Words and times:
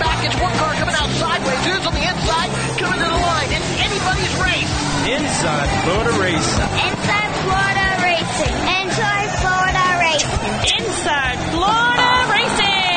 cars 0.00 0.08
back. 0.08 0.24
It's 0.24 0.40
one 0.40 0.52
car 0.56 0.72
coming 0.74 0.94
out 0.94 1.10
sideways. 1.10 1.60
Who's 1.66 1.86
on 1.86 1.94
the 1.94 2.04
inside? 2.04 2.50
Coming 2.80 3.00
to 3.00 3.08
the 3.08 3.20
line. 3.20 3.50
It's 3.52 3.70
anybody's 3.84 4.34
race. 4.40 4.72
Inside 5.04 5.68
Florida 5.84 6.12
Racing. 6.20 6.70
Inside 6.88 7.30
Florida 7.44 7.86
Racing. 8.00 8.56
Inside 8.80 9.28
Florida 9.40 9.84
Racing. 10.00 10.40
Inside 10.80 11.38
Florida 11.52 12.08
Racing. 12.32 12.88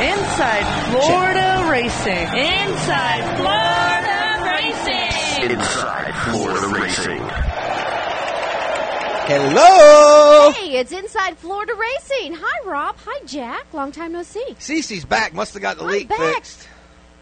Inside 0.00 0.66
Florida 0.90 1.48
Racing. 1.70 2.26
Inside 2.36 3.24
Florida 3.36 4.20
Racing. 4.44 5.50
Inside 5.50 6.12
Florida 6.24 6.68
Racing. 6.68 7.59
Hello! 9.32 10.50
Hey, 10.50 10.78
it's 10.80 10.90
Inside 10.90 11.38
Florida 11.38 11.72
Racing. 11.74 12.34
Hi, 12.34 12.68
Rob. 12.68 12.96
Hi, 13.06 13.24
Jack. 13.26 13.72
Long 13.72 13.92
time 13.92 14.10
no 14.10 14.24
see. 14.24 14.44
Cece's 14.58 15.04
back. 15.04 15.32
Must 15.32 15.54
have 15.54 15.62
got 15.62 15.76
the 15.78 15.84
I'm 15.84 15.90
leak 15.92 16.08
back. 16.08 16.18
fixed. 16.34 16.68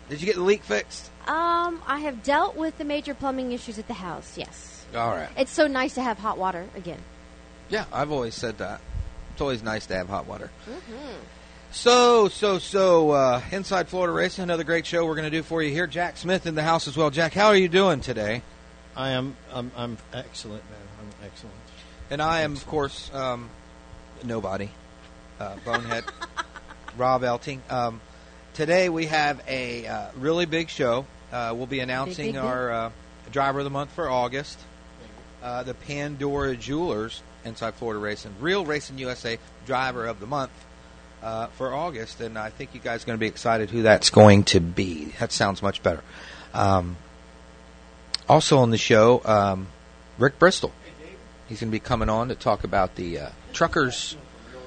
Did 0.09 0.23
you 0.23 0.25
get 0.27 0.37
the 0.37 0.43
leak 0.43 0.63
fixed? 0.63 1.11
Um, 1.27 1.83
I 1.87 1.99
have 2.01 2.23
dealt 2.23 2.57
with 2.57 2.79
the 2.79 2.85
major 2.87 3.13
plumbing 3.13 3.53
issues 3.53 3.79
at 3.79 3.89
the 3.89 3.93
house. 3.93 4.39
Yes, 4.39 4.87
All 4.97 5.11
right. 5.11 5.29
it's 5.37 5.51
so 5.53 5.67
nice 5.67 5.97
to 5.97 6.03
have 6.03 6.19
hot 6.19 6.39
water 6.39 6.67
again. 6.75 6.99
Yeah, 7.69 7.85
I've 7.93 8.11
always 8.11 8.35
said 8.35 8.57
that. 8.57 8.81
It's 9.33 9.43
always 9.43 9.63
nice 9.63 9.85
to 9.89 9.95
have 9.95 10.09
hot 10.09 10.27
water. 10.27 10.51
So, 11.73 12.29
so, 12.29 12.59
so, 12.59 13.11
uh, 13.11 13.43
Inside 13.53 13.89
Florida 13.91 14.15
Racing, 14.15 14.45
another 14.45 14.65
great 14.65 14.87
show 14.87 15.05
we're 15.05 15.15
going 15.15 15.31
to 15.31 15.37
do 15.37 15.43
for 15.43 15.63
you 15.63 15.73
here. 15.73 15.87
Jack 15.87 16.17
Smith 16.17 16.47
in 16.47 16.55
the 16.55 16.63
house 16.63 16.89
as 16.89 16.97
well. 16.97 17.11
Jack, 17.11 17.35
how 17.35 17.49
are 17.49 17.57
you 17.57 17.69
doing 17.69 18.01
today? 18.01 18.41
I 18.97 19.11
am. 19.11 19.37
I'm, 19.53 19.71
I'm 19.77 19.99
excellent, 20.15 20.65
man. 20.71 20.88
And 22.11 22.23
I 22.23 22.41
am, 22.41 22.55
of 22.55 22.67
course, 22.67 23.13
um, 23.13 23.51
nobody. 24.25 24.71
Uh, 25.39 25.57
Bonehead. 25.65 26.05
Rob 26.97 27.23
Elting. 27.23 27.61
Um, 27.69 28.01
today 28.55 28.89
we 28.89 29.07
have 29.07 29.43
a 29.47 29.87
uh, 29.87 30.07
really 30.17 30.47
big 30.47 30.71
show. 30.71 31.05
Uh, 31.31 31.53
we'll 31.55 31.67
be 31.67 31.81
announcing 31.81 32.29
big, 32.29 32.35
big. 32.35 32.43
our 32.43 32.73
uh, 32.73 32.91
driver 33.31 33.59
of 33.59 33.65
the 33.65 33.71
month 33.71 33.93
for 33.93 34.09
August. 34.09 34.59
Uh, 35.43 35.63
the 35.65 35.75
Pandora 35.75 36.57
Jewelers 36.57 37.23
inside 37.45 37.75
Florida 37.75 38.01
Racing, 38.01 38.35
Real 38.41 38.65
Racing 38.65 38.97
USA 38.99 39.39
driver 39.67 40.07
of 40.07 40.19
the 40.19 40.27
month 40.27 40.51
uh, 41.23 41.49
for 41.49 41.75
August. 41.75 42.23
And 42.23 42.39
I 42.39 42.49
think 42.49 42.75
you 42.75 42.81
guys 42.81 43.03
are 43.03 43.07
going 43.07 43.19
to 43.19 43.21
be 43.21 43.29
excited 43.29 43.69
who 43.69 43.83
that's 43.83 44.09
going 44.09 44.45
to 44.45 44.61
be. 44.61 45.13
That 45.21 45.31
sounds 45.31 45.63
much 45.63 45.83
better. 45.83 46.03
Um, 46.55 46.97
also 48.27 48.59
on 48.59 48.71
the 48.71 48.79
show, 48.79 49.21
um, 49.27 49.69
Rick 50.19 50.39
Bristol. 50.39 50.73
He's 51.49 51.61
going 51.61 51.71
to 51.71 51.73
be 51.73 51.81
coming 51.81 52.09
on 52.11 52.29
to 52.29 52.35
talk 52.35 52.65
about 52.65 52.95
the 52.97 53.19
uh, 53.19 53.31
truckers. 53.53 54.17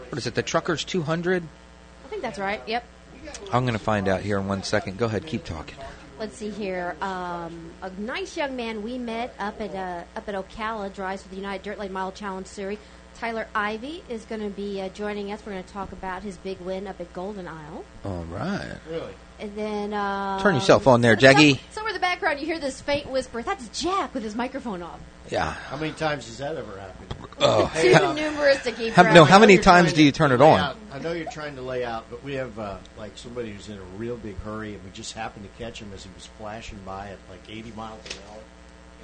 What 0.09 0.18
is 0.18 0.28
it? 0.28 0.36
The 0.36 0.42
truckers 0.42 0.84
200. 0.84 1.44
I 1.44 2.08
think 2.08 2.22
that's 2.22 2.40
right. 2.40 2.62
Yep. 2.68 2.84
I'm 3.53 3.64
going 3.64 3.78
to 3.78 3.84
find 3.84 4.08
out 4.08 4.22
here 4.22 4.40
in 4.40 4.47
one 4.47 4.64
second. 4.64 4.97
Go 4.97 5.06
ahead, 5.06 5.25
keep 5.25 5.44
talking. 5.44 5.78
Let's 6.19 6.38
see 6.38 6.50
here. 6.50 6.96
Um, 7.02 7.72
a 7.81 7.90
nice 7.97 8.36
young 8.38 8.56
man 8.56 8.84
we 8.84 8.97
met 8.97 9.34
up 9.40 9.59
at 9.59 9.74
uh, 9.74 10.03
up 10.16 10.30
at 10.30 10.36
Ocala 10.36 10.94
drives 10.94 11.24
for 11.24 11.30
the 11.30 11.36
United 11.36 11.64
Dirt 11.64 11.80
Late 11.80 11.92
Model 11.92 12.12
Challenge 12.12 12.46
Series. 12.46 12.78
Tyler 13.16 13.48
Ivy 13.53 14.03
is 14.09 14.25
going 14.25 14.42
to 14.42 14.50
be 14.50 14.81
uh, 14.81 14.90
joining 14.90 15.31
us. 15.31 15.42
We're 15.46 15.53
going 15.53 15.63
to 15.63 15.74
talk 15.74 15.92
about 15.92 16.24
his 16.24 16.38
big 16.38 16.59
win 16.59 16.88
up 16.88 17.00
at 17.00 17.12
Golden 17.13 17.48
Isle. 17.48 17.86
All 18.06 18.25
right. 18.25 18.78
Really? 18.90 19.13
And 19.41 19.56
then 19.56 19.94
uh, 19.94 20.40
Turn 20.41 20.53
yourself 20.56 20.85
on 20.88 21.02
there, 21.02 21.16
Jaggy. 21.16 21.59
Somewhere 21.72 21.90
in 21.90 21.96
the 21.96 22.00
background, 22.00 22.40
you 22.40 22.46
hear 22.46 22.59
this 22.59 22.79
faint 22.79 23.09
whisper. 23.09 23.41
That's 23.41 23.68
Jack 23.81 24.13
with 24.13 24.22
his 24.24 24.35
microphone 24.35 24.84
off. 24.84 25.00
Yeah. 25.31 25.52
How 25.52 25.78
many 25.78 25.94
times 25.94 26.28
has 26.28 26.38
that 26.38 26.56
ever 26.57 26.79
happened? 26.79 27.16
Oh. 27.40 27.72
Too 27.81 28.13
numerous 28.13 28.62
to 28.63 28.72
keep 28.72 28.94
How- 28.94 29.01
track. 29.01 29.16
no, 29.16 29.24
how 29.25 29.40
many 29.40 29.57
times 29.57 29.94
do 29.94 30.03
you 30.03 30.12
turn 30.12 30.31
it 30.31 30.41
on? 30.41 30.59
out- 30.59 30.78
I 30.94 31.00
know 31.00 31.12
you're 31.13 31.31
trying 31.31 31.56
to 31.56 31.62
lay 31.63 31.84
out, 31.84 32.06
but 32.12 32.24
we 32.24 32.34
have 32.34 32.59
uh, 32.59 32.78
like 33.00 33.18
somebody 33.18 33.51
who's 33.51 33.68
in 33.69 33.78
a 33.78 33.97
real 33.97 34.16
big 34.18 34.38
hurry, 34.41 34.75
and 34.75 34.84
we 34.84 34.91
just 34.91 35.13
happened 35.13 35.47
to 35.51 35.63
catch 35.63 35.80
him 35.81 35.91
as 35.96 36.03
he 36.03 36.09
was 36.13 36.28
flashing 36.38 36.78
by 36.85 37.07
at 37.07 37.18
like 37.30 37.41
80 37.50 37.72
miles 37.75 38.00
an 38.06 38.18
hour. 38.30 38.40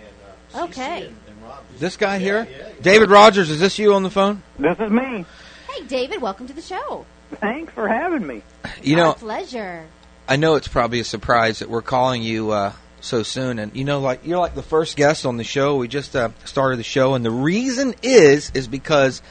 And, 0.05 0.61
uh, 0.61 0.65
Okay. 0.65 1.07
And, 1.07 1.15
and 1.27 1.43
Rob 1.43 1.63
just- 1.69 1.79
This 1.79 1.97
guy 1.97 2.17
Yeah, 2.17 2.19
here? 2.19 2.47
yeah, 2.51 2.57
yeah. 2.57 2.73
David 2.81 3.09
Rogers, 3.09 3.49
is 3.49 3.59
this 3.59 3.79
you 3.79 3.93
on 3.95 4.03
the 4.03 4.11
phone? 4.11 4.43
This 4.59 4.77
is 4.79 4.91
me. 4.91 5.25
Hey, 5.71 5.83
David, 5.87 6.21
welcome 6.21 6.45
to 6.47 6.53
the 6.53 6.61
show. 6.61 7.05
Thanks 7.41 7.73
for 7.73 7.87
having 7.89 8.25
me. 8.27 8.43
You 8.83 8.97
Our 8.99 9.03
know, 9.07 9.13
pleasure. 9.13 9.85
I 10.29 10.35
know 10.35 10.55
it's 10.55 10.67
probably 10.67 10.99
a 10.99 11.05
surprise 11.05 11.59
that 11.59 11.69
we're 11.69 11.81
calling 11.81 12.21
you 12.21 12.51
uh, 12.51 12.73
so 12.99 13.23
soon, 13.23 13.59
and 13.59 13.73
you 13.73 13.85
know, 13.85 14.01
like 14.01 14.25
you're 14.25 14.39
like 14.39 14.55
the 14.55 14.63
first 14.63 14.97
guest 14.97 15.25
on 15.25 15.37
the 15.37 15.45
show. 15.45 15.77
We 15.77 15.87
just 15.87 16.15
uh, 16.17 16.31
started 16.43 16.77
the 16.77 16.83
show, 16.83 17.13
and 17.13 17.23
the 17.23 17.31
reason 17.31 17.95
is 18.03 18.51
is 18.53 18.67
because 18.67 19.21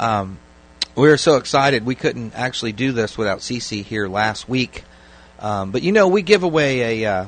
um, 0.00 0.38
we 0.96 1.08
were 1.08 1.16
so 1.16 1.36
excited 1.36 1.86
we 1.86 1.94
couldn't 1.94 2.34
actually 2.34 2.72
do 2.72 2.90
this 2.90 3.16
without 3.16 3.38
Cece 3.38 3.84
here 3.84 4.08
last 4.08 4.48
week. 4.48 4.82
Um, 5.38 5.70
but 5.70 5.82
you 5.82 5.92
know, 5.92 6.08
we 6.08 6.22
give 6.22 6.42
away 6.42 7.04
a 7.04 7.12
uh, 7.12 7.26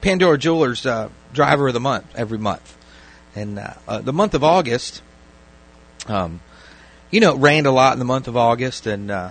Pandora 0.00 0.38
Jewelers 0.38 0.86
uh, 0.86 1.10
Driver 1.34 1.68
of 1.68 1.74
the 1.74 1.80
Month 1.80 2.06
every 2.16 2.38
month, 2.38 2.76
and 3.34 3.58
uh, 3.58 3.74
uh, 3.86 4.00
the 4.00 4.14
month 4.14 4.32
of 4.32 4.42
August. 4.42 5.02
Um, 6.06 6.40
you 7.10 7.20
know, 7.20 7.34
it 7.34 7.38
rained 7.40 7.66
a 7.66 7.70
lot 7.70 7.92
in 7.92 7.98
the 7.98 8.06
month 8.06 8.28
of 8.28 8.36
August, 8.36 8.86
and 8.86 9.10
uh, 9.10 9.30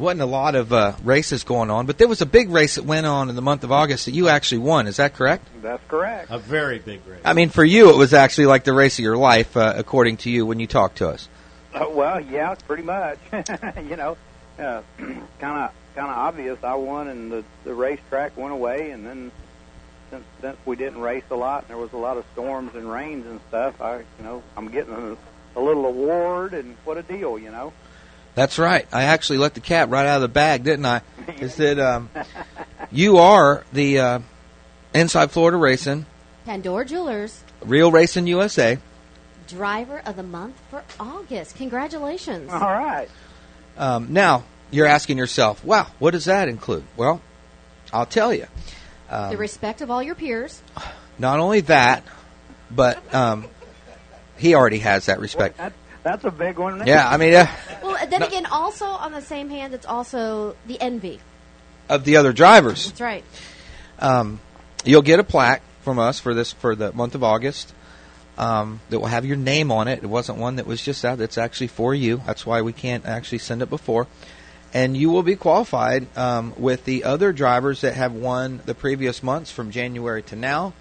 wasn't 0.00 0.22
a 0.22 0.26
lot 0.26 0.54
of 0.54 0.72
uh, 0.72 0.94
races 1.04 1.44
going 1.44 1.70
on, 1.70 1.86
but 1.86 1.98
there 1.98 2.08
was 2.08 2.20
a 2.20 2.26
big 2.26 2.50
race 2.50 2.74
that 2.76 2.84
went 2.84 3.06
on 3.06 3.28
in 3.28 3.36
the 3.36 3.42
month 3.42 3.64
of 3.64 3.70
August 3.70 4.06
that 4.06 4.12
you 4.12 4.28
actually 4.28 4.58
won. 4.58 4.86
Is 4.86 4.96
that 4.96 5.14
correct? 5.14 5.46
That's 5.62 5.82
correct. 5.88 6.30
A 6.30 6.38
very 6.38 6.78
big 6.78 7.06
race. 7.06 7.20
I 7.24 7.34
mean, 7.34 7.50
for 7.50 7.64
you, 7.64 7.90
it 7.90 7.96
was 7.96 8.14
actually 8.14 8.46
like 8.46 8.64
the 8.64 8.72
race 8.72 8.98
of 8.98 9.04
your 9.04 9.16
life, 9.16 9.56
uh, 9.56 9.74
according 9.76 10.18
to 10.18 10.30
you 10.30 10.46
when 10.46 10.58
you 10.58 10.66
talked 10.66 10.98
to 10.98 11.08
us. 11.08 11.28
Uh, 11.72 11.86
well, 11.90 12.20
yeah, 12.20 12.54
pretty 12.66 12.82
much. 12.82 13.18
you 13.32 13.96
know, 13.96 14.16
kind 14.56 14.84
of 15.40 15.72
kind 15.94 16.10
of 16.10 16.16
obvious. 16.16 16.58
I 16.64 16.74
won, 16.74 17.08
and 17.08 17.30
the 17.30 17.44
the 17.64 17.74
racetrack 17.74 18.36
went 18.36 18.52
away, 18.52 18.90
and 18.90 19.06
then 19.06 19.30
since 20.10 20.24
since 20.40 20.56
we 20.66 20.76
didn't 20.76 21.00
race 21.00 21.24
a 21.30 21.36
lot, 21.36 21.62
and 21.62 21.70
there 21.70 21.76
was 21.76 21.92
a 21.92 21.98
lot 21.98 22.16
of 22.16 22.24
storms 22.32 22.74
and 22.74 22.90
rains 22.90 23.26
and 23.26 23.40
stuff, 23.48 23.80
I 23.80 23.98
you 23.98 24.24
know 24.24 24.42
I'm 24.56 24.68
getting 24.68 24.94
a, 24.94 25.58
a 25.58 25.60
little 25.60 25.86
award, 25.86 26.54
and 26.54 26.76
what 26.84 26.96
a 26.96 27.02
deal, 27.02 27.38
you 27.38 27.50
know. 27.50 27.72
That's 28.34 28.58
right. 28.58 28.86
I 28.92 29.04
actually 29.04 29.38
let 29.38 29.54
the 29.54 29.60
cat 29.60 29.88
right 29.88 30.06
out 30.06 30.16
of 30.16 30.22
the 30.22 30.28
bag, 30.28 30.64
didn't 30.64 30.86
I? 30.86 31.02
I 31.28 31.48
said, 31.48 31.78
um, 31.78 32.10
"You 32.90 33.18
are 33.18 33.64
the 33.72 33.98
uh, 33.98 34.18
Inside 34.94 35.30
Florida 35.30 35.56
Racing, 35.56 36.06
Pandora 36.44 36.84
Jewelers, 36.84 37.42
Real 37.62 37.90
Racing 37.90 38.26
USA." 38.26 38.78
driver 39.48 40.00
of 40.06 40.14
the 40.14 40.22
month 40.22 40.54
for 40.70 40.84
August. 41.00 41.56
Congratulations. 41.56 42.52
All 42.52 42.60
right. 42.60 43.08
Um, 43.76 44.12
now 44.12 44.44
you're 44.70 44.86
asking 44.86 45.18
yourself, 45.18 45.64
"Wow, 45.64 45.88
what 45.98 46.12
does 46.12 46.26
that 46.26 46.48
include?" 46.48 46.84
Well, 46.96 47.20
I'll 47.92 48.06
tell 48.06 48.32
you. 48.32 48.46
the 49.10 49.36
respect 49.36 49.80
of 49.80 49.90
all 49.90 50.02
your 50.02 50.14
peers. 50.14 50.62
Not 51.18 51.40
only 51.40 51.62
that, 51.62 52.04
but 52.70 53.14
um, 53.14 53.46
he 54.38 54.54
already 54.54 54.78
has 54.78 55.06
that 55.06 55.20
respect. 55.20 55.58
That, 55.58 55.72
that's 56.02 56.24
a 56.24 56.30
big 56.30 56.58
one. 56.58 56.86
Yeah, 56.86 57.08
I 57.08 57.16
mean, 57.16 57.34
uh, 57.34 57.46
Well, 57.82 57.96
then 58.08 58.22
again, 58.22 58.46
also 58.46 58.86
on 58.86 59.12
the 59.12 59.22
same 59.22 59.48
hand, 59.50 59.74
it's 59.74 59.86
also 59.86 60.56
the 60.66 60.80
envy. 60.80 61.20
of 61.88 62.04
the 62.04 62.16
other 62.16 62.32
drivers. 62.32 62.86
That's 62.86 63.00
right. 63.00 63.24
Um, 63.98 64.40
you'll 64.84 65.02
get 65.02 65.18
a 65.20 65.24
plaque 65.24 65.62
from 65.82 65.98
us 65.98 66.20
for 66.20 66.34
this 66.34 66.52
for 66.52 66.74
the 66.74 66.92
month 66.92 67.14
of 67.14 67.22
August 67.24 67.74
um, 68.38 68.80
that 68.90 68.98
will 69.00 69.08
have 69.08 69.24
your 69.26 69.36
name 69.36 69.70
on 69.72 69.88
it. 69.88 70.02
It 70.02 70.06
wasn't 70.06 70.38
one 70.38 70.56
that 70.56 70.66
was 70.66 70.82
just 70.82 71.04
out. 71.04 71.20
It's 71.20 71.36
actually 71.38 71.66
for 71.66 71.94
you. 71.94 72.22
That's 72.26 72.46
why 72.46 72.62
we 72.62 72.72
can't 72.72 73.04
actually 73.06 73.38
send 73.38 73.60
it 73.62 73.68
before. 73.70 74.06
And 74.72 74.96
you 74.96 75.10
will 75.10 75.24
be 75.24 75.34
qualified 75.34 76.06
um, 76.16 76.54
with 76.56 76.84
the 76.84 77.02
other 77.04 77.32
drivers 77.32 77.80
that 77.80 77.94
have 77.94 78.12
won 78.12 78.60
the 78.66 78.74
previous 78.74 79.20
months 79.22 79.50
from 79.50 79.72
January 79.72 80.22
to 80.24 80.36
now 80.36 80.72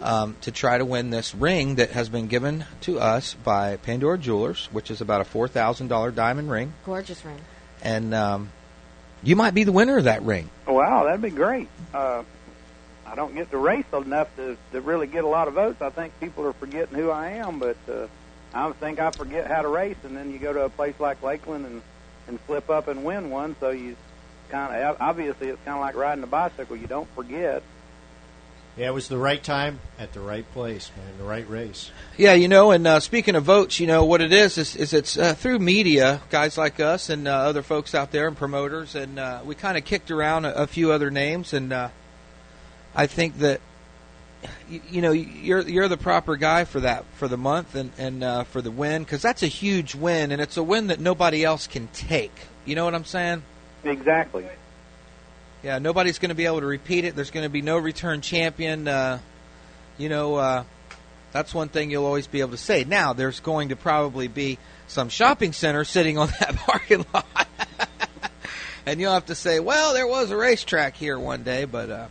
um, 0.00 0.36
to 0.42 0.50
try 0.50 0.78
to 0.78 0.84
win 0.84 1.10
this 1.10 1.34
ring 1.34 1.76
that 1.76 1.90
has 1.90 2.08
been 2.08 2.26
given 2.26 2.64
to 2.82 2.98
us 3.00 3.34
by 3.34 3.76
Pandora 3.76 4.18
Jewelers, 4.18 4.68
which 4.72 4.90
is 4.90 5.00
about 5.00 5.20
a 5.20 5.24
four 5.24 5.48
thousand 5.48 5.88
dollar 5.88 6.10
diamond 6.10 6.50
ring. 6.50 6.72
Gorgeous 6.84 7.24
ring. 7.24 7.40
And 7.82 8.14
um, 8.14 8.50
you 9.22 9.36
might 9.36 9.54
be 9.54 9.64
the 9.64 9.72
winner 9.72 9.98
of 9.98 10.04
that 10.04 10.22
ring. 10.22 10.50
Wow, 10.66 11.04
that'd 11.04 11.22
be 11.22 11.30
great. 11.30 11.68
Uh, 11.92 12.22
I 13.06 13.14
don't 13.14 13.34
get 13.34 13.50
to 13.50 13.58
race 13.58 13.84
enough 13.92 14.34
to, 14.36 14.56
to 14.72 14.80
really 14.80 15.06
get 15.06 15.24
a 15.24 15.28
lot 15.28 15.48
of 15.48 15.54
votes. 15.54 15.82
I 15.82 15.90
think 15.90 16.18
people 16.18 16.46
are 16.46 16.52
forgetting 16.52 16.96
who 16.96 17.10
I 17.10 17.30
am, 17.32 17.58
but 17.58 17.76
uh, 17.88 18.06
I 18.54 18.70
think 18.72 19.00
I 19.00 19.10
forget 19.10 19.46
how 19.48 19.62
to 19.62 19.68
race, 19.68 19.96
and 20.04 20.16
then 20.16 20.32
you 20.32 20.38
go 20.38 20.52
to 20.52 20.64
a 20.64 20.70
place 20.70 20.94
like 20.98 21.22
Lakeland 21.22 21.66
and 21.66 21.82
and 22.28 22.40
flip 22.42 22.70
up 22.70 22.88
and 22.88 23.04
win 23.04 23.30
one. 23.30 23.56
So 23.60 23.70
you 23.70 23.96
kind 24.48 24.74
of 24.74 24.96
obviously 25.00 25.48
it's 25.48 25.62
kind 25.64 25.76
of 25.76 25.80
like 25.80 25.96
riding 25.96 26.22
a 26.22 26.28
bicycle. 26.28 26.76
You 26.76 26.86
don't 26.86 27.08
forget. 27.14 27.62
Yeah, 28.76 28.86
it 28.86 28.94
was 28.94 29.08
the 29.08 29.18
right 29.18 29.42
time 29.42 29.80
at 29.98 30.14
the 30.14 30.20
right 30.20 30.50
place, 30.52 30.90
man. 30.96 31.18
The 31.18 31.24
right 31.24 31.48
race. 31.48 31.90
Yeah, 32.16 32.32
you 32.32 32.48
know, 32.48 32.70
and 32.70 32.86
uh, 32.86 33.00
speaking 33.00 33.34
of 33.34 33.44
votes, 33.44 33.78
you 33.78 33.86
know 33.86 34.06
what 34.06 34.22
it 34.22 34.32
is 34.32 34.56
is, 34.56 34.76
is 34.76 34.94
it's 34.94 35.18
uh, 35.18 35.34
through 35.34 35.58
media, 35.58 36.22
guys 36.30 36.56
like 36.56 36.80
us 36.80 37.10
and 37.10 37.28
uh, 37.28 37.32
other 37.32 37.62
folks 37.62 37.94
out 37.94 38.12
there 38.12 38.26
and 38.26 38.36
promoters, 38.36 38.94
and 38.94 39.18
uh, 39.18 39.42
we 39.44 39.54
kind 39.54 39.76
of 39.76 39.84
kicked 39.84 40.10
around 40.10 40.46
a, 40.46 40.54
a 40.54 40.66
few 40.66 40.90
other 40.90 41.10
names, 41.10 41.52
and 41.52 41.70
uh, 41.70 41.90
I 42.94 43.06
think 43.06 43.38
that 43.40 43.60
you, 44.70 44.80
you 44.88 45.02
know 45.02 45.12
you're 45.12 45.60
you're 45.60 45.88
the 45.88 45.98
proper 45.98 46.36
guy 46.36 46.64
for 46.64 46.80
that 46.80 47.04
for 47.16 47.28
the 47.28 47.36
month 47.36 47.74
and 47.74 47.92
and 47.98 48.24
uh, 48.24 48.44
for 48.44 48.62
the 48.62 48.70
win 48.70 49.02
because 49.02 49.20
that's 49.20 49.42
a 49.42 49.48
huge 49.48 49.94
win, 49.94 50.32
and 50.32 50.40
it's 50.40 50.56
a 50.56 50.62
win 50.62 50.86
that 50.86 50.98
nobody 50.98 51.44
else 51.44 51.66
can 51.66 51.88
take. 51.88 52.32
You 52.64 52.74
know 52.74 52.86
what 52.86 52.94
I'm 52.94 53.04
saying? 53.04 53.42
Exactly. 53.84 54.46
Yeah, 55.62 55.78
nobody's 55.78 56.18
going 56.18 56.30
to 56.30 56.34
be 56.34 56.46
able 56.46 56.60
to 56.60 56.66
repeat 56.66 57.04
it. 57.04 57.14
There's 57.14 57.30
going 57.30 57.44
to 57.44 57.50
be 57.50 57.62
no 57.62 57.78
return 57.78 58.20
champion. 58.20 58.88
Uh, 58.88 59.20
you 59.96 60.08
know, 60.08 60.34
uh, 60.34 60.64
that's 61.30 61.54
one 61.54 61.68
thing 61.68 61.90
you'll 61.90 62.04
always 62.04 62.26
be 62.26 62.40
able 62.40 62.50
to 62.50 62.56
say. 62.56 62.82
Now, 62.82 63.12
there's 63.12 63.38
going 63.38 63.68
to 63.68 63.76
probably 63.76 64.26
be 64.26 64.58
some 64.88 65.08
shopping 65.08 65.52
center 65.52 65.84
sitting 65.84 66.18
on 66.18 66.28
that 66.40 66.56
parking 66.56 67.06
lot. 67.14 67.46
and 68.86 69.00
you'll 69.00 69.12
have 69.12 69.26
to 69.26 69.36
say, 69.36 69.60
well, 69.60 69.94
there 69.94 70.06
was 70.06 70.32
a 70.32 70.36
racetrack 70.36 70.96
here 70.96 71.16
one 71.16 71.44
day, 71.44 71.64
but 71.64 71.90
uh, 71.90 72.06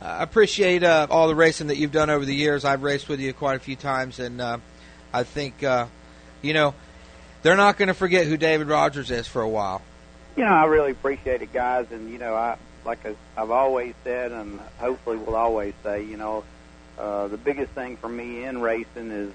I 0.00 0.24
appreciate 0.24 0.82
uh, 0.82 1.06
all 1.08 1.28
the 1.28 1.36
racing 1.36 1.68
that 1.68 1.76
you've 1.76 1.92
done 1.92 2.10
over 2.10 2.24
the 2.24 2.34
years. 2.34 2.64
I've 2.64 2.82
raced 2.82 3.08
with 3.08 3.20
you 3.20 3.32
quite 3.32 3.56
a 3.56 3.60
few 3.60 3.76
times, 3.76 4.18
and 4.18 4.40
uh, 4.40 4.58
I 5.12 5.22
think, 5.22 5.62
uh, 5.62 5.86
you 6.42 6.52
know, 6.52 6.74
they're 7.42 7.56
not 7.56 7.76
going 7.76 7.88
to 7.88 7.94
forget 7.94 8.26
who 8.26 8.36
David 8.36 8.66
Rogers 8.66 9.12
is 9.12 9.28
for 9.28 9.40
a 9.40 9.48
while. 9.48 9.82
You 10.36 10.44
know, 10.44 10.50
I 10.50 10.64
really 10.64 10.90
appreciate 10.90 11.42
it, 11.42 11.52
guys, 11.52 11.86
and 11.92 12.10
you 12.10 12.18
know, 12.18 12.34
I 12.34 12.56
like 12.84 13.00
I've 13.36 13.50
always 13.50 13.94
said, 14.04 14.32
and 14.32 14.60
hopefully 14.78 15.16
will 15.16 15.36
always 15.36 15.74
say, 15.82 16.04
you 16.04 16.16
know, 16.16 16.44
uh, 16.98 17.28
the 17.28 17.36
biggest 17.36 17.72
thing 17.72 17.96
for 17.96 18.08
me 18.08 18.44
in 18.44 18.60
racing 18.60 19.10
is 19.10 19.32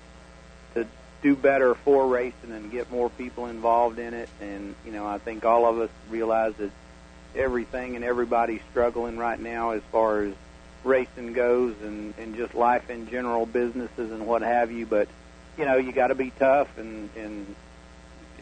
to 0.73 0.87
do 1.21 1.35
better 1.35 1.75
for 1.75 2.07
racing 2.07 2.51
and 2.51 2.71
get 2.71 2.91
more 2.91 3.09
people 3.09 3.47
involved 3.47 3.99
in 3.99 4.13
it. 4.13 4.29
And 4.41 4.75
you 4.85 4.91
know, 4.91 5.05
I 5.05 5.17
think 5.17 5.45
all 5.45 5.65
of 5.65 5.79
us 5.79 5.89
realize 6.09 6.53
that 6.55 6.71
everything 7.35 7.95
and 7.95 8.03
everybody's 8.03 8.61
struggling 8.71 9.17
right 9.17 9.39
now 9.39 9.71
as 9.71 9.81
far 9.91 10.23
as 10.23 10.33
racing 10.83 11.33
goes, 11.33 11.75
and 11.81 12.13
and 12.17 12.35
just 12.35 12.53
life 12.53 12.89
in 12.89 13.09
general, 13.09 13.45
businesses 13.45 14.11
and 14.11 14.27
what 14.27 14.41
have 14.41 14.71
you. 14.71 14.85
But 14.85 15.07
you 15.57 15.65
know, 15.65 15.77
you 15.77 15.91
got 15.91 16.07
to 16.07 16.15
be 16.15 16.31
tough, 16.37 16.77
and 16.77 17.09
and 17.15 17.55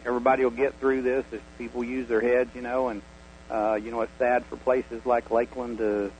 everybody 0.04 0.44
will 0.44 0.50
get 0.50 0.78
through 0.78 1.02
this 1.02 1.24
if 1.32 1.42
people 1.58 1.82
use 1.82 2.08
their 2.08 2.20
heads, 2.20 2.50
you 2.54 2.62
know, 2.62 2.88
and 2.88 3.02
uh, 3.50 3.78
you 3.82 3.90
know, 3.90 4.00
it's 4.02 4.12
sad 4.18 4.44
for 4.46 4.56
places 4.56 5.04
like 5.04 5.30
Lakeland 5.30 5.78
to 5.78 6.12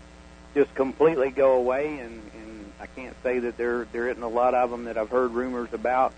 just 0.55 0.75
completely 0.75 1.31
go 1.31 1.55
away, 1.55 1.99
and, 1.99 2.23
and 2.34 2.73
I 2.81 2.87
can't 2.87 3.14
say 3.23 3.40
that 3.40 3.56
there 3.56 3.87
there 3.93 4.08
isn't 4.08 4.23
a 4.23 4.28
lot 4.28 4.55
of 4.55 4.70
them 4.70 4.84
that 4.84 4.96
I've 4.96 5.11
heard 5.11 5.32
rumors 5.32 5.73
about. 5.73 6.12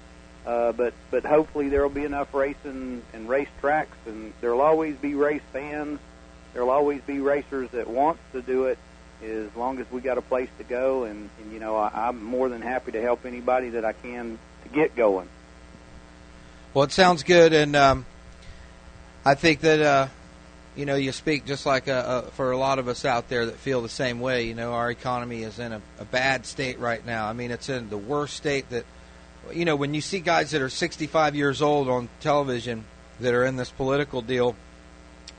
Uh, 0.46 0.72
but 0.72 0.94
but 1.10 1.24
hopefully 1.24 1.68
there 1.68 1.82
will 1.82 1.90
be 1.90 2.04
enough 2.04 2.32
racing 2.32 3.02
and 3.12 3.28
race 3.28 3.48
tracks, 3.60 3.96
and 4.06 4.32
there'll 4.40 4.60
always 4.60 4.96
be 4.96 5.14
race 5.14 5.42
fans. 5.52 5.98
There'll 6.54 6.70
always 6.70 7.02
be 7.02 7.20
racers 7.20 7.68
that 7.72 7.88
want 7.88 8.18
to 8.32 8.40
do 8.40 8.64
it, 8.66 8.78
as 9.22 9.54
long 9.56 9.78
as 9.78 9.90
we 9.90 10.00
got 10.00 10.16
a 10.16 10.22
place 10.22 10.48
to 10.58 10.64
go. 10.64 11.04
And, 11.04 11.28
and 11.40 11.52
you 11.52 11.60
know, 11.60 11.76
I, 11.76 12.08
I'm 12.08 12.22
more 12.22 12.48
than 12.48 12.62
happy 12.62 12.92
to 12.92 13.02
help 13.02 13.26
anybody 13.26 13.70
that 13.70 13.84
I 13.84 13.92
can 13.92 14.38
to 14.62 14.68
get 14.70 14.96
going. 14.96 15.28
Well, 16.72 16.84
it 16.84 16.92
sounds 16.92 17.22
good, 17.24 17.52
and 17.52 17.74
um, 17.76 18.06
I 19.24 19.34
think 19.34 19.60
that 19.60 19.80
uh, 19.80 20.08
you 20.78 20.86
know 20.86 20.94
you 20.94 21.10
speak 21.10 21.44
just 21.44 21.66
like 21.66 21.88
uh, 21.88 21.92
uh, 21.92 22.22
for 22.30 22.52
a 22.52 22.56
lot 22.56 22.78
of 22.78 22.86
us 22.86 23.04
out 23.04 23.28
there 23.28 23.46
that 23.46 23.56
feel 23.56 23.82
the 23.82 23.88
same 23.88 24.20
way. 24.20 24.44
You 24.44 24.54
know, 24.54 24.74
our 24.74 24.92
economy 24.92 25.42
is 25.42 25.58
in 25.58 25.72
a, 25.72 25.82
a 25.98 26.04
bad 26.04 26.46
state 26.46 26.78
right 26.78 27.04
now. 27.04 27.26
I 27.26 27.32
mean, 27.32 27.50
it's 27.50 27.68
in 27.68 27.90
the 27.90 27.98
worst 27.98 28.36
state 28.36 28.70
that 28.70 28.86
you 29.52 29.64
know 29.64 29.74
when 29.74 29.92
you 29.92 30.00
see 30.00 30.20
guys 30.20 30.52
that 30.52 30.62
are 30.62 30.68
65 30.68 31.34
years 31.34 31.60
old 31.60 31.88
on 31.88 32.08
television 32.20 32.84
that 33.18 33.34
are 33.34 33.44
in 33.44 33.56
this 33.56 33.70
political 33.70 34.22
deal 34.22 34.54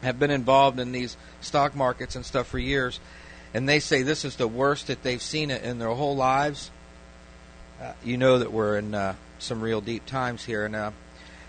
have 0.01 0.19
been 0.19 0.29
involved 0.29 0.77
in 0.77 0.91
these 0.91 1.15
stock 1.39 1.73
markets 1.73 2.17
and 2.17 2.25
stuff 2.25 2.47
for 2.47 2.59
years, 2.59 2.99
and 3.53 3.67
they 3.67 3.79
say 3.79 4.01
this 4.01 4.25
is 4.25 4.35
the 4.35 4.47
worst 4.47 4.87
that 4.87 5.03
they've 5.03 5.21
seen 5.21 5.51
it 5.51 5.63
in 5.63 5.79
their 5.79 5.89
whole 5.89 6.17
lives. 6.17 6.69
Uh, 7.81 7.93
you 8.03 8.17
know 8.17 8.39
that 8.39 8.51
we're 8.51 8.77
in 8.77 8.93
uh, 8.93 9.15
some 9.37 9.61
real 9.61 9.79
deep 9.79 10.05
times 10.05 10.43
here, 10.43 10.65
and 10.65 10.75
uh, 10.75 10.91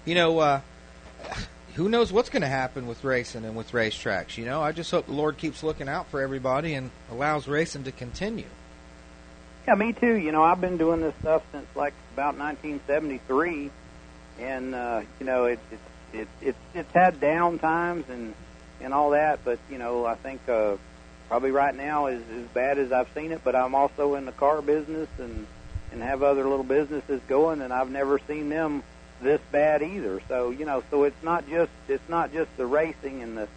you 0.05 0.15
know, 0.15 0.39
uh, 0.39 0.61
who 1.75 1.89
knows 1.89 2.13
what's 2.13 2.31
going 2.31 2.43
to 2.43 2.49
happen 2.49 2.87
with 2.87 3.05
racing 3.05 3.45
and 3.45 3.57
with 3.57 3.73
racetracks? 3.73 4.37
You 4.37 4.45
know, 4.45 4.61
I 4.63 4.73
just 4.73 4.91
hope 4.91 5.07
the 5.07 5.13
Lord 5.13 5.37
keeps 5.37 5.63
looking 5.63 5.89
out 5.89 6.09
for 6.09 6.21
everybody 6.21 6.75
and 6.75 6.91
allows 7.11 7.47
racing 7.47 7.85
to 7.85 7.93
continue. 7.93 8.47
Yeah, 9.67 9.75
me 9.75 9.93
too. 9.93 10.15
You 10.15 10.33
know, 10.33 10.43
I've 10.43 10.61
been 10.61 10.79
doing 10.79 11.01
this 11.01 11.15
stuff 11.21 11.43
since 11.53 11.67
like 11.75 11.95
about 12.15 12.37
1973, 12.37 13.71
and 14.41 14.75
uh, 14.75 15.03
you 15.19 15.27
know, 15.27 15.45
it, 15.45 15.59
it, 15.71 15.79
it, 16.19 16.29
it, 16.41 16.57
it's 16.75 16.93
had 16.93 17.21
down 17.21 17.59
times 17.59 18.07
and 18.09 18.35
and 18.81 18.95
all 18.95 19.11
that, 19.11 19.45
but 19.45 19.59
you 19.71 19.79
know, 19.79 20.07
I 20.07 20.15
think 20.15 20.49
uh, 20.49 20.77
probably 21.29 21.51
right 21.51 21.75
now 21.75 22.07
is 22.07 22.23
as 22.35 22.47
bad 22.55 22.79
as 22.79 22.91
I've 22.91 23.09
seen 23.15 23.31
it. 23.33 23.43
But 23.45 23.55
I'm 23.55 23.75
also 23.75 24.15
in 24.15 24.25
the 24.25 24.33
car 24.33 24.63
business 24.63 25.09
and 25.19 25.47
and 25.93 26.03
have 26.03 26.23
other 26.23 26.49
little 26.49 26.65
businesses 26.65 27.21
going, 27.29 27.61
and 27.61 27.73
I've 27.73 27.91
never 27.91 28.19
seen 28.27 28.49
them 28.49 28.83
this 29.23 29.41
bad 29.53 29.83
either. 29.83 30.21
So 30.29 30.51
you 30.51 30.65
know, 30.65 30.83
so 30.91 31.05
it's 31.05 31.23
not 31.23 31.49
just 31.49 31.73
it's 31.89 32.09
not 32.09 32.33
just 32.33 32.55
the 32.57 32.67
racing 32.67 33.23
and 33.23 33.37
the 33.37 33.49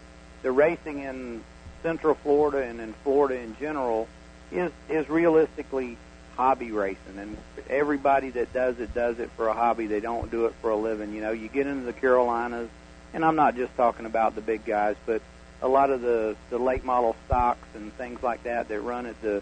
the 0.42 0.52
racing 0.52 1.00
in 1.00 1.44
Central 1.82 2.16
Florida 2.16 2.68
and 2.68 2.80
in 2.80 2.94
Florida 3.04 3.40
in 3.40 3.56
general 3.58 4.08
is 4.52 4.72
is 4.90 5.10
realistically 5.10 5.98
hobby 6.36 6.72
racing, 6.72 7.18
and 7.18 7.38
everybody 7.70 8.30
that 8.32 8.54
does 8.54 8.80
it 8.80 8.94
does 8.94 9.20
it 9.20 9.30
for 9.36 9.48
a 9.48 9.54
hobby. 9.54 9.88
They 9.88 10.00
don't 10.00 10.32
do 10.32 10.46
it 10.46 10.54
for 10.62 10.70
a 10.70 10.76
living. 10.76 11.14
You 11.14 11.22
know, 11.22 11.32
you 11.32 11.48
get 11.48 11.68
into 11.68 11.86
the 11.86 11.94
Carolinas, 11.94 12.70
and 13.14 13.24
I'm 13.24 13.36
not 13.36 13.56
just 13.56 13.76
talking 13.76 14.06
about 14.06 14.36
the 14.36 14.42
big 14.42 14.66
guys, 14.66 14.96
but 15.06 15.22
a 15.62 15.68
lot 15.68 15.90
of 15.90 16.02
the 16.02 16.36
the 16.50 16.58
late 16.58 16.84
model 16.84 17.16
stocks 17.26 17.68
and 17.76 17.94
things 17.94 18.22
like 18.24 18.44
that 18.44 18.70
that 18.70 18.82
run 18.82 19.06
at 19.06 19.22
the 19.22 19.42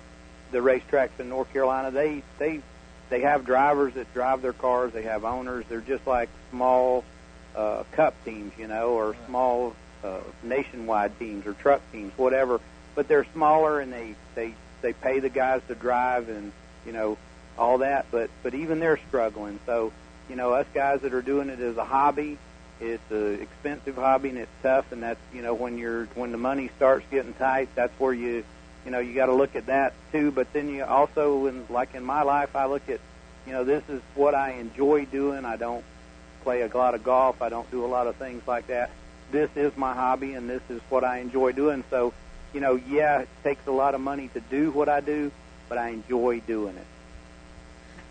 the 0.52 0.60
racetracks 0.60 1.20
in 1.20 1.30
North 1.30 1.52
Carolina. 1.54 1.92
They 1.92 2.24
they 2.38 2.62
they 3.12 3.22
have 3.22 3.46
drivers 3.46 3.94
that 3.96 4.12
drive 4.14 4.42
their 4.42 4.54
cars. 4.54 4.94
They 4.94 5.04
have 5.04 5.26
owners. 5.26 5.66
They're 5.68 5.82
just 5.82 6.08
like 6.08 6.30
small 6.50 7.04
uh, 7.56 7.84
cup 7.92 8.16
teams, 8.24 8.54
you 8.58 8.68
know, 8.68 8.92
or 8.92 9.16
small 9.28 9.76
uh, 10.04 10.22
nationwide 10.42 11.20
teams 11.20 11.46
or 11.46 11.54
truck 11.54 11.82
teams, 11.92 12.18
whatever. 12.18 12.62
But 12.96 13.10
they're 13.10 13.28
smaller 13.34 13.82
and 13.82 13.92
they 13.92 14.16
they 14.34 14.56
they 14.82 14.94
pay 14.94 15.20
the 15.20 15.30
guys 15.30 15.62
to 15.68 15.76
drive 15.76 16.30
and 16.30 16.54
you 16.86 16.94
know 16.94 17.18
all 17.58 17.80
that. 17.80 18.06
But 18.12 18.30
but 18.44 18.56
even 18.56 18.80
they're 18.80 19.00
struggling. 19.10 19.60
So 19.66 19.92
you 20.30 20.38
know 20.38 20.54
us 20.54 20.66
guys 20.74 21.02
that 21.02 21.14
are 21.14 21.22
doing 21.22 21.50
it 21.50 21.60
as 21.60 21.76
a 21.76 21.86
hobby, 21.86 22.38
it's 22.80 23.12
an 23.12 23.42
expensive 23.42 23.96
hobby 23.96 24.30
and 24.30 24.38
it's 24.38 24.52
tough. 24.64 24.90
And 24.94 25.04
that's 25.04 25.20
you 25.34 25.42
know 25.42 25.54
when 25.54 25.78
you're 25.78 26.06
when 26.16 26.32
the 26.32 26.38
money 26.38 26.70
starts 26.78 27.06
getting 27.12 27.34
tight, 27.34 27.68
that's 27.76 27.98
where 28.00 28.14
you 28.14 28.46
you 28.86 28.92
know 28.92 29.00
you 29.00 29.14
got 29.14 29.28
to 29.28 29.34
look 29.34 29.56
at 29.56 29.68
that 29.68 29.94
too. 30.12 30.32
But 30.32 30.52
then 30.54 30.70
you 30.70 30.84
also, 30.84 31.48
in, 31.48 31.66
like 31.70 31.96
in 31.96 32.04
my 32.04 32.24
life, 32.24 32.56
I 32.56 32.66
look 32.66 32.88
at 32.90 33.00
you 33.46 33.54
know 33.54 33.64
this 33.64 33.84
is 33.90 34.02
what 34.16 34.36
I 34.36 34.52
enjoy 34.54 35.06
doing. 35.06 35.46
I 35.46 35.58
don't 35.58 35.84
play 36.44 36.62
a 36.62 36.68
lot 36.68 36.96
of 36.96 37.04
golf. 37.04 37.42
I 37.42 37.50
don't 37.50 37.70
do 37.72 37.86
a 37.86 37.88
lot 37.88 38.08
of 38.08 38.16
things 38.16 38.48
like 38.48 38.68
that. 38.68 38.92
This 39.32 39.50
is 39.56 39.76
my 39.78 39.94
hobby, 39.94 40.34
and 40.34 40.50
this 40.50 40.62
is 40.70 40.82
what 40.90 41.04
I 41.04 41.20
enjoy 41.20 41.54
doing. 41.54 41.84
So, 41.90 42.14
you 42.54 42.60
know, 42.60 42.76
yeah, 42.76 43.22
it 43.22 43.30
takes 43.44 43.66
a 43.68 43.72
lot 43.72 43.96
of 43.96 44.02
money 44.02 44.30
to 44.34 44.42
do 44.42 44.72
what 44.72 44.90
I 44.90 45.00
do, 45.00 45.32
but 45.70 45.78
I 45.78 45.90
enjoy 45.90 46.42
doing 46.42 46.76
it. 46.76 46.86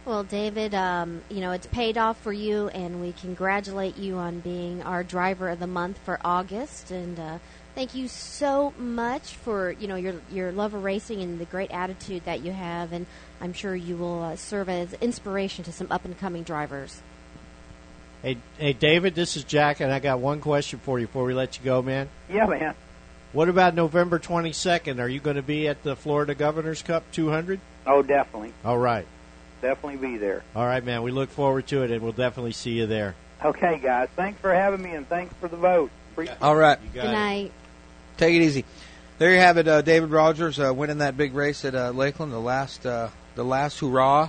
Well, 0.07 0.25
David, 0.25 0.75
um, 0.75 1.21
you 1.29 1.41
know, 1.41 1.53
it's 1.53 1.67
paid 1.67 1.99
off 1.99 2.19
for 2.23 2.33
you, 2.33 2.69
and 2.69 3.03
we 3.03 3.13
congratulate 3.13 3.99
you 3.99 4.17
on 4.17 4.41
being 4.41 4.83
our 4.83 5.05
driver 5.05 5.51
of 5.51 5.59
the 5.59 5.67
month 5.67 5.99
for 5.99 6.19
August. 6.25 6.91
And 6.91 7.19
uh, 7.19 7.39
thank 7.81 7.95
you 7.95 8.09
so 8.09 8.75
much 8.77 9.37
for, 9.37 9.71
you 9.71 9.89
know, 9.89 9.97
your, 9.97 10.13
your 10.31 10.53
love 10.53 10.75
of 10.75 10.85
racing 10.85 11.23
and 11.23 11.39
the 11.39 11.47
great 11.47 11.71
attitude 11.71 12.23
that 12.27 12.45
you 12.45 12.53
have. 12.53 12.93
And 12.93 13.07
I'm 13.41 13.55
sure 13.55 13.75
you 13.75 13.97
will 13.97 14.23
uh, 14.23 14.37
serve 14.37 14.69
as 14.69 14.93
inspiration 15.01 15.65
to 15.65 15.73
some 15.73 15.87
up 15.91 16.05
and 16.05 16.19
coming 16.19 16.43
drivers. 16.43 17.01
Hey, 18.21 18.37
hey, 18.59 18.75
David, 18.75 19.15
this 19.15 19.35
is 19.35 19.45
Jack, 19.45 19.81
and 19.81 19.91
I 19.91 19.99
got 19.99 20.21
one 20.21 20.43
question 20.43 20.79
for 20.79 20.99
you 20.99 21.07
before 21.07 21.25
we 21.25 21.33
let 21.33 21.59
you 21.59 21.65
go, 21.65 21.81
man. 21.81 22.11
Yeah, 22.29 22.45
man. 22.45 22.75
What 23.33 23.49
about 23.49 23.75
November 23.75 24.19
22nd? 24.19 25.01
Are 25.01 25.09
you 25.09 25.21
going 25.21 25.37
to 25.37 25.43
be 25.43 25.67
at 25.67 25.83
the 25.83 25.97
Florida 25.97 26.35
Governors 26.35 26.83
Cup 26.83 27.11
200? 27.13 27.61
Oh, 27.87 28.03
definitely. 28.03 28.53
All 28.63 28.77
right. 28.77 29.07
Definitely 29.63 30.07
be 30.07 30.19
there. 30.19 30.43
All 30.55 30.67
right, 30.67 30.85
man. 30.85 31.03
We 31.03 31.13
look 31.13 31.31
forward 31.31 31.67
to 31.69 31.83
it, 31.83 31.91
and 31.91 32.03
we'll 32.03 32.13
definitely 32.13 32.53
see 32.53 32.73
you 32.73 32.87
there. 32.87 33.15
Okay, 33.43 33.79
guys. 33.79 34.11
Thanks 34.17 34.39
for 34.39 34.53
having 34.53 34.83
me, 34.83 34.91
and 34.91 35.09
thanks 35.09 35.35
for 35.41 35.49
the 35.49 35.57
vote. 35.57 35.91
Appreciate 36.13 36.43
All 36.43 36.57
right. 36.57 36.79
You 36.83 37.01
Good 37.01 37.05
night. 37.05 37.47
it. 37.47 37.53
Take 38.21 38.35
it 38.35 38.43
easy. 38.43 38.67
There 39.17 39.33
you 39.33 39.39
have 39.39 39.57
it, 39.57 39.67
uh, 39.67 39.81
David 39.81 40.11
Rogers 40.11 40.61
uh, 40.61 40.75
winning 40.75 40.99
that 40.99 41.17
big 41.17 41.33
race 41.35 41.65
at 41.65 41.75
uh, 41.75 41.91
Lakeland, 41.93 42.33
the 42.33 42.39
last 42.39 42.85
uh, 42.85 43.09
the 43.35 43.43
last 43.43 43.81
hurrah 43.81 44.29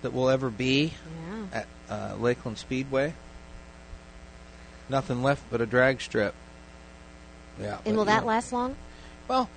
that 0.00 0.14
will 0.14 0.30
ever 0.30 0.48
be 0.48 0.94
Yeah. 1.52 1.58
at 1.60 1.66
uh, 1.90 2.14
Lakeland 2.18 2.56
Speedway. 2.56 3.12
Nothing 4.88 5.22
left 5.22 5.42
but 5.50 5.60
a 5.60 5.66
drag 5.66 6.00
strip. 6.00 6.34
Yeah. 7.60 7.76
And 7.84 7.94
will 7.94 8.06
that 8.06 8.22
know, 8.22 8.28
last 8.28 8.54
long? 8.54 8.74
Well, 9.28 9.50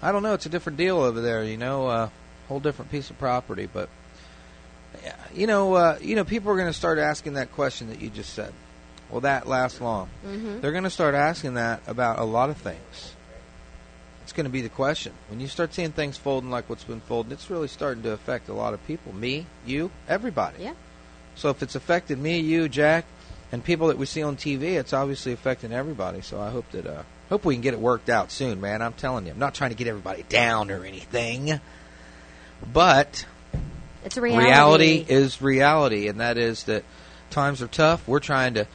I- 0.00 0.12
don't 0.12 0.22
know. 0.22 0.34
It's 0.34 0.46
a 0.46 0.50
different 0.50 0.78
deal 0.78 1.00
over 1.00 1.20
there. 1.20 1.42
You 1.42 1.56
know, 1.56 1.88
uh, 1.88 2.08
whole 2.46 2.60
different 2.60 2.92
piece 2.92 3.10
of 3.10 3.18
property. 3.18 3.68
But 3.72 3.88
yeah, 5.02 5.16
you 5.34 5.48
know, 5.48 5.74
uh, 5.74 5.98
you 6.00 6.14
know, 6.14 6.22
people 6.22 6.52
are 6.52 6.56
going 6.56 6.68
to 6.68 6.72
start 6.72 6.98
asking 7.00 7.34
that 7.34 7.50
question 7.54 7.88
that 7.88 8.00
you 8.00 8.08
just 8.08 8.34
said. 8.34 8.52
Will 9.10 9.20
that 9.22 9.46
last 9.46 9.80
long? 9.80 10.08
Mm-hmm. 10.26 10.60
They're 10.60 10.72
going 10.72 10.84
to 10.84 10.90
start 10.90 11.14
asking 11.14 11.54
that 11.54 11.80
about 11.86 12.18
a 12.18 12.24
lot 12.24 12.50
of 12.50 12.56
things. 12.58 13.14
It's 14.22 14.32
going 14.34 14.44
to 14.44 14.50
be 14.50 14.60
the 14.60 14.68
question. 14.68 15.12
When 15.30 15.40
you 15.40 15.48
start 15.48 15.72
seeing 15.72 15.92
things 15.92 16.18
folding 16.18 16.50
like 16.50 16.68
what's 16.68 16.84
been 16.84 17.00
folding, 17.00 17.32
it's 17.32 17.48
really 17.48 17.68
starting 17.68 18.02
to 18.02 18.12
affect 18.12 18.48
a 18.50 18.52
lot 18.52 18.74
of 18.74 18.86
people. 18.86 19.14
Me, 19.14 19.46
you, 19.64 19.90
everybody. 20.06 20.64
Yeah. 20.64 20.74
So 21.34 21.48
if 21.48 21.62
it's 21.62 21.74
affected 21.74 22.18
me, 22.18 22.40
you, 22.40 22.68
Jack, 22.68 23.06
and 23.52 23.64
people 23.64 23.88
that 23.88 23.96
we 23.96 24.04
see 24.04 24.22
on 24.22 24.36
TV, 24.36 24.74
it's 24.78 24.92
obviously 24.92 25.32
affecting 25.32 25.72
everybody. 25.72 26.20
So 26.20 26.38
I 26.38 26.50
hope 26.50 26.70
that 26.72 26.86
uh, 26.86 27.04
hope 27.30 27.46
we 27.46 27.54
can 27.54 27.62
get 27.62 27.72
it 27.72 27.80
worked 27.80 28.10
out 28.10 28.30
soon, 28.30 28.60
man. 28.60 28.82
I'm 28.82 28.92
telling 28.92 29.24
you, 29.24 29.32
I'm 29.32 29.38
not 29.38 29.54
trying 29.54 29.70
to 29.70 29.76
get 29.76 29.86
everybody 29.86 30.24
down 30.28 30.70
or 30.70 30.84
anything, 30.84 31.58
but 32.70 33.24
It's 34.04 34.18
a 34.18 34.20
reality. 34.20 34.46
reality 34.46 35.06
is 35.08 35.40
reality, 35.40 36.08
and 36.08 36.20
that 36.20 36.36
is 36.36 36.64
that 36.64 36.84
times 37.30 37.62
are 37.62 37.68
tough. 37.68 38.06
We're 38.06 38.20
trying 38.20 38.54
to 38.54 38.66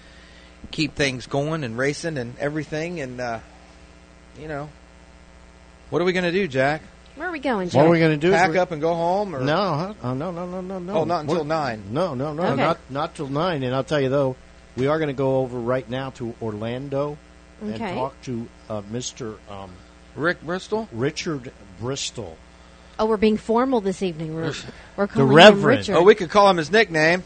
keep 0.74 0.96
things 0.96 1.28
going 1.28 1.64
and 1.64 1.78
racing 1.78 2.18
and 2.18 2.38
everything, 2.40 3.00
and 3.00 3.22
uh, 3.22 3.40
you 4.40 4.48
know, 4.50 4.68
what 5.90 6.02
are 6.02 6.06
we 6.06 6.12
going 6.12 6.26
to 6.26 6.32
do, 6.32 6.48
Jack? 6.48 6.82
Where 7.16 7.28
are 7.30 7.32
we 7.32 7.40
going, 7.40 7.70
Jack? 7.70 7.78
What 7.78 7.86
are 7.88 7.92
we 7.92 8.00
going 8.00 8.20
to 8.20 8.28
do? 8.28 8.34
is 8.34 8.40
Pack 8.40 8.50
we're- 8.50 8.60
up 8.60 8.72
and 8.72 8.82
go 8.82 8.94
home, 8.96 9.36
or 9.36 9.42
No, 9.42 9.56
huh? 9.76 9.94
oh, 10.04 10.14
no, 10.16 10.32
no, 10.32 10.48
no, 10.48 10.62
no, 10.62 10.80
no. 10.80 10.94
Oh, 10.94 11.04
not 11.04 11.22
until 11.22 11.38
We're- 11.38 11.48
nine. 11.48 11.84
No, 11.92 12.16
no, 12.16 12.34
no, 12.34 12.44
Okay. 12.44 12.56
not 12.56 12.80
not 12.90 13.16
till 13.16 13.28
nine. 13.30 13.62
And 13.64 13.74
I'll 13.76 13.84
tell 13.84 14.02
you 14.02 14.10
though, 14.10 14.36
we 14.76 14.88
are 14.88 14.98
going 14.98 15.08
to 15.10 15.14
go 15.14 15.38
over 15.38 15.60
right 15.60 15.88
now 15.88 16.10
to 16.12 16.34
Orlando 16.42 17.18
and 17.62 17.78
talk 17.78 18.20
to 18.24 18.48
uh, 18.70 18.82
Mr. 18.92 19.38
Um, 19.50 19.70
Rick 20.16 20.42
Bristol? 20.42 20.90
Richard 20.92 21.52
Bristol. 21.80 22.36
Oh, 23.00 23.06
we're 23.06 23.18
being 23.18 23.38
formal 23.38 23.80
this 23.80 24.02
evening. 24.04 24.36
We're, 24.36 24.54
we're 24.98 25.08
calling 25.08 25.30
him 25.30 25.36
Reverend. 25.36 25.80
Richard. 25.80 25.96
Oh, 25.96 26.04
we 26.04 26.14
could 26.16 26.30
call 26.30 26.50
him 26.50 26.58
his 26.58 26.72
nickname. 26.72 27.24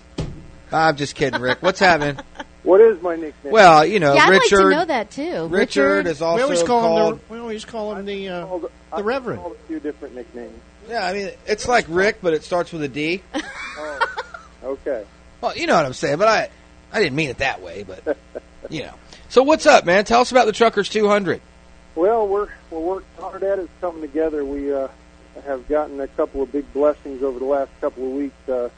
I'm 0.71 0.95
just 0.97 1.15
kidding, 1.15 1.41
Rick. 1.41 1.61
What's 1.61 1.79
happening? 1.79 2.17
What 2.63 2.81
is 2.81 3.01
my 3.01 3.15
nickname? 3.15 3.53
Well, 3.53 3.85
you 3.85 3.99
know, 3.99 4.13
yeah, 4.13 4.23
I'd 4.25 4.33
like 4.33 4.49
to 4.49 4.69
know 4.69 4.85
that 4.85 5.11
too. 5.11 5.47
Richard 5.47 6.05
is 6.07 6.21
also 6.21 6.37
we 6.37 6.43
always 6.43 6.63
call 6.63 6.81
called. 6.81 7.13
him 7.13 7.21
the. 7.27 7.33
We 7.33 7.39
always 7.39 7.65
call 7.65 7.95
him 7.95 8.05
the 8.05 8.29
uh, 8.29 8.45
Called- 8.45 8.61
the 8.63 8.69
I've 8.91 9.05
Reverend. 9.05 9.41
called 9.41 9.53
a 9.53 9.67
few 9.67 9.79
different 9.79 10.15
nicknames. 10.15 10.59
Yeah, 10.89 11.05
I 11.05 11.13
mean, 11.13 11.31
it's 11.45 11.67
like 11.67 11.85
Rick, 11.89 12.17
but 12.21 12.33
it 12.33 12.43
starts 12.43 12.71
with 12.71 12.83
a 12.83 12.87
D. 12.87 13.21
Okay. 14.63 15.05
Well, 15.39 15.55
you 15.55 15.67
know 15.67 15.75
what 15.75 15.85
I'm 15.85 15.93
saying, 15.93 16.17
but 16.17 16.27
I, 16.27 16.49
I 16.91 16.99
didn't 16.99 17.15
mean 17.15 17.29
it 17.29 17.37
that 17.37 17.61
way, 17.61 17.83
but 17.83 18.17
you 18.69 18.81
know. 18.83 18.93
So 19.29 19.43
what's 19.43 19.65
up, 19.65 19.85
man? 19.85 20.03
Tell 20.03 20.21
us 20.21 20.31
about 20.31 20.45
the 20.45 20.51
Truckers 20.51 20.89
200. 20.89 21.41
Well, 21.95 22.27
we're 22.27 22.49
we're 22.71 22.79
working 22.79 23.07
hard 23.19 23.43
at 23.43 23.59
it. 23.59 23.63
It's 23.63 23.71
coming 23.79 24.01
together. 24.01 24.43
We 24.43 24.73
uh, 24.73 24.87
have 25.45 25.67
gotten 25.67 26.01
a 26.01 26.07
couple 26.07 26.41
of 26.41 26.51
big 26.51 26.71
blessings 26.73 27.23
over 27.23 27.39
the 27.39 27.45
last 27.45 27.69
couple 27.79 28.03
of 28.05 28.11
weeks. 28.11 28.49
Uh, 28.49 28.69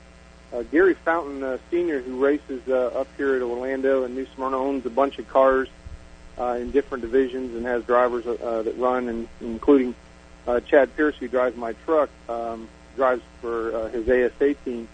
uh, 0.54 0.64
Gary 0.64 0.94
Fountain, 0.94 1.44
uh, 1.44 1.58
Senior, 1.70 2.02
who 2.02 2.24
races 2.24 2.62
uh, 2.68 2.88
up 2.88 3.08
here 3.18 3.36
at 3.36 3.42
Orlando 3.42 4.04
and 4.04 4.16
New 4.16 4.28
Smyrna, 4.36 4.58
owns 4.58 4.86
a 4.86 4.90
bunch 4.90 5.20
of 5.20 5.28
cars 5.28 5.70
uh, 6.38 6.58
in 6.60 6.72
different 6.72 7.02
divisions 7.02 7.56
and 7.56 7.66
has 7.66 7.84
drivers 7.84 8.26
uh, 8.26 8.64
that 8.64 8.78
run, 8.78 9.10
and 9.10 9.28
including 9.42 9.94
uh, 10.48 10.60
Chad 10.62 10.96
Pierce, 10.96 11.16
who 11.18 11.28
drives 11.28 11.56
my 11.56 11.74
truck, 11.86 12.10
um, 12.28 12.68
drives 12.96 13.22
for 13.42 13.76
uh, 13.76 13.90
his 13.90 14.10
ASA 14.10 14.56
team, 14.66 14.88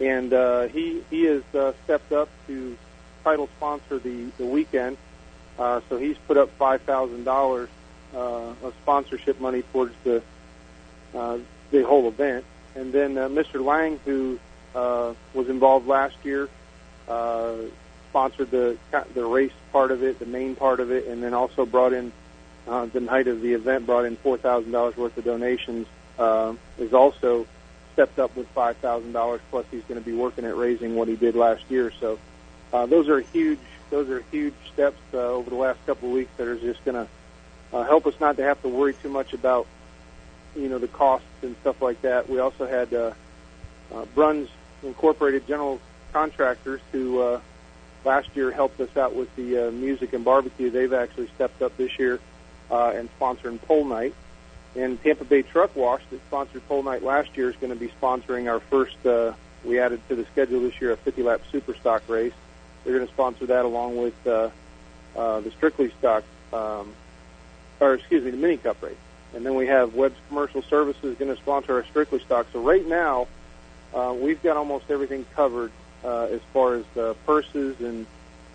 and 0.00 0.32
uh, 0.32 0.68
he 0.68 1.02
he 1.10 1.24
has 1.24 1.42
uh, 1.54 1.72
stepped 1.84 2.12
up 2.12 2.28
to 2.46 2.76
title 3.24 3.48
sponsor 3.56 3.98
the 3.98 4.30
the 4.38 4.46
weekend. 4.46 4.96
Uh, 5.58 5.80
so 5.88 5.96
he's 5.96 6.16
put 6.26 6.36
up 6.36 6.50
five 6.58 6.82
thousand 6.82 7.24
dollars 7.24 7.68
uh, 8.14 8.52
of 8.62 8.74
sponsorship 8.82 9.40
money 9.40 9.62
towards 9.72 9.94
the 10.04 10.22
uh, 11.14 11.38
the 11.70 11.84
whole 11.84 12.08
event. 12.08 12.44
And 12.74 12.92
then 12.92 13.16
uh, 13.16 13.28
Mr. 13.28 13.64
Lang, 13.64 13.98
who 14.04 14.38
uh, 14.76 15.14
was 15.32 15.48
involved 15.48 15.88
last 15.88 16.16
year, 16.22 16.48
uh, 17.08 17.54
sponsored 18.10 18.50
the 18.50 18.76
the 19.14 19.24
race 19.24 19.52
part 19.72 19.90
of 19.90 20.02
it, 20.02 20.18
the 20.18 20.26
main 20.26 20.54
part 20.54 20.80
of 20.80 20.92
it, 20.92 21.06
and 21.06 21.22
then 21.22 21.34
also 21.34 21.64
brought 21.64 21.92
in 21.92 22.12
uh, 22.68 22.84
the 22.86 23.00
night 23.00 23.26
of 23.26 23.40
the 23.40 23.54
event 23.54 23.86
brought 23.86 24.04
in 24.04 24.16
four 24.16 24.36
thousand 24.36 24.72
dollars 24.72 24.96
worth 24.96 25.16
of 25.16 25.24
donations. 25.24 25.86
Uh, 26.18 26.54
is 26.78 26.94
also 26.94 27.46
stepped 27.92 28.18
up 28.18 28.34
with 28.36 28.48
five 28.48 28.76
thousand 28.78 29.12
dollars. 29.12 29.40
Plus, 29.50 29.64
he's 29.70 29.82
going 29.84 30.00
to 30.00 30.04
be 30.04 30.14
working 30.14 30.44
at 30.44 30.56
raising 30.56 30.94
what 30.94 31.08
he 31.08 31.16
did 31.16 31.34
last 31.34 31.62
year. 31.70 31.90
So 31.98 32.18
uh, 32.72 32.86
those 32.86 33.08
are 33.08 33.20
huge. 33.20 33.58
Those 33.90 34.10
are 34.10 34.22
huge 34.30 34.54
steps 34.72 34.98
uh, 35.14 35.18
over 35.18 35.48
the 35.48 35.56
last 35.56 35.78
couple 35.86 36.08
of 36.08 36.14
weeks 36.14 36.30
that 36.36 36.48
are 36.48 36.58
just 36.58 36.84
going 36.84 37.06
to 37.06 37.76
uh, 37.76 37.84
help 37.84 38.06
us 38.06 38.14
not 38.20 38.36
to 38.36 38.42
have 38.42 38.60
to 38.62 38.68
worry 38.68 38.94
too 38.94 39.08
much 39.08 39.32
about 39.32 39.66
you 40.54 40.68
know 40.68 40.78
the 40.78 40.88
costs 40.88 41.26
and 41.42 41.56
stuff 41.60 41.80
like 41.80 42.02
that. 42.02 42.28
We 42.28 42.38
also 42.38 42.66
had 42.66 42.92
uh, 42.92 43.12
uh, 43.94 44.04
Bruns 44.14 44.48
Incorporated 44.82 45.46
General 45.46 45.80
Contractors 46.12 46.80
who 46.92 47.20
uh, 47.20 47.40
last 48.04 48.28
year 48.34 48.50
helped 48.50 48.80
us 48.80 48.96
out 48.96 49.14
with 49.14 49.34
the 49.36 49.68
uh, 49.68 49.70
music 49.70 50.12
and 50.12 50.24
barbecue. 50.24 50.70
They've 50.70 50.92
actually 50.92 51.28
stepped 51.34 51.60
up 51.60 51.76
this 51.76 51.98
year 51.98 52.20
uh, 52.70 52.92
and 52.94 53.08
sponsoring 53.18 53.60
pole 53.62 53.84
night. 53.84 54.14
And 54.74 55.02
Tampa 55.02 55.24
Bay 55.24 55.42
Truck 55.42 55.74
Wash 55.74 56.02
that 56.10 56.20
sponsored 56.26 56.66
pole 56.68 56.82
night 56.82 57.02
last 57.02 57.36
year 57.36 57.50
is 57.50 57.56
going 57.56 57.72
to 57.72 57.78
be 57.78 57.90
sponsoring 58.00 58.50
our 58.50 58.60
first. 58.60 59.04
Uh, 59.04 59.32
we 59.64 59.80
added 59.80 60.00
to 60.08 60.14
the 60.14 60.24
schedule 60.26 60.60
this 60.60 60.80
year 60.80 60.92
a 60.92 60.96
50 60.96 61.22
lap 61.22 61.40
super 61.50 61.74
stock 61.74 62.02
race. 62.08 62.34
They're 62.84 62.94
going 62.94 63.06
to 63.06 63.12
sponsor 63.12 63.46
that 63.46 63.64
along 63.64 63.96
with 63.96 64.26
uh, 64.26 64.50
uh, 65.16 65.40
the 65.40 65.50
Strictly 65.50 65.92
Stock, 65.98 66.24
um, 66.52 66.92
or 67.80 67.94
excuse 67.94 68.22
me, 68.22 68.30
the 68.30 68.36
Mini 68.36 68.58
Cup 68.58 68.80
race. 68.82 68.96
And 69.34 69.44
then 69.44 69.54
we 69.54 69.66
have 69.66 69.94
Webb's 69.94 70.16
Commercial 70.28 70.62
Services 70.62 71.16
going 71.18 71.34
to 71.34 71.40
sponsor 71.40 71.74
our 71.74 71.84
Strictly 71.84 72.20
Stock. 72.20 72.46
So 72.52 72.60
right 72.60 72.86
now, 72.86 73.26
uh, 73.96 74.12
we've 74.12 74.42
got 74.42 74.56
almost 74.56 74.90
everything 74.90 75.24
covered 75.34 75.72
uh, 76.04 76.24
as 76.24 76.40
far 76.52 76.74
as 76.74 76.84
uh, 76.96 77.14
purses 77.24 77.80
and 77.80 78.06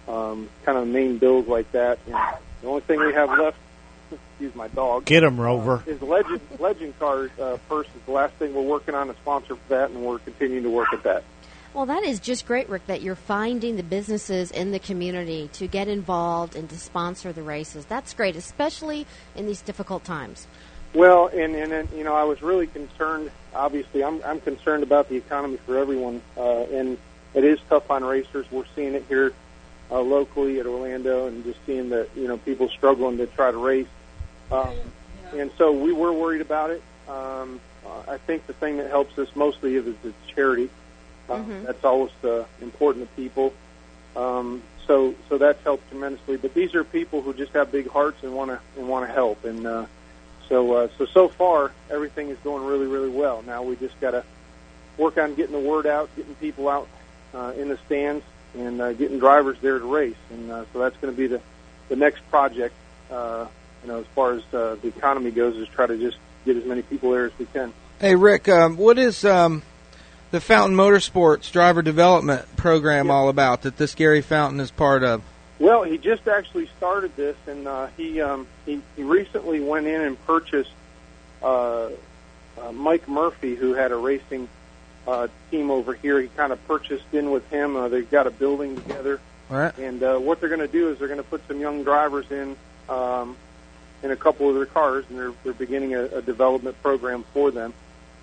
um, 0.07 0.47
kind 0.63 0.77
of 0.77 0.87
main 0.87 1.17
bills 1.17 1.47
like 1.47 1.71
that. 1.71 1.99
And 2.05 2.15
the 2.61 2.67
only 2.67 2.81
thing 2.81 2.99
we 2.99 3.13
have 3.13 3.29
left, 3.37 3.57
excuse 4.11 4.53
my 4.55 4.67
dog, 4.69 5.05
Get 5.05 5.23
him, 5.23 5.39
Rover. 5.41 5.83
is 5.87 6.01
Legend 6.01 6.41
Legend 6.59 6.97
Card 6.99 7.31
uh, 7.39 7.57
purse 7.67 7.87
is 7.87 8.01
the 8.05 8.11
last 8.11 8.33
thing 8.35 8.53
we're 8.53 8.61
working 8.61 8.93
on 8.93 9.09
a 9.09 9.15
sponsor 9.15 9.55
for 9.55 9.69
that, 9.69 9.89
and 9.89 10.03
we're 10.03 10.19
continuing 10.19 10.63
to 10.63 10.69
work 10.69 10.93
at 10.93 11.03
that. 11.03 11.23
Well, 11.73 11.85
that 11.85 12.03
is 12.03 12.19
just 12.19 12.45
great, 12.45 12.67
Rick, 12.67 12.87
that 12.87 13.01
you're 13.01 13.15
finding 13.15 13.77
the 13.77 13.83
businesses 13.83 14.51
in 14.51 14.73
the 14.73 14.79
community 14.79 15.49
to 15.53 15.67
get 15.67 15.87
involved 15.87 16.53
and 16.57 16.69
to 16.69 16.77
sponsor 16.77 17.31
the 17.31 17.43
races. 17.43 17.85
That's 17.85 18.13
great, 18.13 18.35
especially 18.35 19.07
in 19.37 19.47
these 19.47 19.61
difficult 19.61 20.03
times. 20.03 20.47
Well, 20.93 21.27
and 21.27 21.55
and, 21.55 21.71
and 21.71 21.89
you 21.91 22.03
know, 22.03 22.15
I 22.15 22.23
was 22.23 22.41
really 22.41 22.67
concerned. 22.67 23.31
Obviously, 23.55 24.03
I'm 24.03 24.21
I'm 24.25 24.41
concerned 24.41 24.83
about 24.83 25.09
the 25.09 25.15
economy 25.15 25.57
for 25.57 25.77
everyone, 25.77 26.21
uh, 26.37 26.63
and 26.63 26.97
it 27.33 27.43
is 27.43 27.59
tough 27.69 27.89
on 27.89 28.03
racers. 28.03 28.45
We're 28.51 28.65
seeing 28.75 28.93
it 28.93 29.05
here 29.07 29.33
uh, 29.89 30.01
locally 30.01 30.59
at 30.59 30.65
Orlando, 30.65 31.27
and 31.27 31.43
just 31.43 31.59
seeing 31.65 31.89
that 31.89 32.09
you 32.15 32.27
know 32.27 32.37
people 32.37 32.67
struggling 32.69 33.17
to 33.17 33.27
try 33.27 33.51
to 33.51 33.57
race. 33.57 33.87
Um, 34.51 34.75
and 35.33 35.49
so 35.57 35.71
we 35.71 35.93
were 35.93 36.11
worried 36.11 36.41
about 36.41 36.71
it. 36.71 36.81
Um, 37.07 37.61
uh, 37.85 38.11
I 38.11 38.17
think 38.17 38.45
the 38.47 38.53
thing 38.53 38.77
that 38.77 38.89
helps 38.89 39.17
us 39.17 39.29
mostly 39.35 39.75
is 39.75 39.87
it's 40.03 40.27
charity. 40.27 40.69
Uh, 41.29 41.37
Mhm. 41.37 41.65
That's 41.65 41.85
always 41.85 42.11
uh, 42.23 42.43
important 42.61 43.07
to 43.09 43.15
people. 43.15 43.53
Um, 44.17 44.61
so 44.87 45.15
so 45.29 45.37
that's 45.37 45.63
helped 45.63 45.89
tremendously. 45.89 46.35
But 46.35 46.53
these 46.53 46.75
are 46.75 46.83
people 46.83 47.21
who 47.21 47.33
just 47.33 47.53
have 47.53 47.71
big 47.71 47.89
hearts 47.89 48.23
and 48.23 48.33
want 48.35 48.51
to 48.51 48.59
and 48.77 48.89
want 48.89 49.07
to 49.07 49.13
help. 49.13 49.45
And 49.45 49.65
uh, 49.65 49.85
so 50.51 50.73
uh, 50.73 50.87
so 50.97 51.05
so 51.05 51.29
far 51.29 51.71
everything 51.89 52.27
is 52.27 52.37
going 52.43 52.65
really 52.65 52.85
really 52.85 53.09
well. 53.09 53.41
Now 53.41 53.63
we 53.63 53.77
just 53.77 53.99
got 54.01 54.11
to 54.11 54.23
work 54.97 55.17
on 55.17 55.33
getting 55.33 55.53
the 55.53 55.67
word 55.67 55.87
out, 55.87 56.13
getting 56.17 56.35
people 56.35 56.67
out 56.67 56.89
uh, 57.33 57.53
in 57.57 57.69
the 57.69 57.77
stands, 57.85 58.23
and 58.53 58.81
uh, 58.81 58.91
getting 58.91 59.17
drivers 59.17 59.57
there 59.61 59.79
to 59.79 59.85
race. 59.85 60.13
And 60.29 60.51
uh, 60.51 60.65
so 60.73 60.79
that's 60.79 60.97
going 60.97 61.13
to 61.13 61.17
be 61.17 61.27
the 61.27 61.41
the 61.87 61.95
next 61.95 62.29
project. 62.29 62.75
Uh, 63.09 63.47
you 63.81 63.87
know, 63.87 63.99
as 63.99 64.05
far 64.13 64.33
as 64.33 64.41
uh, 64.53 64.75
the 64.81 64.89
economy 64.89 65.31
goes, 65.31 65.55
is 65.55 65.69
try 65.69 65.87
to 65.87 65.97
just 65.97 66.17
get 66.43 66.57
as 66.57 66.65
many 66.65 66.81
people 66.81 67.11
there 67.11 67.27
as 67.27 67.31
we 67.39 67.45
can. 67.45 67.73
Hey, 67.99 68.15
Rick, 68.15 68.49
um, 68.49 68.75
what 68.75 68.99
is 68.99 69.23
um, 69.23 69.63
the 70.31 70.41
Fountain 70.41 70.77
Motorsports 70.77 71.49
driver 71.49 71.81
development 71.81 72.57
program 72.57 73.09
all 73.09 73.29
about 73.29 73.61
that 73.61 73.77
this 73.77 73.95
Gary 73.95 74.21
Fountain 74.21 74.59
is 74.59 74.69
part 74.69 75.03
of? 75.03 75.23
Well, 75.61 75.83
he 75.83 75.99
just 75.99 76.27
actually 76.27 76.65
started 76.77 77.15
this, 77.15 77.35
and 77.45 77.67
uh, 77.67 77.87
he, 77.95 78.19
um, 78.19 78.47
he 78.65 78.81
he 78.95 79.03
recently 79.03 79.59
went 79.59 79.85
in 79.85 80.01
and 80.01 80.25
purchased 80.25 80.71
uh, 81.43 81.89
uh, 82.59 82.71
Mike 82.73 83.07
Murphy, 83.07 83.53
who 83.53 83.75
had 83.75 83.91
a 83.91 83.95
racing 83.95 84.49
uh, 85.07 85.27
team 85.51 85.69
over 85.69 85.93
here. 85.93 86.19
He 86.19 86.29
kind 86.29 86.51
of 86.51 86.67
purchased 86.67 87.13
in 87.13 87.29
with 87.29 87.47
him. 87.51 87.75
Uh, 87.75 87.89
they've 87.89 88.09
got 88.09 88.25
a 88.25 88.31
building 88.31 88.75
together, 88.75 89.19
All 89.51 89.57
right. 89.57 89.77
and 89.77 90.01
uh, 90.01 90.17
what 90.17 90.39
they're 90.39 90.49
going 90.49 90.61
to 90.61 90.67
do 90.67 90.89
is 90.89 90.97
they're 90.97 91.07
going 91.07 91.21
to 91.21 91.29
put 91.29 91.47
some 91.47 91.59
young 91.59 91.83
drivers 91.83 92.25
in 92.31 92.57
um, 92.89 93.37
in 94.01 94.09
a 94.09 94.15
couple 94.15 94.49
of 94.49 94.55
their 94.55 94.65
cars, 94.65 95.05
and 95.09 95.19
they're 95.19 95.33
they're 95.43 95.53
beginning 95.53 95.93
a, 95.93 96.05
a 96.05 96.21
development 96.23 96.81
program 96.81 97.23
for 97.35 97.51
them. 97.51 97.71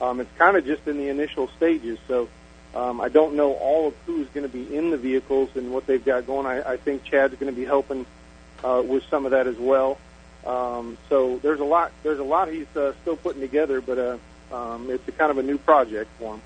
Um, 0.01 0.19
it's 0.19 0.37
kind 0.39 0.57
of 0.57 0.67
just 0.67 0.89
in 0.89 0.97
the 0.97 1.09
initial 1.09 1.47
stages, 1.57 2.01
so 2.09 2.29
Um, 2.75 3.01
I 3.01 3.09
don't 3.09 3.35
know 3.35 3.55
all 3.55 3.89
of 3.89 3.95
who's 4.07 4.29
going 4.29 4.49
to 4.49 4.53
be 4.53 4.77
in 4.77 4.91
the 4.91 4.97
vehicles 4.97 5.51
and 5.55 5.73
what 5.73 5.87
they've 5.87 6.05
got 6.05 6.27
going. 6.27 6.47
I, 6.47 6.73
I 6.73 6.77
think 6.77 7.05
Chad's 7.05 7.35
going 7.35 7.53
to 7.53 7.59
be 7.59 7.65
helping 7.65 8.07
uh, 8.63 8.83
with 8.85 9.05
some 9.11 9.25
of 9.25 9.31
that 9.33 9.47
as 9.47 9.57
well. 9.57 9.99
Um, 10.47 10.99
so 11.09 11.39
there's 11.39 11.61
a 11.61 11.65
lot. 11.65 11.93
There's 12.03 12.21
a 12.21 12.25
lot 12.25 12.49
he's 12.49 12.67
uh, 12.77 12.93
still 13.03 13.17
putting 13.17 13.41
together, 13.41 13.81
but 13.81 13.99
uh, 13.99 14.55
um, 14.55 14.91
it's 14.91 15.07
a 15.09 15.13
kind 15.13 15.31
of 15.31 15.39
a 15.39 15.43
new 15.43 15.59
project 15.59 16.11
for 16.19 16.35
him. 16.35 16.43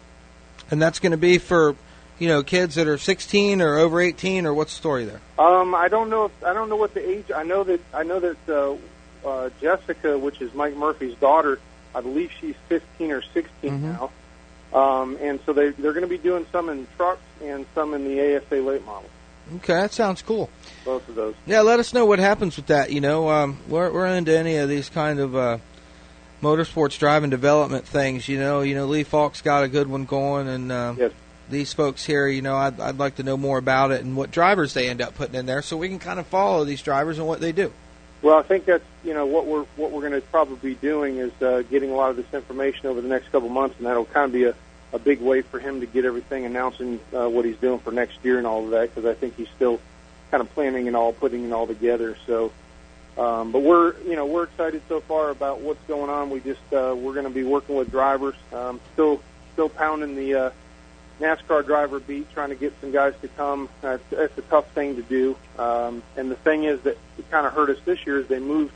And 0.71 0.81
that's 0.81 0.99
going 0.99 1.11
to 1.13 1.19
be 1.19 1.39
for, 1.39 1.77
you 2.19 2.29
know, 2.29 2.43
kids 2.43 2.77
that 2.77 2.89
are 2.89 2.99
16 2.99 3.61
or 3.61 3.79
over 3.79 4.01
18, 4.01 4.47
or 4.47 4.55
what's 4.55 4.73
the 4.73 4.79
story 4.79 5.05
there? 5.05 5.21
Um, 5.39 5.75
I 5.75 5.89
don't 5.89 6.09
know. 6.09 6.27
If, 6.27 6.45
I 6.45 6.53
don't 6.53 6.69
know 6.69 6.77
what 6.77 6.95
the 6.95 7.07
age. 7.07 7.31
I 7.35 7.43
know 7.43 7.65
that. 7.65 7.81
I 7.93 8.05
know 8.05 8.21
that 8.21 8.49
uh, 8.49 9.29
uh, 9.29 9.51
Jessica, 9.61 10.19
which 10.19 10.41
is 10.41 10.55
Mike 10.55 10.77
Murphy's 10.77 11.17
daughter, 11.17 11.61
I 11.95 12.01
believe 12.01 12.31
she's 12.41 12.57
15 12.69 13.11
or 13.13 13.23
16 13.23 13.71
Mhm. 13.71 13.81
now. 13.83 14.11
Um, 14.75 15.19
and 15.21 15.39
so 15.45 15.53
they 15.53 15.71
they're 15.71 15.93
going 15.93 16.03
to 16.03 16.09
be 16.09 16.19
doing 16.19 16.47
some 16.51 16.69
in 16.69 16.87
trucks 16.97 17.21
and 17.43 17.67
some 17.75 17.93
in 17.95 18.05
the 18.05 18.37
ASA 18.37 18.57
late 18.57 18.85
model. 18.87 19.09
Okay, 19.57 19.75
that 19.75 19.93
sounds 19.93 20.23
cool. 20.23 20.49
Both 20.85 21.09
of 21.09 21.15
those. 21.15 21.35
Yeah, 21.47 21.61
let 21.61 21.79
us 21.81 21.93
know 21.93 22.07
what 22.07 22.19
happens 22.19 22.57
with 22.57 22.67
that. 22.67 22.91
You 22.93 23.01
know, 23.01 23.29
um, 23.29 23.59
we're 23.69 23.91
we're 23.93 24.07
into 24.07 24.37
any 24.37 24.57
of 24.57 24.69
these 24.69 24.89
kind 24.89 25.19
of 25.21 25.37
uh, 25.37 25.59
motorsports 26.43 26.99
driving 26.99 27.31
development 27.31 27.87
things. 27.87 28.29
You 28.29 28.39
know, 28.39 28.63
you 28.63 28.75
know 28.75 28.87
Lee 28.87 29.05
Falk's 29.05 29.43
got 29.43 29.65
a 29.65 29.69
good 29.69 29.89
one 29.89 30.05
going, 30.05 30.49
and 30.49 30.73
uh, 30.73 30.95
Yes. 30.97 31.13
these 31.51 31.73
folks 31.73 32.05
here. 32.05 32.27
You 32.29 32.41
know, 32.43 32.57
I'd 32.57 32.81
I'd 32.81 32.99
like 32.99 33.17
to 33.17 33.23
know 33.23 33.37
more 33.37 33.59
about 33.59 33.91
it 33.91 34.03
and 34.03 34.17
what 34.17 34.31
drivers 34.31 34.75
they 34.75 34.89
end 34.89 35.03
up 35.03 35.15
putting 35.15 35.35
in 35.35 35.47
there, 35.47 35.61
so 35.63 35.77
we 35.77 35.89
can 35.89 35.99
kind 35.99 36.19
of 36.19 36.27
follow 36.27 36.65
these 36.65 36.83
drivers 36.83 37.19
and 37.19 37.27
what 37.27 37.41
they 37.41 37.53
do. 37.53 37.73
Well, 38.23 38.39
I 38.39 38.43
think 38.43 38.67
that's 38.67 38.85
you 39.03 39.15
know 39.15 39.27
what 39.27 39.47
we're 39.47 39.65
what 39.77 39.91
we're 39.91 40.09
going 40.09 40.13
to 40.13 40.21
probably 40.21 40.57
be 40.57 40.75
doing 40.77 41.19
is 41.19 41.33
uh, 41.43 41.63
getting 41.69 41.91
a 41.91 41.95
lot 41.95 42.11
of 42.11 42.17
this 42.17 42.33
information 42.33 42.87
over 42.87 43.01
the 43.01 43.09
next 43.09 43.31
couple 43.33 43.49
months, 43.49 43.77
and 43.79 43.87
that'll 43.87 44.05
kind 44.05 44.27
of 44.27 44.33
be 44.33 44.45
a, 44.45 44.55
a 44.93 44.99
big 45.01 45.21
way 45.21 45.43
for 45.43 45.59
him 45.59 45.81
to 45.81 45.87
get 45.87 46.05
everything 46.05 46.45
announcing 46.45 47.01
uh, 47.13 47.29
what 47.29 47.45
he's 47.45 47.57
doing 47.57 47.81
for 47.81 47.91
next 47.91 48.25
year 48.25 48.39
and 48.39 48.47
all 48.47 48.65
of 48.65 48.71
that. 48.71 48.95
Because 48.95 49.07
I 49.07 49.15
think 49.15 49.37
he's 49.37 49.49
still 49.57 49.81
kind 50.31 50.41
of 50.41 50.53
planning 50.55 50.87
and 50.87 50.97
all, 50.97 51.13
putting 51.13 51.45
it 51.45 51.53
all 51.53 51.67
together. 51.67 52.17
So, 52.27 52.53
um, 53.19 53.51
but 53.51 53.61
we're 53.61 53.99
you 54.03 54.15
know 54.15 54.27
we're 54.27 54.45
excited 54.45 54.83
so 54.89 55.01
far 55.01 55.31
about 55.31 55.61
what's 55.61 55.83
going 55.89 56.09
on. 56.09 56.31
We 56.31 56.39
just 56.39 56.73
uh, 56.73 56.95
we're 56.97 57.15
going 57.15 57.27
to 57.27 57.31
be 57.31 57.43
working 57.43 57.75
with 57.75 57.91
drivers, 57.91 58.37
um, 58.53 58.81
still 58.93 59.21
still 59.55 59.69
pounding 59.69 60.15
the 60.15 60.35
uh, 60.35 60.51
NASCAR 61.21 61.65
driver 61.65 62.01
beat, 62.01 62.31
trying 62.33 62.51
to 62.51 62.55
get 62.55 62.73
some 62.81 62.91
guys 62.91 63.15
to 63.23 63.29
come. 63.29 63.69
That's, 63.81 64.03
that's 64.11 64.37
a 64.39 64.43
tough 64.43 64.69
thing 64.73 64.97
to 64.97 65.03
do. 65.03 65.37
Um, 65.59 66.03
and 66.17 66.31
the 66.31 66.37
thing 66.37 66.65
is 66.65 66.81
that 66.83 66.99
it 67.19 67.31
kind 67.31 67.47
of 67.47 67.53
hurt 67.53 67.71
us 67.71 67.79
this 67.85 68.05
year 68.07 68.19
is 68.19 68.27
they 68.29 68.41
moved 68.41 68.73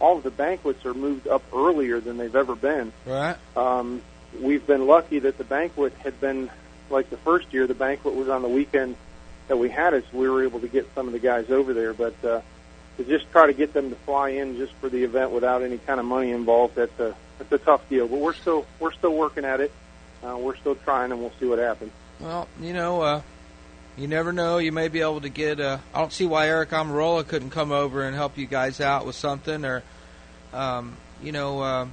all 0.00 0.16
of 0.16 0.22
the 0.22 0.30
banquets 0.30 0.84
are 0.84 0.94
moved 0.94 1.28
up 1.28 1.42
earlier 1.54 2.00
than 2.00 2.16
they've 2.16 2.34
ever 2.34 2.54
been. 2.54 2.92
Right. 3.06 3.36
Um, 3.56 4.02
we've 4.40 4.66
been 4.66 4.86
lucky 4.86 5.20
that 5.20 5.38
the 5.38 5.44
banquet 5.44 5.94
had 5.94 6.20
been 6.20 6.50
like 6.90 7.10
the 7.10 7.16
first 7.16 7.52
year. 7.52 7.66
The 7.66 7.74
banquet 7.74 8.14
was 8.14 8.28
on 8.28 8.42
the 8.42 8.48
weekend 8.48 8.96
that 9.48 9.56
we 9.56 9.68
had 9.68 9.94
it, 9.94 10.04
so 10.10 10.18
we 10.18 10.28
were 10.28 10.42
able 10.42 10.60
to 10.60 10.68
get 10.68 10.88
some 10.94 11.06
of 11.06 11.12
the 11.12 11.18
guys 11.18 11.50
over 11.50 11.74
there. 11.74 11.94
But 11.94 12.14
uh, 12.24 12.40
to 12.96 13.04
just 13.04 13.30
try 13.30 13.46
to 13.46 13.52
get 13.52 13.72
them 13.72 13.90
to 13.90 13.96
fly 13.96 14.30
in 14.30 14.56
just 14.56 14.72
for 14.74 14.88
the 14.88 15.04
event 15.04 15.30
without 15.30 15.62
any 15.62 15.78
kind 15.78 16.00
of 16.00 16.06
money 16.06 16.30
involved, 16.30 16.74
that's 16.74 16.98
a 16.98 17.14
that's 17.38 17.52
a 17.52 17.58
tough 17.58 17.88
deal. 17.88 18.08
But 18.08 18.18
we're 18.18 18.34
still 18.34 18.66
we're 18.80 18.92
still 18.92 19.14
working 19.14 19.44
at 19.44 19.60
it. 19.60 19.72
Uh, 20.24 20.36
we're 20.38 20.56
still 20.56 20.74
trying, 20.74 21.12
and 21.12 21.20
we'll 21.20 21.32
see 21.38 21.46
what 21.46 21.58
happens. 21.58 21.92
Well, 22.20 22.48
you 22.60 22.72
know, 22.72 23.02
uh, 23.02 23.22
you 23.96 24.08
never 24.08 24.32
know. 24.32 24.58
You 24.58 24.72
may 24.72 24.88
be 24.88 25.00
able 25.00 25.20
to 25.20 25.28
get. 25.28 25.60
Uh, 25.60 25.78
I 25.92 25.98
don't 25.98 26.12
see 26.12 26.26
why 26.26 26.46
Aric 26.46 26.68
Almirola 26.68 27.26
couldn't 27.26 27.50
come 27.50 27.72
over 27.72 28.02
and 28.02 28.14
help 28.16 28.38
you 28.38 28.46
guys 28.46 28.80
out 28.80 29.06
with 29.06 29.16
something, 29.16 29.64
or, 29.64 29.82
um, 30.52 30.96
you 31.22 31.32
know, 31.32 31.60
uh, 31.60 31.86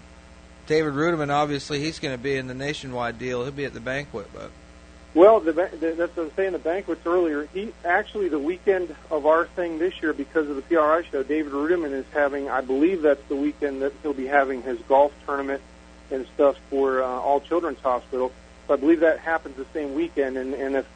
David 0.67 0.93
Reutimann. 0.93 1.29
Obviously, 1.29 1.79
he's 1.79 1.99
going 1.99 2.15
to 2.15 2.21
be 2.21 2.37
in 2.37 2.47
the 2.47 2.53
nationwide 2.53 3.19
deal. 3.19 3.43
He'll 3.43 3.51
be 3.51 3.65
at 3.65 3.73
the 3.73 3.79
banquet, 3.81 4.29
but 4.33 4.51
Well, 5.13 5.41
the, 5.41 5.51
the, 5.51 5.93
that's 5.97 6.15
what 6.15 6.23
I 6.23 6.25
was 6.25 6.33
saying. 6.35 6.53
The 6.53 6.59
banquets 6.59 7.05
earlier. 7.05 7.49
He 7.53 7.73
actually 7.83 8.29
the 8.29 8.39
weekend 8.39 8.95
of 9.09 9.25
our 9.25 9.45
thing 9.47 9.77
this 9.77 10.01
year 10.01 10.13
because 10.13 10.47
of 10.47 10.55
the 10.55 10.61
PRI 10.61 11.03
show. 11.11 11.23
David 11.23 11.51
Reutimann 11.51 11.91
is 11.91 12.05
having. 12.13 12.49
I 12.49 12.61
believe 12.61 13.01
that's 13.01 13.27
the 13.27 13.35
weekend 13.35 13.81
that 13.81 13.91
he'll 14.01 14.13
be 14.13 14.27
having 14.27 14.61
his 14.61 14.79
golf 14.87 15.11
tournament 15.25 15.61
and 16.11 16.25
stuff 16.35 16.57
for 16.69 17.03
uh, 17.03 17.07
All 17.07 17.41
Children's 17.41 17.79
Hospital. 17.79 18.31
So 18.67 18.73
I 18.73 18.77
believe 18.77 19.01
that 19.01 19.19
happens 19.19 19.57
the 19.57 19.65
same 19.73 19.93
weekend. 19.95 20.37
And, 20.37 20.53
and 20.53 20.75
if 20.75 20.87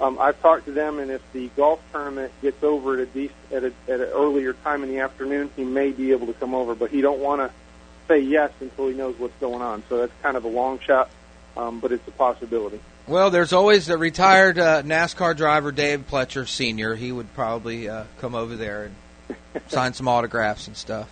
um, 0.00 0.18
I've 0.20 0.40
talked 0.40 0.66
to 0.66 0.72
them, 0.72 0.98
and 0.98 1.10
if 1.10 1.22
the 1.32 1.48
golf 1.56 1.80
tournament 1.92 2.32
gets 2.40 2.62
over 2.62 2.94
at 2.94 3.00
a 3.00 3.06
dec- 3.06 3.30
at, 3.52 3.64
a, 3.64 3.72
at 3.88 4.00
an 4.00 4.08
earlier 4.14 4.52
time 4.52 4.82
in 4.82 4.88
the 4.88 5.00
afternoon, 5.00 5.50
he 5.56 5.64
may 5.64 5.90
be 5.90 6.12
able 6.12 6.26
to 6.28 6.34
come 6.34 6.54
over. 6.54 6.74
But 6.74 6.90
he 6.90 7.00
don't 7.00 7.20
want 7.20 7.40
to 7.40 7.50
say 8.06 8.20
yes 8.20 8.52
until 8.60 8.88
he 8.88 8.94
knows 8.94 9.18
what's 9.18 9.38
going 9.40 9.60
on. 9.60 9.82
So 9.88 9.98
that's 9.98 10.12
kind 10.22 10.36
of 10.36 10.44
a 10.44 10.48
long 10.48 10.78
shot, 10.78 11.10
um, 11.56 11.80
but 11.80 11.92
it's 11.92 12.06
a 12.08 12.12
possibility. 12.12 12.80
well, 13.06 13.30
there's 13.30 13.52
always 13.52 13.86
the 13.86 13.98
retired 13.98 14.58
uh, 14.58 14.82
NASCAR 14.82 15.36
driver 15.36 15.72
Dave 15.72 16.06
Pletcher 16.08 16.46
Senior. 16.48 16.94
He 16.94 17.10
would 17.12 17.34
probably 17.34 17.88
uh, 17.88 18.04
come 18.18 18.34
over 18.34 18.56
there 18.56 18.90
and 19.28 19.36
sign 19.68 19.94
some 19.94 20.08
autographs 20.08 20.68
and 20.68 20.76
stuff. 20.76 21.10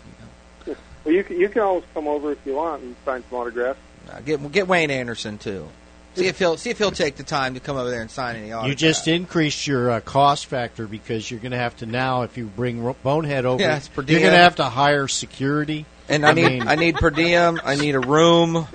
Well, 1.06 1.14
you 1.14 1.22
can, 1.22 1.38
you 1.38 1.48
can 1.48 1.62
always 1.62 1.84
come 1.94 2.08
over 2.08 2.32
if 2.32 2.38
you 2.44 2.56
want 2.56 2.82
and 2.82 2.96
sign 3.04 3.22
some 3.30 3.38
autographs. 3.38 3.78
Uh, 4.10 4.18
get 4.20 4.50
get 4.50 4.66
Wayne 4.66 4.90
Anderson 4.90 5.38
too. 5.38 5.68
See 6.16 6.26
if 6.26 6.38
he'll 6.40 6.56
see 6.56 6.70
if 6.70 6.78
he'll 6.78 6.90
take 6.90 7.14
the 7.14 7.22
time 7.22 7.54
to 7.54 7.60
come 7.60 7.76
over 7.76 7.90
there 7.90 8.00
and 8.00 8.10
sign 8.10 8.34
any 8.34 8.50
autographs. 8.50 8.68
You 8.82 8.88
just 8.88 9.06
increased 9.06 9.68
your 9.68 9.88
uh, 9.90 10.00
cost 10.00 10.46
factor 10.46 10.88
because 10.88 11.30
you're 11.30 11.38
going 11.38 11.52
to 11.52 11.58
have 11.58 11.76
to 11.76 11.86
now, 11.86 12.22
if 12.22 12.36
you 12.36 12.46
bring 12.46 12.82
Ro- 12.82 12.96
Bonehead 13.04 13.44
over, 13.46 13.62
Yeah, 13.62 13.76
it's 13.76 13.86
per 13.86 14.02
you're 14.02 14.18
going 14.18 14.32
to 14.32 14.38
have 14.38 14.56
to 14.56 14.64
hire 14.64 15.06
security. 15.06 15.86
And 16.08 16.26
I 16.26 16.32
need 16.32 16.44
mean, 16.44 16.66
I 16.68 16.74
need 16.74 16.96
per 16.96 17.10
diem. 17.10 17.60
I 17.64 17.76
need 17.76 17.94
a 17.94 18.00
room, 18.00 18.66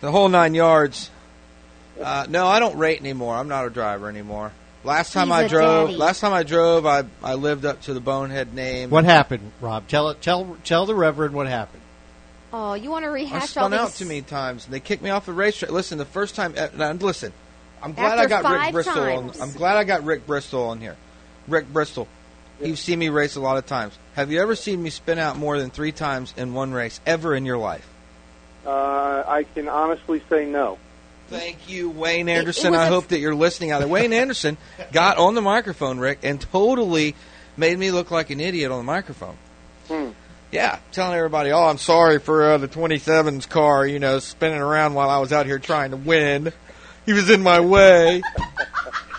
the 0.00 0.10
whole 0.10 0.30
nine 0.30 0.54
yards. 0.54 1.10
Uh, 2.00 2.24
no, 2.30 2.46
I 2.46 2.60
don't 2.60 2.78
rate 2.78 3.00
anymore. 3.00 3.34
I'm 3.34 3.48
not 3.48 3.66
a 3.66 3.70
driver 3.70 4.08
anymore. 4.08 4.52
Last 4.84 5.12
time 5.12 5.28
He's 5.28 5.36
I 5.36 5.42
a 5.42 5.48
drove, 5.48 5.88
daddy. 5.88 5.98
last 5.98 6.20
time 6.20 6.32
I 6.32 6.42
drove, 6.42 6.86
I 6.86 7.04
I 7.22 7.34
lived 7.34 7.64
up 7.64 7.82
to 7.82 7.94
the 7.94 8.00
bonehead 8.00 8.52
name. 8.52 8.90
what 8.90 9.04
happened, 9.04 9.52
Rob? 9.60 9.86
Tell 9.86 10.08
it. 10.10 10.20
Tell 10.20 10.56
tell 10.64 10.86
the 10.86 10.94
Reverend 10.94 11.34
what 11.34 11.46
happened. 11.46 11.82
Oh, 12.52 12.74
you 12.74 12.90
want 12.90 13.04
to 13.04 13.08
rehash 13.10 13.32
all 13.32 13.38
these? 13.40 13.42
I 13.42 13.46
spun 13.46 13.70
these? 13.70 13.80
out 13.80 13.92
too 13.94 14.04
many 14.06 14.22
times. 14.22 14.64
and 14.66 14.74
They 14.74 14.80
kicked 14.80 15.02
me 15.02 15.10
off 15.10 15.24
the 15.26 15.32
racetrack. 15.32 15.70
Listen, 15.70 15.98
the 15.98 16.04
first 16.04 16.34
time. 16.34 16.54
Uh, 16.58 16.68
now, 16.76 16.92
listen, 16.92 17.32
I'm 17.82 17.92
glad 17.92 18.18
After 18.18 18.34
I 18.34 18.40
got 18.42 18.50
Rick 18.50 18.60
five 18.60 18.72
Bristol. 18.72 19.02
On. 19.02 19.32
I'm 19.40 19.52
glad 19.52 19.76
I 19.76 19.84
got 19.84 20.04
Rick 20.04 20.26
Bristol 20.26 20.64
on 20.64 20.80
here. 20.80 20.96
Rick 21.48 21.72
Bristol. 21.72 22.08
You've 22.60 22.78
seen 22.78 22.98
me 22.98 23.08
race 23.08 23.36
a 23.36 23.40
lot 23.40 23.56
of 23.56 23.66
times. 23.66 23.98
Have 24.14 24.30
you 24.30 24.40
ever 24.40 24.54
seen 24.54 24.82
me 24.82 24.90
spin 24.90 25.18
out 25.18 25.36
more 25.36 25.58
than 25.58 25.70
three 25.70 25.90
times 25.92 26.32
in 26.36 26.54
one 26.54 26.72
race 26.72 27.00
ever 27.06 27.34
in 27.34 27.44
your 27.46 27.58
life? 27.58 27.88
Uh, 28.64 29.24
I 29.26 29.44
can 29.54 29.68
honestly 29.68 30.22
say 30.28 30.46
no. 30.46 30.78
Thank 31.32 31.68
you, 31.68 31.90
Wayne 31.90 32.28
It- 32.28 32.32
it 32.32 32.38
Anderson. 32.38 32.70
was 32.72 32.80
I 32.80 32.86
a- 32.86 32.88
hope 32.90 33.08
that 33.08 33.18
you're 33.18 33.34
listening 33.34 33.70
out 33.72 33.78
there. 33.80 33.88
Wayne 33.88 34.12
Anderson 34.12 34.56
got 34.92 35.18
on 35.18 35.34
the 35.34 35.42
microphone, 35.42 35.98
Rick, 35.98 36.20
and 36.22 36.40
totally 36.52 37.14
made 37.56 37.78
me 37.78 37.90
look 37.90 38.10
like 38.10 38.30
an 38.30 38.40
idiot 38.40 38.70
on 38.70 38.78
the 38.78 38.84
microphone. 38.84 39.36
Hmm. 39.88 40.08
Yeah, 40.50 40.78
telling 40.92 41.16
everybody, 41.16 41.50
"Oh, 41.50 41.64
I'm 41.64 41.78
sorry 41.78 42.18
for 42.18 42.52
uh, 42.52 42.58
the 42.58 42.68
27's 42.68 43.46
car, 43.46 43.86
you 43.86 43.98
know, 43.98 44.18
spinning 44.18 44.60
around 44.60 44.94
while 44.94 45.08
I 45.08 45.18
was 45.18 45.32
out 45.32 45.46
here 45.46 45.58
trying 45.58 45.92
to 45.92 45.96
win. 45.96 46.52
He 47.06 47.12
was 47.14 47.30
in 47.30 47.42
my 47.42 47.60
way." 47.60 48.22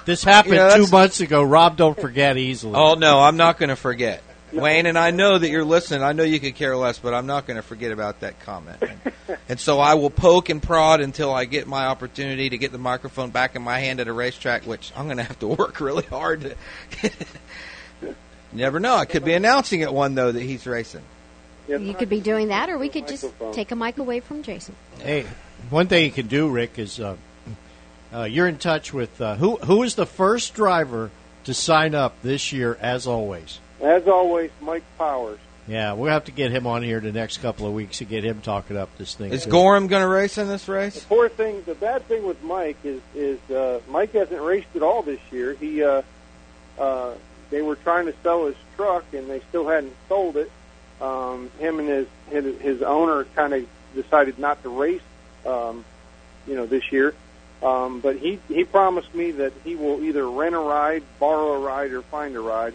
This 0.06 0.24
happened 0.24 0.56
You 0.56 0.60
know, 0.60 0.76
two 0.76 0.88
months 0.92 1.22
ago. 1.22 1.42
Rob, 1.44 1.78
don't 1.78 2.00
forget 2.00 2.38
easily. 2.38 2.76
oh 2.76 2.96
no, 2.96 3.20
I'm 3.22 3.38
not 3.38 3.58
going 3.58 3.70
to 3.70 3.76
forget. 3.76 4.22
Wayne, 4.54 4.86
and 4.86 4.98
I 4.98 5.12
know 5.12 5.38
that 5.38 5.50
you're 5.50 5.66
listening. 5.66 6.04
I 6.04 6.12
know 6.14 6.24
you 6.24 6.40
could 6.40 6.56
care 6.56 6.76
less, 6.78 7.00
but 7.00 7.14
I'm 7.14 7.26
not 7.26 7.48
going 7.48 7.58
to 7.58 7.64
forget 7.64 7.92
about 7.92 8.22
that 8.22 8.40
comment. 8.42 8.78
And, 8.82 9.14
and 9.50 9.60
so 9.60 9.80
I 9.80 9.96
will 9.96 10.10
poke 10.10 10.50
and 10.50 10.62
prod 10.62 11.02
until 11.02 11.34
I 11.34 11.46
get 11.46 11.68
my 11.68 11.86
opportunity 11.86 12.50
to 12.50 12.58
get 12.58 12.72
the 12.72 12.78
microphone 12.78 13.32
back 13.32 13.56
in 13.56 13.62
my 13.62 13.80
hand 13.80 14.00
at 14.00 14.08
a 14.08 14.14
racetrack, 14.14 14.66
which 14.66 14.92
I'm 14.96 15.06
going 15.06 15.18
to 15.18 15.24
have 15.24 15.40
to 15.40 15.48
work 15.60 15.80
really 15.80 16.06
hard 16.06 16.42
to. 16.42 16.56
you 18.02 18.16
never 18.54 18.80
know. 18.80 18.96
I 18.96 19.06
could 19.06 19.26
be 19.26 19.34
announcing 19.34 19.82
at 19.82 19.94
one 19.94 20.16
though 20.16 20.32
that 20.32 20.42
he's 20.42 20.66
racing. 20.66 21.04
You 21.68 21.94
could 21.94 22.10
be 22.10 22.20
doing 22.20 22.50
that, 22.50 22.70
or 22.70 22.78
we 22.78 22.90
could 22.90 23.08
just 23.08 23.26
take 23.54 23.72
a 23.72 23.76
mic 23.76 23.98
away 23.98 24.20
from 24.20 24.44
Jason. 24.44 24.76
Hey, 25.00 25.26
one 25.70 25.88
thing 25.88 26.04
you 26.04 26.12
can 26.12 26.28
do, 26.28 26.50
Rick, 26.50 26.78
is 26.78 27.00
uh, 27.00 27.16
uh, 28.14 28.24
you're 28.24 28.48
in 28.48 28.58
touch 28.58 28.94
with 28.94 29.22
uh, 29.22 29.36
who? 29.36 29.56
Who 29.58 29.84
is 29.84 29.96
the 29.96 30.06
first 30.06 30.54
driver 30.54 31.10
to 31.46 31.54
sign 31.54 31.96
up 31.96 32.22
this 32.22 32.52
year? 32.52 32.78
As 32.82 33.08
always, 33.08 33.60
As 33.84 34.08
always, 34.08 34.50
Mike 34.62 34.84
Powers. 34.98 35.40
yeah, 35.68 35.94
we'll 35.94 36.12
have 36.12 36.26
to 36.26 36.32
get 36.32 36.52
him 36.52 36.66
on 36.66 36.84
here 36.84 37.00
the 37.02 37.12
next 37.12 37.40
couple 37.40 37.68
of 37.68 37.74
weeks 37.74 37.98
to 37.98 38.06
get 38.06 38.24
him 38.24 38.42
talking 38.42 38.78
up 38.78 38.98
this 38.98 39.14
thing. 39.16 39.32
Is 39.34 39.44
too. 39.44 39.52
Gorham 39.52 39.88
going 39.88 40.02
to 40.02 40.08
race 40.08 40.38
in 40.38 40.48
this 40.48 40.68
race? 40.68 40.94
The 40.94 41.00
race? 41.00 41.06
poor 41.06 41.30
thing, 41.30 41.64
the 41.66 41.76
bad 41.76 42.08
thing 42.08 42.26
with 42.26 42.42
Mike 42.44 42.78
is 42.84 43.02
is 43.14 43.40
uh, 43.52 43.82
Mike 43.90 44.14
hasn't 44.14 44.42
raced 44.42 44.76
at 44.76 44.84
all 44.84 45.04
this 45.04 45.20
year. 45.32 45.54
He 45.54 45.84
uh, 45.84 46.02
uh, 46.80 47.14
they 47.50 47.62
were 47.62 47.76
trying 47.76 48.06
to 48.06 48.14
sell 48.24 48.46
his 48.46 48.56
truck 48.76 49.06
and 49.14 49.30
they 49.30 49.42
still 49.50 49.68
hadn't 49.68 49.94
sold 50.08 50.38
it. 50.38 50.52
Um, 51.02 51.52
him 51.60 51.80
and 51.80 51.90
his 51.90 52.08
his, 52.30 52.62
his 52.62 52.82
owner 52.82 53.26
kind 53.36 53.54
of 53.54 53.68
decided 53.94 54.40
not 54.40 54.64
to 54.64 54.70
race, 54.70 55.02
um, 55.46 55.84
you 56.48 56.56
know, 56.56 56.66
this 56.66 56.92
year. 56.92 57.14
Um, 57.62 58.00
but 58.00 58.18
he 58.18 58.40
he 58.48 58.64
promised 58.64 59.14
me 59.14 59.32
that 59.32 59.54
he 59.64 59.76
will 59.76 60.04
either 60.04 60.30
rent 60.30 60.56
a 60.56 60.60
ride, 60.60 61.04
borrow 61.20 61.54
a 61.54 61.60
ride, 61.60 61.92
or 61.92 62.02
find 62.02 62.36
a 62.36 62.40
ride, 62.40 62.74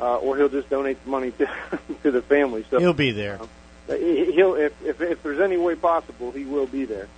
uh, 0.00 0.16
or 0.18 0.36
he'll 0.36 0.48
just 0.48 0.68
donate 0.70 1.02
the 1.04 1.10
money 1.10 1.30
to 1.32 1.48
to 2.02 2.10
the 2.10 2.22
family. 2.22 2.64
So 2.70 2.78
He'll 2.78 2.92
be 2.94 3.10
there. 3.12 3.40
he- 3.88 4.32
he'll 4.32 4.54
if, 4.54 4.72
if 4.84 5.00
if 5.00 5.22
there's 5.22 5.40
any 5.40 5.56
way 5.56 5.74
possible, 5.74 6.30
he 6.32 6.44
will 6.44 6.66
be 6.66 6.84
there. 6.84 7.08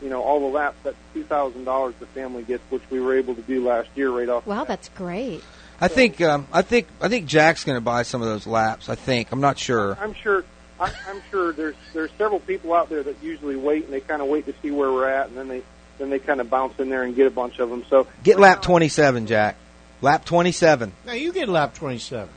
you 0.00 0.08
know, 0.08 0.22
all 0.22 0.40
the 0.40 0.46
laps. 0.46 0.76
That's 0.82 0.96
two 1.12 1.24
thousand 1.24 1.64
dollars 1.64 1.94
the 2.00 2.06
family 2.06 2.42
gets, 2.42 2.62
which 2.70 2.82
we 2.90 3.00
were 3.00 3.16
able 3.16 3.34
to 3.34 3.42
do 3.42 3.66
last 3.66 3.88
year 3.94 4.10
right 4.10 4.28
off. 4.28 4.46
Wow, 4.46 4.64
that's 4.64 4.88
great. 4.90 5.42
I 5.80 5.88
think 5.88 6.20
um, 6.20 6.46
I 6.52 6.62
think 6.62 6.86
I 7.00 7.08
think 7.08 7.26
Jack's 7.26 7.64
going 7.64 7.76
to 7.76 7.80
buy 7.80 8.02
some 8.04 8.22
of 8.22 8.28
those 8.28 8.46
laps. 8.46 8.88
I 8.88 8.94
think 8.94 9.32
I'm 9.32 9.40
not 9.40 9.58
sure. 9.58 9.98
I'm 10.00 10.14
sure. 10.14 10.44
I, 10.78 10.92
I'm 11.08 11.20
sure 11.30 11.52
there's 11.52 11.74
there's 11.92 12.10
several 12.18 12.40
people 12.40 12.72
out 12.72 12.88
there 12.88 13.02
that 13.02 13.22
usually 13.22 13.56
wait 13.56 13.84
and 13.84 13.92
they 13.92 14.00
kind 14.00 14.22
of 14.22 14.28
wait 14.28 14.46
to 14.46 14.54
see 14.62 14.70
where 14.70 14.92
we're 14.92 15.08
at, 15.08 15.28
and 15.28 15.36
then 15.36 15.48
they 15.48 15.62
then 15.98 16.10
they 16.10 16.18
kind 16.18 16.40
of 16.40 16.48
bounce 16.48 16.78
in 16.78 16.88
there 16.88 17.02
and 17.02 17.14
get 17.14 17.26
a 17.26 17.30
bunch 17.30 17.58
of 17.58 17.70
them. 17.70 17.84
So 17.88 18.06
Get 18.22 18.38
lap 18.38 18.62
27, 18.62 19.26
Jack. 19.26 19.56
Lap 20.02 20.24
27. 20.24 20.92
Now 21.06 21.12
you 21.12 21.32
get 21.32 21.48
lap 21.48 21.74
27. 21.74 22.28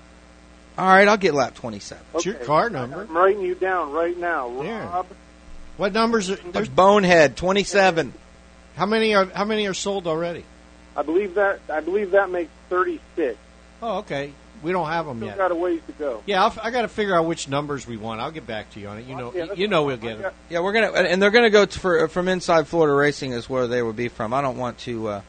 All 0.77 0.85
right, 0.87 1.07
I'll 1.07 1.17
get 1.17 1.33
lap 1.33 1.55
27. 1.55 2.03
It's 2.15 2.25
your 2.25 2.35
car 2.35 2.69
number. 2.69 3.01
I'm 3.01 3.15
writing 3.15 3.41
you 3.41 3.55
down 3.55 3.91
right 3.91 4.17
now, 4.17 4.61
Yeah. 4.61 5.03
What 5.77 5.91
numbers? 5.91 6.29
Are, 6.29 6.35
there's 6.37 6.69
Bonehead 6.69 7.35
27. 7.35 8.13
how 8.77 8.85
many 8.85 9.13
are 9.13 9.25
how 9.25 9.43
many 9.43 9.67
are 9.67 9.73
sold 9.73 10.07
already? 10.07 10.45
I 10.95 11.01
believe 11.01 11.33
that 11.35 11.59
I 11.69 11.81
believe 11.81 12.11
that 12.11 12.29
makes 12.29 12.51
36. 12.69 13.37
Oh, 13.81 13.97
okay. 13.99 14.31
We 14.63 14.71
don't 14.71 14.87
have 14.87 15.05
them 15.05 15.17
Still 15.17 15.27
yet. 15.27 15.37
got 15.37 15.51
a 15.51 15.55
ways 15.55 15.81
to 15.87 15.91
go. 15.93 16.23
Yeah, 16.25 16.45
I'll, 16.45 16.55
I 16.63 16.71
got 16.71 16.83
to 16.83 16.87
figure 16.87 17.13
out 17.13 17.25
which 17.25 17.49
numbers 17.49 17.85
we 17.85 17.97
want. 17.97 18.21
I'll 18.21 18.31
get 18.31 18.47
back 18.47 18.71
to 18.71 18.79
you 18.79 18.87
on 18.87 18.97
it. 18.99 19.05
You 19.05 19.15
know, 19.17 19.33
Yeah, 19.35 19.51
you 19.53 19.67
know 19.67 19.83
we'll 19.83 19.97
get 19.97 20.17
I 20.23 20.27
it. 20.29 20.33
Yeah, 20.49 20.59
we're 20.61 20.71
gonna 20.73 20.91
and 20.93 21.21
they're 21.21 21.31
gonna 21.31 21.49
go 21.49 21.65
for 21.65 22.07
from 22.07 22.27
inside 22.29 22.67
Florida 22.67 22.95
Racing 22.95 23.33
is 23.33 23.49
where 23.49 23.67
they 23.67 23.81
would 23.81 23.97
be 23.97 24.07
from. 24.07 24.33
I 24.33 24.41
don't 24.41 24.57
want 24.57 24.77
to. 24.79 25.07
Uh, 25.09 25.21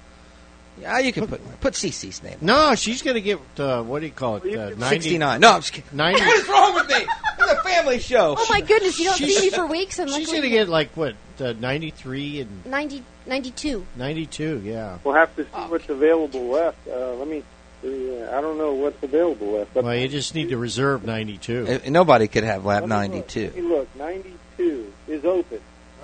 yeah, 0.81 0.99
you 0.99 1.12
can 1.12 1.27
put 1.27 1.41
put 1.61 1.75
CC's 1.75 2.23
name. 2.23 2.39
No, 2.41 2.75
she's 2.75 3.03
going 3.03 3.15
to 3.15 3.21
get 3.21 3.39
uh, 3.59 3.83
what 3.83 4.01
do 4.01 4.07
you 4.07 4.12
call 4.12 4.37
it? 4.37 4.45
Well, 4.45 4.69
Uh, 4.69 4.71
90, 4.77 4.85
69. 5.01 5.41
No, 5.41 5.51
I'm 5.53 5.61
just 5.61 5.73
kidding. 5.73 5.97
90 5.97 6.21
What 6.25 6.37
is 6.39 6.49
wrong 6.49 6.75
with 6.75 6.89
me? 6.89 7.07
It's 7.39 7.53
a 7.53 7.62
family 7.62 7.99
show. 8.01 8.35
Oh 8.39 8.47
my 8.51 8.61
goodness, 8.61 8.99
you 8.99 9.07
don't 9.07 9.17
She's- 9.19 9.37
see 9.37 9.43
me 9.47 9.51
for 9.51 9.67
weeks. 9.67 9.99
And 9.99 10.09
She's 10.11 10.27
luckily- 10.29 10.41
going 10.41 10.43
to 10.51 10.57
get 10.59 10.69
like 10.69 10.91
what 10.97 11.15
uh, 11.41 11.53
93 11.59 12.41
and 12.41 12.67
90, 12.67 13.03
92. 13.27 13.87
92. 13.97 14.62
Yeah. 14.65 14.99
We'll 15.05 15.15
have 15.15 15.35
to 15.37 15.45
see 15.45 15.49
what's 15.51 15.89
available 15.89 16.47
left. 16.49 16.79
Uh, 16.89 17.15
let 17.15 17.29
me. 17.29 17.43
Uh, 17.85 18.37
I 18.37 18.41
don't 18.41 18.57
know 18.59 18.73
what's 18.73 19.01
available 19.03 19.53
left. 19.59 19.75
But 19.75 19.85
Well, 19.85 19.95
you 19.95 20.09
just 20.09 20.35
need 20.35 20.49
to 20.49 20.57
reserve 20.57 21.05
92. 21.05 21.81
Uh, 21.87 21.91
Nobody 21.91 22.27
could 22.27 22.43
have 22.45 22.65
lap 22.65 22.83
let 22.87 22.89
me 23.11 23.19
look. 23.19 23.27
92. 23.35 23.51
Hey, 23.55 23.61
look, 23.62 23.89
92 23.97 24.93
is 25.09 25.25
open. 25.25 25.61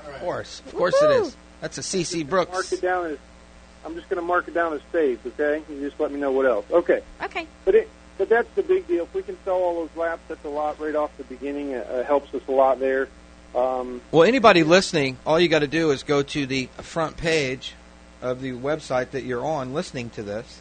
Of 0.07 0.21
course, 0.21 0.63
of 0.67 0.75
course 0.75 1.01
it 1.03 1.11
is. 1.23 1.37
That's 1.61 1.79
a 1.79 1.81
CC 1.81 2.29
Mark 2.29 2.51
Brooks. 2.51 2.73
it 2.73 2.83
down 2.83 3.07
as. 3.07 3.19
I'm 3.85 3.95
just 3.95 4.09
going 4.09 4.21
to 4.21 4.27
mark 4.27 4.49
it 4.49 4.55
down 4.55 4.73
as 4.75 4.81
saved. 4.93 5.27
Okay, 5.27 5.63
you 5.69 5.81
just 5.81 5.99
let 6.01 6.13
me 6.13 6.21
know 6.21 6.33
what 6.33 6.47
else. 6.47 6.65
Okay. 6.71 7.03
Okay. 7.23 7.47
But 7.65 7.75
it, 7.75 7.89
but 8.19 8.29
that's 8.29 8.49
the 8.55 8.63
big 8.63 8.87
deal. 8.87 9.05
If 9.05 9.15
we 9.15 9.23
can 9.23 9.37
sell 9.45 9.55
all 9.55 9.75
those 9.75 9.97
laps, 9.97 10.23
that's 10.29 10.45
a 10.45 10.49
lot 10.49 10.79
right 10.79 10.95
off 10.95 11.17
the 11.17 11.25
beginning. 11.25 11.71
It 11.71 11.87
uh, 11.89 12.05
helps 12.05 12.33
us 12.35 12.43
a 12.49 12.53
lot 12.53 12.79
there. 12.79 13.09
Um, 13.55 14.01
Well, 14.11 14.23
anybody 14.23 14.63
listening, 14.63 15.19
all 15.27 15.39
you 15.39 15.49
got 15.49 15.59
to 15.61 15.67
do 15.67 15.91
is 15.91 16.03
go 16.03 16.23
to 16.23 16.47
the 16.47 16.67
front 16.79 17.17
page 17.17 17.75
of 18.23 18.41
the 18.41 18.53
website 18.53 19.11
that 19.11 19.25
you're 19.25 19.45
on 19.45 19.75
listening 19.75 20.09
to 20.11 20.23
this, 20.23 20.61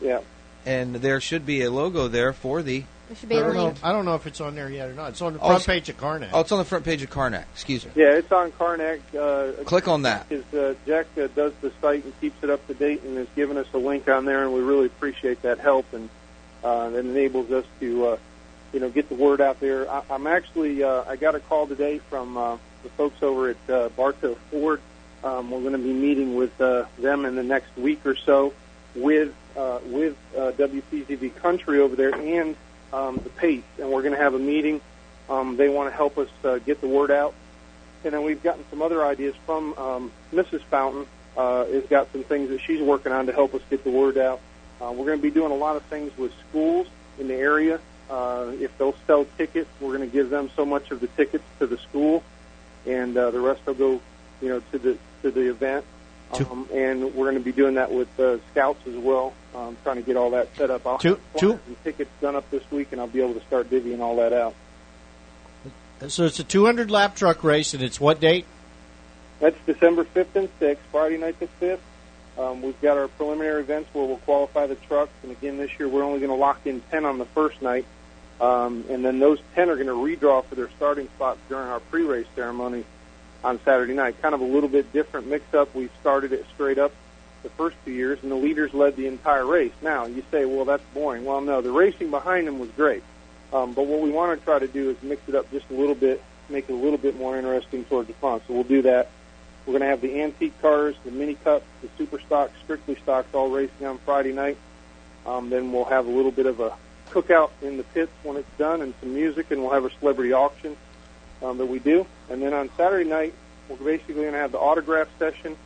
yeah. 0.00 0.20
and 0.66 0.96
there 0.96 1.20
should 1.20 1.46
be 1.46 1.62
a 1.62 1.70
logo 1.70 2.06
there 2.08 2.32
for 2.32 2.62
the. 2.62 2.84
There 3.08 3.16
should 3.16 3.28
be 3.30 3.36
I 3.36 3.40
a 3.40 3.42
don't 3.44 3.54
know. 3.54 3.64
link. 3.66 3.78
I 3.82 3.92
don't 3.92 4.04
know 4.04 4.14
if 4.16 4.26
it's 4.26 4.40
on 4.40 4.54
there 4.54 4.68
yet 4.70 4.90
or 4.90 4.92
not. 4.94 5.10
It's 5.10 5.22
on 5.22 5.32
the 5.32 5.38
Oh, 5.40 5.46
front 5.48 5.62
it's- 5.62 5.66
page 5.66 5.88
of 5.88 5.96
Karnak. 5.98 6.28
Oh, 6.32 6.40
it's 6.40 6.52
on 6.52 6.58
the 6.58 6.64
front 6.64 6.84
page 6.84 7.02
of 7.02 7.10
Karnak. 7.10 7.44
Excuse 7.54 7.84
me. 7.86 7.92
Yeah, 7.94 8.12
it's 8.12 8.30
on 8.30 8.52
Karnak. 8.52 9.00
Uh, 9.18 9.64
Click 9.64 9.88
on 9.88 10.02
that. 10.02 10.26
His, 10.28 10.44
uh, 10.52 10.74
Jack 10.86 11.06
uh, 11.16 11.28
does 11.34 11.52
the 11.62 11.72
site 11.80 12.04
and 12.04 12.20
keeps 12.20 12.42
it 12.44 12.50
up 12.50 12.66
to 12.66 12.74
date 12.74 13.02
and 13.04 13.16
has 13.16 13.28
given 13.34 13.56
us 13.56 13.66
a 13.72 13.78
link 13.78 14.08
on 14.08 14.26
there, 14.26 14.42
and 14.44 14.52
we 14.52 14.60
really 14.60 14.86
appreciate 14.86 15.40
that 15.42 15.58
help, 15.58 15.86
and 15.94 16.10
uh, 16.62 16.90
it 16.92 16.98
enables 16.98 17.50
us 17.50 17.64
to, 17.80 18.06
uh, 18.08 18.16
you 18.74 18.80
know, 18.80 18.90
get 18.90 19.08
the 19.08 19.14
word 19.14 19.40
out 19.40 19.58
there. 19.60 19.90
I, 19.90 20.02
I'm 20.10 20.26
actually, 20.26 20.82
uh, 20.82 21.04
I 21.08 21.16
got 21.16 21.34
a 21.34 21.40
call 21.40 21.66
today 21.66 21.98
from 22.10 22.36
uh, 22.36 22.56
the 22.82 22.90
folks 22.90 23.22
over 23.22 23.48
at 23.50 23.70
uh, 23.70 23.88
Bartow 23.90 24.34
Ford. 24.50 24.80
Um, 25.24 25.50
we're 25.50 25.60
going 25.60 25.72
to 25.72 25.78
be 25.78 25.92
meeting 25.94 26.36
with 26.36 26.60
uh, 26.60 26.84
them 26.98 27.24
in 27.24 27.36
the 27.36 27.42
next 27.42 27.74
week 27.76 28.04
or 28.06 28.14
so 28.14 28.52
with 28.94 29.32
uh, 29.56 29.78
with 29.86 30.16
uh, 30.36 30.52
WPZV 30.52 31.34
Country 31.36 31.80
over 31.80 31.96
there 31.96 32.14
and 32.14 32.54
um, 32.92 33.20
the 33.22 33.30
Pace, 33.30 33.62
and 33.78 33.90
we're 33.90 34.02
going 34.02 34.14
to 34.14 34.20
have 34.20 34.34
a 34.34 34.38
meeting. 34.38 34.80
Um, 35.28 35.56
they 35.56 35.68
want 35.68 35.90
to 35.90 35.96
help 35.96 36.18
us 36.18 36.28
uh, 36.44 36.58
get 36.58 36.80
the 36.80 36.88
word 36.88 37.10
out 37.10 37.34
and 38.04 38.12
then 38.12 38.22
we've 38.22 38.42
gotten 38.42 38.64
some 38.70 38.82
other 38.82 39.04
ideas 39.04 39.34
from 39.46 39.74
um, 39.74 40.12
Mrs. 40.32 40.62
Fountain. 40.64 41.06
Uh, 41.36 41.66
has 41.66 41.84
got 41.84 42.10
some 42.10 42.24
things 42.24 42.48
that 42.48 42.60
she's 42.60 42.80
working 42.80 43.12
on 43.12 43.26
to 43.26 43.32
help 43.32 43.54
us 43.54 43.62
get 43.70 43.84
the 43.84 43.90
word 43.90 44.18
out. 44.18 44.40
Uh, 44.80 44.90
we're 44.90 45.06
going 45.06 45.18
to 45.18 45.22
be 45.22 45.30
doing 45.30 45.52
a 45.52 45.56
lot 45.56 45.76
of 45.76 45.82
things 45.84 46.10
with 46.18 46.32
schools 46.48 46.88
in 47.16 47.28
the 47.28 47.34
area. 47.34 47.78
Uh, 48.10 48.50
if 48.58 48.76
they'll 48.76 48.96
sell 49.06 49.24
tickets, 49.36 49.70
we're 49.80 49.96
going 49.96 50.08
to 50.08 50.12
give 50.12 50.30
them 50.30 50.50
so 50.56 50.64
much 50.64 50.90
of 50.90 50.98
the 50.98 51.06
tickets 51.08 51.44
to 51.60 51.66
the 51.66 51.78
school, 51.78 52.24
and 52.86 53.16
uh, 53.16 53.30
the 53.30 53.38
rest 53.38 53.64
will 53.66 53.74
go, 53.74 54.00
you 54.42 54.48
know, 54.48 54.60
to 54.72 54.78
the 54.78 54.98
to 55.22 55.30
the 55.30 55.48
event. 55.48 55.84
Um, 56.32 56.68
and 56.72 57.14
we're 57.14 57.24
going 57.26 57.38
to 57.38 57.44
be 57.44 57.52
doing 57.52 57.74
that 57.74 57.90
with 57.90 58.08
uh, 58.20 58.38
scouts 58.50 58.86
as 58.86 58.94
well, 58.96 59.32
um, 59.54 59.76
trying 59.82 59.96
to 59.96 60.02
get 60.02 60.16
all 60.16 60.30
that 60.30 60.54
set 60.56 60.70
up. 60.70 60.86
I'll 60.86 60.98
Two- 60.98 61.14
have 61.32 61.40
two- 61.40 61.52
and 61.66 61.84
tickets 61.84 62.10
done 62.20 62.36
up 62.36 62.50
this 62.50 62.62
week, 62.70 62.88
and 62.92 63.00
I'll 63.00 63.06
be 63.06 63.22
able 63.22 63.34
to 63.34 63.46
start 63.46 63.70
divvying 63.70 64.00
all 64.00 64.16
that 64.16 64.32
out. 64.32 64.54
So 66.06 66.24
it's 66.26 66.38
a 66.38 66.44
200 66.44 66.90
lap 66.90 67.16
truck 67.16 67.42
race, 67.42 67.74
and 67.74 67.82
it's 67.82 68.00
what 68.00 68.20
date? 68.20 68.44
That's 69.40 69.56
December 69.66 70.04
5th 70.04 70.36
and 70.36 70.48
6th, 70.60 70.78
Friday 70.92 71.16
night 71.16 71.38
the 71.40 71.48
5th. 71.60 71.78
Um, 72.38 72.62
we've 72.62 72.80
got 72.80 72.96
our 72.98 73.08
preliminary 73.08 73.62
events 73.62 73.92
where 73.92 74.04
we'll 74.04 74.18
qualify 74.18 74.66
the 74.66 74.76
trucks, 74.76 75.10
and 75.24 75.32
again 75.32 75.56
this 75.56 75.70
year 75.78 75.88
we're 75.88 76.04
only 76.04 76.20
going 76.20 76.30
to 76.30 76.36
lock 76.36 76.60
in 76.66 76.80
10 76.90 77.04
on 77.04 77.18
the 77.18 77.24
first 77.24 77.60
night, 77.62 77.84
um, 78.40 78.84
and 78.88 79.04
then 79.04 79.18
those 79.18 79.40
10 79.56 79.70
are 79.70 79.74
going 79.74 79.88
to 79.88 79.92
redraw 79.92 80.44
for 80.44 80.54
their 80.54 80.70
starting 80.76 81.08
spots 81.16 81.40
during 81.48 81.66
our 81.66 81.80
pre-race 81.80 82.26
ceremony 82.36 82.84
on 83.44 83.60
Saturday 83.64 83.94
night. 83.94 84.20
Kind 84.20 84.34
of 84.34 84.40
a 84.40 84.44
little 84.44 84.68
bit 84.68 84.92
different 84.92 85.28
mix-up. 85.28 85.74
We 85.74 85.88
started 86.00 86.32
it 86.32 86.46
straight 86.54 86.78
up 86.78 86.92
the 87.42 87.50
first 87.50 87.76
two 87.84 87.92
years, 87.92 88.18
and 88.22 88.30
the 88.30 88.36
leaders 88.36 88.74
led 88.74 88.96
the 88.96 89.06
entire 89.06 89.46
race. 89.46 89.72
Now 89.80 90.06
you 90.06 90.24
say, 90.30 90.44
well, 90.44 90.64
that's 90.64 90.82
boring. 90.92 91.24
Well, 91.24 91.40
no, 91.40 91.60
the 91.60 91.70
racing 91.70 92.10
behind 92.10 92.46
them 92.48 92.58
was 92.58 92.68
great, 92.70 93.02
um, 93.52 93.74
but 93.74 93.86
what 93.86 94.00
we 94.00 94.10
want 94.10 94.38
to 94.38 94.44
try 94.44 94.58
to 94.58 94.66
do 94.66 94.90
is 94.90 94.96
mix 95.02 95.22
it 95.28 95.34
up 95.36 95.50
just 95.52 95.70
a 95.70 95.74
little 95.74 95.94
bit, 95.94 96.22
make 96.48 96.68
it 96.68 96.72
a 96.72 96.76
little 96.76 96.98
bit 96.98 97.16
more 97.16 97.36
interesting 97.36 97.84
towards 97.84 98.08
the 98.08 98.14
front. 98.14 98.42
So 98.46 98.54
we'll 98.54 98.64
do 98.64 98.82
that. 98.82 99.10
We're 99.64 99.72
going 99.72 99.82
to 99.82 99.88
have 99.88 100.00
the 100.00 100.20
antique 100.20 100.60
cars, 100.60 100.96
the 101.04 101.10
mini 101.10 101.34
cups, 101.34 101.66
the 101.82 101.88
super 101.96 102.18
stocks, 102.20 102.52
strictly 102.64 102.96
stocks, 102.96 103.32
all 103.34 103.50
racing 103.50 103.86
on 103.86 103.98
Friday 103.98 104.32
night. 104.32 104.56
Um, 105.26 105.50
then 105.50 105.72
we'll 105.72 105.84
have 105.84 106.06
a 106.06 106.10
little 106.10 106.32
bit 106.32 106.46
of 106.46 106.58
a 106.58 106.72
cookout 107.10 107.50
in 107.62 107.76
the 107.76 107.82
pits 107.82 108.12
when 108.22 108.36
it's 108.36 108.50
done, 108.58 108.80
and 108.82 108.94
some 109.00 109.14
music, 109.14 109.50
and 109.50 109.62
we'll 109.62 109.72
have 109.72 109.84
a 109.84 109.90
celebrity 110.00 110.32
auction 110.32 110.76
um, 111.42 111.58
that 111.58 111.66
we 111.66 111.78
do. 111.78 112.06
And 112.30 112.42
then 112.42 112.52
on 112.52 112.70
Saturday 112.76 113.08
night, 113.08 113.34
we're 113.68 113.76
basically 113.76 114.14
going 114.14 114.32
to 114.32 114.38
have 114.38 114.52
the 114.52 114.58
autograph 114.58 115.08
session 115.18 115.56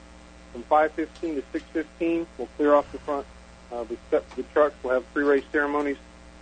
from 0.52 0.62
5:15 0.64 1.06
to 1.20 1.42
6:15. 1.52 2.26
We'll 2.38 2.48
clear 2.56 2.74
off 2.74 2.90
the 2.92 2.98
front, 2.98 3.26
uh, 3.72 3.84
the, 3.84 4.22
the 4.36 4.42
trucks. 4.52 4.74
We'll 4.82 4.94
have 4.94 5.12
pre-race 5.12 5.44
ceremonies, 5.52 5.96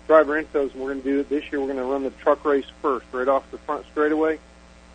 driver 0.06 0.42
intros, 0.42 0.72
and 0.72 0.80
we're 0.80 0.92
going 0.92 1.02
to 1.02 1.08
do 1.08 1.20
it 1.20 1.28
this 1.28 1.44
year. 1.50 1.60
We're 1.60 1.72
going 1.72 1.78
to 1.78 1.84
run 1.84 2.02
the 2.02 2.10
truck 2.10 2.44
race 2.44 2.66
first, 2.82 3.06
right 3.12 3.28
off 3.28 3.48
the 3.50 3.58
front 3.58 3.86
straightaway, 3.92 4.38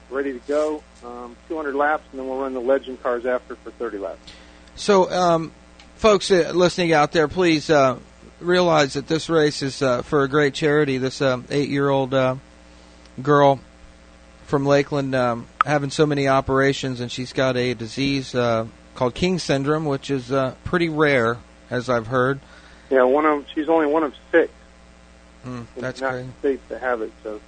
ready 0.10 0.34
to 0.34 0.42
go. 0.48 0.84
Um, 1.04 1.36
200 1.48 1.76
laps, 1.76 2.04
and 2.12 2.20
then 2.20 2.28
we'll 2.28 2.40
run 2.40 2.54
the 2.54 2.60
legend 2.60 3.02
cars 3.02 3.26
after 3.26 3.56
for 3.56 3.72
30 3.72 4.00
laps. 4.00 4.20
So, 4.76 5.10
um, 5.10 5.52
folks 5.96 6.30
uh, 6.32 6.52
listening 6.54 6.92
out 6.92 7.12
there, 7.12 7.28
please 7.28 7.70
uh, 7.70 7.98
realize 8.40 8.94
that 8.94 9.08
this 9.08 9.30
race 9.30 9.62
is 9.62 9.82
uh, 9.82 10.02
for 10.02 10.24
a 10.24 10.28
great 10.28 10.54
charity. 10.54 10.98
This 10.98 11.22
uh, 11.22 11.42
eight-year-old 11.50 12.14
uh, 12.14 12.36
girl 13.22 13.60
from 14.46 14.66
Lakeland 14.66 15.16
um, 15.16 15.48
having 15.66 15.90
so 15.90 16.06
many 16.06 16.28
operations, 16.28 17.00
and 17.00 17.12
she's 17.12 17.34
got 17.34 17.58
a 17.58 17.74
disease 17.74 18.34
uh, 18.36 18.68
called 18.94 19.16
King 19.16 19.40
syndrome, 19.40 19.86
which 19.86 20.10
is 20.10 20.32
uh, 20.32 20.56
pretty 20.64 20.90
rare, 20.90 21.38
as 21.70 21.90
I've 21.90 22.08
heard. 22.08 22.40
Yeah, 22.90 23.04
one 23.04 23.26
of 23.26 23.46
she's 23.54 23.68
only 23.70 23.88
one 23.88 24.04
of 24.04 24.14
six 24.32 24.52
Mm, 25.46 25.66
in 25.76 25.82
that's 25.82 26.00
the 26.00 26.06
United 26.08 26.24
great. 26.24 26.40
States 26.40 26.70
to 26.70 26.80
have 26.80 27.02
it. 27.02 27.12
So 27.24 27.40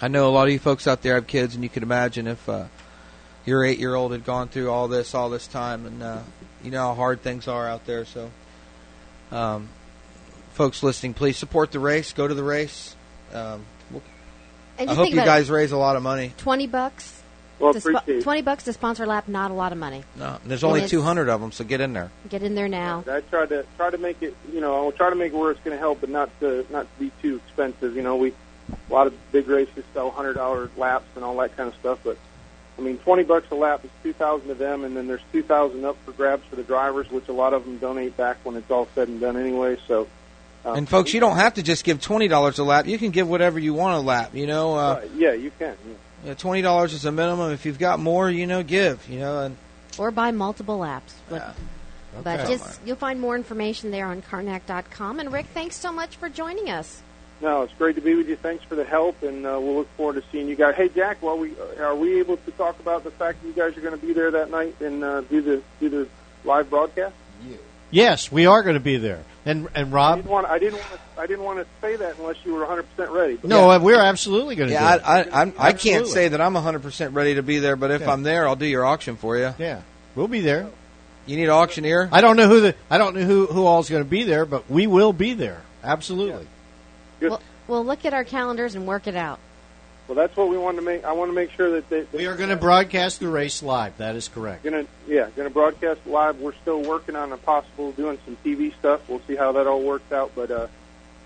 I 0.00 0.08
know 0.08 0.28
a 0.28 0.30
lot 0.30 0.46
of 0.46 0.52
you 0.52 0.58
folks 0.58 0.86
out 0.86 1.02
there 1.02 1.14
have 1.14 1.26
kids, 1.26 1.54
and 1.54 1.64
you 1.64 1.70
can 1.70 1.82
imagine 1.82 2.26
if 2.26 2.48
uh, 2.48 2.66
your 3.44 3.64
eight-year-old 3.64 4.12
had 4.12 4.24
gone 4.24 4.48
through 4.48 4.70
all 4.70 4.88
this 4.88 5.14
all 5.14 5.30
this 5.30 5.46
time, 5.46 5.86
and 5.86 6.02
uh, 6.02 6.20
you 6.62 6.70
know 6.70 6.78
how 6.88 6.94
hard 6.94 7.22
things 7.22 7.48
are 7.48 7.68
out 7.68 7.86
there. 7.86 8.04
So, 8.04 8.30
um, 9.32 9.68
folks 10.52 10.82
listening, 10.82 11.14
please 11.14 11.36
support 11.36 11.72
the 11.72 11.80
race. 11.80 12.12
Go 12.12 12.28
to 12.28 12.34
the 12.34 12.44
race. 12.44 12.94
Um, 13.34 13.64
I 14.80 14.86
just 14.86 14.96
hope 14.96 15.08
you 15.08 15.14
about 15.14 15.26
guys 15.26 15.50
raise 15.50 15.72
a 15.72 15.76
lot 15.76 15.96
of 15.96 16.02
money. 16.02 16.32
twenty 16.38 16.66
bucks. 16.66 17.22
well, 17.58 17.72
to 17.72 17.78
appreciate 17.78 18.18
it. 18.18 18.22
twenty 18.22 18.42
bucks 18.42 18.64
to 18.64 18.72
sponsor 18.72 19.06
lap, 19.06 19.28
not 19.28 19.50
a 19.50 19.54
lot 19.54 19.72
of 19.72 19.78
money. 19.78 20.02
No, 20.16 20.38
there's 20.44 20.64
only 20.64 20.86
200 20.88 21.28
of 21.28 21.40
them, 21.40 21.52
so 21.52 21.64
get 21.64 21.80
in 21.80 21.92
there. 21.92 22.10
Get 22.28 22.42
in 22.42 22.54
there 22.54 22.68
now. 22.68 23.04
I 23.06 23.20
try 23.20 23.46
to 23.46 23.66
try 23.76 23.90
to 23.90 23.98
make 23.98 24.22
it. 24.22 24.34
You 24.52 24.60
know, 24.60 24.74
I'll 24.74 24.92
try 24.92 25.10
to 25.10 25.16
make 25.16 25.32
it 25.32 25.36
where 25.36 25.50
it's 25.50 25.60
going 25.60 25.76
to 25.76 25.80
help, 25.80 26.00
but 26.00 26.08
not 26.10 26.30
to 26.40 26.66
not 26.70 26.82
to 26.94 27.00
be 27.00 27.12
too 27.20 27.36
expensive. 27.46 27.94
You 27.94 28.02
know, 28.02 28.16
we 28.16 28.32
a 28.88 28.92
lot 28.92 29.06
of 29.06 29.14
big 29.32 29.48
races 29.48 29.84
sell 29.92 30.10
hundred 30.10 30.34
dollar 30.34 30.70
laps 30.76 31.06
and 31.14 31.24
all 31.24 31.36
that 31.38 31.56
kind 31.56 31.68
of 31.68 31.74
stuff, 31.78 31.98
but 32.02 32.16
I 32.78 32.82
mean, 32.82 32.96
twenty 32.98 33.24
bucks 33.24 33.50
a 33.50 33.54
lap 33.56 33.84
is 33.84 33.90
two 34.02 34.14
thousand 34.14 34.48
to 34.48 34.54
them, 34.54 34.84
and 34.84 34.96
then 34.96 35.06
there's 35.06 35.20
two 35.32 35.42
thousand 35.42 35.84
up 35.84 35.96
for 36.06 36.12
grabs 36.12 36.44
for 36.46 36.56
the 36.56 36.62
drivers, 36.62 37.10
which 37.10 37.28
a 37.28 37.32
lot 37.32 37.52
of 37.52 37.64
them 37.64 37.76
donate 37.78 38.16
back 38.16 38.38
when 38.44 38.56
it's 38.56 38.70
all 38.70 38.88
said 38.94 39.08
and 39.08 39.20
done 39.20 39.36
anyway. 39.36 39.76
So, 39.86 40.08
um, 40.64 40.76
And 40.76 40.88
folks, 40.88 41.14
you 41.14 41.20
don't 41.20 41.36
have 41.36 41.54
to 41.54 41.62
just 41.62 41.84
give 41.84 42.00
twenty 42.00 42.28
dollars 42.28 42.58
a 42.58 42.64
lap. 42.64 42.86
You 42.86 42.98
can 42.98 43.10
give 43.10 43.28
whatever 43.28 43.58
you 43.58 43.74
want 43.74 43.96
a 43.96 44.00
lap. 44.00 44.34
You 44.34 44.46
know, 44.46 44.74
uh, 44.74 44.78
uh, 44.78 45.02
yeah, 45.16 45.32
you 45.32 45.50
can. 45.58 45.76
Yeah. 45.86 45.94
yeah, 46.26 46.34
twenty 46.34 46.62
dollars 46.62 46.92
is 46.92 47.04
a 47.04 47.12
minimum. 47.12 47.52
If 47.52 47.64
you've 47.66 47.78
got 47.78 47.98
more, 48.00 48.30
you 48.30 48.46
know, 48.46 48.62
give. 48.62 49.08
You 49.08 49.20
know, 49.20 49.40
and 49.40 49.56
Or 49.98 50.10
buy 50.10 50.30
multiple 50.30 50.78
laps. 50.78 51.14
But, 51.28 51.42
Yeah. 51.42 52.20
but 52.22 52.46
just 52.46 52.80
you'll 52.84 52.96
find 52.96 53.20
more 53.20 53.36
information 53.36 53.90
there 53.90 54.06
on 54.06 54.22
Karnak.com. 54.22 55.20
And 55.20 55.32
Rick, 55.32 55.46
thanks 55.54 55.76
so 55.76 55.92
much 55.92 56.16
for 56.16 56.28
joining 56.28 56.68
us. 56.70 57.02
No, 57.42 57.62
it's 57.62 57.72
great 57.74 57.94
to 57.94 58.02
be 58.02 58.14
with 58.14 58.28
you. 58.28 58.36
Thanks 58.36 58.64
for 58.64 58.74
the 58.74 58.84
help, 58.84 59.22
and 59.22 59.46
uh, 59.46 59.58
we'll 59.58 59.76
look 59.76 59.88
forward 59.96 60.16
to 60.16 60.22
seeing 60.30 60.46
you 60.46 60.56
guys. 60.56 60.74
Hey, 60.76 60.90
Jack, 60.90 61.22
well, 61.22 61.38
we 61.38 61.54
are 61.78 61.96
we 61.96 62.18
able 62.18 62.36
to 62.36 62.50
talk 62.50 62.78
about 62.80 63.02
the 63.02 63.10
fact 63.10 63.40
that 63.40 63.48
you 63.48 63.54
guys 63.54 63.74
are 63.78 63.80
going 63.80 63.98
to 63.98 64.06
be 64.06 64.12
there 64.12 64.30
that 64.32 64.50
night 64.50 64.78
and 64.82 65.02
uh, 65.02 65.22
do 65.22 65.40
the 65.40 65.62
do 65.80 65.88
the 65.88 66.08
live 66.44 66.68
broadcast? 66.68 67.14
Yes, 67.90 68.30
we 68.30 68.46
are 68.46 68.62
going 68.62 68.74
to 68.74 68.80
be 68.80 68.96
there. 68.96 69.22
And 69.44 69.68
and 69.74 69.88
I 69.88 69.90
Rob, 69.90 70.16
didn't 70.18 70.30
want 70.30 70.46
I 70.46 70.58
didn't 70.58 70.74
want 70.78 70.90
to 70.92 70.98
I 71.18 71.26
didn't 71.26 71.44
want 71.44 71.58
to 71.60 71.66
say 71.80 71.96
that 71.96 72.18
unless 72.18 72.36
you 72.44 72.52
were 72.52 72.60
100 72.60 72.82
percent 72.90 73.10
ready. 73.10 73.36
But 73.36 73.48
no, 73.48 73.70
uh, 73.70 73.78
we're 73.80 73.98
absolutely 74.00 74.54
going 74.54 74.68
to 74.68 74.74
yeah, 74.74 74.96
do 74.96 75.02
it. 75.02 75.06
I, 75.06 75.20
I, 75.42 75.52
I'm, 75.58 75.78
can't 75.78 76.06
say 76.06 76.28
that 76.28 76.40
I'm 76.40 76.54
hundred 76.54 76.82
percent 76.82 77.14
ready 77.14 77.34
to 77.36 77.42
be 77.42 77.58
there, 77.58 77.74
but 77.74 77.90
if 77.90 78.02
Yeah. 78.02 78.12
I'm 78.12 78.22
there, 78.22 78.46
I'll 78.46 78.56
do 78.56 78.66
your 78.66 78.84
auction 78.84 79.16
for 79.16 79.38
you. 79.38 79.54
yeah, 79.58 79.82
we'll 80.14 80.28
be 80.28 80.40
there. 80.40 80.68
You 81.26 81.36
need 81.36 81.44
an 81.44 81.50
auctioneer? 81.50 82.08
I 82.12 82.20
don't 82.20 82.36
know 82.36 82.48
who 82.48 82.60
the 82.60 82.74
I 82.90 82.98
don't 82.98 83.14
know 83.16 83.24
who 83.24 83.46
who 83.46 83.64
all's 83.64 83.88
going 83.88 84.02
to 84.04 84.08
be 84.08 84.24
there, 84.24 84.44
but 84.44 84.70
we 84.70 84.86
will 84.86 85.12
be 85.12 85.32
there. 85.34 85.62
Absolutely. 85.82 86.46
Good. 87.18 87.30
We'll, 87.30 87.40
we'll 87.66 87.84
look 87.84 88.04
at 88.04 88.12
our 88.12 88.24
calendars 88.24 88.74
and 88.74 88.86
work 88.86 89.06
it 89.06 89.16
out. 89.16 89.38
Well, 90.10 90.16
that's 90.16 90.36
what 90.36 90.48
we 90.48 90.58
want 90.58 90.76
to 90.76 90.82
make. 90.82 91.04
I 91.04 91.12
want 91.12 91.28
to 91.28 91.32
make 91.32 91.52
sure 91.52 91.70
that 91.70 91.88
they, 91.88 92.04
We 92.12 92.26
are 92.26 92.34
going 92.34 92.50
to 92.50 92.56
broadcast 92.56 93.20
the 93.20 93.28
race 93.28 93.62
live. 93.62 93.96
That 93.98 94.16
is 94.16 94.26
correct. 94.26 94.64
Gonna 94.64 94.84
yeah, 95.06 95.28
gonna 95.36 95.50
broadcast 95.50 96.04
live. 96.04 96.40
We're 96.40 96.56
still 96.62 96.82
working 96.82 97.14
on 97.14 97.30
a 97.30 97.36
possible 97.36 97.92
doing 97.92 98.18
some 98.24 98.36
TV 98.44 98.76
stuff. 98.76 99.08
We'll 99.08 99.22
see 99.28 99.36
how 99.36 99.52
that 99.52 99.68
all 99.68 99.80
works 99.80 100.10
out. 100.10 100.32
But 100.34 100.50
uh, 100.50 100.66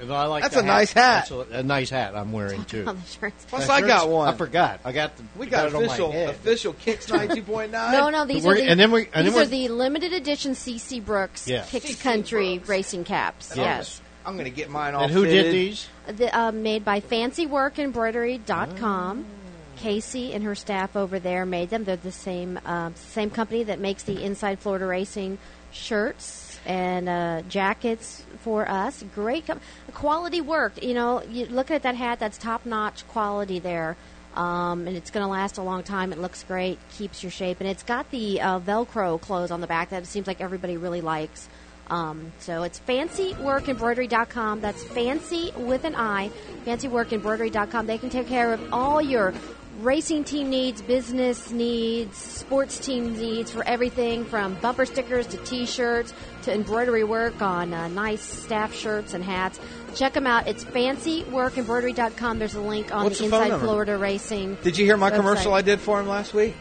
And 0.04 0.14
I 0.14 0.26
like 0.26 0.44
That's 0.44 0.56
the 0.56 0.62
a 0.62 0.66
nice 0.66 0.94
hat. 0.94 1.28
That's 1.30 1.52
a, 1.52 1.60
a 1.60 1.64
nice 1.64 1.90
hat 1.90 2.16
I'm 2.16 2.32
wearing 2.32 2.64
too. 2.66 2.86
On 2.88 2.96
the 2.96 3.02
shirts. 3.06 3.46
Plus, 3.50 3.70
I 3.70 3.82
got 3.82 4.10
one. 4.10 4.28
I 4.28 4.34
forgot. 4.34 4.80
I 4.86 4.92
got 4.92 5.16
the. 5.18 5.24
we 5.36 5.48
I 5.48 5.50
got, 5.50 5.68
it 5.68 5.76
on 5.76 5.82
my 5.82 5.88
official 5.88 6.12
head. 6.12 6.30
official 6.30 6.74
Kicks 6.74 7.08
92.9. 7.08 7.72
No, 7.92 8.10
no, 8.10 8.26
these 8.26 8.46
are 8.46 8.50
We're- 8.50 8.62
the, 8.62 8.70
and 8.70 8.80
then 8.80 8.92
we- 8.92 9.10
and 9.14 9.26
these 9.28 9.34
then 9.34 9.48
are 9.48 9.50
we're- 9.50 9.68
the 9.68 9.74
limited 9.74 10.14
edition 10.14 10.54
CC 10.54 11.04
Brooks 11.04 11.48
Yeah. 11.48 11.64
Kicks 11.64 11.86
CC 11.88 12.02
Country 12.02 12.58
Brooks. 12.58 12.70
racing 12.70 13.04
caps. 13.04 13.54
Yes. 13.56 14.02
I'm 14.26 14.34
going 14.36 14.46
to 14.46 14.52
get 14.56 14.70
mine 14.70 14.96
off. 14.96 15.04
And 15.04 15.12
who 15.12 15.26
did 15.26 15.52
these? 15.54 15.88
The, 16.08 16.34
uh, 16.38 16.52
made 16.54 16.86
by 16.86 17.02
FancyWorkEmbroidery.com. 17.02 19.26
Oh. 19.28 19.32
Casey 19.78 20.34
and 20.34 20.44
her 20.46 20.56
staff 20.56 20.96
over 20.96 21.20
there 21.20 21.46
made 21.46 21.70
them. 21.70 21.84
They're 21.84 21.98
the 21.98 22.12
same 22.12 22.60
um, 22.66 22.96
same 22.96 23.30
company 23.30 23.64
that 23.66 23.80
makes 23.80 24.04
the 24.04 24.24
Inside 24.24 24.60
Florida 24.60 24.86
Racing 24.86 25.38
shirts 25.72 26.58
and 26.66 27.10
uh, 27.10 27.42
jackets 27.50 28.24
for 28.44 28.70
us. 28.70 29.04
Great 29.16 29.48
com- 29.48 29.62
quality 29.94 30.42
work. 30.42 30.84
You 30.84 30.94
know, 30.94 31.24
you 31.24 31.46
look 31.46 31.72
at 31.72 31.84
that 31.84 31.96
hat. 31.96 32.20
That's 32.20 32.38
top 32.38 32.66
notch 32.66 33.08
quality 33.08 33.60
there. 33.60 33.96
Um, 34.36 34.88
and 34.88 34.98
it's 34.98 35.12
going 35.12 35.24
to 35.24 35.32
last 35.32 35.58
a 35.58 35.62
long 35.62 35.84
time. 35.84 36.12
It 36.12 36.20
looks 36.20 36.44
great, 36.44 36.80
keeps 36.98 37.22
your 37.22 37.32
shape, 37.32 37.60
and 37.60 37.70
it's 37.70 37.84
got 37.84 38.10
the 38.10 38.42
uh, 38.42 38.60
Velcro 38.60 39.22
clothes 39.22 39.52
on 39.52 39.62
the 39.62 39.68
back 39.68 39.92
that 39.92 40.02
it 40.02 40.08
seems 40.08 40.26
like 40.26 40.42
everybody 40.42 40.76
really 40.76 41.02
likes. 41.02 41.48
Um, 41.88 42.32
so 42.40 42.64
it's 42.64 42.80
fancyworkembroidery.com. 42.80 44.62
That's 44.62 44.84
fancy 44.84 45.52
with 45.56 45.84
an 45.84 45.96
I, 45.96 46.32
fancyworkembroidery.com. 46.66 47.86
They 47.86 47.98
can 47.98 48.10
take 48.10 48.28
care 48.28 48.54
of 48.54 48.74
all 48.74 49.02
your 49.02 49.34
racing 49.80 50.24
team 50.24 50.50
needs, 50.50 50.82
business 50.82 51.52
needs, 51.52 52.18
sports 52.18 52.78
team 52.80 53.18
needs 53.18 53.52
for 53.52 53.66
everything 53.66 54.26
from 54.26 54.56
bumper 54.56 54.86
stickers 54.86 55.28
to 55.28 55.38
t-shirts 55.38 56.14
to 56.44 56.54
embroidery 56.54 57.04
work 57.04 57.42
on 57.42 57.74
uh, 57.74 57.88
nice 57.88 58.22
staff 58.22 58.74
shirts 58.74 59.14
and 59.14 59.24
hats. 59.24 59.60
Check 59.96 60.14
them 60.14 60.28
out. 60.28 60.48
It's 60.48 60.64
fancyworkembroidery.com. 60.64 62.40
There's 62.40 62.56
a 62.56 62.62
link 62.62 62.94
on 62.94 63.04
What's 63.06 63.20
the 63.20 63.28
the 63.28 63.36
Inside 63.36 63.50
number? 63.50 63.66
Florida 63.66 63.98
Racing. 63.98 64.58
Did 64.64 64.78
you 64.78 64.86
hear 64.86 64.98
my 64.98 65.12
website. 65.12 65.16
commercial 65.16 65.54
I 65.54 65.62
did 65.62 65.80
for 65.80 66.00
him 66.00 66.08
last 66.08 66.34
week? 66.34 66.56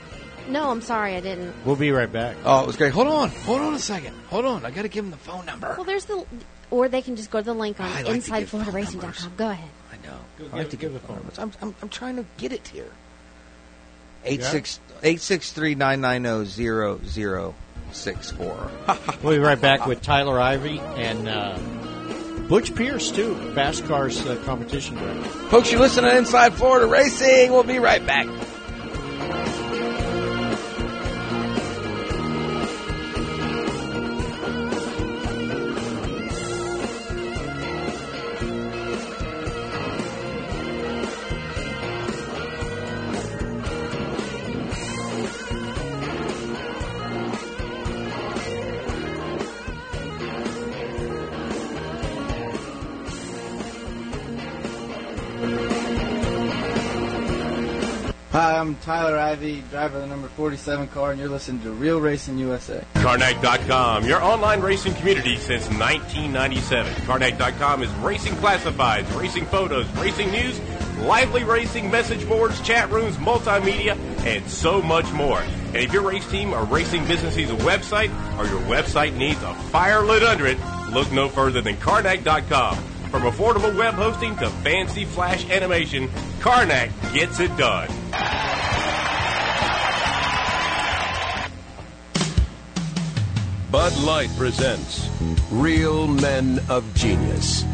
No, 0.48 0.70
I'm 0.70 0.80
sorry, 0.82 1.14
I 1.14 1.20
didn't. 1.20 1.54
We'll 1.64 1.76
be 1.76 1.92
right 1.92 2.12
back. 2.12 2.36
Oh, 2.44 2.62
it 2.62 2.66
was 2.66 2.76
great. 2.76 2.92
Hold 2.92 3.06
on. 3.06 3.30
Hold 3.30 3.60
on 3.60 3.74
a 3.74 3.78
second. 3.78 4.14
Hold 4.28 4.44
on. 4.44 4.64
I 4.64 4.70
got 4.70 4.82
to 4.82 4.88
give 4.88 5.04
him 5.04 5.10
the 5.10 5.16
phone 5.16 5.46
number. 5.46 5.74
Well, 5.76 5.84
there's 5.84 6.04
the, 6.06 6.26
or 6.70 6.88
they 6.88 7.00
can 7.00 7.16
just 7.16 7.30
go 7.30 7.38
to 7.38 7.44
the 7.44 7.54
link 7.54 7.78
on 7.78 7.86
I 7.86 8.02
like 8.02 8.24
to 8.24 8.30
give 8.30 8.50
Go 9.36 9.50
ahead. 9.50 9.70
I 10.12 10.44
know. 10.44 10.48
Go 10.50 10.56
I 10.56 10.58
have 10.58 10.70
give- 10.70 10.70
to 10.70 10.76
give 10.76 10.92
give 10.92 10.92
the 10.92 10.98
the 10.98 11.06
phone. 11.06 11.30
phone. 11.30 11.52
I'm, 11.62 11.68
I'm, 11.68 11.74
I'm 11.82 11.88
trying 11.88 12.16
to 12.16 12.24
get 12.38 12.52
it 12.52 12.68
here. 12.68 12.90
Eight 14.24 14.42
six 14.42 14.78
eight 15.02 15.20
six 15.20 15.50
three 15.50 15.74
nine 15.74 16.00
nine 16.00 16.22
zero 16.22 16.44
zero 16.44 17.00
zero 17.04 17.54
six 17.90 18.30
four. 18.30 18.70
We'll 19.22 19.34
be 19.34 19.38
right 19.40 19.60
back 19.60 19.86
with 19.86 20.00
Tyler 20.02 20.38
Ivy 20.40 20.78
and 20.80 21.28
uh, 21.28 21.58
Butch 22.48 22.74
Pierce 22.74 23.10
too, 23.10 23.34
Fast 23.54 23.84
Cars 23.86 24.24
uh, 24.26 24.36
competition 24.44 24.96
director. 24.96 25.24
Folks, 25.48 25.72
you 25.72 25.78
listen 25.80 26.04
to 26.04 26.16
Inside 26.16 26.54
Florida 26.54 26.86
Racing. 26.86 27.50
We'll 27.52 27.62
be 27.64 27.78
right 27.80 28.04
back. 28.06 28.26
Hi, 58.32 58.56
I'm 58.56 58.76
Tyler 58.76 59.18
Ivy, 59.18 59.62
driver 59.68 59.96
of 59.96 60.04
the 60.04 60.06
number 60.06 60.26
47 60.26 60.88
car, 60.88 61.10
and 61.10 61.20
you're 61.20 61.28
listening 61.28 61.60
to 61.64 61.70
Real 61.70 62.00
Racing 62.00 62.38
USA. 62.38 62.82
Karnak.com, 62.94 64.06
your 64.06 64.22
online 64.22 64.62
racing 64.62 64.94
community 64.94 65.36
since 65.36 65.68
1997. 65.68 66.94
Karnak.com 67.02 67.82
is 67.82 67.90
racing 67.96 68.32
classifieds, 68.36 69.14
racing 69.20 69.44
photos, 69.44 69.86
racing 69.98 70.30
news, 70.30 70.58
lively 71.00 71.44
racing 71.44 71.90
message 71.90 72.26
boards, 72.26 72.58
chat 72.62 72.90
rooms, 72.90 73.18
multimedia, 73.18 73.98
and 74.24 74.48
so 74.48 74.80
much 74.80 75.12
more. 75.12 75.40
And 75.40 75.76
if 75.76 75.92
your 75.92 76.00
race 76.00 76.26
team 76.30 76.54
or 76.54 76.64
racing 76.64 77.06
business 77.06 77.36
needs 77.36 77.50
a 77.50 77.56
website 77.56 78.08
or 78.38 78.46
your 78.46 78.62
website 78.62 79.14
needs 79.14 79.42
a 79.42 79.52
fire 79.52 80.00
lit 80.00 80.22
under 80.22 80.46
it, 80.46 80.56
look 80.90 81.12
no 81.12 81.28
further 81.28 81.60
than 81.60 81.76
Karnak.com. 81.76 82.91
From 83.12 83.24
affordable 83.24 83.76
web 83.76 83.92
hosting 83.92 84.34
to 84.36 84.48
fancy 84.64 85.04
flash 85.04 85.44
animation, 85.50 86.08
Karnak 86.40 86.90
gets 87.12 87.40
it 87.40 87.54
done. 87.58 87.88
Bud 93.70 93.94
Light 93.98 94.30
presents 94.38 95.10
Real 95.50 96.06
Men 96.06 96.58
of 96.70 96.90
Genius. 96.94 97.66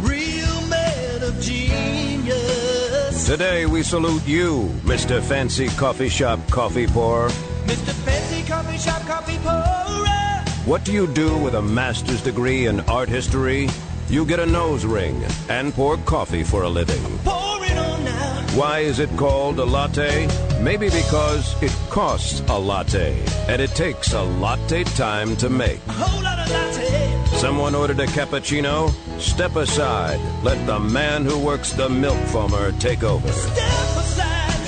Real 0.00 0.66
man 0.68 1.24
of 1.24 1.40
genius. 1.40 3.26
Today 3.26 3.66
we 3.66 3.82
salute 3.82 4.24
you, 4.28 4.70
Mr. 4.84 5.20
Fancy 5.20 5.66
Coffee 5.70 6.08
Shop 6.08 6.38
Coffee 6.52 6.86
Pourer. 6.86 7.30
Mr. 7.64 7.92
Fancy 8.04 8.46
Coffee 8.48 8.78
Shop 8.78 9.02
Coffee 9.08 9.38
Pourer. 9.38 10.44
What 10.64 10.84
do 10.84 10.92
you 10.92 11.08
do 11.08 11.36
with 11.36 11.56
a 11.56 11.62
master's 11.62 12.22
degree 12.22 12.66
in 12.66 12.78
art 12.82 13.08
history? 13.08 13.68
You 14.12 14.26
get 14.26 14.40
a 14.40 14.44
nose 14.44 14.84
ring 14.84 15.24
and 15.48 15.72
pour 15.72 15.96
coffee 15.96 16.42
for 16.42 16.64
a 16.64 16.68
living. 16.68 17.02
Pour 17.24 17.64
it 17.64 17.78
on 17.78 18.04
now. 18.04 18.42
Why 18.54 18.80
is 18.80 18.98
it 18.98 19.08
called 19.16 19.58
a 19.58 19.64
latte? 19.64 20.28
Maybe 20.60 20.90
because 20.90 21.56
it 21.62 21.72
costs 21.88 22.40
a 22.40 22.58
latte 22.58 23.18
and 23.48 23.62
it 23.62 23.70
takes 23.70 24.12
a 24.12 24.20
latte 24.20 24.84
time 24.84 25.34
to 25.36 25.48
make. 25.48 25.80
A 25.88 25.92
whole 25.92 26.22
lot 26.22 26.38
of 26.38 26.50
latte. 26.50 27.38
Someone 27.38 27.74
ordered 27.74 28.00
a 28.00 28.06
cappuccino? 28.06 28.92
Step 29.18 29.56
aside. 29.56 30.20
Let 30.44 30.66
the 30.66 30.78
man 30.78 31.24
who 31.24 31.38
works 31.38 31.72
the 31.72 31.88
milk 31.88 32.18
foamer 32.28 32.78
take 32.78 33.02
over. 33.02 33.32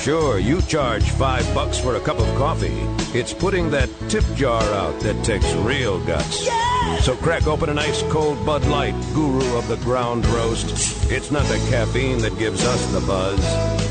Sure, 0.04 0.38
you 0.38 0.60
charge 0.60 1.02
five 1.12 1.46
bucks 1.54 1.78
for 1.78 1.96
a 1.96 2.00
cup 2.00 2.18
of 2.18 2.26
coffee. 2.36 2.76
It's 3.18 3.32
putting 3.32 3.70
that 3.70 3.88
tip 4.10 4.22
jar 4.34 4.62
out 4.74 5.00
that 5.00 5.24
takes 5.24 5.50
real 5.54 5.98
guts. 6.04 6.44
Yeah. 6.44 6.98
So 6.98 7.16
crack 7.16 7.46
open 7.46 7.70
an 7.70 7.78
ice 7.78 8.02
cold 8.10 8.44
Bud 8.44 8.66
Light, 8.66 8.94
guru 9.14 9.56
of 9.56 9.66
the 9.66 9.76
ground 9.76 10.26
roast. 10.26 11.10
It's 11.10 11.30
not 11.30 11.46
the 11.46 11.56
caffeine 11.70 12.18
that 12.18 12.38
gives 12.38 12.62
us 12.66 12.84
the 12.92 13.00
buzz, 13.00 13.40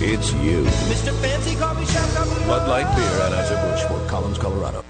it's 0.04 0.32
you. 0.34 0.64
Mr. 0.86 1.20
Fancy 1.20 1.56
Coffee 1.56 1.92
Shop 1.92 2.28
Bud 2.46 2.70
Light 2.70 2.96
Beer, 2.96 3.22
at 3.24 3.32
Anheuser-Busch, 3.32 3.84
Fort 3.88 4.08
Collins, 4.08 4.38
Colorado. 4.38 4.86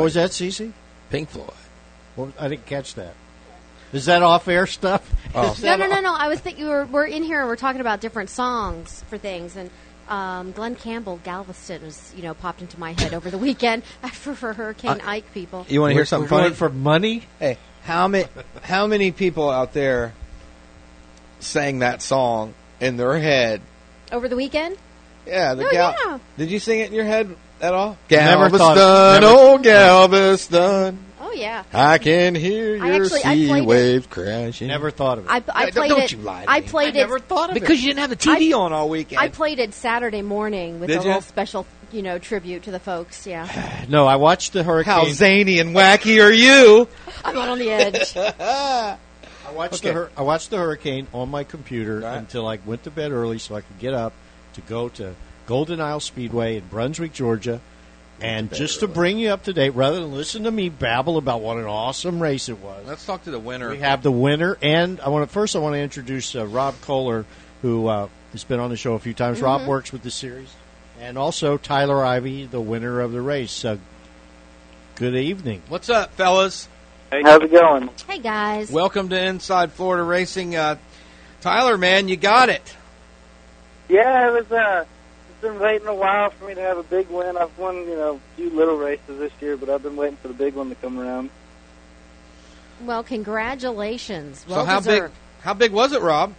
What 0.00 0.04
was 0.04 0.14
that, 0.14 0.30
Cece? 0.30 0.72
Pink 1.10 1.28
Floyd. 1.28 1.50
Well, 2.16 2.32
I 2.38 2.48
didn't 2.48 2.64
catch 2.66 2.94
that. 2.94 3.14
Is 3.92 4.06
that 4.06 4.22
off-air 4.22 4.66
stuff? 4.66 5.08
Oh. 5.34 5.54
No, 5.62 5.76
no, 5.76 5.86
no, 5.86 6.00
no. 6.00 6.12
I 6.12 6.26
was 6.26 6.40
thinking 6.40 6.66
we're, 6.66 6.86
we're 6.86 7.06
in 7.06 7.22
here 7.22 7.38
and 7.38 7.48
we're 7.48 7.54
talking 7.54 7.80
about 7.80 8.00
different 8.00 8.30
songs 8.30 9.04
for 9.08 9.16
things, 9.16 9.54
and 9.54 9.70
um, 10.08 10.50
Glen 10.50 10.74
Campbell, 10.74 11.20
Galveston, 11.22 11.82
was 11.84 12.12
you 12.16 12.22
know 12.24 12.34
popped 12.34 12.62
into 12.62 12.80
my 12.80 12.92
head 12.98 13.14
over 13.14 13.30
the 13.30 13.38
weekend 13.38 13.84
for, 14.12 14.34
for 14.34 14.52
Hurricane 14.54 15.00
Uh, 15.00 15.04
Ike 15.04 15.32
people. 15.32 15.64
You 15.68 15.82
want 15.82 15.90
to 15.90 15.94
hear 15.94 16.04
something 16.04 16.28
funny? 16.28 16.52
for 16.52 16.68
money? 16.68 17.22
Hey, 17.38 17.58
how 17.84 18.08
many 18.08 18.26
how 18.62 18.88
many 18.88 19.12
people 19.12 19.50
out 19.50 19.72
there 19.72 20.12
sang 21.38 21.78
that 21.78 22.02
song 22.02 22.54
in 22.80 22.96
their 22.96 23.16
head? 23.18 23.60
Over 24.10 24.28
the 24.28 24.34
weekend? 24.36 24.76
Yeah, 25.28 25.54
the 25.54 25.68
Oh, 25.68 25.70
gal. 25.70 25.94
yeah. 26.04 26.18
Did 26.38 26.50
you 26.50 26.58
sing 26.58 26.80
it 26.80 26.88
in 26.88 26.92
your 26.94 27.04
head 27.04 27.36
at 27.60 27.74
all? 27.74 27.96
Never 28.10 28.50
thought- 28.50 28.76
Galveston, 28.76 29.20
never- 29.22 29.34
oh 29.36 29.58
Galveston, 29.58 30.98
Oh 31.22 31.32
yeah. 31.32 31.62
I 31.72 31.98
can 31.98 32.34
hear 32.34 32.82
I 32.82 32.86
your 32.96 33.04
actually- 33.04 33.24
I 33.24 33.34
sea 33.34 33.46
played 33.48 33.62
it. 33.62 33.66
waves 33.66 34.06
crashing. 34.08 34.66
Never 34.68 34.90
thought 34.90 35.18
of 35.18 35.26
it. 35.26 35.30
I, 35.30 35.36
I 35.54 35.64
Hey, 35.66 35.70
played 35.70 35.88
don't 35.90 36.00
it. 36.02 36.12
you 36.12 36.18
lie 36.18 36.44
to 36.44 36.50
I 36.50 36.60
me. 36.60 36.66
played 36.66 36.88
I 36.96 36.98
never 36.98 37.18
thought 37.20 37.50
of 37.50 37.56
it. 37.56 37.60
because 37.60 37.80
you 37.80 37.88
didn't 37.88 38.00
have 38.00 38.10
the 38.10 38.16
TV 38.16 38.52
I- 38.52 38.56
on 38.58 38.72
all 38.72 38.88
weekend. 38.88 39.20
I 39.20 39.28
played 39.28 39.58
it 39.60 39.72
Saturday 39.72 40.22
morning 40.22 40.80
with 40.80 40.88
Did 40.88 40.98
a 40.98 41.00
ya? 41.02 41.06
little 41.06 41.20
special, 41.22 41.66
you 41.92 42.02
know, 42.02 42.18
tribute 42.18 42.64
to 42.64 42.72
the 42.72 42.80
folks. 42.80 43.26
Yeah, 43.28 43.46
No, 43.88 44.06
I 44.08 44.16
watched 44.16 44.52
the 44.54 44.64
hurricane. 44.64 44.92
How 44.92 45.04
zany 45.12 45.60
and 45.60 45.74
wacky 45.76 46.20
are 46.24 46.32
you? 46.32 46.88
I'm 47.24 47.34
not 47.36 47.48
on 47.48 47.58
the 47.60 47.70
edge. 47.70 48.16
I 48.40 48.96
watched 49.54 49.74
Okay. 49.74 49.88
the 49.88 49.94
hur- 49.94 50.10
I 50.16 50.22
watched 50.22 50.50
the 50.50 50.56
hurricane 50.58 51.06
on 51.12 51.28
my 51.30 51.44
computer 51.44 52.00
Right. 52.00 52.16
until 52.16 52.48
I 52.48 52.58
went 52.64 52.82
to 52.84 52.90
bed 52.90 53.12
early 53.12 53.38
so 53.38 53.54
I 53.54 53.60
could 53.60 53.78
get 53.78 53.94
up 53.94 54.12
to 54.54 54.60
go 54.62 54.88
to 54.90 55.14
Golden 55.50 55.80
Isle 55.80 55.98
Speedway 55.98 56.58
in 56.58 56.68
Brunswick, 56.68 57.12
Georgia. 57.12 57.60
And 58.20 58.54
just 58.54 58.80
to 58.80 58.86
bring 58.86 59.18
you 59.18 59.30
up 59.30 59.42
to 59.44 59.52
date, 59.52 59.70
rather 59.70 59.98
than 59.98 60.12
listen 60.12 60.44
to 60.44 60.50
me 60.52 60.68
babble 60.68 61.16
about 61.16 61.40
what 61.40 61.56
an 61.56 61.64
awesome 61.64 62.22
race 62.22 62.48
it 62.48 62.60
was, 62.60 62.86
Let's 62.86 63.04
talk 63.04 63.24
to 63.24 63.32
the 63.32 63.38
winner. 63.40 63.68
we 63.70 63.78
have 63.78 64.04
the 64.04 64.12
winner. 64.12 64.56
And 64.62 65.00
I 65.00 65.08
want 65.08 65.28
to 65.28 65.32
first 65.32 65.56
I 65.56 65.58
want 65.58 65.74
to 65.74 65.80
introduce 65.80 66.36
uh, 66.36 66.46
Rob 66.46 66.76
Kohler, 66.82 67.24
who 67.62 67.88
uh, 67.88 68.06
has 68.30 68.44
been 68.44 68.60
on 68.60 68.70
the 68.70 68.76
show 68.76 68.94
a 68.94 69.00
few 69.00 69.12
times. 69.12 69.42
Rob 69.42 69.66
works 69.66 69.92
with 69.92 70.02
the 70.04 70.10
series, 70.12 70.54
and 71.00 71.18
also 71.18 71.56
Tyler 71.56 72.04
Ivy, 72.04 72.46
the 72.46 72.60
winner 72.60 73.00
of 73.00 73.10
the 73.10 73.20
race. 73.20 73.64
Uh, 73.64 73.78
good 74.94 75.16
evening. 75.16 75.62
What's 75.68 75.90
up, 75.90 76.14
fellas? 76.14 76.68
Hey, 77.10 77.22
how's 77.24 77.42
it 77.42 77.50
going? 77.50 77.90
hey 78.06 78.20
guys. 78.20 78.70
Welcome 78.70 79.08
to 79.08 79.20
Inside 79.20 79.72
Florida 79.72 80.04
Racing. 80.04 80.54
Uh, 80.54 80.76
Tyler, 81.40 81.76
man, 81.76 82.06
you 82.06 82.16
got 82.16 82.50
it. 82.50 82.76
Yeah, 83.88 84.28
it 84.28 84.48
was. 84.48 84.86
It's 85.40 85.48
been 85.48 85.58
waiting 85.58 85.88
a 85.88 85.94
while 85.94 86.28
for 86.28 86.48
me 86.48 86.54
to 86.54 86.60
have 86.60 86.76
a 86.76 86.82
big 86.82 87.08
win. 87.08 87.38
I've 87.38 87.56
won, 87.56 87.76
you 87.76 87.96
know, 87.96 88.16
a 88.16 88.36
few 88.36 88.50
little 88.50 88.76
races 88.76 89.18
this 89.18 89.32
year, 89.40 89.56
but 89.56 89.70
I've 89.70 89.82
been 89.82 89.96
waiting 89.96 90.18
for 90.18 90.28
the 90.28 90.34
big 90.34 90.52
one 90.52 90.68
to 90.68 90.74
come 90.74 91.00
around. 91.00 91.30
Well, 92.82 93.02
congratulations. 93.02 94.44
Well 94.46 94.58
so 94.58 94.64
how 94.66 94.80
deserved. 94.80 95.14
big? 95.14 95.42
How 95.42 95.54
big 95.54 95.72
was 95.72 95.92
it, 95.92 96.02
Rob? 96.02 96.34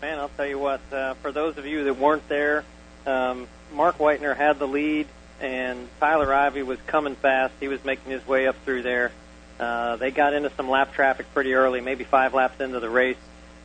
Man, 0.00 0.18
I'll 0.18 0.28
tell 0.30 0.48
you 0.48 0.58
what. 0.58 0.80
Uh, 0.92 1.14
for 1.14 1.30
those 1.30 1.56
of 1.56 1.66
you 1.66 1.84
that 1.84 2.00
weren't 2.00 2.28
there, 2.28 2.64
um, 3.06 3.46
Mark 3.72 3.98
Whitener 3.98 4.36
had 4.36 4.58
the 4.58 4.66
lead, 4.66 5.06
and 5.40 5.88
Tyler 6.00 6.34
Ivy 6.34 6.64
was 6.64 6.80
coming 6.88 7.14
fast. 7.14 7.54
He 7.60 7.68
was 7.68 7.84
making 7.84 8.10
his 8.10 8.26
way 8.26 8.48
up 8.48 8.56
through 8.64 8.82
there. 8.82 9.12
Uh, 9.60 9.94
they 9.94 10.10
got 10.10 10.34
into 10.34 10.50
some 10.56 10.68
lap 10.68 10.94
traffic 10.94 11.32
pretty 11.32 11.54
early, 11.54 11.80
maybe 11.80 12.02
five 12.02 12.34
laps 12.34 12.60
into 12.60 12.80
the 12.80 12.90
race. 12.90 13.18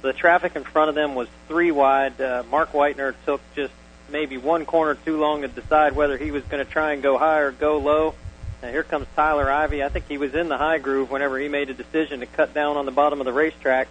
The 0.04 0.14
traffic 0.14 0.56
in 0.56 0.64
front 0.64 0.90
of 0.90 0.94
them 0.94 1.16
was 1.16 1.28
three 1.48 1.72
wide. 1.72 2.22
Uh, 2.22 2.44
Mark 2.52 2.74
Whitener 2.74 3.16
took 3.26 3.42
just 3.56 3.74
maybe 4.10 4.38
one 4.38 4.66
corner 4.66 4.96
too 4.96 5.18
long 5.18 5.42
to 5.42 5.48
decide 5.48 5.96
whether 5.96 6.18
he 6.18 6.32
was 6.32 6.44
going 6.44 6.66
to 6.66 6.72
try 6.72 6.94
and 6.94 7.04
go 7.04 7.18
high 7.18 7.40
or 7.40 7.52
go 7.52 7.78
low. 7.78 8.16
And 8.62 8.72
here 8.72 8.84
comes 8.84 9.08
Tyler 9.16 9.50
Ivy. 9.52 9.84
I 9.84 9.90
think 9.90 10.08
he 10.08 10.18
was 10.18 10.34
in 10.34 10.50
the 10.50 10.58
high 10.58 10.80
groove 10.80 11.12
whenever 11.12 11.38
he 11.38 11.48
made 11.48 11.70
a 11.70 11.74
decision 11.74 12.22
to 12.22 12.26
cut 12.26 12.54
down 12.54 12.78
on 12.78 12.86
the 12.86 12.92
bottom 12.92 13.20
of 13.20 13.26
the 13.26 13.34
racetrack 13.34 13.88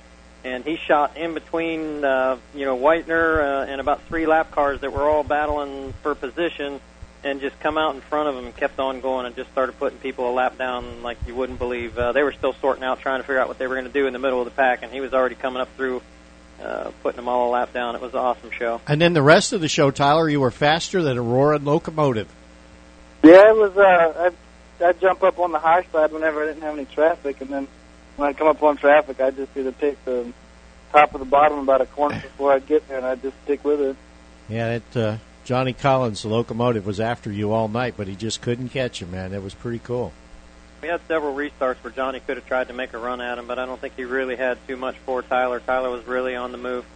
and 0.47 0.65
he 0.65 0.77
shot 0.77 1.17
in 1.17 1.35
between 1.35 2.05
uh, 2.05 2.39
you 2.55 2.65
know 2.65 2.79
Whitener 2.79 3.43
uh, 3.43 3.71
and 3.71 3.81
about 3.81 4.03
three 4.05 4.27
lap 4.27 4.53
cars 4.53 4.81
that 4.81 4.93
were 4.93 5.09
all 5.09 5.25
battling 5.25 5.93
for 6.03 6.15
position, 6.15 6.81
and 7.25 7.41
just 7.41 7.59
come 7.59 7.77
out 7.77 7.97
in 7.97 8.01
front 8.01 8.29
of 8.29 8.37
him 8.37 8.45
and 8.45 8.57
kept 8.57 8.79
on 8.79 9.01
going 9.01 9.27
and 9.27 9.35
just 9.35 9.51
started 9.51 9.77
putting 9.79 9.99
people 9.99 10.31
a 10.31 10.33
lap 10.33 10.57
down 10.57 11.03
like 11.03 11.19
you 11.27 11.35
wouldn't 11.35 11.59
believe. 11.59 11.99
Uh, 11.99 12.13
they 12.13 12.23
were 12.23 12.33
still 12.33 12.53
sorting 12.55 12.85
out, 12.85 13.01
trying 13.01 13.19
to 13.19 13.25
figure 13.25 13.41
out 13.41 13.49
what 13.49 13.59
they 13.59 13.67
were 13.67 13.75
going 13.75 13.87
to 13.87 13.93
do 13.93 14.07
in 14.07 14.13
the 14.13 14.21
middle 14.21 14.39
of 14.39 14.45
the 14.45 14.53
pack, 14.53 14.85
and 14.85 14.93
he 14.93 15.01
was 15.01 15.13
already 15.13 15.35
coming 15.35 15.61
up 15.61 15.69
through, 15.77 16.01
uh, 16.63 16.91
putting 17.03 17.17
them 17.17 17.29
all 17.29 17.51
a 17.51 17.53
lap 17.53 17.73
down. 17.73 17.95
It 17.95 18.01
was 18.01 18.13
an 18.13 18.21
awesome 18.21 18.51
show. 18.51 18.81
And 18.87 19.01
then 19.01 19.13
the 19.13 19.23
rest 19.23 19.53
of 19.53 19.61
the 19.61 19.69
show, 19.69 19.91
Tyler, 19.91 20.29
you 20.29 20.41
were 20.41 20.51
faster 20.51 21.03
than 21.03 21.17
a 21.17 21.23
roaring 21.23 21.65
locomotive. 21.65 22.29
Yeah, 23.23 23.51
it 23.51 23.57
was. 23.57 23.77
Uh, 23.77 24.31
I 24.81 24.85
I 24.85 24.93
jump 24.93 25.23
up 25.23 25.39
on 25.39 25.53
the 25.53 25.59
high 25.59 25.85
side 25.93 26.13
whenever 26.13 26.43
I 26.43 26.47
didn't 26.47 26.63
have 26.63 26.75
any 26.75 26.85
traffic, 26.85 27.41
and 27.41 27.51
then 27.51 27.69
when 28.17 28.29
I 28.29 28.33
come 28.33 28.49
up 28.49 28.63
on 28.63 28.77
traffic, 28.77 29.21
I 29.21 29.31
just 29.31 29.57
either 29.57 29.73
pick 29.73 30.03
the 30.05 30.33
top 30.93 31.15
of 31.15 31.21
the 31.21 31.27
bottom 31.27 31.59
about 31.59 31.81
a 31.81 31.87
corner 31.87 32.21
before 32.21 32.53
I 32.53 32.59
get 32.59 32.87
there, 32.89 32.99
and 32.99 33.07
I 33.07 33.15
just 33.17 33.37
stick 33.45 33.65
with 33.65 33.81
it. 33.81 33.97
Yeah, 34.49 34.75
it, 34.77 34.97
uh, 34.97 35.17
Johnny 35.45 35.73
Collins, 35.73 36.23
the 36.23 36.29
locomotive, 36.29 36.87
was 36.87 37.01
after 37.01 37.33
you 37.33 37.53
all 37.53 37.69
night, 37.69 37.95
but 37.97 38.07
he 38.07 38.15
just 38.15 38.43
couldn't 38.43 38.69
catch 38.69 39.01
you, 39.01 39.07
man. 39.07 39.33
It 39.33 39.43
was 39.43 39.55
pretty 39.55 39.81
cool. 39.81 40.13
We 40.87 40.93
had 40.93 41.01
several 41.09 41.35
restarts 41.35 41.83
where 41.83 41.93
Johnny 41.93 42.21
could 42.21 42.37
have 42.37 42.47
tried 42.47 42.69
to 42.69 42.73
make 42.73 42.93
a 42.93 42.99
run 42.99 43.21
at 43.21 43.39
him, 43.39 43.49
but 43.49 43.59
I 43.59 43.67
don't 43.67 43.81
think 43.81 43.97
he 43.97 44.05
really 44.05 44.37
had 44.37 44.57
too 44.69 44.77
much 44.77 44.95
for 44.99 45.21
Tyler. 45.21 45.59
Tyler 45.59 45.91
was 45.91 46.07
really 46.07 46.37
on 46.37 46.53
the 46.53 46.59
move. 46.59 46.87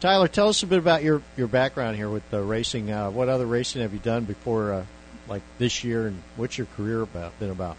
Tyler, 0.00 0.26
tell 0.26 0.48
us 0.48 0.62
a 0.62 0.66
bit 0.66 0.78
about 0.78 1.02
your, 1.02 1.20
your 1.36 1.48
background 1.48 1.96
here 1.96 2.08
with 2.08 2.22
uh, 2.32 2.40
racing. 2.40 2.90
Uh, 2.90 3.10
what 3.10 3.28
other 3.28 3.44
racing 3.44 3.82
have 3.82 3.92
you 3.92 3.98
done 3.98 4.24
before 4.24 4.72
uh, 4.72 4.84
like 5.28 5.42
this 5.58 5.84
year, 5.84 6.06
and 6.06 6.22
what's 6.36 6.56
your 6.56 6.66
career 6.78 7.02
about 7.02 7.38
been 7.38 7.50
about? 7.50 7.76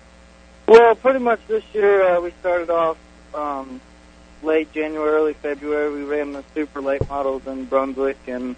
Well, 0.68 0.93
pretty 0.93 1.18
much 1.18 1.39
this 1.47 1.64
year 1.74 2.03
uh, 2.03 2.22
we 2.22 2.30
started 2.39 2.70
off 2.70 2.99
um, 3.34 3.82
late 4.43 4.72
January, 4.74 5.09
early 5.09 5.34
February. 5.34 5.91
We 5.91 6.03
ran 6.03 6.34
the 6.34 6.43
super 6.53 6.84
late 6.84 7.09
models 7.09 7.47
in 7.47 7.66
Brunswick, 7.66 8.20
and 8.28 8.55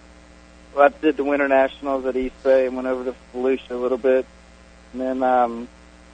I 0.77 0.89
did 0.89 1.15
the 1.15 1.23
Winter 1.23 1.47
Nationals 1.47 2.05
at 2.05 2.17
East 2.17 2.43
Bay 2.43 2.67
and 2.67 2.75
went 2.75 2.89
over 2.89 3.05
to 3.05 3.15
Volusia 3.33 3.71
a 3.71 3.75
little 3.75 3.97
bit, 3.97 4.25
and 4.91 5.01
then 5.01 5.23
um, 5.23 5.69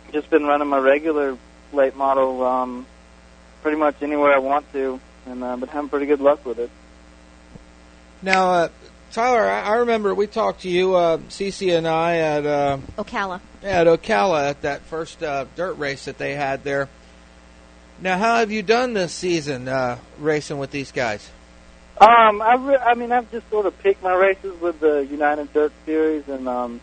just 0.10 0.30
been 0.30 0.44
running 0.44 0.68
my 0.68 0.80
regular 0.80 1.38
late 1.74 1.96
model 1.96 2.44
um, 2.44 2.86
pretty 3.62 3.78
much 3.78 4.02
anywhere 4.02 4.34
I 4.34 4.40
want 4.40 4.72
to, 4.74 5.00
and 5.26 5.44
uh, 5.44 5.56
been 5.58 5.70
having 5.70 5.90
pretty 5.90 6.06
good 6.06 6.22
luck 6.22 6.46
with 6.46 6.60
it. 6.60 6.70
Now, 8.22 8.52
uh, 8.52 8.70
Tyler, 9.12 9.48
I, 9.48 9.62
I 9.62 9.76
remember 9.78 10.14
we 10.14 10.28
talked 10.28 10.62
to 10.62 10.70
you, 10.70 10.96
uh, 10.96 11.18
Cece 11.18 11.78
and 11.78 11.88
I, 11.88 12.18
at 12.18 12.46
uh, 12.46 12.78
Ocala. 12.98 13.42
yeah, 13.64 13.82
at 13.82 13.88
Ocala 13.88 14.50
at 14.50 14.62
that 14.62 14.82
first 14.84 15.24
uh, 15.24 15.46
dirt 15.56 15.78
race 15.78 16.06
that 16.06 16.18
they 16.18 16.36
had 16.36 16.64
there. 16.64 16.90
Now, 18.02 18.18
how 18.18 18.36
have 18.36 18.52
you 18.52 18.64
done 18.64 18.94
this 18.94 19.14
season 19.14 19.68
uh, 19.68 19.98
racing 20.20 20.58
with 20.58 20.72
these 20.72 20.92
guys? 20.92 21.30
Um, 22.00 22.42
I, 22.42 22.56
re- 22.56 22.78
I 22.78 22.94
mean, 22.94 23.12
I've 23.12 23.30
just 23.30 23.50
sort 23.50 23.66
of 23.66 23.78
picked 23.80 24.02
my 24.02 24.14
races 24.14 24.60
with 24.62 24.80
the 24.80 25.06
United 25.06 25.52
Dirt 25.52 25.74
Series, 25.86 26.28
and 26.30 26.48
um, 26.48 26.80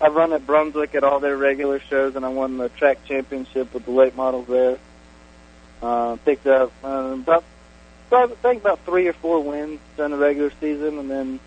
I've 0.00 0.14
run 0.14 0.32
at 0.32 0.46
Brunswick 0.46 0.94
at 0.94 1.04
all 1.04 1.20
their 1.20 1.36
regular 1.36 1.80
shows, 1.80 2.16
and 2.16 2.24
I 2.24 2.28
won 2.28 2.58
the 2.58 2.68
track 2.68 3.04
championship 3.06 3.72
with 3.72 3.84
the 3.86 3.92
late 3.92 4.14
models 4.14 4.46
there. 4.46 4.78
Uh, 5.82 6.16
picked 6.24 6.46
up 6.46 6.72
uh, 6.84 7.14
about, 7.14 7.44
about, 8.08 8.32
I 8.32 8.34
think 8.34 8.62
about 8.62 8.84
three 8.84 9.08
or 9.08 9.12
four 9.14 9.42
wins 9.42 9.80
during 9.96 10.12
the 10.12 10.18
regular 10.18 10.52
season, 10.60 10.98
and 10.98 11.10
then 11.10 11.40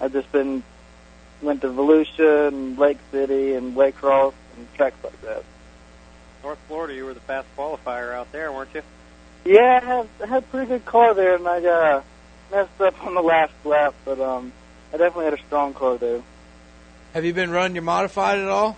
I've 0.00 0.12
just 0.12 0.30
been 0.32 0.62
went 1.42 1.62
to 1.62 1.68
Volusia 1.68 2.48
and 2.48 2.78
Lake 2.78 2.98
City 3.10 3.54
and 3.54 3.74
Waycross 3.74 4.34
and 4.56 4.74
tracks 4.74 5.02
like 5.02 5.20
that. 5.22 5.42
North 6.42 6.58
Florida, 6.68 6.94
you 6.94 7.04
were 7.04 7.14
the 7.14 7.20
fast 7.20 7.46
qualifier 7.56 8.12
out 8.14 8.30
there, 8.32 8.52
weren't 8.52 8.74
you? 8.74 8.82
Yeah, 9.44 9.80
I 9.82 9.86
had, 9.86 10.08
I 10.22 10.26
had 10.26 10.42
a 10.42 10.46
pretty 10.46 10.68
good 10.68 10.84
car 10.84 11.14
there, 11.14 11.36
and 11.36 11.46
I 11.46 11.64
uh, 11.64 12.02
messed 12.50 12.80
up 12.80 13.02
on 13.04 13.14
the 13.14 13.22
last 13.22 13.52
lap, 13.64 13.94
but 14.04 14.20
um, 14.20 14.52
I 14.92 14.96
definitely 14.96 15.26
had 15.26 15.34
a 15.34 15.42
strong 15.46 15.72
car 15.74 15.96
there. 15.98 16.22
Have 17.14 17.24
you 17.24 17.32
been 17.32 17.50
running 17.50 17.74
your 17.74 17.82
modified 17.82 18.38
at 18.38 18.48
all? 18.48 18.76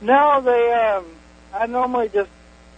No, 0.00 0.40
they. 0.42 0.72
Um, 0.72 1.06
I 1.52 1.66
normally 1.66 2.08
just 2.08 2.30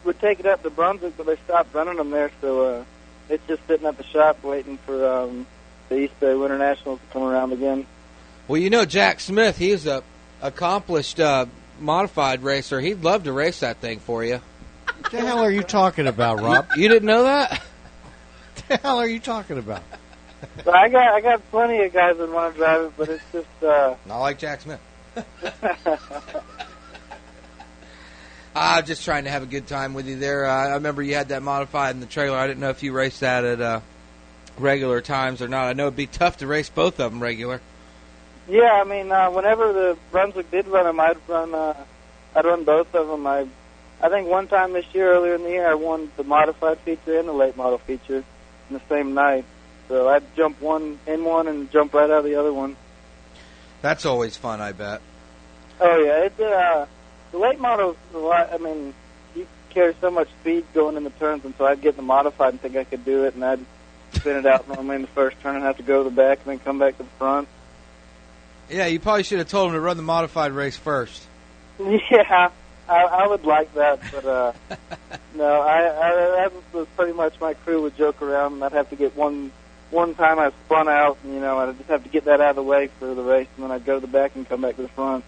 would 0.04 0.20
take 0.20 0.38
it 0.40 0.46
up 0.46 0.62
to 0.62 0.70
Brunswick, 0.70 1.16
but 1.16 1.26
they 1.26 1.36
stopped 1.44 1.74
running 1.74 1.96
them 1.96 2.10
there, 2.10 2.30
so 2.40 2.66
uh, 2.66 2.84
it's 3.28 3.44
just 3.48 3.66
sitting 3.66 3.86
at 3.86 3.96
the 3.96 4.04
shop 4.04 4.42
waiting 4.44 4.78
for 4.78 5.06
um, 5.06 5.46
the 5.88 5.98
East 5.98 6.18
Bay 6.20 6.34
Winter 6.34 6.58
Nationals 6.58 7.00
to 7.00 7.12
come 7.12 7.22
around 7.22 7.52
again. 7.52 7.86
Well, 8.46 8.60
you 8.60 8.70
know 8.70 8.84
Jack 8.84 9.18
Smith, 9.20 9.58
he's 9.58 9.86
a 9.86 10.04
accomplished 10.40 11.18
uh, 11.18 11.46
modified 11.80 12.42
racer. 12.42 12.80
He'd 12.80 13.02
love 13.02 13.24
to 13.24 13.32
race 13.32 13.60
that 13.60 13.78
thing 13.78 13.98
for 13.98 14.24
you. 14.24 14.40
What 15.00 15.10
the 15.10 15.20
hell 15.20 15.40
are 15.40 15.50
you 15.50 15.62
talking 15.62 16.06
about, 16.06 16.40
Rob? 16.40 16.68
You 16.76 16.88
didn't 16.88 17.06
know 17.06 17.24
that? 17.24 17.60
What 18.54 18.68
the 18.68 18.76
hell 18.78 18.98
are 18.98 19.06
you 19.06 19.20
talking 19.20 19.58
about? 19.58 19.82
So 20.64 20.72
I 20.72 20.88
got 20.88 21.14
I 21.14 21.20
got 21.20 21.50
plenty 21.50 21.82
of 21.82 21.92
guys 21.92 22.16
that 22.18 22.30
want 22.30 22.54
to 22.54 22.58
drive 22.58 22.82
it, 22.84 22.92
but 22.96 23.08
it's 23.08 23.24
just 23.32 23.64
uh, 23.64 23.94
Not 24.06 24.20
like 24.20 24.38
Jack 24.38 24.60
Smith. 24.60 24.80
I'm 28.54 28.86
just 28.86 29.04
trying 29.04 29.24
to 29.24 29.30
have 29.30 29.42
a 29.42 29.46
good 29.46 29.66
time 29.66 29.92
with 29.92 30.06
you 30.08 30.16
there. 30.16 30.46
Uh, 30.46 30.68
I 30.68 30.74
remember 30.74 31.02
you 31.02 31.14
had 31.14 31.28
that 31.28 31.42
modified 31.42 31.94
in 31.94 32.00
the 32.00 32.06
trailer. 32.06 32.38
I 32.38 32.46
didn't 32.46 32.60
know 32.60 32.70
if 32.70 32.82
you 32.82 32.92
raced 32.92 33.20
that 33.20 33.44
at 33.44 33.60
uh, 33.60 33.80
regular 34.58 35.02
times 35.02 35.42
or 35.42 35.48
not. 35.48 35.66
I 35.68 35.74
know 35.74 35.84
it'd 35.84 35.96
be 35.96 36.06
tough 36.06 36.38
to 36.38 36.46
race 36.46 36.70
both 36.70 36.98
of 36.98 37.12
them 37.12 37.22
regular. 37.22 37.60
yeah. 38.48 38.72
I 38.72 38.84
mean, 38.84 39.12
uh, 39.12 39.30
whenever 39.30 39.72
the 39.72 39.98
Brunswick 40.10 40.50
did 40.50 40.68
run 40.68 40.84
them, 40.84 40.98
I'd 41.00 41.18
run 41.28 41.54
uh, 41.54 41.84
I'd 42.34 42.44
run 42.44 42.64
both 42.64 42.94
of 42.94 43.08
them. 43.08 43.26
I 43.26 43.46
I 44.00 44.08
think 44.08 44.28
one 44.28 44.48
time 44.48 44.72
this 44.72 44.86
year, 44.94 45.12
earlier 45.12 45.34
in 45.34 45.42
the 45.42 45.50
year, 45.50 45.68
I 45.70 45.74
won 45.74 46.10
the 46.16 46.24
modified 46.24 46.78
feature 46.80 47.18
and 47.18 47.28
the 47.28 47.32
late 47.32 47.56
model 47.56 47.78
feature 47.78 48.24
in 48.70 48.74
the 48.74 48.80
same 48.88 49.14
night. 49.14 49.44
So 49.88 50.08
I'd 50.08 50.22
jump 50.36 50.60
one 50.60 50.98
in 51.06 51.24
one 51.24 51.48
and 51.48 51.70
jump 51.70 51.94
right 51.94 52.10
out 52.10 52.18
of 52.18 52.24
the 52.24 52.36
other 52.36 52.52
one. 52.52 52.76
That's 53.82 54.04
always 54.04 54.36
fun, 54.36 54.60
I 54.60 54.72
bet. 54.72 55.00
Oh 55.80 55.98
yeah, 55.98 56.24
it's 56.24 56.40
uh, 56.40 56.86
the 57.32 57.38
late 57.38 57.60
models. 57.60 57.96
A 58.14 58.18
lot. 58.18 58.52
I 58.52 58.58
mean, 58.58 58.94
you 59.34 59.46
carry 59.70 59.94
so 60.00 60.10
much 60.10 60.28
speed 60.40 60.64
going 60.74 60.96
in 60.96 61.04
the 61.04 61.10
turns, 61.10 61.44
and 61.44 61.54
so 61.56 61.66
I'd 61.66 61.80
get 61.82 61.90
in 61.90 61.96
the 61.96 62.02
modified 62.02 62.50
and 62.50 62.60
think 62.60 62.76
I 62.76 62.84
could 62.84 63.04
do 63.04 63.24
it, 63.24 63.34
and 63.34 63.44
I'd 63.44 63.64
spin 64.12 64.36
it 64.36 64.46
out 64.46 64.66
normally 64.68 64.96
in 64.96 65.02
the 65.02 65.08
first 65.08 65.38
turn 65.40 65.56
and 65.56 65.64
have 65.64 65.76
to 65.76 65.82
go 65.82 66.02
to 66.02 66.10
the 66.10 66.14
back 66.14 66.38
and 66.38 66.46
then 66.46 66.58
come 66.58 66.78
back 66.78 66.96
to 66.96 67.02
the 67.02 67.08
front. 67.18 67.48
Yeah, 68.70 68.86
you 68.86 68.98
probably 68.98 69.22
should 69.22 69.38
have 69.38 69.48
told 69.48 69.68
him 69.68 69.74
to 69.74 69.80
run 69.80 69.96
the 69.96 70.02
modified 70.02 70.52
race 70.52 70.76
first. 70.76 71.22
Yeah, 72.10 72.50
I, 72.88 73.02
I 73.02 73.26
would 73.26 73.44
like 73.44 73.74
that, 73.74 74.00
but 74.12 74.24
uh, 74.24 74.52
no, 75.34 75.60
I, 75.60 75.78
I 75.78 76.10
that 76.14 76.52
was 76.72 76.86
pretty 76.96 77.12
much 77.12 77.38
my 77.40 77.54
crew 77.54 77.82
would 77.82 77.96
joke 77.96 78.22
around, 78.22 78.54
and 78.54 78.64
I'd 78.64 78.72
have 78.72 78.88
to 78.90 78.96
get 78.96 79.16
one 79.16 79.50
one 79.90 80.14
time 80.14 80.38
I 80.38 80.50
spun 80.66 80.88
out, 80.88 81.18
and 81.22 81.34
you 81.34 81.40
know, 81.40 81.58
I'd 81.58 81.76
just 81.76 81.88
have 81.88 82.02
to 82.02 82.08
get 82.08 82.24
that 82.24 82.40
out 82.40 82.50
of 82.50 82.56
the 82.56 82.62
way 82.62 82.88
for 82.98 83.14
the 83.14 83.22
race, 83.22 83.48
and 83.56 83.64
then 83.64 83.70
I'd 83.70 83.84
go 83.84 83.94
to 83.94 84.00
the 84.00 84.06
back 84.06 84.34
and 84.34 84.48
come 84.48 84.60
back 84.62 84.76
to 84.76 84.82
the 84.82 84.88
front. 84.88 85.24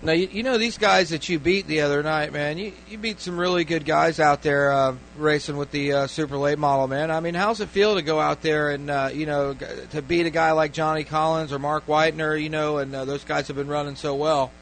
Now 0.00 0.12
you, 0.12 0.28
you 0.30 0.42
know 0.44 0.58
these 0.58 0.78
guys 0.78 1.10
that 1.10 1.28
you 1.28 1.40
beat 1.40 1.66
the 1.66 1.80
other 1.80 2.04
night, 2.04 2.32
man. 2.32 2.56
You 2.56 2.72
you 2.88 2.98
beat 2.98 3.20
some 3.20 3.36
really 3.36 3.64
good 3.64 3.84
guys 3.84 4.20
out 4.20 4.42
there 4.42 4.70
uh, 4.70 4.94
racing 5.16 5.56
with 5.56 5.72
the 5.72 5.92
uh, 5.92 6.06
super 6.06 6.36
late 6.36 6.58
model, 6.58 6.86
man. 6.86 7.10
I 7.10 7.18
mean, 7.18 7.34
how's 7.34 7.60
it 7.60 7.68
feel 7.68 7.96
to 7.96 8.02
go 8.02 8.20
out 8.20 8.40
there 8.40 8.70
and 8.70 8.88
uh, 8.88 9.10
you 9.12 9.26
know 9.26 9.54
g- 9.54 9.66
to 9.90 10.00
beat 10.00 10.26
a 10.26 10.30
guy 10.30 10.52
like 10.52 10.72
Johnny 10.72 11.02
Collins 11.02 11.52
or 11.52 11.58
Mark 11.58 11.86
Whitener, 11.86 12.40
you 12.40 12.48
know, 12.48 12.78
and 12.78 12.94
uh, 12.94 13.04
those 13.06 13.24
guys 13.24 13.48
have 13.48 13.56
been 13.56 13.66
running 13.66 13.96
so 13.96 14.14
well. 14.14 14.52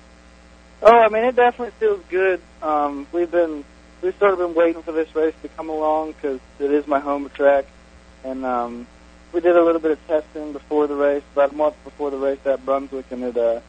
Oh, 0.83 0.99
I 0.99 1.09
mean, 1.11 1.25
it 1.25 1.37
definitely 1.37 1.73
feels 1.79 2.01
good. 2.09 2.41
Um, 2.63 3.07
we've 3.13 3.31
been 3.31 3.63
we've 4.01 4.17
sort 4.19 4.33
of 4.33 4.39
been 4.39 4.55
waiting 4.55 4.83
for 4.83 4.93
this 4.93 5.15
race 5.15 5.35
to 5.43 5.49
come 5.49 5.69
along 5.69 6.13
because 6.13 6.41
it 6.59 6.71
is 6.71 6.87
my 6.87 6.99
home 6.99 7.29
track, 7.29 7.67
and 8.25 8.43
um, 8.47 8.87
we 9.33 9.41
did 9.41 9.57
a 9.57 9.63
little 9.63 9.81
bit 9.81 9.93
of 9.93 10.07
testing 10.07 10.53
before 10.53 10.87
the 10.87 10.95
race, 10.95 11.23
about 11.33 11.53
a 11.53 11.55
month 11.55 11.77
before 11.85 12.11
the 12.11 12.19
race 12.19 12.39
at 12.45 12.65
Brunswick, 12.65 13.07
and 13.11 13.23
it 13.25 13.37
uh, 13.37 13.61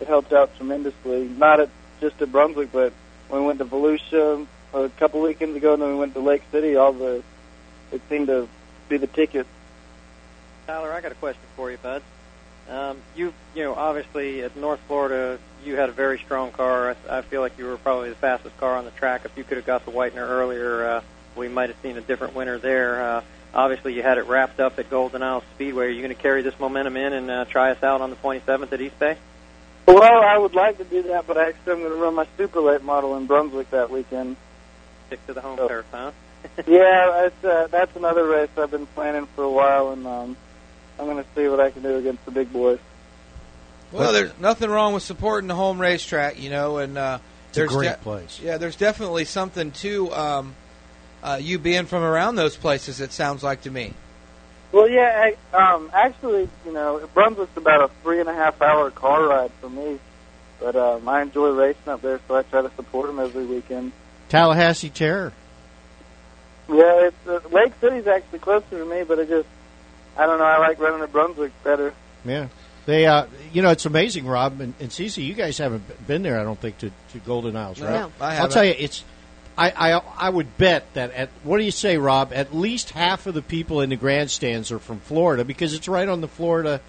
it 0.00 0.06
helped 0.06 0.32
out 0.32 0.54
tremendously. 0.56 1.28
Not 1.28 1.60
at 1.60 1.70
just 2.00 2.20
at 2.22 2.32
Brunswick, 2.32 2.72
but 2.72 2.92
when 3.28 3.42
we 3.42 3.46
went 3.46 3.58
to 3.58 3.64
Volusia 3.64 4.46
a 4.72 4.88
couple 4.90 5.20
weekends 5.20 5.56
ago, 5.56 5.74
and 5.74 5.82
then 5.82 5.90
we 5.90 5.96
went 5.96 6.14
to 6.14 6.20
Lake 6.20 6.42
City. 6.50 6.76
All 6.76 6.92
the 6.92 7.22
it 7.92 8.00
seemed 8.08 8.28
to 8.28 8.48
be 8.88 8.96
the 8.96 9.06
ticket. 9.06 9.46
Tyler, 10.66 10.92
I 10.92 11.00
got 11.00 11.12
a 11.12 11.16
question 11.16 11.42
for 11.56 11.70
you, 11.70 11.78
bud. 11.78 12.02
Um, 12.68 12.98
you, 13.16 13.32
you 13.54 13.64
know, 13.64 13.74
obviously 13.74 14.42
at 14.42 14.56
North 14.56 14.78
Florida, 14.86 15.38
you 15.64 15.74
had 15.74 15.88
a 15.88 15.92
very 15.92 16.18
strong 16.18 16.52
car. 16.52 16.90
I, 17.08 17.18
I 17.18 17.22
feel 17.22 17.40
like 17.40 17.58
you 17.58 17.66
were 17.66 17.76
probably 17.76 18.10
the 18.10 18.14
fastest 18.14 18.56
car 18.58 18.76
on 18.76 18.84
the 18.84 18.92
track. 18.92 19.22
If 19.24 19.36
you 19.36 19.42
could 19.42 19.56
have 19.56 19.66
got 19.66 19.84
the 19.84 19.90
Whitener 19.90 20.28
earlier, 20.28 20.84
uh, 20.84 21.02
we 21.34 21.48
might 21.48 21.70
have 21.70 21.78
seen 21.82 21.96
a 21.96 22.00
different 22.00 22.34
winner 22.34 22.58
there. 22.58 23.02
Uh, 23.02 23.22
obviously, 23.54 23.94
you 23.94 24.02
had 24.02 24.18
it 24.18 24.26
wrapped 24.26 24.60
up 24.60 24.78
at 24.78 24.90
Golden 24.90 25.22
Isle 25.22 25.42
Speedway. 25.54 25.86
Are 25.86 25.90
you 25.90 26.02
going 26.02 26.14
to 26.14 26.20
carry 26.20 26.42
this 26.42 26.58
momentum 26.58 26.96
in 26.96 27.12
and 27.12 27.30
uh, 27.30 27.44
try 27.46 27.70
us 27.70 27.82
out 27.82 28.00
on 28.00 28.10
the 28.10 28.16
27th 28.16 28.72
at 28.72 28.80
East 28.80 28.98
Bay? 28.98 29.16
Well, 29.86 30.22
I 30.22 30.38
would 30.38 30.54
like 30.54 30.78
to 30.78 30.84
do 30.84 31.02
that, 31.04 31.26
but 31.26 31.36
actually 31.36 31.72
I'm 31.72 31.78
going 31.80 31.92
to 31.92 31.98
run 31.98 32.14
my 32.14 32.26
super 32.36 32.60
late 32.60 32.82
model 32.82 33.16
in 33.16 33.26
Brunswick 33.26 33.70
that 33.70 33.90
weekend. 33.90 34.36
Stick 35.08 35.26
to 35.26 35.32
the 35.34 35.40
home 35.40 35.58
Oh. 35.60 35.66
turf, 35.68 35.86
huh? 35.90 36.12
yeah, 36.66 37.26
it's, 37.26 37.44
uh, 37.44 37.66
that's 37.70 37.94
another 37.96 38.24
race 38.26 38.48
I've 38.56 38.70
been 38.70 38.86
planning 38.86 39.26
for 39.34 39.42
a 39.44 39.50
while, 39.50 39.90
and 39.90 40.06
um, 40.06 40.36
I'm 40.98 41.06
going 41.06 41.16
to 41.22 41.26
see 41.34 41.48
what 41.48 41.60
I 41.60 41.70
can 41.70 41.82
do 41.82 41.96
against 41.96 42.24
the 42.24 42.30
big 42.30 42.52
boys. 42.52 42.78
Well, 43.92 44.12
there's 44.12 44.30
nothing 44.38 44.70
wrong 44.70 44.94
with 44.94 45.02
supporting 45.02 45.48
the 45.48 45.54
home 45.56 45.80
racetrack, 45.80 46.40
you 46.40 46.48
know, 46.50 46.78
and 46.78 46.96
uh, 46.96 47.18
It's 47.48 47.56
a 47.58 47.60
there's 47.60 47.72
great 47.72 48.00
place. 48.02 48.38
Yeah, 48.40 48.56
there's 48.58 48.76
definitely 48.76 49.24
something 49.24 49.72
to 49.72 50.12
um, 50.14 50.54
uh, 51.22 51.38
you 51.40 51.58
being 51.58 51.86
from 51.86 52.02
around 52.02 52.36
those 52.36 52.56
places. 52.56 53.00
It 53.00 53.12
sounds 53.12 53.42
like 53.42 53.62
to 53.62 53.70
me. 53.70 53.94
Well, 54.72 54.88
yeah, 54.88 55.32
I, 55.52 55.56
um, 55.74 55.90
actually, 55.92 56.48
you 56.64 56.72
know, 56.72 57.06
Brunswick's 57.12 57.56
about 57.56 57.82
a 57.82 57.90
three 58.02 58.20
and 58.20 58.28
a 58.28 58.34
half 58.34 58.62
hour 58.62 58.90
car 58.90 59.26
ride 59.26 59.50
for 59.60 59.68
me, 59.68 59.98
but 60.60 60.76
um, 60.76 61.08
I 61.08 61.22
enjoy 61.22 61.50
racing 61.50 61.88
up 61.88 62.02
there, 62.02 62.20
so 62.28 62.36
I 62.36 62.42
try 62.42 62.62
to 62.62 62.70
support 62.76 63.08
them 63.08 63.18
every 63.18 63.44
weekend. 63.46 63.92
Tallahassee 64.28 64.90
Terror. 64.90 65.32
Yeah, 66.68 67.08
it's, 67.08 67.26
uh, 67.26 67.40
Lake 67.50 67.72
City's 67.80 68.06
actually 68.06 68.38
closer 68.38 68.78
to 68.78 68.84
me, 68.84 69.02
but 69.02 69.18
I 69.18 69.24
just, 69.24 69.48
I 70.16 70.26
don't 70.26 70.38
know, 70.38 70.44
I 70.44 70.58
like 70.58 70.78
running 70.78 71.02
at 71.02 71.10
Brunswick 71.10 71.52
better. 71.64 71.92
Yeah. 72.24 72.46
They, 72.86 73.06
uh, 73.06 73.26
you 73.52 73.62
know, 73.62 73.70
it's 73.70 73.86
amazing, 73.86 74.24
Rob 74.26 74.60
and, 74.60 74.74
and 74.78 74.88
Cece. 74.88 75.24
You 75.24 75.34
guys 75.34 75.58
haven't 75.58 76.06
been 76.06 76.22
there, 76.22 76.38
I 76.38 76.44
don't 76.44 76.58
think, 76.60 76.78
to, 76.78 76.90
to 77.12 77.18
Golden 77.26 77.56
Isles, 77.56 77.80
right? 77.80 77.90
No, 77.90 78.12
I 78.20 78.38
I'll 78.38 78.48
tell 78.48 78.64
you, 78.64 78.74
it's. 78.78 79.04
I, 79.60 79.92
I 79.92 80.02
I 80.18 80.30
would 80.30 80.56
bet 80.56 80.92
that 80.94 81.12
at 81.12 81.28
what 81.44 81.58
do 81.58 81.64
you 81.64 81.70
say, 81.70 81.98
Rob? 81.98 82.32
At 82.34 82.54
least 82.54 82.90
half 82.90 83.26
of 83.26 83.34
the 83.34 83.42
people 83.42 83.82
in 83.82 83.90
the 83.90 83.96
grandstands 83.96 84.72
are 84.72 84.78
from 84.78 85.00
Florida 85.00 85.44
because 85.44 85.74
it's 85.74 85.86
right 85.86 86.08
on 86.08 86.22
the 86.22 86.28
Florida 86.28 86.80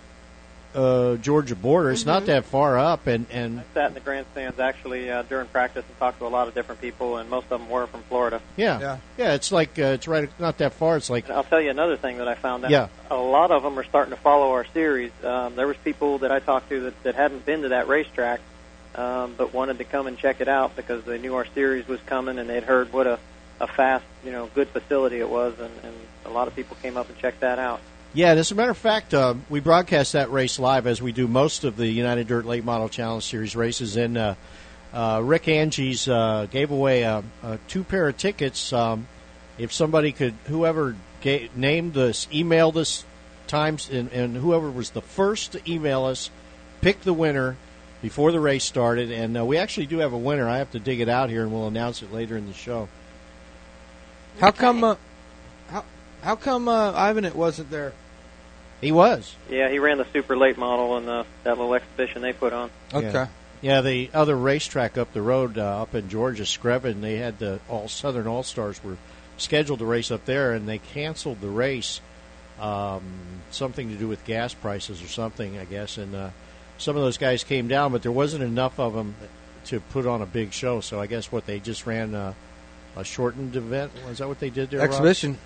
uh, 0.74 1.16
Georgia 1.18 1.56
border. 1.56 1.92
It's 1.92 2.06
not 2.06 2.26
that 2.28 2.46
far 2.46 2.78
up, 2.78 3.08
and 3.08 3.26
and 3.30 3.60
I 3.60 3.64
sat 3.74 3.88
in 3.90 3.94
the 3.94 4.00
grandstands 4.00 4.60
actually 4.60 5.12
uh, 5.12 5.24
during 5.24 5.48
practice 5.48 5.84
and 5.86 6.00
talked 6.00 6.20
to 6.20 6.26
a 6.26 6.30
lot 6.30 6.48
of 6.48 6.54
different 6.54 6.82
people, 6.82 7.18
and 7.18 7.30
most 7.30 7.46
of 7.52 7.60
them 7.60 7.70
were 7.70 7.88
from 7.88 8.04
Florida. 8.04 8.42
yeah, 8.56 8.98
yeah, 9.18 9.34
it's 9.34 9.52
like 9.52 9.78
uh, 9.78 9.98
it's 9.98 10.08
right, 10.08 10.30
not 10.40 10.58
that 10.60 10.74
far. 10.74 10.98
It's 10.98 11.10
like 11.10 11.26
And 11.26 11.34
I'll 11.34 11.44
tell 11.44 11.62
you 11.62 11.70
another 11.70 11.98
thing 11.98 12.18
that 12.20 12.28
I 12.28 12.36
found 12.36 12.66
out. 12.66 12.72
Yeah. 12.72 12.88
A 13.10 13.16
lot 13.16 13.52
of 13.52 13.64
them 13.64 13.78
are 13.78 13.84
starting 13.84 14.12
to 14.12 14.22
follow 14.22 14.52
our 14.52 14.66
series. 14.74 15.12
Um, 15.24 15.56
there 15.56 15.68
was 15.68 15.78
people 15.78 16.20
that 16.20 16.32
I 16.32 16.40
talked 16.40 16.70
to 16.70 16.80
that, 16.82 17.04
that 17.04 17.16
hadn't 17.16 17.46
been 17.46 17.64
to 17.64 17.70
that 17.70 17.88
racetrack, 17.88 18.40
um, 18.96 19.36
but 19.38 19.54
wanted 19.54 19.78
to 19.78 19.84
come 19.84 20.08
and 20.08 20.18
check 20.18 20.42
it 20.42 20.48
out 20.48 20.76
because 20.76 21.04
they 21.04 21.18
knew 21.18 21.36
our 21.36 21.46
series 21.54 21.88
was 21.88 22.00
coming 22.06 22.38
and 22.40 22.50
they'd 22.50 22.64
heard 22.64 22.92
what 22.92 23.08
a, 23.08 23.20
a 23.60 23.68
fast, 23.68 24.06
you 24.24 24.32
know, 24.32 24.50
good 24.54 24.68
facility 24.70 25.20
it 25.20 25.30
was, 25.30 25.54
and, 25.60 25.72
and 25.84 25.96
a 26.26 26.30
lot 26.30 26.48
of 26.48 26.56
people 26.56 26.78
came 26.82 26.98
up 26.98 27.10
and 27.10 27.18
checked 27.18 27.42
that 27.42 27.60
out. 27.60 27.80
Yeah, 28.14 28.32
and 28.32 28.40
as 28.40 28.52
a 28.52 28.56
matter 28.56 28.72
of 28.72 28.78
fact, 28.78 29.14
uh, 29.14 29.36
we 29.50 29.62
broadcast 29.62 30.14
that 30.14 30.32
race 30.32 30.60
live 30.60 30.86
as 30.86 31.02
we 31.02 31.14
do 31.14 31.30
most 31.30 31.64
of 31.64 31.78
the 31.78 31.88
United 31.88 32.28
Dirt 32.28 32.46
Late 32.46 32.66
Model 32.66 32.90
Challenge 32.90 33.24
Series 33.24 33.56
races. 33.56 33.96
And 33.96 34.18
uh, 34.18 34.36
uh, 34.92 35.22
Rick 35.24 35.48
Angie's 35.48 36.10
uh, 36.10 36.48
gave 36.52 36.72
away 36.72 37.06
uh, 37.06 37.22
uh, 37.42 37.58
two 37.70 37.86
pair 37.86 38.10
of 38.10 38.18
tickets. 38.18 38.74
Um, 38.74 39.08
if 39.58 39.72
somebody 39.72 40.12
could, 40.12 40.34
whoever 40.48 40.98
gave, 41.22 41.56
named 41.56 41.96
us, 41.96 42.28
emailed 42.34 42.76
us 42.76 43.06
times, 43.48 43.90
and, 43.90 44.12
and 44.12 44.36
whoever 44.36 44.70
was 44.70 44.90
the 44.90 45.02
first 45.02 45.54
to 45.54 45.72
email 45.72 46.04
us, 46.04 46.30
pick 46.82 47.02
the 47.02 47.14
winner 47.14 47.56
before 48.02 48.32
the 48.32 48.40
race 48.40 48.64
started. 48.64 49.12
And 49.12 49.38
uh, 49.38 49.46
we 49.46 49.58
actually 49.58 49.86
do 49.86 50.00
have 50.00 50.14
a 50.14 50.18
winner. 50.18 50.48
I 50.48 50.58
have 50.58 50.72
to 50.72 50.80
dig 50.80 51.00
it 51.00 51.10
out 51.10 51.30
here, 51.30 51.44
and 51.44 51.52
we'll 51.52 51.68
announce 51.68 52.02
it 52.02 52.12
later 52.14 52.38
in 52.38 52.48
the 52.48 52.54
show. 52.54 52.88
How 54.40 54.52
come? 54.52 54.84
Uh, 54.84 54.96
how 55.70 55.86
how 56.22 56.36
come 56.36 56.68
uh, 56.68 56.92
Ivan 56.94 57.26
it 57.26 57.36
wasn't 57.36 57.70
there? 57.70 57.94
He 58.82 58.92
was. 58.92 59.36
Yeah, 59.50 59.70
he 59.70 59.78
ran 59.78 60.00
the 60.00 60.08
super 60.12 60.36
late 60.36 60.58
model 60.58 60.98
in 60.98 61.06
the, 61.06 61.26
that 61.44 61.58
little 61.58 61.76
exhibition 61.76 62.24
they 62.24 62.34
put 62.34 62.52
on. 62.52 62.72
Yeah. 62.92 63.28
Yeah, 63.62 63.82
the 63.82 64.10
other 64.12 64.36
racetrack 64.36 64.98
up 64.98 65.14
the 65.14 65.22
road, 65.22 65.60
uh, 65.60 65.84
up 65.84 65.94
in 65.94 66.10
Georgia, 66.10 66.44
Screven, 66.44 67.02
they 67.02 67.18
had 67.18 67.38
the 67.38 67.60
all 67.70 67.88
Southern 67.88 68.26
All 68.26 68.42
Stars 68.42 68.84
were 68.84 68.98
scheduled 69.38 69.80
to 69.80 69.86
race 69.86 70.10
up 70.10 70.26
there, 70.26 70.54
and 70.54 70.68
they 70.68 70.80
canceled 70.80 71.42
the 71.42 71.50
race. 71.50 72.02
Um, 72.60 73.04
something 73.52 73.90
to 73.90 73.96
do 73.96 74.08
with 74.08 74.26
gas 74.26 74.56
prices 74.56 75.04
or 75.04 75.08
something, 75.08 75.60
I 75.60 75.66
guess. 75.66 75.98
And 75.98 76.16
uh, 76.16 76.30
some 76.82 76.96
of 76.96 77.02
those 77.02 77.18
guys 77.18 77.44
came 77.44 77.68
down, 77.68 77.92
but 77.92 78.02
there 78.02 78.12
wasn't 78.12 78.44
enough 78.44 78.80
of 78.80 78.94
them 78.94 79.16
to 79.66 79.80
put 79.80 80.06
on 80.06 80.22
a 80.22 80.26
big 80.26 80.54
show. 80.54 80.82
So 80.82 81.00
I 81.00 81.08
guess 81.08 81.32
what 81.32 81.46
they 81.46 81.60
just 81.60 81.86
ran 81.86 82.16
uh, 82.16 82.34
a 82.96 83.04
shortened 83.04 83.56
event. 83.56 83.92
Was 84.08 84.18
that 84.18 84.28
what 84.28 84.40
they 84.40 84.50
did 84.50 84.72
there? 84.72 84.82
Exhibition. 84.82 85.38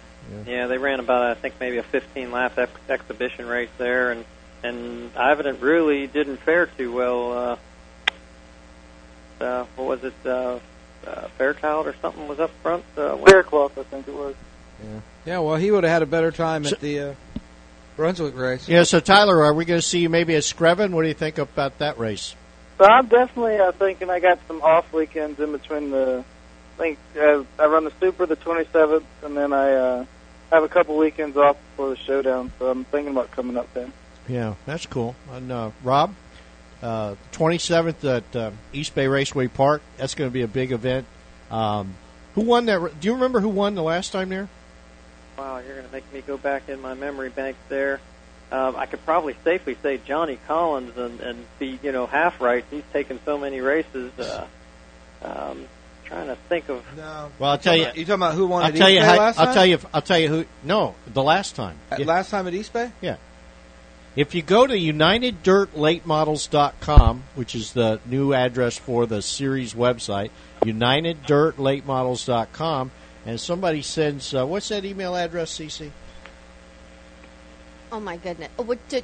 Yeah, 0.47 0.65
they 0.65 0.79
ran 0.79 0.99
about 0.99 1.21
I 1.23 1.35
think 1.35 1.55
maybe 1.59 1.77
a 1.77 1.83
15 1.83 2.31
lap 2.31 2.57
ex- 2.57 2.71
exhibition 2.89 3.45
race 3.45 3.69
there, 3.77 4.11
and 4.11 4.25
and 4.63 5.15
Ivan 5.15 5.59
really 5.59 6.07
didn't 6.07 6.37
fare 6.37 6.65
too 6.65 6.91
well. 6.91 7.33
Uh, 7.33 7.57
uh, 9.43 9.65
what 9.75 9.87
was 9.87 10.03
it? 10.03 10.13
Uh, 10.25 10.59
uh, 11.05 11.27
Fairchild 11.37 11.85
or 11.85 11.93
something 12.01 12.27
was 12.27 12.39
up 12.39 12.49
front. 12.63 12.83
Uh, 12.97 13.15
when- 13.15 13.31
Faircloth, 13.31 13.77
I 13.77 13.83
think 13.83 14.07
it 14.07 14.15
was. 14.15 14.33
Yeah. 14.83 14.99
Yeah. 15.25 15.39
Well, 15.39 15.57
he 15.57 15.69
would 15.69 15.83
have 15.83 15.93
had 15.93 16.01
a 16.01 16.07
better 16.07 16.31
time 16.31 16.65
at 16.65 16.79
the 16.79 16.99
uh, 16.99 17.13
Brunswick 17.95 18.35
race. 18.35 18.67
Yeah. 18.67 18.83
So 18.83 18.99
Tyler, 18.99 19.43
are 19.43 19.53
we 19.53 19.65
going 19.65 19.79
to 19.79 19.85
see 19.87 19.99
you 19.99 20.09
maybe 20.09 20.35
at 20.35 20.43
Screven? 20.43 20.91
What 20.91 21.03
do 21.03 21.07
you 21.07 21.13
think 21.13 21.37
about 21.37 21.79
that 21.79 21.97
race? 21.97 22.35
So 22.77 22.85
I'm 22.85 23.07
definitely 23.07 23.57
uh, 23.57 23.71
thinking 23.71 24.09
I 24.09 24.19
got 24.19 24.39
some 24.47 24.61
off 24.61 24.91
weekends 24.91 25.39
in 25.39 25.51
between 25.51 25.91
the. 25.91 26.23
I 26.75 26.77
think 26.77 26.99
uh, 27.17 27.43
I 27.57 27.67
run 27.67 27.85
the 27.85 27.93
Super 28.01 28.25
the 28.25 28.35
27th, 28.35 29.03
and 29.23 29.37
then 29.37 29.53
I 29.53 29.71
uh, 29.71 30.05
have 30.51 30.63
a 30.63 30.67
couple 30.67 30.97
weekends 30.97 31.37
off 31.37 31.55
before 31.71 31.89
the 31.91 31.95
showdown. 31.95 32.51
So 32.59 32.69
I'm 32.69 32.83
thinking 32.85 33.13
about 33.13 33.31
coming 33.31 33.55
up 33.55 33.73
then. 33.73 33.93
Yeah, 34.27 34.55
that's 34.65 34.85
cool. 34.85 35.15
And 35.31 35.49
uh, 35.51 35.71
Rob, 35.83 36.13
uh, 36.83 37.15
27th 37.31 38.03
at 38.17 38.35
uh, 38.35 38.51
East 38.73 38.93
Bay 38.93 39.07
Raceway 39.07 39.47
Park. 39.47 39.81
That's 39.97 40.15
going 40.15 40.29
to 40.29 40.33
be 40.33 40.41
a 40.41 40.47
big 40.49 40.73
event. 40.73 41.05
Um, 41.49 41.95
who 42.33 42.41
won 42.41 42.65
that? 42.65 42.79
ra- 42.79 42.89
Do 42.99 43.07
you 43.07 43.13
remember 43.13 43.39
who 43.39 43.47
won 43.49 43.75
the 43.75 43.83
last 43.83 44.11
time 44.11 44.27
there? 44.27 44.49
Wow, 45.37 45.57
you're 45.59 45.75
going 45.75 45.85
to 45.87 45.91
make 45.91 46.11
me 46.13 46.21
go 46.21 46.37
back 46.37 46.69
in 46.69 46.79
my 46.81 46.93
memory 46.93 47.29
bank 47.29 47.57
there. 47.69 47.99
Um, 48.51 48.75
I 48.75 48.85
could 48.85 49.03
probably 49.05 49.35
safely 49.43 49.75
say 49.81 49.99
Johnny 50.05 50.37
Collins 50.47 50.95
and, 50.97 51.19
and 51.19 51.45
be, 51.59 51.79
you 51.83 51.91
know, 51.91 52.05
half 52.05 52.39
right. 52.39 52.63
He's 52.69 52.83
taken 52.93 53.19
so 53.25 53.37
many 53.37 53.59
races. 53.59 54.17
Uh, 54.17 54.47
um, 55.23 55.65
trying 56.05 56.27
to 56.27 56.35
think 56.47 56.69
of. 56.69 56.85
No. 56.95 57.31
Well, 57.39 57.51
I'll 57.51 57.57
tell 57.57 57.75
you. 57.75 57.87
You 57.95 58.05
talking 58.05 58.13
about 58.13 58.35
who 58.35 58.45
won 58.47 58.61
I'll 58.63 58.69
at 58.69 58.75
tell 58.75 58.87
East 58.87 58.93
you. 58.95 58.99
Bay 59.01 59.05
How, 59.05 59.17
last 59.17 59.39
I'll 59.39 59.45
time? 59.47 59.53
tell 59.55 59.65
you. 59.65 59.79
I'll 59.93 60.01
tell 60.03 60.19
you 60.19 60.27
who. 60.29 60.45
No, 60.63 60.95
the 61.11 61.23
last 61.23 61.55
time. 61.55 61.75
At 61.91 61.99
Yeah. 61.99 62.05
Last 62.05 62.29
time 62.29 62.47
at 62.47 62.53
East 62.53 62.71
Bay. 62.71 62.91
Yeah. 63.01 63.17
If 64.15 64.33
you 64.35 64.41
go 64.43 64.65
to 64.65 64.73
UnitedDirtLateModels.com, 64.73 67.23
which 67.33 67.55
is 67.55 67.73
the 67.73 67.99
new 68.05 68.33
address 68.33 68.77
for 68.77 69.05
the 69.05 69.21
series 69.21 69.73
website, 69.73 70.29
UnitedDirtLateModels.com, 70.61 72.91
and 73.25 73.39
somebody 73.39 73.81
sends, 73.81 74.33
uh, 74.33 74.45
what's 74.45 74.69
that 74.69 74.85
email 74.85 75.15
address, 75.15 75.57
CC? 75.57 75.91
Oh 77.91 77.99
my 77.99 78.17
goodness! 78.17 78.49
Oh, 78.59 78.63
what 78.63 78.89
to, 78.89 79.01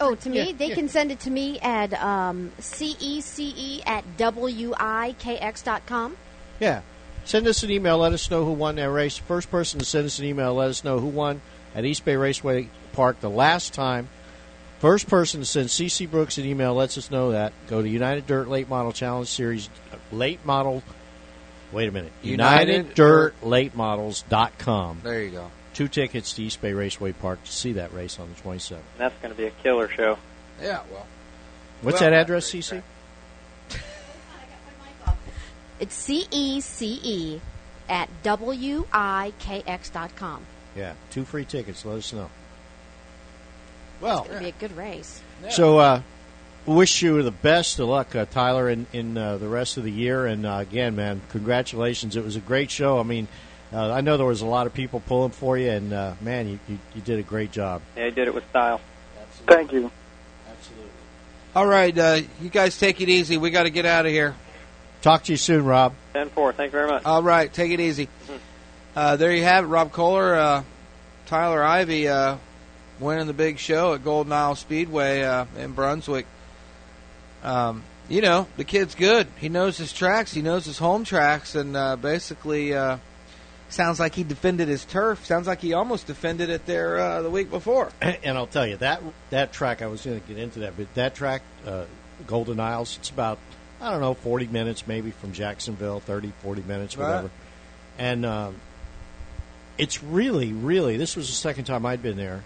oh, 0.00 0.14
to 0.16 0.28
me, 0.28 0.38
Yeah, 0.38 0.52
they 0.56 0.68
yeah. 0.68 0.74
can 0.74 0.88
send 0.88 1.10
it 1.12 1.20
to 1.20 1.30
me 1.30 1.58
at 1.60 1.94
um, 1.94 2.52
cece 2.60 3.82
at 3.86 4.04
wikx 4.16 5.64
dot 5.64 5.86
com. 5.86 6.16
Yeah. 6.60 6.82
Send 7.24 7.46
us 7.46 7.62
an 7.62 7.70
email. 7.70 7.96
Let 7.98 8.12
us 8.12 8.30
know 8.30 8.44
who 8.44 8.52
won 8.52 8.76
that 8.76 8.90
race. 8.90 9.16
First 9.16 9.50
person 9.50 9.78
to 9.78 9.86
send 9.86 10.04
us 10.04 10.18
an 10.18 10.26
email, 10.26 10.54
let 10.54 10.68
us 10.68 10.84
know 10.84 10.98
who 10.98 11.06
won 11.06 11.40
at 11.74 11.84
East 11.86 12.04
Bay 12.04 12.16
Raceway 12.16 12.68
Park 12.92 13.20
the 13.20 13.30
last 13.30 13.72
time. 13.72 14.08
First 14.78 15.08
person 15.08 15.40
to 15.40 15.46
send 15.46 15.68
CC 15.68 16.10
Brooks 16.10 16.36
an 16.36 16.44
email 16.44 16.74
lets 16.74 16.98
us 16.98 17.10
know 17.10 17.30
that. 17.30 17.54
Go 17.68 17.80
to 17.80 17.88
United 17.88 18.26
Dirt 18.26 18.48
Late 18.48 18.68
Model 18.68 18.92
Challenge 18.92 19.26
Series 19.26 19.70
uh, 19.90 19.96
Late 20.14 20.44
Model. 20.44 20.82
Wait 21.74 21.88
a 21.88 21.92
minute. 21.92 22.12
United 22.22 22.94
UnitedDirtLateModels.com. 22.94 25.00
There 25.02 25.22
you 25.22 25.30
go. 25.30 25.50
Two 25.74 25.88
tickets 25.88 26.32
to 26.34 26.44
East 26.44 26.62
Bay 26.62 26.72
Raceway 26.72 27.12
Park 27.12 27.42
to 27.42 27.50
see 27.52 27.72
that 27.72 27.92
race 27.92 28.20
on 28.20 28.32
the 28.32 28.40
27th. 28.40 28.78
That's 28.96 29.14
going 29.20 29.34
to 29.34 29.36
be 29.36 29.46
a 29.46 29.50
killer 29.50 29.88
show. 29.88 30.16
Yeah. 30.62 30.80
Well. 30.90 31.06
What's 31.82 32.00
Well, 32.00 32.10
that 32.10 32.16
address, 32.16 32.50
CC? 32.50 32.80
It's 35.80 35.94
c 35.94 36.26
e 36.30 36.60
c 36.60 37.00
e 37.02 37.40
at 37.88 38.08
wikx 38.22 39.92
dot 39.92 40.14
com. 40.14 40.46
Yeah. 40.76 40.92
Two 41.10 41.24
free 41.24 41.44
tickets. 41.44 41.84
Let 41.84 41.98
us 41.98 42.12
know. 42.12 42.30
Well, 44.00 44.20
It's 44.20 44.28
going 44.28 44.38
to 44.38 44.44
be 44.44 44.50
a 44.50 44.68
good 44.68 44.76
race. 44.76 45.20
So, 45.50 45.78
uh, 45.78 46.02
wish 46.66 47.02
you 47.02 47.22
the 47.22 47.30
best 47.30 47.78
of 47.78 47.88
luck, 47.88 48.14
uh, 48.14 48.24
Tyler, 48.26 48.68
in, 48.68 48.86
in 48.92 49.16
uh, 49.16 49.36
the 49.38 49.48
rest 49.48 49.76
of 49.76 49.84
the 49.84 49.90
year. 49.90 50.26
And 50.26 50.46
uh, 50.46 50.56
again, 50.56 50.96
man, 50.96 51.20
congratulations. 51.30 52.16
It 52.16 52.24
was 52.24 52.36
a 52.36 52.40
great 52.40 52.70
show. 52.70 52.98
I 52.98 53.02
mean, 53.02 53.28
uh, 53.72 53.92
I 53.92 54.00
know 54.00 54.16
there 54.16 54.26
was 54.26 54.40
a 54.40 54.46
lot 54.46 54.66
of 54.66 54.74
people 54.74 55.00
pulling 55.00 55.32
for 55.32 55.58
you, 55.58 55.70
and 55.70 55.92
uh, 55.92 56.14
man, 56.20 56.48
you, 56.48 56.58
you, 56.68 56.78
you 56.94 57.02
did 57.02 57.18
a 57.18 57.22
great 57.22 57.50
job. 57.50 57.82
Yeah, 57.96 58.06
he 58.06 58.10
did 58.12 58.28
it 58.28 58.34
with 58.34 58.48
style. 58.50 58.80
Thank 59.46 59.72
you. 59.72 59.90
Absolutely. 60.48 60.90
All 61.56 61.66
right, 61.66 61.98
uh, 61.98 62.20
you 62.40 62.50
guys 62.50 62.78
take 62.78 63.00
it 63.00 63.08
easy. 63.08 63.36
We 63.36 63.50
got 63.50 63.64
to 63.64 63.70
get 63.70 63.84
out 63.84 64.06
of 64.06 64.12
here. 64.12 64.34
Talk 65.02 65.24
to 65.24 65.32
you 65.32 65.36
soon, 65.36 65.64
Rob. 65.64 65.92
10 66.14 66.30
4. 66.30 66.52
Thank 66.52 66.68
you 66.68 66.78
very 66.78 66.88
much. 66.88 67.04
All 67.04 67.22
right, 67.22 67.52
take 67.52 67.72
it 67.72 67.80
easy. 67.80 68.08
Uh, 68.96 69.16
there 69.16 69.34
you 69.34 69.42
have 69.42 69.64
it, 69.64 69.66
Rob 69.66 69.92
Kohler, 69.92 70.34
uh, 70.36 70.62
Tyler 71.26 71.64
Ivy 71.64 72.08
uh, 72.08 72.36
winning 73.00 73.26
the 73.26 73.32
big 73.32 73.58
show 73.58 73.94
at 73.94 74.04
Golden 74.04 74.32
Isle 74.32 74.54
Speedway 74.54 75.22
uh, 75.22 75.46
in 75.58 75.72
Brunswick. 75.72 76.26
Um, 77.44 77.82
you 78.08 78.20
know, 78.20 78.46
the 78.56 78.64
kid's 78.64 78.94
good. 78.94 79.26
He 79.38 79.48
knows 79.48 79.76
his 79.78 79.92
tracks. 79.92 80.32
He 80.32 80.42
knows 80.42 80.64
his 80.66 80.78
home 80.78 81.04
tracks, 81.04 81.54
and 81.54 81.76
uh, 81.76 81.96
basically, 81.96 82.74
uh, 82.74 82.98
sounds 83.68 83.98
like 84.00 84.14
he 84.14 84.24
defended 84.24 84.68
his 84.68 84.84
turf. 84.84 85.24
Sounds 85.24 85.46
like 85.46 85.60
he 85.60 85.72
almost 85.72 86.06
defended 86.06 86.50
it 86.50 86.66
there 86.66 86.98
uh, 86.98 87.22
the 87.22 87.30
week 87.30 87.50
before. 87.50 87.90
And 88.02 88.36
I'll 88.38 88.46
tell 88.46 88.66
you 88.66 88.76
that 88.78 89.02
that 89.30 89.52
track. 89.52 89.80
I 89.82 89.86
was 89.86 90.02
going 90.04 90.20
to 90.20 90.26
get 90.26 90.38
into 90.38 90.60
that, 90.60 90.76
but 90.76 90.92
that 90.94 91.14
track, 91.14 91.42
uh, 91.66 91.84
Golden 92.26 92.60
Isles, 92.60 92.96
it's 92.98 93.10
about 93.10 93.38
I 93.80 93.90
don't 93.90 94.00
know, 94.00 94.14
forty 94.14 94.46
minutes 94.46 94.86
maybe 94.86 95.10
from 95.10 95.32
Jacksonville, 95.32 96.00
30, 96.00 96.32
40 96.42 96.62
minutes, 96.62 96.96
Right. 96.96 97.06
whatever. 97.06 97.30
And 97.98 98.24
um, 98.26 98.56
it's 99.78 100.02
really, 100.02 100.52
really. 100.52 100.96
This 100.96 101.16
was 101.16 101.26
the 101.28 101.34
second 101.34 101.64
time 101.64 101.84
I'd 101.86 102.02
been 102.02 102.16
there, 102.16 102.42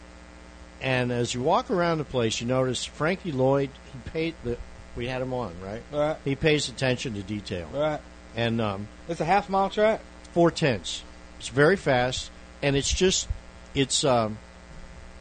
and 0.81 1.11
as 1.13 1.35
you 1.35 1.43
walk 1.43 1.71
around 1.71 1.99
the 1.99 2.05
place, 2.05 2.41
you 2.41 2.47
notice 2.47 2.85
Frankie 2.85 3.33
Lloyd. 3.33 3.71
He 3.93 4.11
paid 4.11 4.35
the. 4.45 4.57
We 4.99 5.07
had 5.07 5.23
him 5.23 5.33
on, 5.33 5.53
right? 5.65 5.81
Right. 5.93 6.17
He 6.25 6.35
pays 6.35 6.69
attention 6.69 7.15
to 7.15 7.23
detail, 7.23 7.69
Right. 7.73 8.01
and 8.35 8.61
um, 8.61 8.89
It's 9.09 9.21
a 9.21 9.25
half 9.25 9.49
mile 9.49 9.71
track. 9.71 10.01
four 10.33 10.51
tenths. 10.51 11.05
It's 11.39 11.49
very 11.51 11.77
fast, 11.77 12.33
and 12.63 12.75
it's 12.75 12.93
just 12.93 13.29
it's 13.77 14.03
um, 14.03 14.39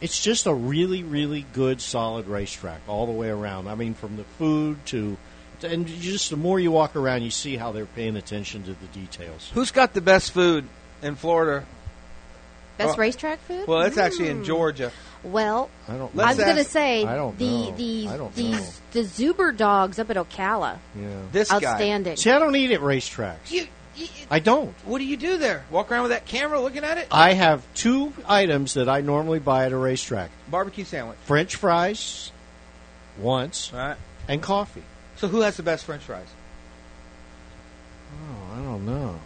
it's 0.02 0.20
just 0.20 0.48
a 0.48 0.54
really 0.54 1.04
really 1.04 1.46
good 1.54 1.80
solid 1.80 2.28
racetrack 2.28 2.82
all 2.88 3.06
the 3.06 3.12
way 3.12 3.30
around. 3.30 3.68
I 3.68 3.76
mean, 3.76 3.94
from 3.94 4.18
the 4.18 4.24
food 4.40 4.84
to 4.88 5.16
and 5.62 5.86
just 5.86 6.32
the 6.32 6.38
more 6.38 6.60
you 6.60 6.72
walk 6.72 6.96
around, 6.96 7.22
you 7.22 7.30
see 7.30 7.56
how 7.56 7.72
they're 7.72 7.86
paying 7.86 8.16
attention 8.18 8.64
to 8.64 8.72
the 8.74 8.88
details. 9.00 9.52
Who's 9.54 9.70
got 9.70 9.94
the 9.94 10.02
best 10.02 10.32
food 10.32 10.66
in 11.04 11.16
Florida? 11.16 11.66
Best 12.80 12.88
Well- 12.90 12.98
racetrack 12.98 13.40
food? 13.42 13.68
Well, 13.68 13.82
it's 13.82 13.98
actually 13.98 14.30
in 14.30 14.38
Hmm. 14.40 14.44
Georgia. 14.44 14.92
Well, 15.24 15.70
I 15.88 15.94
don't. 15.98 16.04
I 16.04 16.04
was 16.30 16.38
Let's 16.38 16.40
going 16.40 16.56
to 16.58 16.64
say 16.64 17.04
I 17.06 17.16
don't 17.16 17.38
the 17.38 17.46
know. 17.46 17.72
the 17.76 18.08
I 18.10 18.18
don't 18.18 18.36
the 18.36 18.52
know. 18.52 18.66
the 18.92 19.00
Zuber 19.02 19.56
dogs 19.56 20.00
up 20.00 20.10
at 20.10 20.16
Ocala. 20.18 20.78
Yeah. 20.96 21.08
This 21.32 21.50
guy. 21.50 21.56
Outstanding. 21.58 22.16
See, 22.18 22.30
I 22.32 22.40
don't 22.40 22.56
eat 22.56 22.72
at 22.72 22.80
racetracks. 22.82 23.50
You, 23.52 23.68
you, 23.96 24.08
I 24.30 24.40
don't. 24.40 24.74
what 24.86 25.00
do 25.00 25.06
you 25.06 25.18
do 25.18 25.38
there? 25.38 25.64
Walk 25.72 25.92
around 25.92 26.04
with 26.04 26.12
that 26.12 26.26
camera 26.26 26.60
looking 26.62 26.84
at 26.84 26.98
it? 27.00 27.08
I 27.12 27.34
have 27.34 27.64
two 27.74 28.14
items 28.28 28.76
that 28.76 28.88
I 28.88 29.02
normally 29.02 29.40
buy 29.40 29.66
at 29.66 29.72
a 29.72 29.78
racetrack: 29.78 30.30
Barbecue 30.50 30.86
sandwich. 30.86 31.18
French 31.26 31.56
fries, 31.56 32.32
once, 33.20 33.72
Right. 33.74 33.98
and 34.28 34.42
coffee. 34.42 34.84
So 35.16 35.28
who 35.28 35.42
has 35.42 35.58
the 35.58 35.64
best 35.64 35.86
French 35.86 36.04
fries? 36.04 36.28
Oh, 38.14 38.54
I 38.54 38.58
don't 38.64 38.86
know. 38.86 39.20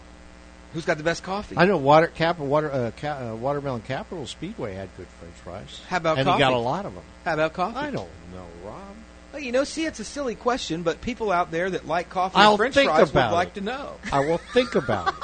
Who's 0.74 0.86
got 0.86 0.98
the 0.98 1.04
best 1.04 1.24
coffee? 1.24 1.56
I 1.58 1.66
know 1.66 1.78
Water 1.78 2.08
Cap, 2.08 2.40
Water 2.40 2.72
uh, 2.72 2.92
Ca- 2.98 3.32
uh, 3.32 3.36
Watermelon 3.36 3.82
Capital 3.82 4.26
Speedway 4.26 4.74
had 4.74 4.90
good 4.98 5.08
French 5.20 5.36
fries. 5.44 5.82
How 5.90 5.98
about 5.98 6.18
and 6.18 6.26
coffee? 6.26 6.38
he 6.38 6.40
got 6.50 6.54
a 6.54 6.58
lot 6.58 6.86
of 6.86 6.94
them. 6.94 7.04
How 7.26 7.34
about 7.34 7.54
coffee? 7.54 7.78
I 7.78 7.92
don't 7.92 8.10
know, 8.34 8.46
Rob. 8.66 8.78
Well, 9.34 9.42
you 9.42 9.52
know, 9.52 9.64
see, 9.64 9.86
it's 9.86 10.00
a 10.00 10.06
silly 10.06 10.36
question, 10.36 10.84
but 10.84 11.02
people 11.02 11.32
out 11.32 11.52
there 11.52 11.70
that 11.70 11.88
like 11.88 12.10
coffee 12.10 12.36
I'll 12.38 12.52
and 12.52 12.58
French 12.58 12.76
think 12.76 12.90
fries 12.90 13.10
about 13.10 13.32
would 13.32 13.36
like 13.36 13.54
to 13.56 13.62
know. 13.62 13.94
I 14.12 14.20
will 14.22 14.40
think 14.54 14.76
about 14.76 15.10
it. 15.10 15.16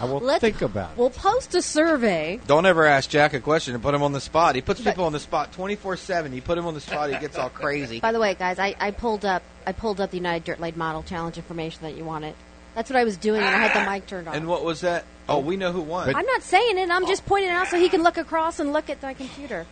I 0.00 0.04
will 0.04 0.20
Let's- 0.20 0.40
think 0.40 0.62
about 0.62 0.92
it. 0.92 0.96
We'll 0.98 1.10
post 1.10 1.56
a 1.56 1.62
survey. 1.62 2.38
Don't 2.46 2.66
ever 2.66 2.86
ask 2.86 3.10
Jack 3.10 3.34
a 3.34 3.40
question 3.40 3.74
and 3.74 3.82
put 3.82 3.94
him 3.94 4.02
on 4.04 4.12
the 4.12 4.20
spot. 4.20 4.54
He 4.54 4.60
puts 4.60 4.80
people 4.80 5.04
on 5.06 5.12
the 5.12 5.18
spot 5.18 5.50
twenty 5.52 5.74
four 5.74 5.96
seven. 5.96 6.32
You 6.32 6.40
put 6.40 6.56
him 6.56 6.66
on 6.66 6.74
the 6.74 6.80
spot, 6.80 7.10
he 7.12 7.18
gets 7.18 7.36
all 7.36 7.50
crazy. 7.50 7.98
By 7.98 8.12
the 8.12 8.20
way, 8.20 8.34
guys, 8.34 8.60
I, 8.60 8.76
I 8.78 8.92
pulled 8.92 9.24
up 9.24 9.42
I 9.66 9.72
pulled 9.72 10.00
up 10.00 10.10
the 10.12 10.16
United 10.18 10.44
Dirt 10.44 10.60
Late 10.60 10.76
Model 10.76 11.02
Challenge 11.02 11.36
information 11.36 11.80
that 11.82 11.96
you 11.96 12.04
wanted. 12.04 12.34
That's 12.74 12.90
what 12.90 12.96
I 12.96 13.04
was 13.04 13.16
doing, 13.16 13.40
and 13.40 13.48
I 13.48 13.66
had 13.66 13.84
the 13.86 13.90
mic 13.90 14.06
turned 14.06 14.28
on. 14.28 14.34
And 14.36 14.46
what 14.46 14.64
was 14.64 14.82
that? 14.82 15.04
Oh, 15.28 15.40
we 15.40 15.56
know 15.56 15.72
who 15.72 15.80
won. 15.80 16.14
I'm 16.14 16.26
not 16.26 16.42
saying 16.42 16.78
it. 16.78 16.90
I'm 16.90 17.06
just 17.06 17.26
pointing 17.26 17.50
it 17.50 17.54
out 17.54 17.68
so 17.68 17.78
he 17.78 17.88
can 17.88 18.02
look 18.02 18.16
across 18.16 18.60
and 18.60 18.72
look 18.72 18.88
at 18.88 19.02
my 19.02 19.14
computer. 19.14 19.66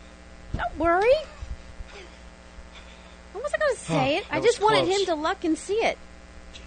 Don't 0.57 0.79
worry. 0.79 1.13
I 3.35 3.39
wasn't 3.39 3.63
going 3.63 3.75
to 3.75 3.81
say 3.81 4.15
Huh, 4.15 4.19
it. 4.21 4.25
I 4.31 4.41
just 4.41 4.61
was 4.61 4.65
wanted 4.65 4.87
close. 4.87 5.01
him 5.01 5.07
to 5.07 5.15
look 5.15 5.45
and 5.45 5.57
see 5.59 5.75
it. 5.75 5.99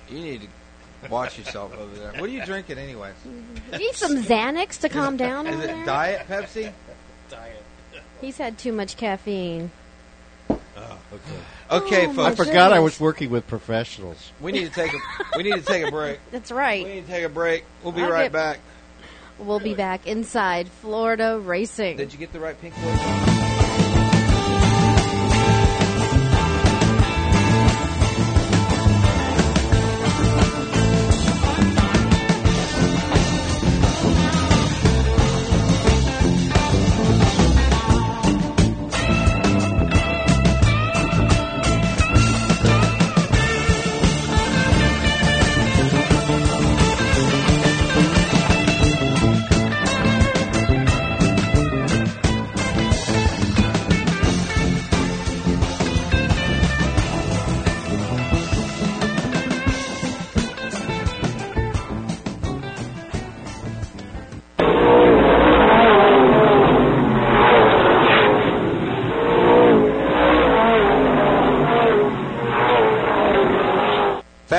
You 0.09 0.19
need 0.19 0.41
to 1.03 1.09
watch 1.11 1.37
yourself 1.37 1.75
over 1.77 1.95
there. 1.95 2.11
What 2.13 2.23
are 2.23 2.33
you 2.33 2.45
drinking, 2.45 2.77
anyways? 2.77 3.13
Need 3.77 3.93
some 3.95 4.17
Xanax 4.17 4.79
to 4.81 4.89
calm 4.89 5.17
down 5.17 5.47
Is 5.47 5.55
over 5.55 5.63
it 5.63 5.67
there. 5.67 5.85
Diet 5.85 6.27
Pepsi? 6.27 6.71
Diet. 7.29 7.63
He's 8.21 8.37
had 8.37 8.57
too 8.57 8.71
much 8.71 8.97
caffeine. 8.97 9.71
Okay, 11.71 12.07
Oh, 12.07 12.13
folks. 12.13 12.39
I 12.41 12.45
forgot 12.45 12.73
I 12.73 12.79
was 12.79 12.99
working 12.99 13.29
with 13.29 13.47
professionals. 13.47 14.31
We 14.39 14.51
need 14.51 14.65
to 14.67 14.73
take 14.73 14.93
a 14.93 14.97
we 15.37 15.43
need 15.43 15.53
to 15.55 15.61
take 15.61 15.85
a 15.87 15.91
break. 15.91 16.19
That's 16.31 16.51
right. 16.51 16.83
We 16.85 16.93
need 16.95 17.05
to 17.07 17.11
take 17.11 17.23
a 17.25 17.29
break. 17.29 17.65
We'll 17.83 17.93
be 17.93 18.01
I'll 18.03 18.11
right 18.11 18.23
get- 18.23 18.31
back. 18.33 18.59
We'll 19.39 19.59
be 19.61 19.73
back 19.73 20.05
inside 20.05 20.67
Florida 20.67 21.39
Racing. 21.39 21.95
Did 21.95 22.11
you 22.11 22.19
get 22.19 22.33
the 22.33 22.41
right 22.41 22.59
pink 22.59 22.73
voice? 22.75 23.38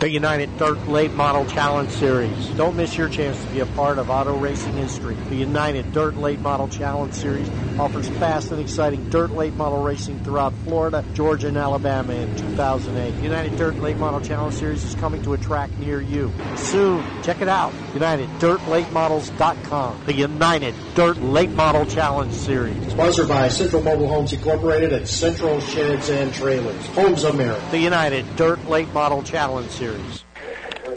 The 0.00 0.08
United 0.08 0.56
Dirt 0.56 0.88
Late 0.88 1.12
Model 1.12 1.44
Challenge 1.44 1.90
Series. 1.90 2.48
Don't 2.56 2.74
miss 2.74 2.96
your 2.96 3.10
chance 3.10 3.38
to 3.44 3.50
be 3.50 3.60
a 3.60 3.66
part 3.66 3.98
of 3.98 4.08
auto 4.08 4.34
racing 4.34 4.72
history. 4.72 5.14
The 5.28 5.36
United 5.36 5.92
Dirt 5.92 6.16
Late 6.16 6.40
Model 6.40 6.68
Challenge 6.68 7.12
Series 7.12 7.50
offers 7.78 8.08
fast 8.08 8.50
and 8.50 8.62
exciting 8.62 9.10
dirt 9.10 9.30
late 9.30 9.52
model 9.54 9.82
racing 9.82 10.24
throughout 10.24 10.54
Florida, 10.64 11.04
Georgia, 11.12 11.48
and 11.48 11.58
Alabama 11.58 12.14
in 12.14 12.34
2008. 12.34 13.10
The 13.10 13.22
United 13.22 13.58
Dirt 13.58 13.76
Late 13.76 13.98
Model 13.98 14.22
Challenge 14.22 14.54
Series 14.54 14.82
is 14.84 14.94
coming 14.94 15.22
to 15.22 15.34
a 15.34 15.38
track 15.38 15.68
near 15.78 16.00
you 16.00 16.32
soon. 16.56 17.04
Check 17.22 17.42
it 17.42 17.48
out. 17.48 17.74
UnitedDirtLateModels.com. 17.92 20.04
The 20.06 20.14
United 20.14 20.74
Dirt 20.94 21.18
Late 21.18 21.50
Model 21.50 21.84
Challenge 21.84 22.32
Series. 22.32 22.90
Sponsored 22.90 23.28
by 23.28 23.48
Central 23.48 23.82
Mobile 23.82 24.08
Homes 24.08 24.32
Incorporated 24.32 24.94
and 24.94 25.06
Central 25.06 25.60
Sheds 25.60 26.08
and 26.08 26.32
Trailers. 26.32 26.86
Homes 26.88 27.24
America. 27.24 27.62
The 27.70 27.80
United 27.80 28.24
Dirt 28.36 28.66
Late 28.66 28.90
Model 28.94 29.22
Challenge 29.22 29.70
Series. 29.70 29.89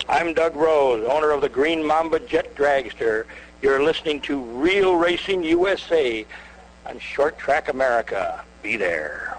I'm 0.09 0.33
Doug 0.33 0.55
Rose, 0.55 1.05
owner 1.09 1.31
of 1.31 1.41
the 1.41 1.49
Green 1.49 1.85
Mamba 1.85 2.19
Jet 2.19 2.55
Dragster. 2.55 3.25
You're 3.61 3.83
listening 3.83 4.21
to 4.21 4.39
Real 4.39 4.95
Racing 4.95 5.43
USA 5.43 6.25
on 6.85 6.99
Short 6.99 7.37
Track 7.37 7.69
America. 7.69 8.43
Be 8.61 8.77
there. 8.77 9.37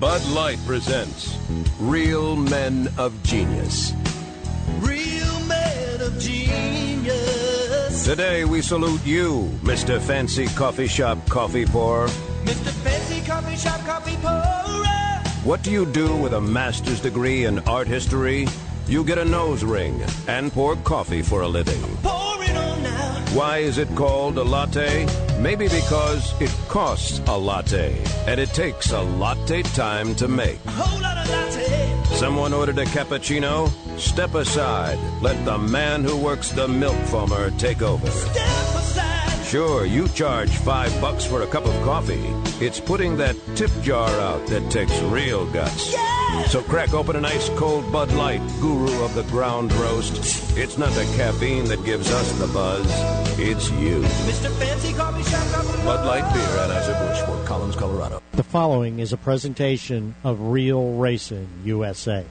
Bud 0.00 0.24
Light 0.28 0.58
presents 0.66 1.36
Real 1.80 2.36
Men 2.36 2.88
of 2.98 3.20
Genius. 3.22 3.92
Real 4.78 5.40
man 5.46 6.00
of 6.00 6.18
genius. 6.20 8.04
Today 8.04 8.44
we 8.44 8.62
salute 8.62 9.04
you, 9.04 9.50
Mr. 9.62 10.00
Fancy 10.00 10.46
Coffee 10.48 10.86
Shop 10.86 11.18
Coffee 11.28 11.66
Pour. 11.66 12.06
Mr. 12.44 12.70
Fancy 12.84 13.26
Coffee 13.26 13.56
Shop 13.56 13.80
Coffee 13.80 14.16
Pourer. 14.16 14.47
What 15.44 15.62
do 15.62 15.70
you 15.70 15.86
do 15.86 16.16
with 16.16 16.32
a 16.34 16.40
master's 16.40 17.00
degree 17.00 17.44
in 17.44 17.60
art 17.60 17.86
history? 17.86 18.48
You 18.86 19.04
get 19.04 19.18
a 19.18 19.24
nose 19.24 19.62
ring 19.62 20.02
and 20.26 20.52
pour 20.52 20.74
coffee 20.76 21.22
for 21.22 21.42
a 21.42 21.48
living. 21.48 21.80
Pour 22.02 22.42
it 22.42 22.56
on 22.56 22.82
now. 22.82 23.24
Why 23.34 23.58
is 23.58 23.78
it 23.78 23.88
called 23.94 24.36
a 24.36 24.42
latte? 24.42 25.06
Maybe 25.38 25.68
because 25.68 26.38
it 26.40 26.50
costs 26.68 27.20
a 27.28 27.38
latte 27.38 27.96
and 28.26 28.40
it 28.40 28.48
takes 28.48 28.90
a 28.90 29.00
latte 29.00 29.62
time 29.62 30.14
to 30.16 30.26
make. 30.26 30.58
Whole 30.66 31.00
lot 31.00 31.16
of 31.16 31.30
latte. 31.30 32.16
Someone 32.16 32.52
ordered 32.52 32.78
a 32.78 32.84
cappuccino? 32.86 33.70
Step 33.98 34.34
aside. 34.34 34.98
Let 35.22 35.42
the 35.44 35.56
man 35.56 36.02
who 36.02 36.16
works 36.16 36.50
the 36.50 36.66
milk 36.66 36.96
foamer 37.06 37.56
take 37.58 37.80
over. 37.80 38.10
Step 38.10 38.34
aside. 38.74 39.27
Sure, 39.48 39.86
you 39.86 40.06
charge 40.08 40.50
five 40.50 41.00
bucks 41.00 41.24
for 41.24 41.40
a 41.40 41.46
cup 41.46 41.64
of 41.64 41.72
coffee. 41.82 42.20
It's 42.62 42.78
putting 42.78 43.16
that 43.16 43.34
tip 43.56 43.70
jar 43.80 44.10
out 44.20 44.46
that 44.48 44.70
takes 44.70 45.00
real 45.00 45.50
guts. 45.50 45.96
So 46.52 46.60
crack 46.60 46.92
open 46.92 47.16
an 47.16 47.24
ice 47.24 47.48
cold 47.56 47.90
Bud 47.90 48.12
Light, 48.12 48.42
guru 48.60 49.02
of 49.02 49.14
the 49.14 49.22
ground 49.30 49.72
roast. 49.72 50.54
It's 50.58 50.76
not 50.76 50.90
the 50.90 51.04
caffeine 51.16 51.64
that 51.64 51.82
gives 51.82 52.12
us 52.12 52.30
the 52.38 52.46
buzz, 52.48 52.86
it's 53.38 53.70
you. 53.70 54.02
Mr. 54.02 54.52
Fancy 54.58 54.92
Coffee 54.92 55.22
Shop 55.22 55.66
Bud 55.82 56.04
Light 56.04 56.30
Beer, 56.34 56.42
Anheuser-Busch, 56.42 57.22
Fort 57.22 57.46
Collins, 57.46 57.74
Colorado. 57.74 58.22
The 58.32 58.42
following 58.42 58.98
is 58.98 59.14
a 59.14 59.16
presentation 59.16 60.14
of 60.24 60.38
Real 60.48 60.92
Racing 60.92 61.48
USA. 61.64 62.26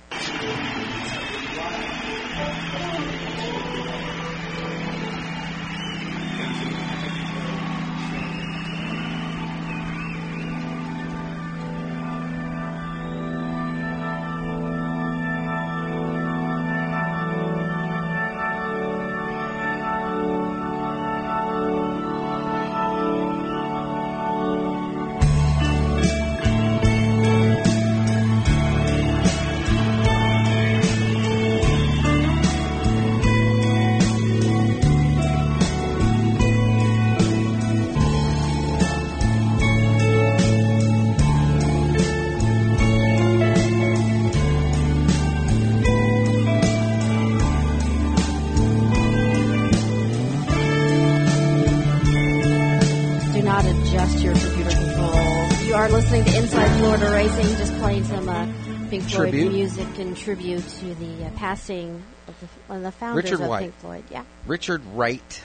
Listening 56.09 56.33
to 56.33 56.41
Inside 56.41 56.79
Florida 56.79 57.11
Racing, 57.11 57.57
just 57.57 57.73
playing 57.79 58.05
some 58.05 58.29
uh, 58.29 58.45
Pink 58.89 59.03
Floyd 59.03 59.29
Tribute. 59.29 59.51
music 59.51 59.99
in 59.99 60.15
tribute 60.15 60.65
to 60.65 60.95
the 60.95 61.25
uh, 61.25 61.29
passing 61.31 62.01
of 62.29 62.39
the, 62.39 62.47
one 62.67 62.77
of 62.77 62.83
the 62.83 62.93
founders 62.93 63.23
Richard 63.25 63.41
of 63.41 63.49
White. 63.49 63.61
Pink 63.63 63.75
Floyd. 63.79 64.03
Yeah. 64.09 64.23
Richard 64.45 64.85
Wright, 64.93 65.43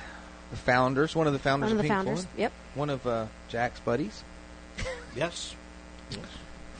the 0.52 0.56
founders, 0.56 1.16
one 1.16 1.26
of 1.26 1.32
the 1.32 1.40
founders 1.40 1.70
One 1.70 1.72
of 1.72 1.78
the 1.78 1.82
Pink 1.82 1.92
founders, 1.92 2.24
Floyd. 2.26 2.38
yep. 2.38 2.52
One 2.76 2.90
of 2.90 3.04
uh, 3.04 3.26
Jack's 3.48 3.80
buddies. 3.80 4.22
yes. 5.16 5.56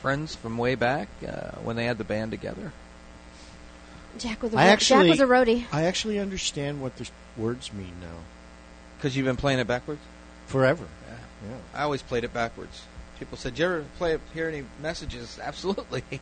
Friends 0.01 0.33
from 0.33 0.57
way 0.57 0.75
back 0.75 1.09
uh, 1.27 1.51
when 1.63 1.75
they 1.75 1.83
had 1.83 1.97
the 1.97 2.05
band 2.05 2.31
together. 2.31 2.71
Jack 4.17 4.43
was 4.43 4.53
a, 4.53 4.57
I 4.59 4.67
ro- 4.67 4.71
actually, 4.71 5.09
Jack 5.09 5.19
was 5.19 5.29
a 5.29 5.31
roadie. 5.33 5.65
I 5.73 5.83
actually 5.83 6.19
understand 6.19 6.81
what 6.81 6.95
the 6.95 7.09
words 7.35 7.73
mean 7.73 7.95
now. 7.99 8.19
Because 8.97 9.17
you've 9.17 9.25
been 9.25 9.35
playing 9.35 9.59
it 9.59 9.67
backwards? 9.67 9.99
Forever. 10.45 10.85
Yeah. 11.09 11.17
Yeah. 11.49 11.57
I 11.73 11.83
always 11.83 12.01
played 12.01 12.23
it 12.23 12.33
backwards. 12.33 12.83
People 13.23 13.37
said, 13.37 13.53
"Did 13.53 13.59
you 13.59 13.65
ever 13.65 13.85
play 13.97 14.17
hear 14.33 14.49
any 14.49 14.65
messages?" 14.81 15.39
Absolutely. 15.43 16.03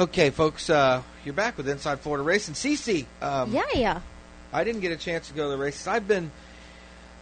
okay, 0.00 0.30
folks, 0.30 0.70
uh, 0.70 1.02
you're 1.26 1.34
back 1.34 1.58
with 1.58 1.68
Inside 1.68 2.00
Florida 2.00 2.24
Racing. 2.24 2.54
Cece, 2.54 3.04
um, 3.20 3.52
yeah, 3.52 3.62
yeah. 3.74 4.00
I 4.50 4.64
didn't 4.64 4.80
get 4.80 4.92
a 4.92 4.96
chance 4.96 5.28
to 5.28 5.34
go 5.34 5.44
to 5.44 5.50
the 5.50 5.62
races. 5.62 5.86
I've 5.86 6.08
been, 6.08 6.30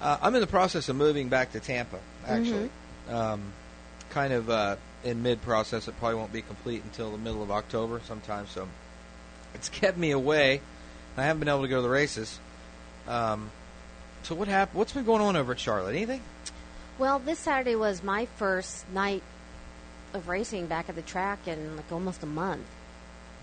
uh, 0.00 0.18
I'm 0.22 0.32
in 0.36 0.40
the 0.40 0.46
process 0.46 0.88
of 0.88 0.94
moving 0.94 1.28
back 1.28 1.52
to 1.52 1.60
Tampa. 1.60 1.98
Actually, 2.24 2.70
um, 3.10 3.52
kind 4.10 4.32
of 4.32 4.48
uh, 4.48 4.76
in 5.02 5.24
mid 5.24 5.42
process. 5.42 5.88
It 5.88 5.98
probably 5.98 6.18
won't 6.18 6.32
be 6.32 6.42
complete 6.42 6.84
until 6.84 7.10
the 7.10 7.18
middle 7.18 7.42
of 7.42 7.50
October 7.50 8.00
sometime. 8.06 8.46
So 8.46 8.68
it's 9.54 9.68
kept 9.68 9.98
me 9.98 10.12
away. 10.12 10.60
I 11.16 11.24
haven't 11.24 11.40
been 11.40 11.48
able 11.48 11.62
to 11.62 11.68
go 11.68 11.78
to 11.78 11.82
the 11.82 11.88
races. 11.88 12.38
Um, 13.08 13.50
so 14.22 14.36
what 14.36 14.46
happened? 14.46 14.78
What's 14.78 14.92
been 14.92 15.04
going 15.04 15.20
on 15.20 15.34
over 15.34 15.50
at 15.50 15.58
Charlotte? 15.58 15.96
Anything? 15.96 16.22
Well, 17.02 17.18
this 17.18 17.40
Saturday 17.40 17.74
was 17.74 18.04
my 18.04 18.26
first 18.36 18.88
night 18.92 19.24
of 20.14 20.28
racing 20.28 20.68
back 20.68 20.88
at 20.88 20.94
the 20.94 21.02
track 21.02 21.48
in 21.48 21.74
like 21.76 21.90
almost 21.90 22.22
a 22.22 22.26
month 22.26 22.64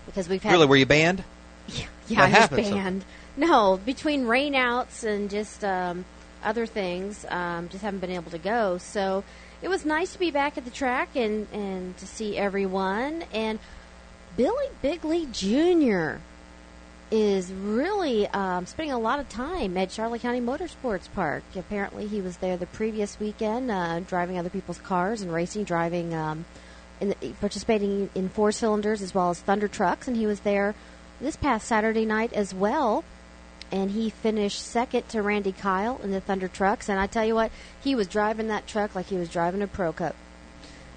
because 0.06 0.30
we've 0.30 0.42
had 0.42 0.52
Really? 0.52 0.64
Were 0.64 0.76
you 0.76 0.86
banned? 0.86 1.24
Yeah, 1.68 1.84
That 2.08 2.18
I 2.18 2.24
was 2.30 2.32
happens, 2.38 2.68
so- 2.68 2.74
banned. 2.74 3.04
No, 3.36 3.78
between 3.84 4.24
rainouts 4.24 5.04
and 5.04 5.28
just 5.28 5.62
um, 5.62 6.06
other 6.42 6.64
things, 6.64 7.26
um, 7.28 7.68
just 7.68 7.82
haven't 7.84 8.00
been 8.00 8.12
able 8.12 8.30
to 8.30 8.38
go. 8.38 8.78
So 8.78 9.24
it 9.60 9.68
was 9.68 9.84
nice 9.84 10.14
to 10.14 10.18
be 10.18 10.30
back 10.30 10.56
at 10.56 10.64
the 10.64 10.70
track 10.70 11.10
and, 11.14 11.46
and 11.52 11.94
to 11.98 12.06
see 12.06 12.38
everyone. 12.38 13.24
And 13.30 13.58
Billy 14.38 14.68
Bigley 14.80 15.26
Jr. 15.30 16.22
is 17.10 17.52
really 17.52 18.28
um, 18.28 18.66
spending 18.66 18.92
a 18.92 18.98
lot 18.98 19.18
of 19.18 19.28
time 19.28 19.76
at 19.76 19.90
Charlotte 19.90 20.22
County 20.22 20.40
Motorsports 20.40 21.08
Park. 21.12 21.42
Apparently, 21.56 22.06
he 22.06 22.20
was 22.20 22.36
there 22.36 22.56
the 22.56 22.66
previous 22.66 23.18
weekend, 23.18 23.70
uh, 23.70 24.00
driving 24.00 24.38
other 24.38 24.50
people's 24.50 24.78
cars 24.78 25.20
and 25.20 25.32
racing, 25.32 25.64
driving, 25.64 26.14
um, 26.14 26.44
in 27.00 27.08
the, 27.08 27.32
participating 27.40 28.10
in 28.14 28.28
four 28.28 28.52
cylinders 28.52 29.02
as 29.02 29.14
well 29.14 29.30
as 29.30 29.40
Thunder 29.40 29.68
trucks, 29.68 30.06
and 30.06 30.16
he 30.16 30.26
was 30.26 30.40
there 30.40 30.74
this 31.20 31.36
past 31.36 31.66
Saturday 31.66 32.04
night 32.04 32.32
as 32.32 32.54
well. 32.54 33.04
And 33.72 33.92
he 33.92 34.10
finished 34.10 34.60
second 34.66 35.08
to 35.10 35.22
Randy 35.22 35.52
Kyle 35.52 36.00
in 36.02 36.10
the 36.10 36.20
Thunder 36.20 36.48
trucks. 36.48 36.88
And 36.88 36.98
I 36.98 37.06
tell 37.06 37.24
you 37.24 37.36
what, 37.36 37.52
he 37.82 37.94
was 37.94 38.08
driving 38.08 38.48
that 38.48 38.66
truck 38.66 38.96
like 38.96 39.06
he 39.06 39.16
was 39.16 39.28
driving 39.28 39.62
a 39.62 39.68
Pro 39.68 39.92
Cup. 39.92 40.16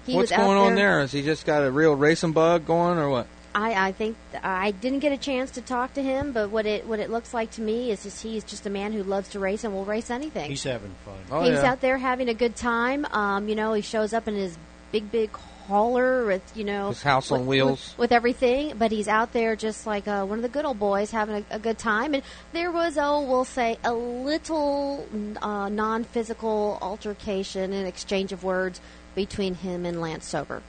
He 0.04 0.16
What's 0.16 0.32
going 0.32 0.58
on 0.58 0.74
there? 0.74 1.00
Has 1.00 1.12
he 1.12 1.22
just 1.22 1.46
got 1.46 1.62
a 1.62 1.70
real 1.70 1.94
racing 1.94 2.32
bug 2.32 2.66
going, 2.66 2.98
or 2.98 3.08
what? 3.08 3.26
I, 3.54 3.88
I 3.88 3.92
think 3.92 4.16
I 4.42 4.72
didn't 4.72 4.98
get 4.98 5.12
a 5.12 5.16
chance 5.16 5.52
to 5.52 5.60
talk 5.60 5.94
to 5.94 6.02
him, 6.02 6.32
but 6.32 6.50
what 6.50 6.66
it 6.66 6.86
what 6.86 6.98
it 6.98 7.08
looks 7.10 7.32
like 7.32 7.52
to 7.52 7.60
me 7.60 7.90
is 7.92 8.02
just 8.02 8.22
he's 8.22 8.42
just 8.42 8.66
a 8.66 8.70
man 8.70 8.92
who 8.92 9.02
loves 9.04 9.28
to 9.30 9.38
race 9.38 9.62
and 9.64 9.72
will 9.72 9.84
race 9.84 10.10
anything. 10.10 10.50
He's 10.50 10.64
having 10.64 10.94
fun. 11.04 11.14
Oh, 11.30 11.42
he's 11.42 11.60
out 11.60 11.80
there 11.80 11.96
having 11.98 12.28
a 12.28 12.34
good 12.34 12.56
time. 12.56 13.06
Um, 13.12 13.48
you 13.48 13.54
know, 13.54 13.72
he 13.74 13.82
shows 13.82 14.12
up 14.12 14.26
in 14.26 14.34
his 14.34 14.56
big 14.90 15.10
big 15.12 15.30
hauler 15.68 16.26
with 16.26 16.42
you 16.54 16.62
know 16.62 16.88
His 16.88 17.02
house 17.02 17.30
on 17.30 17.40
with- 17.40 17.48
wheels. 17.48 17.90
with, 17.92 17.98
with 17.98 18.12
everything, 18.12 18.76
but 18.76 18.90
he's 18.90 19.08
out 19.08 19.32
there 19.32 19.54
just 19.56 19.86
like 19.86 20.06
uh, 20.08 20.24
one 20.26 20.38
of 20.38 20.42
the 20.42 20.48
good 20.48 20.64
old 20.64 20.78
boys 20.78 21.10
having 21.12 21.36
a, 21.50 21.54
a 21.54 21.58
good 21.60 21.78
time. 21.78 22.12
And 22.14 22.22
there 22.52 22.72
was 22.72 22.98
oh 22.98 23.22
we'll 23.22 23.44
say 23.44 23.78
a 23.84 23.94
little 23.94 25.06
uh, 25.40 25.68
non 25.68 26.02
physical 26.04 26.78
altercation 26.82 27.72
and 27.72 27.86
exchange 27.86 28.32
of 28.32 28.42
words 28.42 28.80
between 29.14 29.54
him 29.54 29.86
and 29.86 30.00
Lance 30.00 30.26
Sober. 30.26 30.60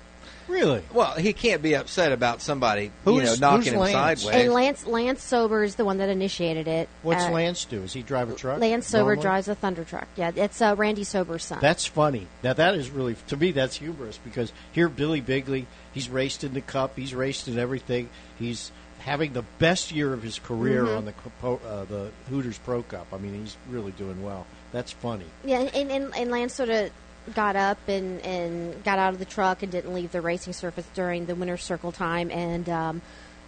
Really? 0.47 0.83
Well, 0.93 1.13
he 1.13 1.33
can't 1.33 1.61
be 1.61 1.75
upset 1.75 2.11
about 2.11 2.41
somebody, 2.41 2.91
Who's- 3.03 3.17
you 3.33 3.39
know, 3.41 3.51
knocking 3.51 3.63
who's 3.63 3.73
him 3.73 3.79
Lance? 3.79 4.21
sideways. 4.21 4.41
And 4.45 4.53
Lance 4.53 4.85
Lance 4.85 5.23
Sober 5.23 5.63
is 5.63 5.75
the 5.75 5.85
one 5.85 5.97
that 5.97 6.09
initiated 6.09 6.67
it. 6.67 6.87
What's 7.01 7.23
Uh, 7.25 7.31
Lance 7.31 7.65
do? 7.65 7.81
Does 7.81 7.93
he 7.93 8.03
drive 8.03 8.29
a 8.29 8.35
truck? 8.35 8.59
Lance 8.59 8.85
Sober 8.87 9.03
normally? 9.15 9.21
drives 9.23 9.47
a 9.47 9.55
Thunder 9.55 9.83
truck. 9.83 10.07
Yeah, 10.15 10.31
it's 10.35 10.61
uh, 10.61 10.75
Randy 10.77 11.03
Sober's 11.03 11.43
son. 11.45 11.57
That's 11.61 11.85
funny. 11.85 12.27
Now 12.43 12.53
that 12.53 12.75
is 12.75 12.89
really 12.91 13.15
to 13.27 13.37
me 13.37 13.51
that's 13.51 13.77
humorous 13.77 14.19
because 14.23 14.51
here 14.71 14.87
Billy 14.89 15.19
Bigley, 15.21 15.65
he's 15.93 16.09
raced 16.09 16.43
in 16.43 16.53
the 16.53 16.61
Cup, 16.61 16.95
he's 16.95 17.15
raced 17.15 17.47
in 17.47 17.57
everything. 17.57 18.09
He's 18.37 18.71
having 18.99 19.33
the 19.33 19.43
best 19.59 19.91
year 19.91 20.13
of 20.13 20.21
his 20.23 20.39
career 20.39 20.83
Mhm. 20.85 20.97
on 20.97 21.05
the 21.05 21.13
uh, 21.47 21.85
the 21.85 22.09
Hooters 22.29 22.57
Pro 22.59 22.81
Cup. 22.83 23.07
I 23.13 23.17
mean, 23.17 23.39
he's 23.41 23.55
really 23.69 23.91
doing 23.93 24.23
well. 24.23 24.45
That's 24.71 24.91
funny. 24.91 25.25
Yeah, 25.43 25.59
and, 25.73 25.89
and, 25.91 26.15
and 26.15 26.31
Lance 26.31 26.53
sort 26.53 26.69
of 26.69 26.89
got 27.33 27.55
up 27.55 27.79
and, 27.87 28.21
and 28.21 28.83
got 28.83 28.99
out 28.99 29.13
of 29.13 29.19
the 29.19 29.25
truck 29.25 29.63
and 29.63 29.71
didn't 29.71 29.93
leave 29.93 30.11
the 30.11 30.21
racing 30.21 30.53
surface 30.53 30.85
during 30.93 31.25
the 31.25 31.35
winner's 31.35 31.63
circle 31.63 31.91
time 31.91 32.29
and 32.29 32.69
um, 32.69 33.01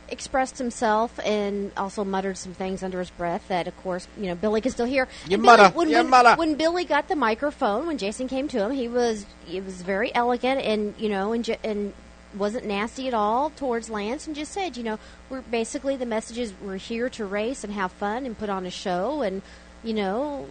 expressed 0.09 0.57
himself 0.57 1.19
and 1.23 1.71
also 1.77 2.03
muttered 2.03 2.37
some 2.37 2.53
things 2.53 2.81
under 2.81 2.99
his 2.99 3.09
breath 3.11 3.47
that, 3.49 3.67
of 3.67 3.77
course, 3.77 4.07
you 4.17 4.27
know, 4.27 4.35
Billy 4.35 4.61
can 4.61 4.71
still 4.71 4.85
hear. 4.85 5.07
You 5.27 5.37
mutter, 5.37 5.69
when, 5.69 5.89
you 5.89 5.97
when, 5.97 6.09
mutter. 6.09 6.35
when 6.35 6.55
Billy 6.55 6.85
got 6.85 7.07
the 7.07 7.15
microphone, 7.15 7.87
when 7.87 7.97
Jason 7.97 8.27
came 8.27 8.47
to 8.49 8.63
him, 8.63 8.71
he 8.71 8.87
was 8.87 9.25
he 9.45 9.61
was 9.61 9.81
very 9.81 10.13
elegant 10.15 10.61
and, 10.61 10.95
you 10.97 11.09
know, 11.09 11.33
and, 11.33 11.47
and 11.63 11.93
wasn't 12.35 12.65
nasty 12.65 13.07
at 13.07 13.13
all 13.13 13.49
towards 13.51 13.89
Lance 13.89 14.27
and 14.27 14.35
just 14.35 14.51
said, 14.51 14.77
you 14.77 14.83
know, 14.83 14.99
we're 15.29 15.41
basically 15.41 15.95
the 15.95 16.05
message 16.05 16.37
is 16.37 16.53
we're 16.61 16.77
here 16.77 17.09
to 17.09 17.25
race 17.25 17.63
and 17.63 17.73
have 17.73 17.91
fun 17.91 18.25
and 18.25 18.37
put 18.37 18.49
on 18.49 18.65
a 18.65 18.71
show 18.71 19.21
and, 19.21 19.41
you 19.83 19.93
know, 19.93 20.47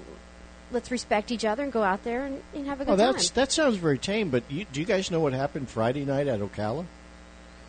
let's 0.70 0.90
respect 0.90 1.30
each 1.30 1.44
other 1.44 1.62
and 1.62 1.72
go 1.72 1.82
out 1.82 2.02
there 2.04 2.24
and, 2.24 2.42
and 2.54 2.66
have 2.66 2.80
a 2.80 2.84
good 2.84 2.96
time. 2.98 3.08
Oh, 3.08 3.12
that's 3.12 3.30
time. 3.30 3.34
that 3.42 3.52
sounds 3.52 3.76
very 3.76 3.98
tame. 3.98 4.30
But 4.30 4.44
you, 4.50 4.66
do 4.72 4.80
you 4.80 4.86
guys 4.86 5.10
know 5.10 5.20
what 5.20 5.32
happened 5.32 5.68
Friday 5.68 6.04
night 6.04 6.26
at 6.26 6.40
Ocala? 6.40 6.86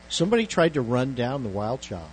Somebody 0.10 0.46
tried 0.46 0.74
to 0.76 0.82
run 0.82 1.14
down 1.16 1.44
the 1.44 1.50
Wild 1.50 1.82
Child. 1.82 2.10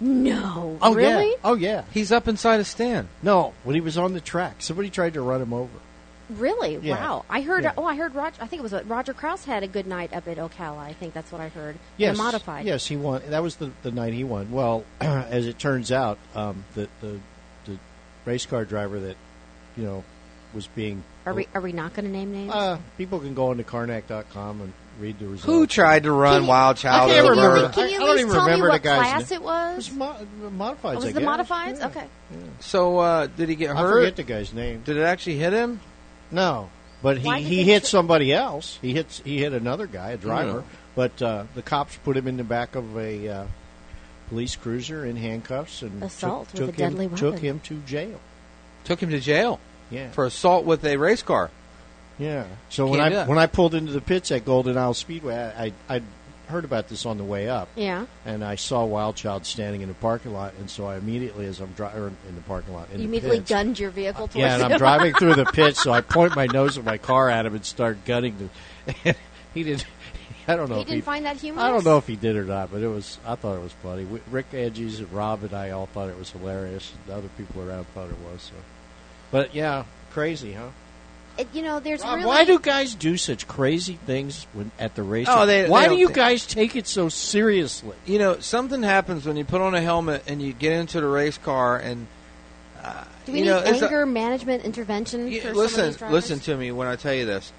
No, 0.00 0.76
Oh 0.82 0.94
really? 0.94 1.30
yeah. 1.30 1.36
Oh 1.44 1.54
yeah. 1.54 1.84
He's 1.92 2.10
up 2.10 2.26
inside 2.28 2.58
a 2.60 2.64
stand. 2.64 3.08
No, 3.22 3.54
when 3.62 3.74
he 3.74 3.80
was 3.80 3.96
on 3.96 4.12
the 4.12 4.20
track, 4.20 4.56
somebody 4.58 4.90
tried 4.90 5.14
to 5.14 5.20
run 5.22 5.40
him 5.40 5.52
over. 5.52 5.70
Really? 6.30 6.76
Yeah. 6.76 6.96
Wow. 6.96 7.24
I 7.28 7.42
heard. 7.42 7.64
Yeah. 7.64 7.74
Oh, 7.76 7.84
I 7.84 7.94
heard. 7.96 8.14
Roger. 8.14 8.42
I 8.42 8.46
think 8.46 8.60
it 8.60 8.62
was 8.62 8.72
uh, 8.74 8.82
Roger 8.86 9.12
Krause 9.12 9.44
had 9.44 9.62
a 9.62 9.66
good 9.68 9.86
night 9.86 10.12
up 10.14 10.26
at 10.26 10.38
Ocala. 10.38 10.78
I 10.78 10.94
think 10.94 11.12
that's 11.14 11.30
what 11.30 11.40
I 11.40 11.48
heard. 11.48 11.76
Yes, 11.96 12.16
The 12.16 12.22
modified. 12.22 12.64
Yes, 12.66 12.86
he 12.86 12.96
won. 12.96 13.22
That 13.28 13.42
was 13.42 13.56
the, 13.56 13.70
the 13.82 13.90
night 13.92 14.14
he 14.14 14.24
won. 14.24 14.50
Well, 14.50 14.84
as 15.00 15.46
it 15.46 15.58
turns 15.58 15.92
out, 15.92 16.18
um, 16.34 16.64
the, 16.74 16.88
the 17.00 17.20
the 17.66 17.78
race 18.24 18.46
car 18.46 18.64
driver 18.64 18.98
that 19.00 19.16
you 19.76 19.84
know 19.84 20.04
was 20.54 20.66
being 20.68 21.02
Are 21.26 21.34
we? 21.34 21.48
Are 21.54 21.60
we 21.60 21.72
not 21.72 21.94
going 21.94 22.06
to 22.06 22.12
name 22.12 22.32
names? 22.32 22.52
uh, 22.52 22.78
people 22.96 23.18
can 23.20 23.34
go 23.34 23.48
on 23.50 23.56
to 23.58 23.64
Karnak.com 23.64 24.60
and 24.60 24.72
read 25.00 25.18
the 25.18 25.26
results. 25.26 25.44
Who 25.44 25.66
tried 25.66 26.04
to 26.04 26.12
run 26.12 26.46
Wild 26.46 26.76
Child 26.76 27.10
I 27.10 27.14
can't 27.14 27.26
over? 27.26 27.34
remember. 27.34 27.68
Can 27.72 27.84
I- 27.84 27.88
you 27.88 27.92
I 27.92 27.94
at 27.94 27.98
don't 27.98 28.08
least 28.10 28.20
even 28.20 28.32
tell 28.34 28.44
me 28.44 28.50
remember 28.52 28.68
what 28.68 28.82
the 28.82 28.88
guy's 28.88 28.98
class 29.00 29.30
name. 29.30 29.40
it 29.40 29.44
was? 29.44 29.72
It 29.72 29.76
was 29.76 29.92
mo- 29.92 30.26
modifieds. 30.50 30.78
Oh, 30.84 30.88
I 30.88 30.94
was 30.94 31.04
the 31.04 31.12
guess. 31.20 31.22
modifieds? 31.28 31.78
Yeah. 31.80 31.86
Okay. 31.86 32.06
So, 32.60 32.98
uh, 32.98 33.26
did 33.36 33.48
he 33.48 33.54
get 33.56 33.70
I 33.76 33.80
hurt? 33.80 34.00
forget 34.00 34.16
the 34.16 34.22
guy's 34.22 34.52
name. 34.52 34.82
Did 34.84 34.96
it 34.96 35.02
actually 35.02 35.36
hit 35.38 35.52
him? 35.52 35.80
No, 36.30 36.70
but 37.02 37.18
he, 37.18 37.28
did 37.28 37.38
he 37.42 37.56
they 37.56 37.62
hit 37.64 37.82
tr- 37.82 37.88
somebody 37.88 38.32
else. 38.32 38.78
He 38.80 38.92
hits 38.92 39.20
he 39.24 39.38
hit 39.38 39.52
another 39.52 39.86
guy, 39.86 40.10
a 40.12 40.16
driver. 40.16 40.58
Yeah. 40.66 40.76
But 40.96 41.22
uh, 41.22 41.44
the 41.56 41.62
cops 41.62 41.96
put 42.04 42.16
him 42.16 42.28
in 42.28 42.36
the 42.36 42.44
back 42.44 42.76
of 42.76 42.96
a 42.96 43.28
uh, 43.28 43.44
police 44.28 44.54
cruiser 44.56 45.04
in 45.04 45.16
handcuffs 45.16 45.82
and 45.82 46.02
Assault 46.04 46.48
took, 46.50 46.60
with 46.60 46.66
took 46.68 46.74
a 46.76 46.78
deadly 46.78 47.06
him, 47.06 47.16
Took 47.16 47.38
him 47.40 47.60
to 47.64 47.74
jail. 47.80 48.20
Took 48.84 49.02
him 49.02 49.10
to 49.10 49.18
jail 49.20 49.58
Yeah, 49.90 50.10
for 50.10 50.24
assault 50.24 50.64
with 50.64 50.84
a 50.84 50.96
race 50.96 51.22
car. 51.22 51.50
yeah. 52.18 52.44
So 52.70 52.86
when 52.86 53.00
I 53.00 53.26
when 53.26 53.38
I 53.38 53.46
pulled 53.46 53.74
into 53.74 53.92
the 53.92 54.00
pits 54.00 54.30
at 54.32 54.44
Golden 54.44 54.76
Isle 54.78 54.94
Speedway, 54.94 55.34
I 55.36 55.64
I 55.66 55.72
I'd 55.88 56.02
heard 56.48 56.64
about 56.64 56.88
this 56.88 57.06
on 57.06 57.16
the 57.16 57.24
way 57.24 57.48
up. 57.48 57.68
Yeah. 57.74 58.04
And 58.26 58.44
I 58.44 58.56
saw 58.56 58.84
Wild 58.84 59.16
Child 59.16 59.46
standing 59.46 59.80
in 59.80 59.88
the 59.88 59.94
parking 59.94 60.32
lot, 60.34 60.52
and 60.58 60.68
so 60.68 60.86
I 60.86 60.96
immediately, 60.96 61.46
as 61.46 61.58
I'm 61.60 61.72
driving 61.72 62.16
in 62.28 62.34
the 62.34 62.42
parking 62.42 62.74
lot, 62.74 62.88
in 62.92 62.92
You 62.92 62.98
the 62.98 63.04
immediately 63.04 63.38
pits, 63.38 63.48
gunned 63.48 63.78
your 63.78 63.90
vehicle 63.90 64.28
towards 64.28 64.36
Yeah, 64.36 64.54
and 64.56 64.62
I'm 64.72 64.78
driving 64.78 65.14
through 65.18 65.34
the 65.36 65.46
pits, 65.46 65.82
so 65.82 65.90
I 65.92 66.00
point 66.02 66.36
my 66.36 66.46
nose 66.46 66.76
of 66.76 66.84
my 66.84 66.98
car 66.98 67.30
at 67.30 67.46
him 67.46 67.54
and 67.54 67.64
start 67.64 68.04
gunning. 68.04 68.50
The, 68.84 69.16
he 69.54 69.62
did. 69.62 69.84
I 70.46 70.56
don't 70.56 70.68
know. 70.68 70.74
He 70.76 70.82
if 70.82 70.88
didn't 70.88 71.04
find 71.04 71.24
that 71.24 71.36
humorous? 71.38 71.64
I 71.64 71.68
don't 71.70 71.84
know 71.86 71.96
if 71.96 72.06
he 72.06 72.16
did 72.16 72.36
or 72.36 72.44
not, 72.44 72.70
but 72.70 72.82
it 72.82 72.88
was. 72.88 73.18
I 73.24 73.34
thought 73.36 73.56
it 73.56 73.62
was 73.62 73.72
funny. 73.82 74.04
We- 74.04 74.20
Rick 74.30 74.52
Edges 74.52 74.98
and 75.00 75.10
Rob 75.10 75.42
and 75.42 75.54
I 75.54 75.70
all 75.70 75.86
thought 75.86 76.10
it 76.10 76.18
was 76.18 76.30
hilarious. 76.32 76.92
The 77.06 77.14
other 77.14 77.28
people 77.38 77.62
around 77.62 77.86
thought 77.94 78.10
it 78.10 78.18
was. 78.30 78.42
So, 78.42 78.54
but 79.30 79.54
yeah, 79.54 79.84
crazy, 80.12 80.52
huh? 80.52 80.68
It- 81.36 81.48
you 81.52 81.62
know, 81.62 81.80
there's 81.80 82.02
Rob, 82.02 82.14
really. 82.16 82.26
why 82.26 82.44
do 82.44 82.58
guys 82.60 82.94
do 82.94 83.16
such 83.16 83.48
crazy 83.48 83.98
things 84.06 84.46
when 84.52 84.70
at 84.78 84.94
the 84.94 85.02
race? 85.02 85.26
Oh, 85.28 85.46
they- 85.46 85.68
why 85.68 85.88
they 85.88 85.94
do 85.94 86.00
you 86.00 86.06
think- 86.06 86.16
guys 86.16 86.46
take 86.46 86.76
it 86.76 86.86
so 86.86 87.08
seriously? 87.08 87.96
You 88.06 88.18
know, 88.20 88.38
something 88.40 88.82
happens 88.82 89.26
when 89.26 89.36
you 89.36 89.44
put 89.44 89.60
on 89.60 89.74
a 89.74 89.80
helmet 89.80 90.22
and 90.28 90.40
you 90.40 90.52
get 90.52 90.72
into 90.72 91.00
the 91.00 91.06
race 91.08 91.38
car, 91.38 91.76
and 91.76 92.06
uh, 92.82 93.02
Do 93.26 93.32
we 93.32 93.38
you 93.40 93.44
need 93.46 93.50
know, 93.50 93.58
it's 93.58 93.80
a- 93.80 93.84
anger 93.86 94.06
management 94.06 94.64
intervention 94.64 95.32
for 95.32 95.40
some 95.40 95.50
of 95.50 95.56
listen, 95.56 95.86
these 95.92 96.02
listen 96.02 96.40
to 96.40 96.56
me 96.56 96.70
when 96.70 96.86
I 96.86 96.94
tell 96.96 97.14
you 97.14 97.26
this. 97.26 97.52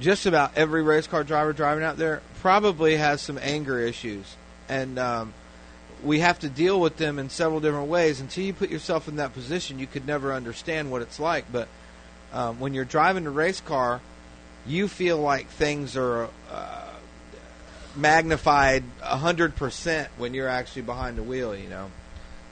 Just 0.00 0.26
about 0.26 0.52
every 0.56 0.82
race 0.82 1.06
car 1.06 1.22
driver 1.22 1.52
driving 1.52 1.84
out 1.84 1.96
there 1.96 2.22
probably 2.40 2.96
has 2.96 3.20
some 3.22 3.38
anger 3.40 3.78
issues, 3.78 4.24
and 4.68 4.98
um, 4.98 5.32
we 6.04 6.20
have 6.20 6.38
to 6.40 6.48
deal 6.48 6.80
with 6.80 6.96
them 6.96 7.18
in 7.18 7.28
several 7.30 7.60
different 7.60 7.88
ways. 7.88 8.20
Until 8.20 8.44
you 8.44 8.52
put 8.52 8.70
yourself 8.70 9.08
in 9.08 9.16
that 9.16 9.32
position, 9.32 9.78
you 9.78 9.86
could 9.86 10.06
never 10.06 10.32
understand 10.32 10.90
what 10.90 11.02
it's 11.02 11.20
like. 11.20 11.44
But 11.52 11.68
um, 12.32 12.58
when 12.60 12.74
you're 12.74 12.84
driving 12.84 13.26
a 13.26 13.30
race 13.30 13.60
car, 13.60 14.00
you 14.66 14.88
feel 14.88 15.18
like 15.18 15.48
things 15.48 15.96
are 15.96 16.28
uh, 16.50 16.88
magnified 17.96 18.84
a 19.02 19.16
hundred 19.16 19.54
percent 19.56 20.08
when 20.16 20.34
you're 20.34 20.48
actually 20.48 20.82
behind 20.82 21.18
the 21.18 21.22
wheel. 21.22 21.54
You 21.54 21.68
know, 21.68 21.90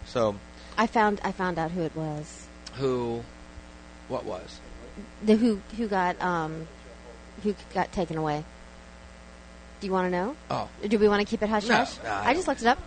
so 0.07 0.36
I 0.76 0.86
found 0.86 1.20
I 1.24 1.32
found 1.32 1.59
out 1.59 1.70
who 1.70 1.82
it 1.82 1.94
was. 1.96 2.46
who, 2.74 3.22
what 4.09 4.24
was? 4.24 4.61
The 5.24 5.36
who 5.36 5.61
who 5.76 5.86
got 5.88 6.20
um 6.20 6.66
who 7.42 7.55
got 7.74 7.90
taken 7.92 8.16
away. 8.18 8.44
Do 9.80 9.86
you 9.86 9.92
want 9.94 10.07
to 10.07 10.11
know? 10.11 10.36
Oh. 10.51 10.68
Do 10.86 10.98
we 10.98 11.09
want 11.09 11.20
to 11.20 11.26
keep 11.26 11.42
it 11.42 11.48
hush 11.48 11.66
No, 11.66 11.76
hush? 11.76 11.96
no, 12.05 12.11
I 12.11 12.30
I 12.30 12.34
just 12.34 12.46
looked 12.46 12.61
it 12.61 12.66
up. 12.66 12.78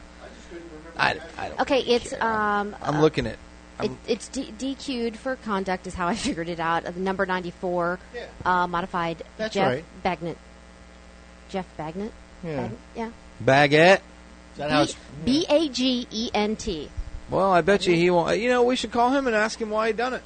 I, 0.97 1.19
I 1.37 1.49
don't. 1.49 1.61
Okay, 1.61 1.79
it's 1.81 2.13
um. 2.13 2.75
I'm 2.81 2.95
uh, 2.95 3.01
looking 3.01 3.27
at. 3.27 3.37
It, 3.81 3.91
it's 4.07 4.27
D- 4.27 4.53
DQ'd 4.57 5.17
for 5.17 5.35
conduct, 5.37 5.87
is 5.87 5.93
how 5.93 6.07
I 6.07 6.15
figured 6.27 6.47
it 6.49 6.59
out. 6.59 6.85
Uh, 6.85 6.91
the 6.91 6.99
number 6.99 7.25
94 7.25 7.99
uh, 8.45 8.67
modified 8.67 9.23
That's 9.37 9.53
Jeff 9.55 9.67
right. 9.67 9.85
Bagnett. 10.03 10.37
Jeff 11.49 11.65
Bagnett? 11.77 12.11
Yeah. 12.43 12.55
Bagn- 12.55 12.77
yeah. 12.95 13.11
Baguette. 13.43 14.01
Is 14.53 14.57
that 14.57 14.69
how 14.71 14.83
it's? 14.83 14.95
B 15.25 15.45
A 15.49 15.69
G 15.69 16.07
E 16.11 16.29
N 16.33 16.55
T. 16.55 16.89
Well, 17.29 17.51
I 17.51 17.61
bet 17.61 17.87
you 17.87 17.95
he 17.95 18.09
won't. 18.09 18.37
You 18.39 18.49
know, 18.49 18.63
we 18.63 18.75
should 18.75 18.91
call 18.91 19.11
him 19.11 19.25
and 19.27 19.35
ask 19.35 19.59
him 19.59 19.69
why 19.69 19.87
he 19.87 19.93
done 19.93 20.13
it. 20.13 20.21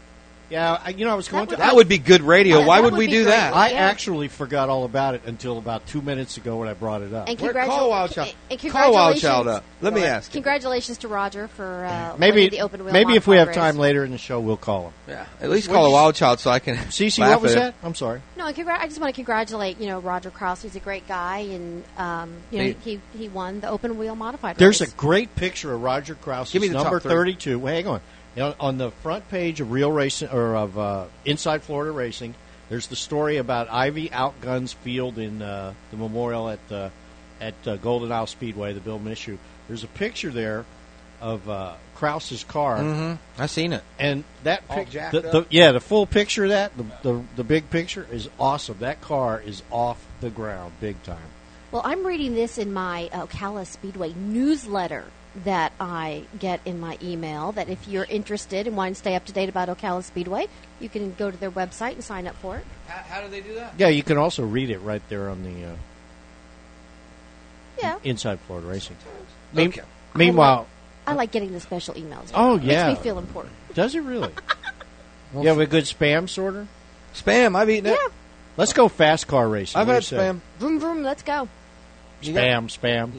Yeah, 0.50 0.80
I, 0.84 0.90
you 0.92 1.04
know, 1.06 1.12
I 1.12 1.16
was 1.16 1.28
going 1.28 1.48
to. 1.48 1.58
That 1.58 1.76
would 1.76 1.90
be 1.90 1.98
good 1.98 2.22
radio. 2.22 2.60
Yeah, 2.60 2.66
why 2.68 2.80
would 2.80 2.94
would 2.94 2.98
we 3.00 3.08
do 3.08 3.24
great. 3.24 3.32
that? 3.32 3.54
I 3.54 3.72
Yeah. 3.72 3.80
actually 3.80 4.30
forgot 4.30 4.70
all 4.70 4.86
about 4.86 5.14
it 5.16 5.24
until 5.26 5.58
about 5.58 5.86
two 5.88 6.02
minutes 6.02 6.38
ago 6.38 6.56
when 6.58 6.70
I 6.70 6.74
brought 6.74 7.02
it 7.02 7.14
up. 7.14 7.28
And 7.28 7.40
Where- 7.40 7.54
congratu- 7.54 7.66
call 7.66 7.90
Wild 7.90 8.12
Child. 8.12 8.34
and 8.50 8.60
Call 8.60 8.94
Wild 8.94 9.18
Child 9.18 9.48
up. 9.50 9.64
Let 9.82 9.94
me 9.94 10.04
ask. 10.06 10.30
him. 10.30 10.34
Congratulations 10.42 10.98
to 11.00 11.08
Roger 11.10 11.48
for 11.50 11.86
uh, 11.86 12.16
maybe 12.18 12.48
the 12.50 12.62
open 12.62 12.84
wheel 12.84 12.94
maybe 12.94 13.16
if 13.16 13.28
we 13.28 13.36
have 13.36 13.48
modified 13.50 13.62
time 13.62 13.76
race. 13.76 13.82
later 13.82 14.06
in 14.06 14.12
the 14.12 14.18
show, 14.18 14.40
we'll 14.40 14.56
call 14.58 14.84
him. 14.86 14.94
Yeah, 15.10 15.26
at 15.42 15.50
least 15.50 15.70
call 15.70 15.86
a 15.86 15.92
Wild 15.92 16.16
Child 16.16 16.40
so 16.40 16.50
I 16.50 16.60
can. 16.60 16.76
Cece, 16.90 17.20
what 17.20 17.42
was 17.42 17.54
at 17.56 17.60
that? 17.60 17.74
I'm 17.86 17.94
sorry. 17.96 18.22
No, 18.38 18.46
and 18.48 18.56
congrat- 18.56 18.80
I 18.80 18.88
just 18.88 19.00
want 19.02 19.14
to 19.14 19.16
congratulate 19.16 19.80
you 19.82 19.88
know 19.88 20.00
Roger 20.00 20.30
Krause. 20.32 20.62
He's 20.62 20.76
a 20.78 20.80
great 20.80 21.08
guy, 21.10 21.40
and 21.40 21.84
um, 21.98 22.32
you 22.52 22.58
know 22.60 22.64
Hey. 22.66 22.76
he 22.86 23.02
he 23.18 23.28
won 23.28 23.60
the 23.60 23.70
open 23.70 23.98
wheel 23.98 24.16
modified. 24.16 24.56
There's 24.56 24.80
a 24.82 24.88
great 24.88 25.36
picture 25.36 25.74
of 25.74 25.82
Roger 25.82 26.16
Krause, 26.16 26.52
Give 26.54 26.62
me 26.62 26.70
the 26.70 26.76
number 26.76 27.00
three. 27.02 27.12
32. 27.12 27.60
Well, 27.60 27.74
hang 27.74 27.88
on. 27.88 28.02
You 28.38 28.44
know, 28.44 28.56
on 28.60 28.78
the 28.78 28.92
front 28.92 29.28
page 29.30 29.62
of 29.62 29.72
Real 29.72 29.92
Racing 29.92 30.30
or 30.30 30.56
of 30.56 30.78
uh, 30.78 31.06
Inside 31.26 31.64
Florida 31.64 31.92
Racing, 31.92 32.36
there's 32.70 32.86
the 32.86 32.96
story 32.96 33.38
about 33.38 33.68
Ivy 33.72 34.12
outguns 34.12 34.74
Field 34.74 35.18
in 35.18 35.42
uh, 35.42 35.74
the 35.90 35.98
memorial 35.98 36.48
at 36.50 36.60
uh, 36.72 36.90
at 37.42 37.56
uh, 37.68 37.78
Golden 37.78 38.12
Isle 38.12 38.28
Speedway, 38.28 38.74
the 38.74 38.80
Bill 38.80 39.00
Mishu. 39.00 39.40
There's 39.68 39.84
a 39.84 39.88
picture 39.88 40.30
there 40.30 40.66
of 41.20 41.50
uh, 41.50 41.74
Krause's 41.96 42.44
car, 42.44 42.78
Mhm. 42.78 43.18
I 43.40 43.48
seen 43.48 43.74
it. 43.74 43.84
and 43.98 44.24
that 44.44 44.62
All 44.70 44.76
pic- 44.86 44.92
the, 44.92 45.22
the, 45.22 45.46
yeah, 45.50 45.72
the 45.72 45.80
full 45.80 46.06
picture 46.06 46.44
of 46.44 46.52
that, 46.52 46.74
the, 46.78 46.84
the 47.02 47.24
the 47.38 47.44
big 47.44 47.72
picture 47.72 48.06
is 48.12 48.30
awesome. 48.40 48.78
That 48.82 49.02
car 49.02 49.42
is 49.44 49.64
off 49.72 49.98
the 50.22 50.30
ground, 50.30 50.74
big 50.80 51.02
time. 51.02 51.18
Well, 51.72 51.82
I'm 51.84 52.06
reading 52.06 52.36
this 52.36 52.60
in 52.60 52.72
my 52.72 53.10
uh, 53.12 53.26
Ocala 53.26 53.66
Speedway 53.66 54.14
newsletter 54.14 55.06
that 55.44 55.72
I 55.80 56.24
get 56.40 56.62
in 56.66 56.80
my 56.80 56.98
email. 57.02 57.52
That 57.52 57.70
if 57.70 57.88
you're 57.88 58.06
interested 58.06 58.68
and 58.68 58.76
want 58.76 58.96
to 58.96 59.00
stay 59.00 59.16
up 59.16 59.26
to 59.26 59.34
date 59.34 59.50
about 59.50 59.70
Ocala 59.70 60.04
Speedway, 60.04 60.48
you 60.80 60.90
can 60.90 61.14
go 61.14 61.30
to 61.32 61.38
their 61.38 61.52
website 61.52 61.94
and 61.94 62.04
sign 62.04 62.28
up 62.28 62.36
for 62.36 62.58
it. 62.58 62.66
How, 62.88 63.16
how 63.16 63.22
do 63.22 63.30
they 63.30 63.42
do 63.42 63.54
that? 63.56 63.74
Yeah, 63.78 63.90
you 63.90 64.04
can 64.04 64.18
also 64.18 64.46
read 64.46 64.70
it 64.70 64.80
right 64.80 65.02
there 65.10 65.30
on 65.30 65.44
the 65.44 65.66
uh, 65.66 65.76
Yeah. 67.80 68.00
Inside 68.04 68.40
Florida 68.42 68.68
Racing. 68.68 68.98
Okay. 69.56 69.82
Meanwhile, 70.16 70.68
I 71.06 71.14
like 71.14 71.32
getting 71.32 71.54
the 71.54 71.60
special 71.60 71.94
emails. 71.94 72.32
Oh, 72.34 72.58
yeah. 72.58 72.88
makes 72.88 73.00
me 73.00 73.04
feel 73.04 73.20
important. 73.20 73.54
Does 73.74 73.96
it 73.96 74.02
really? 74.02 74.32
you 75.40 75.48
have 75.48 75.60
a 75.60 75.68
good 75.68 75.84
spam 75.86 76.28
sorter? 76.28 76.68
Spam. 77.14 77.56
I've 77.56 77.70
eaten 77.70 77.88
it. 77.88 78.00
Yeah. 78.02 78.08
Let's 78.58 78.74
go 78.74 78.90
FASCAR 78.90 79.52
racing. 79.52 79.80
I've 79.80 79.88
What 79.88 79.94
had 79.94 80.00
do 80.04 80.08
say? 80.08 80.18
spam. 80.18 80.40
Vroom 80.60 80.80
vroom. 80.80 81.04
Let's 81.04 81.22
go. 81.22 81.48
You 82.22 82.34
Spam, 82.34 82.66
spam. 82.66 83.12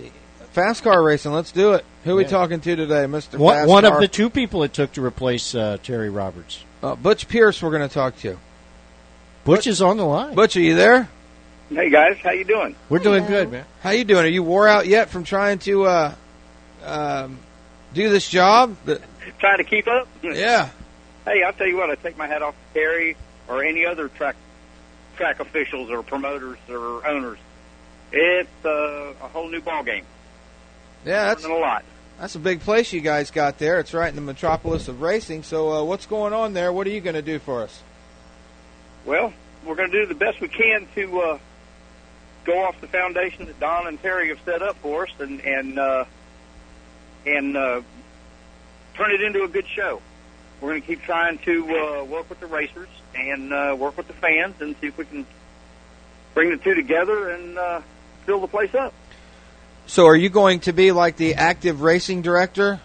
FASCAR 0.55 1.05
racing. 1.05 1.33
Let's 1.33 1.53
do 1.53 1.73
it. 1.75 1.85
Who 2.05 2.17
we 2.17 2.23
Yeah. 2.23 2.29
talking 2.29 2.61
to 2.61 2.77
today, 2.77 3.07
Mister? 3.07 3.39
One, 3.39 3.67
one 3.69 3.85
of 3.85 4.01
the 4.01 4.09
two 4.09 4.31
people 4.31 4.63
it 4.65 4.73
took 4.73 4.93
to 4.93 5.05
replace 5.05 5.55
uh, 5.55 5.79
Terry 5.83 6.11
Roberts. 6.11 6.65
Uh, 6.83 6.95
Butch 6.95 7.29
Pierce. 7.29 7.63
We're 7.63 7.71
going 7.71 7.87
to 7.89 7.93
talk 7.93 8.17
to. 8.21 8.39
Butch 9.45 9.67
is 9.67 9.81
on 9.83 9.97
the 9.97 10.05
line. 10.05 10.35
Butch, 10.35 10.57
are 10.57 10.61
you 10.61 10.75
there? 10.75 11.09
Hey 11.71 11.91
guys, 11.91 12.17
how 12.23 12.31
you 12.31 12.45
doing? 12.45 12.75
We're 12.89 12.99
doing 12.99 13.25
Hello. 13.25 13.45
good, 13.45 13.53
man. 13.53 13.65
How 13.83 13.91
you 13.91 14.05
doing? 14.05 14.25
Are 14.25 14.29
you 14.29 14.43
wore 14.43 14.67
out 14.67 14.87
yet 14.87 15.11
from 15.11 15.25
trying 15.25 15.59
to 15.61 15.85
uh, 15.85 16.15
um, 16.83 17.39
do 17.93 18.09
this 18.09 18.29
job? 18.29 18.75
The- 18.87 19.03
Trying 19.39 19.59
to 19.59 19.65
keep 19.65 19.87
up? 19.87 20.09
yeah. 20.23 20.71
Hey, 21.27 21.43
I'll 21.43 21.53
tell 21.53 21.67
you 21.67 21.77
what. 21.77 21.91
I 21.91 21.95
take 21.97 22.17
my 22.17 22.27
hat 22.27 22.41
off 22.41 22.55
to 22.55 22.81
Terry 22.81 23.17
or 23.49 23.63
any 23.63 23.85
other 23.85 24.09
track 24.09 24.37
track 25.17 25.41
officials 25.41 25.91
or 25.91 26.03
promoters 26.03 26.57
or 26.71 27.07
owners. 27.07 27.39
It's 28.13 28.49
uh, 28.65 29.13
a 29.23 29.29
whole 29.29 29.49
new 29.51 29.61
ball 29.61 29.83
game. 29.83 30.05
Yeah, 31.05 31.27
that's 31.27 31.45
a 31.45 31.49
lot. 31.49 31.85
that's 32.21 32.35
a 32.35 32.39
big 32.41 32.61
place 32.61 32.93
you 32.93 33.01
guys 33.01 33.31
got 33.31 33.59
there. 33.59 33.81
It's 33.81 33.95
right 33.95 34.09
in 34.09 34.17
the 34.17 34.23
metropolis 34.23 34.89
of 34.89 35.01
racing. 35.01 35.43
So, 35.43 35.73
uh, 35.73 35.85
what's 35.85 36.07
going 36.07 36.33
on 36.33 36.53
there? 36.53 36.73
What 36.73 36.87
are 36.87 36.91
you 36.91 37.01
going 37.01 37.15
to 37.15 37.23
do 37.23 37.39
for 37.39 37.63
us? 37.63 37.83
Well, 39.05 39.33
we're 39.65 39.77
going 39.77 39.91
to 39.91 40.01
do 40.01 40.07
the 40.07 40.15
best 40.15 40.41
we 40.41 40.49
can 40.49 40.87
to 40.95 41.21
uh, 41.21 41.39
go 42.45 42.65
off 42.65 42.81
the 42.81 42.89
foundation 42.89 43.47
that 43.47 43.59
Don 43.61 43.87
and 43.87 44.01
Terry 44.03 44.29
have 44.29 44.41
set 44.45 44.63
up 44.63 44.77
for 44.77 45.05
us, 45.05 45.13
and 45.19 45.41
and 45.41 45.79
uh, 45.79 46.05
and 47.27 47.57
uh, 47.57 47.83
turn 48.95 49.13
it 49.13 49.23
into 49.23 49.45
a 49.45 49.49
good 49.49 49.67
show. 49.67 50.03
We're 50.61 50.71
going 50.71 50.83
to 50.83 50.87
keep 50.87 51.03
trying 51.03 51.39
to 51.39 51.79
uh, 51.79 52.05
work 52.05 52.29
with 52.29 52.41
the 52.41 52.47
racers 52.47 52.89
and 53.15 53.53
uh, 53.53 53.77
work 53.79 53.97
with 53.97 54.09
the 54.09 54.15
fans, 54.15 54.57
and 54.61 54.75
see 54.81 54.89
if 54.89 54.99
we 54.99 55.05
can 55.05 55.25
bring 56.35 56.51
the 56.51 56.57
two 56.57 56.75
together 56.75 57.31
and 57.31 57.57
uh, 57.57 57.81
fill 58.27 58.41
the 58.41 58.49
place 58.49 58.75
up. 58.75 58.93
So, 59.89 60.07
are 60.07 60.15
you 60.17 60.29
going 60.29 60.61
to 60.61 60.73
be 60.73 60.93
like 60.93 61.17
the 61.17 61.35
active 61.35 61.81
racing 61.81 62.21
director? 62.23 62.79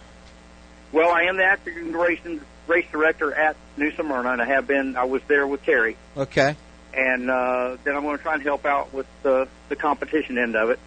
Well, 0.93 1.11
I 1.11 1.23
am 1.23 1.35
the 1.37 1.43
active 1.43 1.75
racing 1.93 2.39
race 2.65 2.85
director 2.91 3.33
at 3.33 3.57
New 3.77 3.91
Smyrna, 3.91 4.31
and 4.31 4.41
I 4.41 4.45
have 4.45 4.65
been. 4.67 4.95
I 4.95 5.03
was 5.03 5.21
there 5.27 5.45
with 5.45 5.63
Terry. 5.65 5.97
Okay. 6.15 6.55
and 6.93 7.29
uh, 7.29 7.75
then 7.83 7.95
I'm 7.95 8.03
going 8.03 8.17
to 8.17 8.23
try 8.23 8.35
and 8.35 8.43
help 8.43 8.65
out 8.65 8.93
with 8.93 9.05
the, 9.21 9.47
the 9.67 9.75
competition 9.75 10.37
end 10.37 10.55
of 10.55 10.69
it. 10.69 10.79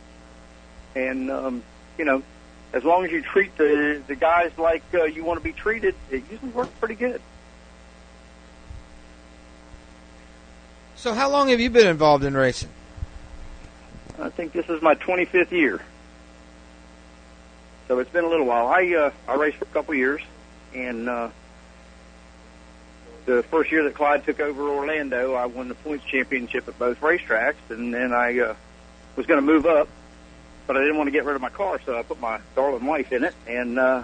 And 0.94 1.30
um, 1.30 1.62
you 1.98 2.04
know, 2.06 2.22
as 2.72 2.82
long 2.82 3.04
as 3.04 3.12
you 3.12 3.20
treat 3.20 3.54
the 3.58 4.02
the 4.06 4.14
guys 4.16 4.52
like 4.56 4.82
uh, 4.94 5.04
you 5.04 5.22
want 5.22 5.38
to 5.38 5.44
be 5.44 5.52
treated, 5.52 5.94
it 6.10 6.22
usually 6.30 6.50
works 6.52 6.70
pretty 6.80 6.94
good. 6.94 7.20
So, 10.96 11.12
how 11.12 11.30
long 11.30 11.48
have 11.48 11.60
you 11.60 11.68
been 11.68 11.86
involved 11.86 12.24
in 12.24 12.34
racing? 12.34 12.70
I 14.18 14.30
think 14.30 14.52
this 14.52 14.66
is 14.70 14.80
my 14.80 14.94
25th 14.94 15.50
year, 15.50 15.82
so 17.88 17.98
it's 17.98 18.10
been 18.10 18.24
a 18.24 18.28
little 18.28 18.46
while. 18.46 18.68
I 18.68 18.94
uh, 18.94 19.10
I 19.28 19.34
raced 19.34 19.58
for 19.58 19.64
a 19.64 19.68
couple 19.68 19.94
years, 19.94 20.20
and 20.74 21.08
uh, 21.08 21.28
the 23.26 23.42
first 23.44 23.70
year 23.72 23.84
that 23.84 23.94
Clyde 23.94 24.24
took 24.24 24.40
over 24.40 24.68
Orlando, 24.68 25.34
I 25.34 25.46
won 25.46 25.68
the 25.68 25.74
points 25.74 26.04
championship 26.04 26.68
at 26.68 26.78
both 26.78 27.00
racetracks, 27.00 27.54
and 27.70 27.92
then 27.92 28.12
I 28.12 28.38
uh, 28.38 28.54
was 29.16 29.26
going 29.26 29.40
to 29.40 29.46
move 29.46 29.66
up, 29.66 29.88
but 30.66 30.76
I 30.76 30.80
didn't 30.80 30.96
want 30.96 31.08
to 31.08 31.12
get 31.12 31.24
rid 31.24 31.34
of 31.36 31.42
my 31.42 31.48
car, 31.50 31.80
so 31.84 31.98
I 31.98 32.02
put 32.02 32.20
my 32.20 32.40
darling 32.54 32.84
wife 32.86 33.12
in 33.12 33.24
it, 33.24 33.34
and 33.48 33.78
uh, 33.78 34.02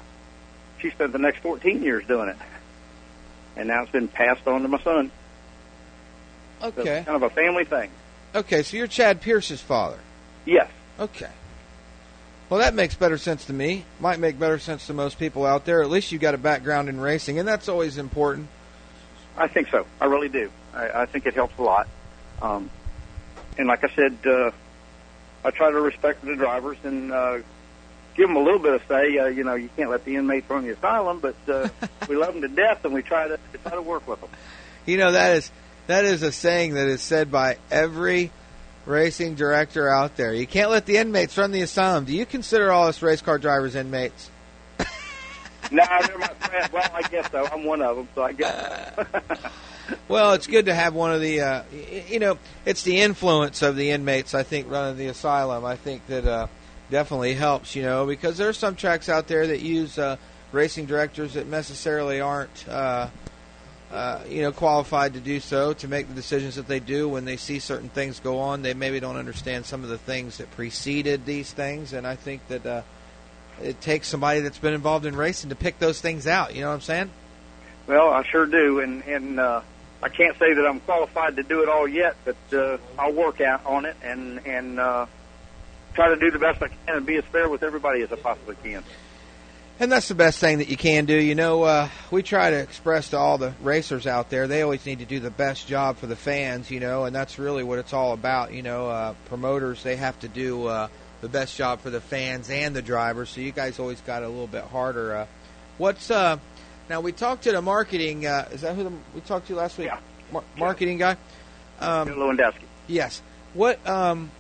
she 0.81 0.91
spent 0.91 1.13
the 1.13 1.19
next 1.19 1.39
14 1.41 1.83
years 1.83 2.05
doing 2.07 2.29
it, 2.29 2.37
and 3.57 3.69
now 3.69 3.83
it's 3.83 3.93
been 3.93 4.09
passed 4.09 4.47
on 4.49 4.63
to 4.63 4.69
my 4.69 4.81
son. 4.83 5.11
So 6.61 6.69
it's 6.69 6.79
Okay. 6.79 7.03
kind 7.05 7.17
of 7.17 7.23
a 7.23 7.31
family 7.31 7.65
thing. 7.65 7.91
Okay, 8.35 8.63
so 8.63 8.77
you're 8.77 8.87
Chad 8.87 9.21
Pierce's 9.21 9.61
father. 9.61 9.99
Yes. 10.47 10.71
Okay. 10.99 11.29
Well, 12.53 12.61
that 12.61 12.75
makes 12.75 12.95
better 12.95 13.17
sense 13.17 13.47
to 13.47 13.55
me. 13.55 13.83
Might 13.99 14.19
make 14.19 14.39
better 14.39 14.59
sense 14.59 14.89
to 14.89 14.93
most 14.93 15.19
people 15.19 15.47
out 15.47 15.65
there. 15.65 15.81
At 15.83 15.89
least 15.89 16.13
you 16.13 16.19
got 16.19 16.35
a 16.35 16.39
background 16.39 16.91
in 16.91 17.01
racing, 17.01 17.39
and 17.39 17.49
that's 17.49 17.67
always 17.67 17.97
important. 17.97 18.47
I 19.39 19.49
think 19.49 19.69
so. 19.71 19.87
I 20.03 20.05
really 20.05 20.29
do. 20.29 20.51
I, 20.75 20.89
I 20.91 21.07
think 21.07 21.25
it 21.25 21.33
helps 21.33 21.59
a 21.59 21.63
lot. 21.63 21.89
Um, 22.43 22.69
and 23.57 23.69
like 23.69 23.83
I 23.85 23.89
said, 23.95 24.19
uh, 24.27 24.51
I 25.43 25.51
try 25.51 25.71
to 25.71 25.81
respect 25.81 26.23
the 26.27 26.37
drivers 26.37 26.77
and 26.85 27.11
uh, 27.11 27.39
give 28.17 28.29
them 28.29 28.37
a 28.37 28.43
little 28.43 28.59
bit 28.59 28.75
of 28.75 28.83
say. 28.87 29.17
Uh, 29.17 29.29
you 29.29 29.45
know, 29.45 29.55
you 29.55 29.71
can't 29.75 29.89
let 29.89 30.05
the 30.05 30.17
inmates 30.17 30.51
run 30.51 30.67
the 30.67 30.75
asylum, 30.75 31.21
but 31.21 31.37
uh, 31.49 31.71
we 32.07 32.17
love 32.17 32.35
them 32.35 32.43
to 32.43 32.49
death, 32.49 32.85
and 32.85 32.93
we 32.93 33.01
try 33.01 33.29
to 33.29 33.41
try 33.63 33.73
to 33.77 33.81
work 33.81 34.07
with 34.07 34.21
them. 34.21 34.29
You 34.85 34.99
know 34.99 35.13
that 35.13 35.39
is 35.39 35.51
that 35.87 36.05
is 36.05 36.23
a 36.23 36.31
saying 36.31 36.75
that 36.75 36.87
is 36.87 37.01
said 37.01 37.31
by 37.31 37.57
every 37.71 38.31
racing 38.87 39.35
director 39.35 39.89
out 39.89 40.17
there. 40.17 40.35
You 40.35 40.47
can't 40.47 40.71
let 40.71 40.87
the 40.87 40.97
inmates 40.97 41.37
run 41.39 41.53
the 41.53 41.63
asylum. 41.63 42.05
Do 42.05 42.15
you 42.15 42.27
consider 42.27 42.73
all 42.73 42.89
us 42.89 43.03
race 43.03 43.23
car 43.23 43.39
drivers 43.39 43.75
inmates? 43.75 44.31
no, 45.71 45.85
they're 46.07 46.19
my 46.19 46.27
friends. 46.29 46.73
Well, 46.73 46.91
I 46.93 47.03
guess 47.03 47.31
so. 47.31 47.47
I'm 47.47 47.65
one 47.65 47.83
of 47.83 47.97
them, 47.97 48.09
so 48.15 48.23
I 48.23 48.33
guess. 48.33 48.99
Well, 50.09 50.33
it's 50.35 50.47
good 50.47 50.67
to 50.67 50.75
have 50.75 50.95
one 50.95 51.13
of 51.13 51.21
the, 51.21 51.41
uh, 51.41 51.63
you 52.09 52.19
know, 52.19 52.39
it's 52.65 52.83
the 52.83 53.01
influence 53.01 53.63
of 53.63 53.77
the 53.77 53.91
inmates. 53.91 54.35
I 54.35 54.43
think 54.43 54.71
running 54.71 54.97
the 54.97 55.09
asylum. 55.09 55.65
I 55.65 55.77
think 55.77 56.07
that 56.07 56.27
uh, 56.27 56.47
definitely 56.91 57.35
helps. 57.35 57.75
You 57.75 57.83
know, 57.83 58.07
because 58.07 58.39
there 58.39 58.49
are 58.49 58.55
some 58.55 58.77
tracks 58.77 59.09
out 59.09 59.27
there 59.29 59.47
that 59.47 59.61
use 59.61 59.99
uh, 59.99 60.17
racing 60.53 60.87
directors 60.87 61.35
that 61.35 61.47
necessarily 61.47 62.21
aren't, 62.21 62.69
uh, 62.69 63.09
uh, 63.93 64.23
you 64.27 64.41
know, 64.41 64.53
qualified 64.53 65.13
to 65.15 65.21
do 65.21 65.39
so 65.39 65.75
to 65.75 65.87
make 65.87 66.09
the 66.09 66.15
decisions 66.15 66.55
that 66.55 66.67
they 66.67 66.81
do 66.81 67.09
when 67.09 67.27
they 67.27 67.37
see 67.37 67.59
certain 67.59 67.91
things 67.91 68.21
go 68.21 68.39
on. 68.39 68.63
They 68.63 68.73
maybe 68.73 69.01
don't 69.01 69.17
understand 69.17 69.67
some 69.67 69.85
of 69.85 69.91
the 69.91 69.99
things 69.99 70.39
that 70.39 70.51
preceded 70.53 71.27
these 71.27 71.53
things, 71.53 71.93
and 71.93 72.07
I 72.07 72.17
think 72.17 72.47
that 72.49 72.65
uh, 72.65 72.83
it 73.63 73.83
takes 73.83 74.09
somebody 74.09 74.41
that's 74.41 74.59
been 74.59 74.73
involved 74.73 75.05
in 75.05 75.15
racing 75.15 75.51
to 75.51 75.57
pick 75.57 75.79
those 75.79 76.01
things 76.01 76.27
out. 76.27 76.55
You 76.55 76.63
know 76.63 76.69
what 76.69 76.75
I'm 76.75 76.81
saying? 76.81 77.11
Well, 77.87 78.09
I 78.09 78.23
sure 78.25 78.47
do, 78.47 78.81
and 78.81 79.03
and 79.05 79.39
uh, 79.39 79.61
I 80.03 80.09
can't 80.09 80.39
say 80.39 80.55
that 80.55 80.67
I'm 80.67 80.81
qualified 80.81 81.37
to 81.37 81.43
do 81.43 81.63
it 81.63 81.69
all 81.69 81.87
yet, 81.87 82.17
but 82.25 82.37
uh, 82.53 82.79
I'll 82.99 83.13
work 83.13 83.43
out 83.43 83.67
on 83.67 83.85
it 83.85 83.97
and 84.03 84.47
and 84.47 84.81
uh, 84.81 85.05
try 85.93 86.09
to 86.09 86.17
do 86.17 86.31
the 86.31 86.39
best 86.39 86.63
I 86.63 86.69
can 86.69 86.97
and 86.97 87.05
be 87.05 87.17
as 87.17 87.25
fair 87.25 87.49
with 87.51 87.63
everybody 87.63 88.01
as 88.01 88.11
I 88.11 88.17
possibly 88.17 88.57
can. 88.63 88.83
And 89.83 89.91
that's 89.91 90.07
the 90.07 90.15
best 90.15 90.39
thing 90.39 90.59
that 90.59 90.69
you 90.69 90.77
can 90.77 91.07
do. 91.07 91.17
You 91.17 91.35
know, 91.35 91.65
uh, 91.65 91.89
we 92.13 92.23
try 92.23 92.51
to 92.51 92.57
express 92.57 93.11
to 93.11 93.19
all 93.19 93.37
the 93.37 93.53
racers 93.63 94.07
out 94.07 94.31
there, 94.31 94.47
they 94.47 94.63
always 94.63 94.87
need 94.87 95.01
to 95.01 95.05
do 95.05 95.19
the 95.19 95.29
best 95.29 95.67
job 95.67 95.97
for 95.97 96.07
the 96.07 96.15
fans, 96.15 96.71
you 96.71 96.79
know, 96.79 97.05
and 97.05 97.13
that's 97.13 97.37
really 97.37 97.65
what 97.65 97.81
it's 97.81 97.93
all 97.93 98.13
about. 98.13 98.53
You 98.53 98.63
know, 98.63 98.87
uh, 98.89 99.15
promoters, 99.25 99.83
they 99.83 99.97
have 99.97 100.17
to 100.21 100.29
do 100.29 100.69
uh, 100.69 100.87
the 101.21 101.29
best 101.29 101.57
job 101.57 101.81
for 101.81 101.91
the 101.91 102.01
fans 102.01 102.49
and 102.49 102.77
the 102.77 102.81
drivers, 102.81 103.31
so 103.31 103.41
you 103.41 103.51
guys 103.51 103.81
always 103.81 104.01
got 104.03 104.23
it 104.23 104.27
a 104.27 104.29
little 104.29 104.47
bit 104.47 104.63
harder. 104.63 105.17
Uh, 105.17 105.27
what's, 105.79 106.13
uh, 106.13 106.39
now 106.89 107.01
we 107.01 107.11
talked 107.11 107.43
to 107.43 107.51
the 107.51 107.61
marketing, 107.61 108.25
uh, 108.25 108.49
is 108.53 108.61
that 108.61 108.77
who 108.77 108.85
the, 108.85 108.93
we 109.17 109.21
talked 109.23 109.49
to 109.49 109.57
last 109.57 109.79
week? 109.79 109.89
Yeah. 109.89 109.99
Mar- 110.31 110.45
marketing 110.57 110.99
guy? 110.99 111.17
Um, 111.81 112.09
Lewandowski. 112.09 112.67
Yes. 112.87 113.21
What 113.53 113.85
um 113.89 114.31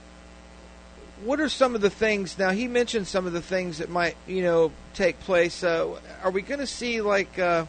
what 1.24 1.40
are 1.40 1.48
some 1.48 1.74
of 1.74 1.80
the 1.80 1.90
things 1.90 2.38
now 2.38 2.50
he 2.50 2.68
mentioned 2.68 3.06
some 3.06 3.26
of 3.26 3.32
the 3.32 3.42
things 3.42 3.78
that 3.78 3.88
might, 3.88 4.16
you 4.26 4.42
know, 4.42 4.72
take 4.94 5.18
place 5.20 5.62
uh 5.64 5.98
are 6.22 6.30
we 6.30 6.42
going 6.42 6.60
to 6.60 6.66
see 6.66 7.00
like 7.00 7.38
uh 7.38 7.64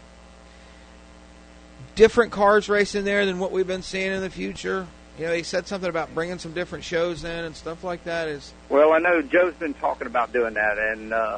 different 1.95 2.31
cars 2.31 2.69
racing 2.69 3.05
there 3.05 3.25
than 3.25 3.39
what 3.39 3.51
we've 3.51 3.67
been 3.67 3.83
seeing 3.83 4.11
in 4.11 4.21
the 4.21 4.29
future? 4.29 4.87
You 5.17 5.27
know, 5.27 5.33
he 5.33 5.43
said 5.43 5.67
something 5.67 5.89
about 5.89 6.13
bringing 6.15 6.39
some 6.39 6.53
different 6.53 6.83
shows 6.83 7.23
in 7.23 7.45
and 7.45 7.55
stuff 7.55 7.83
like 7.83 8.03
that 8.05 8.27
is 8.27 8.51
Well, 8.69 8.93
I 8.93 8.99
know 8.99 9.21
Joe's 9.21 9.53
been 9.55 9.75
talking 9.75 10.07
about 10.07 10.33
doing 10.33 10.55
that, 10.55 10.79
and 10.79 11.13
uh, 11.13 11.37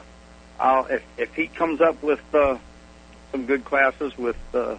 I'll, 0.60 0.86
if 0.86 1.04
if 1.18 1.34
he 1.36 1.48
comes 1.48 1.82
up 1.82 2.02
with 2.02 2.22
uh, 2.34 2.58
some 3.32 3.46
good 3.46 3.66
classes 3.66 4.18
with, 4.18 4.38
uh, 4.54 4.78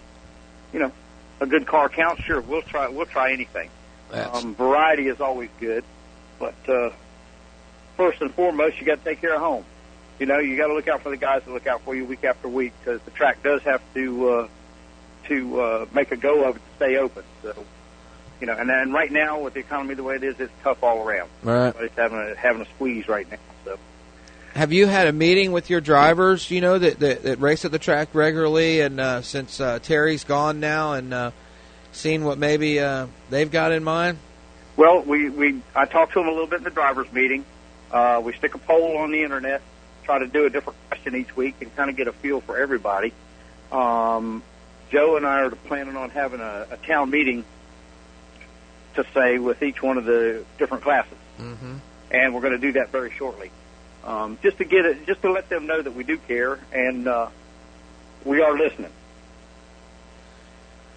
you 0.72 0.78
know, 0.78 0.92
a 1.40 1.46
good 1.46 1.66
car 1.66 1.90
count, 1.90 2.22
sure, 2.22 2.40
we'll 2.40 2.62
try. 2.62 2.88
We'll 2.88 3.04
try 3.04 3.32
anything. 3.32 3.68
Um, 4.12 4.54
variety 4.54 5.08
is 5.08 5.20
always 5.20 5.50
good, 5.60 5.84
but 6.38 6.54
uh, 6.66 6.90
first 7.96 8.20
and 8.20 8.32
foremost, 8.32 8.78
you 8.80 8.86
got 8.86 8.98
to 8.98 9.04
take 9.04 9.20
care 9.20 9.34
of 9.34 9.40
home. 9.40 9.64
You 10.18 10.26
know, 10.26 10.38
you 10.38 10.56
got 10.56 10.68
to 10.68 10.74
look 10.74 10.88
out 10.88 11.02
for 11.02 11.10
the 11.10 11.16
guys 11.16 11.42
that 11.44 11.52
look 11.52 11.66
out 11.66 11.82
for 11.82 11.94
you 11.94 12.04
week 12.04 12.24
after 12.24 12.48
week 12.48 12.72
because 12.80 13.00
the 13.02 13.10
track 13.10 13.42
does 13.42 13.62
have 13.62 13.82
to 13.94 14.28
uh, 14.30 14.48
to 15.28 15.60
uh, 15.60 15.86
make 15.92 16.10
a 16.12 16.16
go 16.16 16.44
of 16.44 16.56
it 16.56 16.60
to 16.60 16.76
stay 16.76 16.96
open. 16.96 17.22
So, 17.42 17.54
you 18.40 18.46
know, 18.46 18.54
and 18.54 18.68
then 18.68 18.92
right 18.92 19.10
now 19.10 19.40
with 19.40 19.54
the 19.54 19.60
economy 19.60 19.94
the 19.94 20.02
way 20.02 20.16
it 20.16 20.24
is, 20.24 20.40
it's 20.40 20.52
tough 20.62 20.82
all 20.82 21.06
around. 21.06 21.28
Right. 21.42 21.68
Everybody's 21.68 21.96
having 21.96 22.18
a 22.18 22.34
having 22.34 22.62
a 22.62 22.66
squeeze 22.76 23.08
right 23.08 23.30
now. 23.30 23.38
So. 23.64 23.78
Have 24.54 24.72
you 24.72 24.86
had 24.86 25.06
a 25.06 25.12
meeting 25.12 25.52
with 25.52 25.68
your 25.68 25.82
drivers, 25.82 26.50
you 26.50 26.62
know, 26.62 26.78
that 26.78 26.98
that, 27.00 27.22
that 27.24 27.40
race 27.40 27.66
at 27.66 27.72
the 27.72 27.78
track 27.78 28.08
regularly 28.14 28.80
and 28.80 28.98
uh 28.98 29.20
since 29.20 29.60
uh 29.60 29.80
Terry's 29.80 30.24
gone 30.24 30.60
now 30.60 30.94
and 30.94 31.12
uh 31.12 31.30
seen 31.92 32.24
what 32.24 32.38
maybe 32.38 32.80
uh 32.80 33.06
they've 33.28 33.50
got 33.50 33.72
in 33.72 33.84
mind? 33.84 34.18
Well, 34.76 35.02
we, 35.02 35.28
we 35.28 35.60
I 35.74 35.84
talked 35.84 36.14
to 36.14 36.20
them 36.20 36.28
a 36.28 36.30
little 36.30 36.46
bit 36.46 36.58
in 36.58 36.64
the 36.64 36.70
drivers' 36.70 37.12
meeting. 37.12 37.44
Uh, 37.90 38.20
we 38.24 38.32
stick 38.34 38.54
a 38.54 38.58
poll 38.58 38.98
on 38.98 39.10
the 39.10 39.22
internet, 39.22 39.62
try 40.04 40.18
to 40.18 40.26
do 40.26 40.44
a 40.46 40.50
different 40.50 40.78
question 40.88 41.14
each 41.16 41.36
week, 41.36 41.56
and 41.60 41.74
kind 41.76 41.90
of 41.90 41.96
get 41.96 42.08
a 42.08 42.12
feel 42.12 42.40
for 42.40 42.58
everybody. 42.58 43.12
Um, 43.72 44.42
Joe 44.90 45.16
and 45.16 45.26
I 45.26 45.40
are 45.42 45.50
planning 45.50 45.96
on 45.96 46.10
having 46.10 46.40
a, 46.40 46.66
a 46.70 46.76
town 46.76 47.10
meeting 47.10 47.44
to 48.94 49.04
say 49.14 49.38
with 49.38 49.62
each 49.62 49.82
one 49.82 49.98
of 49.98 50.04
the 50.04 50.44
different 50.58 50.82
classes, 50.82 51.18
Mm-hmm. 51.40 51.76
and 52.10 52.34
we're 52.34 52.40
going 52.40 52.54
to 52.54 52.58
do 52.58 52.72
that 52.72 52.90
very 52.90 53.10
shortly, 53.10 53.50
um, 54.04 54.38
just 54.42 54.56
to 54.58 54.64
get 54.64 54.86
it, 54.86 55.06
just 55.06 55.20
to 55.22 55.30
let 55.30 55.48
them 55.48 55.66
know 55.66 55.82
that 55.82 55.94
we 55.94 56.02
do 56.02 56.16
care 56.16 56.58
and 56.72 57.06
uh, 57.06 57.28
we 58.24 58.40
are 58.40 58.56
listening. 58.56 58.90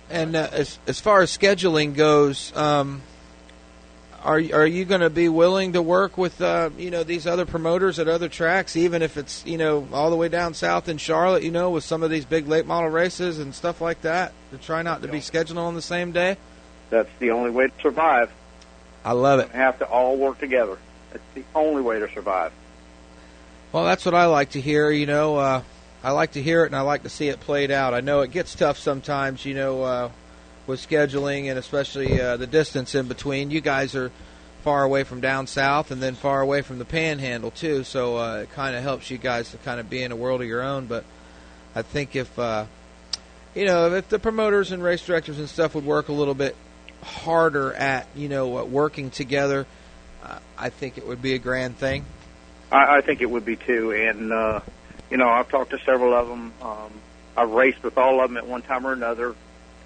And 0.10 0.36
uh, 0.36 0.48
as 0.52 0.80
as 0.88 1.00
far 1.00 1.22
as 1.22 1.36
scheduling 1.38 1.94
goes, 1.94 2.56
um, 2.56 3.02
are 4.24 4.42
are 4.54 4.68
you 4.68 4.86
going 4.86 5.02
to 5.02 5.10
be 5.10 5.30
willing 5.30 5.74
to 5.74 5.82
work 5.82 6.18
with 6.18 6.42
uh, 6.42 6.70
you 6.78 6.92
know 6.92 7.04
these 7.04 7.26
other 7.26 7.46
promoters 7.46 8.00
at 8.00 8.08
other 8.08 8.30
tracks, 8.30 8.76
even 8.76 9.02
if 9.02 9.18
it's 9.18 9.46
you 9.46 9.58
know 9.58 9.88
all 9.94 10.10
the 10.10 10.16
way 10.16 10.30
down 10.30 10.54
south 10.54 10.90
in 10.90 10.98
Charlotte, 10.98 11.44
you 11.44 11.52
know, 11.52 11.70
with 11.70 11.84
some 11.84 12.04
of 12.04 12.10
these 12.10 12.26
big 12.26 12.48
late 12.48 12.66
model 12.66 12.90
races 12.90 13.40
and 13.40 13.54
stuff 13.54 13.82
like 13.82 14.02
that, 14.02 14.34
to 14.52 14.58
try 14.58 14.82
not 14.82 15.02
to 15.02 15.08
be 15.08 15.22
scheduled 15.22 15.58
on 15.58 15.76
the 15.76 15.82
same 15.82 16.12
day? 16.12 16.38
That's 16.90 17.10
the 17.20 17.32
only 17.32 17.52
way 17.52 17.68
to 17.68 17.74
survive. 17.82 18.32
I 19.06 19.14
love 19.14 19.40
it. 19.40 19.52
We 19.54 19.60
have 19.60 19.80
to 19.80 19.86
all 19.86 20.18
work 20.18 20.40
together. 20.40 20.78
It's 21.14 21.24
the 21.34 21.44
only 21.56 21.82
way 21.82 22.00
to 22.00 22.12
survive. 22.12 22.52
Well, 23.72 23.86
that's 23.86 24.06
what 24.06 24.16
I 24.16 24.26
like 24.26 24.52
to 24.52 24.62
hear. 24.62 24.90
You 24.92 25.06
know, 25.06 25.38
uh, 25.38 25.62
I 26.04 26.12
like 26.12 26.34
to 26.34 26.42
hear 26.42 26.64
it 26.64 26.68
and 26.68 26.76
I 26.76 26.82
like 26.82 27.04
to 27.04 27.10
see 27.10 27.30
it 27.30 27.40
played 27.40 27.72
out. 27.72 27.94
I 27.94 28.02
know 28.02 28.22
it 28.22 28.32
gets 28.32 28.56
tough 28.56 28.78
sometimes. 28.78 29.46
You 29.46 29.54
know, 29.54 29.84
uh, 29.84 30.12
with 30.70 30.88
scheduling 30.88 31.50
and 31.50 31.58
especially 31.60 32.22
uh, 32.22 32.38
the 32.38 32.48
distance 32.48 32.96
in 32.96 33.08
between. 33.08 33.52
You 33.52 33.60
guys 33.60 33.96
are 33.96 34.12
far 34.64 34.84
away 34.84 35.04
from 35.04 35.20
down 35.20 35.48
south 35.48 35.92
and 35.92 36.02
then 36.02 36.16
far 36.16 36.42
away 36.42 36.62
from 36.62 36.80
the 36.80 36.86
Panhandle 36.86 37.52
too, 37.52 37.84
so 37.84 38.18
uh, 38.18 38.36
it 38.44 38.52
kind 38.52 38.76
of 38.76 38.84
helps 38.84 39.10
you 39.10 39.18
guys 39.18 39.52
to 39.52 39.58
kind 39.58 39.80
of 39.80 39.90
be 39.90 40.02
in 40.04 40.12
a 40.12 40.16
world 40.16 40.42
of 40.42 40.48
your 40.48 40.62
own. 40.62 40.86
But 40.86 41.04
I 41.76 41.82
think 41.82 42.16
if 42.16 42.38
uh, 42.38 42.66
you 43.56 43.66
know 43.66 43.94
if 43.96 44.08
the 44.10 44.20
promoters 44.20 44.72
and 44.72 44.82
race 44.82 45.06
directors 45.06 45.40
and 45.40 45.50
stuff 45.50 45.76
would 45.76 45.86
work 45.86 46.08
a 46.08 46.14
little 46.14 46.36
bit 46.36 46.56
harder 47.02 47.74
at 47.74 48.08
you 48.16 48.30
know 48.30 48.60
uh, 48.60 48.64
working 48.64 49.10
together, 49.10 49.66
uh, 50.24 50.40
I 50.58 50.70
think 50.70 50.98
it 50.98 51.08
would 51.08 51.22
be 51.22 51.34
a 51.34 51.40
grand 51.40 51.78
thing. 51.78 52.06
I, 52.72 52.98
I 52.98 53.02
think 53.02 53.22
it 53.22 53.30
would 53.30 53.46
be 53.46 53.56
too. 53.56 53.92
And 53.92 54.32
uh, 54.32 54.60
you 55.10 55.18
know, 55.18 55.30
I've 55.30 55.50
talked 55.50 55.72
to 55.72 55.80
several 55.80 56.14
of 56.14 56.28
them. 56.28 56.54
Um, 56.62 56.92
I've 57.36 57.50
raced 57.50 57.82
with 57.82 57.98
all 57.98 58.22
of 58.24 58.30
them 58.30 58.38
at 58.38 58.46
one 58.46 58.62
time 58.62 58.86
or 58.86 58.94
another. 58.94 59.34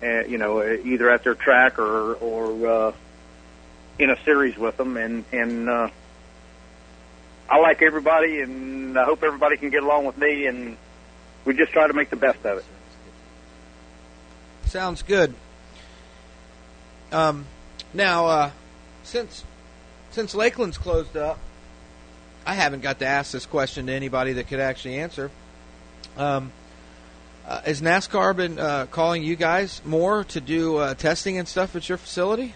Uh, 0.04 0.26
you 0.28 0.38
know, 0.38 0.62
either 0.62 1.10
at 1.10 1.24
their 1.24 1.36
track 1.36 1.80
or 1.80 2.16
or 2.16 2.68
uh, 2.68 2.91
in 3.99 4.10
a 4.10 4.22
series 4.24 4.58
with 4.58 4.76
them. 4.78 4.97
And 4.97 5.24
and 5.32 5.70
uh, 5.70 5.89
I 7.49 7.60
like 7.60 7.82
everybody, 7.82 8.41
and 8.41 8.97
I 8.97 9.06
hope 9.06 9.24
everybody 9.24 9.58
can 9.58 9.70
get 9.70 9.84
along 9.84 10.06
with 10.06 10.18
me. 10.18 10.47
And 10.47 10.78
we 11.45 11.54
just 11.54 11.72
try 11.72 11.88
to 11.88 11.93
make 11.93 12.10
the 12.10 12.16
best 12.16 12.45
of 12.45 12.58
it. 12.58 12.66
Sounds 14.66 15.04
good. 15.04 15.34
Um, 17.12 17.45
now, 17.93 18.26
uh, 18.26 18.51
since 19.04 19.43
since 20.12 20.34
Lakeland's 20.34 20.78
closed 20.78 21.16
up, 21.16 21.39
I 22.45 22.56
haven't 22.56 22.82
got 22.82 22.99
to 22.99 23.06
ask 23.06 23.32
this 23.32 23.45
question 23.45 23.86
to 23.88 23.93
anybody 23.93 24.34
that 24.34 24.47
could 24.47 24.60
actually 24.60 24.97
answer. 24.97 25.32
Um, 26.18 26.51
uh, 27.48 27.62
has 27.62 27.82
NASCAR 27.82 28.36
been 28.36 28.60
uh, 28.60 28.86
calling 28.88 29.24
you 29.24 29.36
guys 29.36 29.82
more 29.86 30.24
to 30.26 30.41
do 30.41 30.78
uh, 30.78 30.94
testing 30.94 31.38
and 31.38 31.48
stuff 31.48 31.76
at 31.76 31.88
your 31.89 31.98
facility? 31.98 32.54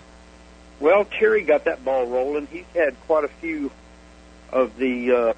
Well, 0.79 1.05
Terry 1.05 1.43
got 1.43 1.65
that 1.65 1.83
ball 1.83 2.05
rolling. 2.05 2.47
He's 2.47 2.65
had 2.73 2.95
quite 3.07 3.23
a 3.23 3.27
few 3.27 3.71
of 4.51 4.77
the 4.77 5.11
uh, 5.11 5.33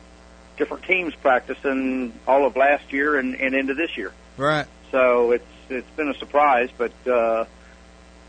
different 0.57 0.83
teams 0.83 1.15
practicing 1.15 2.13
all 2.27 2.45
of 2.45 2.55
last 2.55 2.91
year 2.91 3.17
and, 3.17 3.35
and 3.35 3.55
into 3.55 3.73
this 3.73 3.97
year. 3.97 4.13
Right. 4.37 4.67
So 4.91 5.31
it's 5.31 5.45
it's 5.69 5.89
been 5.91 6.09
a 6.09 6.15
surprise, 6.15 6.69
but 6.77 6.91
uh, 7.07 7.45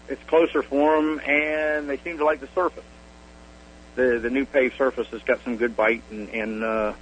it's 0.08 0.22
closer 0.24 0.62
for 0.62 0.96
them, 0.96 1.20
and 1.20 1.88
they 1.88 1.96
seem 1.98 2.18
to 2.18 2.24
like 2.24 2.40
the 2.40 2.48
surface. 2.54 2.84
The 3.96 4.18
the 4.22 4.30
new 4.30 4.46
paved 4.46 4.76
surface 4.76 5.08
has 5.08 5.22
got 5.22 5.42
some 5.42 5.56
good 5.56 5.76
bite, 5.76 6.02
and, 6.10 6.28
and 6.30 6.64
uh, 6.64 6.92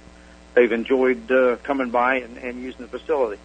they've 0.55 0.71
enjoyed 0.71 1.31
uh, 1.31 1.57
coming 1.57 1.89
by 1.89 2.17
and, 2.17 2.37
and 2.37 2.61
using 2.61 2.81
the 2.81 2.87
facility. 2.87 3.39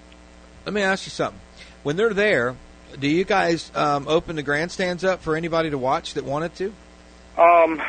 Let 0.64 0.72
me 0.72 0.82
ask 0.82 1.06
you 1.06 1.10
something. 1.10 1.40
When 1.82 1.96
they're 1.96 2.14
there, 2.14 2.56
do 2.98 3.06
you 3.08 3.24
guys 3.24 3.70
um, 3.74 4.08
open 4.08 4.36
the 4.36 4.42
grandstands 4.42 5.04
up 5.04 5.20
for 5.22 5.36
anybody 5.36 5.70
to 5.70 5.78
watch 5.78 6.14
that 6.14 6.24
wanted 6.24 6.54
to, 6.56 6.72
Um, 7.36 7.82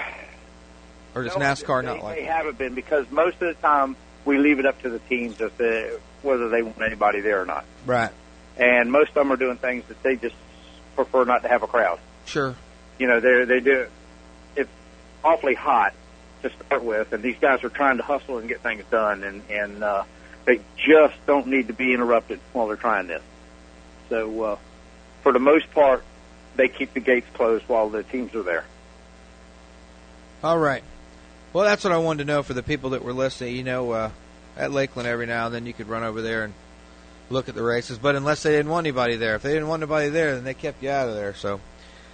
or 1.14 1.24
does 1.24 1.36
no, 1.38 1.42
NASCAR 1.46 1.82
they, 1.82 1.88
not 1.88 2.04
like? 2.04 2.16
They 2.18 2.26
haven't 2.26 2.58
been 2.58 2.74
because 2.74 3.10
most 3.12 3.36
of 3.36 3.48
the 3.48 3.54
time 3.62 3.96
we 4.26 4.38
leave 4.38 4.60
it 4.60 4.66
up 4.66 4.82
to 4.82 4.90
the 4.90 5.00
teams 5.00 5.40
if 5.40 5.56
they, 5.58 5.96
whether 6.24 6.50
they 6.50 6.64
want 6.64 6.82
anybody 6.82 7.22
there 7.22 7.42
or 7.42 7.46
not. 7.46 7.64
Right. 7.86 8.12
And 8.58 8.92
most 8.92 9.10
of 9.10 9.16
them 9.16 9.32
are 9.32 9.38
doing 9.38 9.58
things 9.58 9.86
that 9.88 10.02
they 10.04 10.16
just 10.16 10.36
prefer 10.96 11.24
not 11.26 11.44
to 11.44 11.48
have 11.48 11.64
a 11.64 11.68
crowd. 11.68 12.00
Sure. 12.26 12.56
you 12.98 13.08
know, 13.08 13.20
they 13.20 13.46
they 13.46 13.60
do. 13.60 13.88
It's 14.56 14.70
awfully 15.24 15.54
hot 15.54 15.94
to 16.42 16.50
start 16.66 16.84
with, 16.84 17.14
and 17.14 17.22
these 17.22 17.38
guys 17.40 17.64
are 17.64 17.70
trying 17.70 17.98
to 17.98 18.04
hustle 18.04 18.38
and 18.40 18.48
get 18.48 18.62
things 18.62 18.84
done. 18.90 19.24
And 19.24 19.42
and 19.50 19.84
uh, 19.84 20.04
they 20.46 20.62
just 20.78 21.16
don't 21.26 21.48
need 21.48 21.68
to 21.68 21.74
be 21.74 21.94
interrupted 21.94 22.40
while 22.54 22.68
they're 22.68 22.76
trying 22.76 23.08
this. 23.08 23.24
So, 24.10 24.44
uh, 24.44 24.58
for 25.24 25.32
the 25.32 25.40
most 25.40 25.72
part, 25.72 26.04
they 26.56 26.68
keep 26.68 26.94
the 26.94 27.00
gates 27.00 27.28
closed 27.34 27.66
while 27.68 27.90
the 27.90 28.04
teams 28.04 28.34
are 28.36 28.44
there. 28.44 28.66
All 30.44 30.58
right. 30.58 30.84
Well, 31.54 31.66
that's 31.66 31.84
what 31.84 31.94
I 31.94 31.98
wanted 31.98 32.26
to 32.26 32.26
know 32.26 32.44
for 32.44 32.54
the 32.54 32.64
people 32.64 32.92
that 32.92 33.04
were 33.04 33.14
listening. 33.14 33.56
You 33.56 33.64
know, 33.64 33.92
uh, 33.92 34.12
at 34.58 34.72
Lakeland 34.72 35.08
every 35.08 35.26
now 35.26 35.48
and 35.48 35.56
then 35.56 35.66
you 35.66 35.74
could 35.74 35.88
run 35.88 36.04
over 36.04 36.22
there 36.22 36.44
and 36.44 36.54
look 37.30 37.50
at 37.50 37.56
the 37.56 37.64
races, 37.64 37.98
but 37.98 38.16
unless 38.16 38.44
they 38.44 38.52
didn't 38.52 38.70
want 38.70 38.86
anybody 38.86 39.16
there, 39.16 39.36
if 39.36 39.42
they 39.42 39.54
didn't 39.54 39.68
want 39.68 39.82
anybody 39.82 40.10
there, 40.10 40.36
then 40.36 40.44
they 40.44 40.54
kept 40.54 40.84
you 40.84 40.90
out 40.90 41.10
of 41.10 41.16
there. 41.16 41.34
So, 41.34 41.60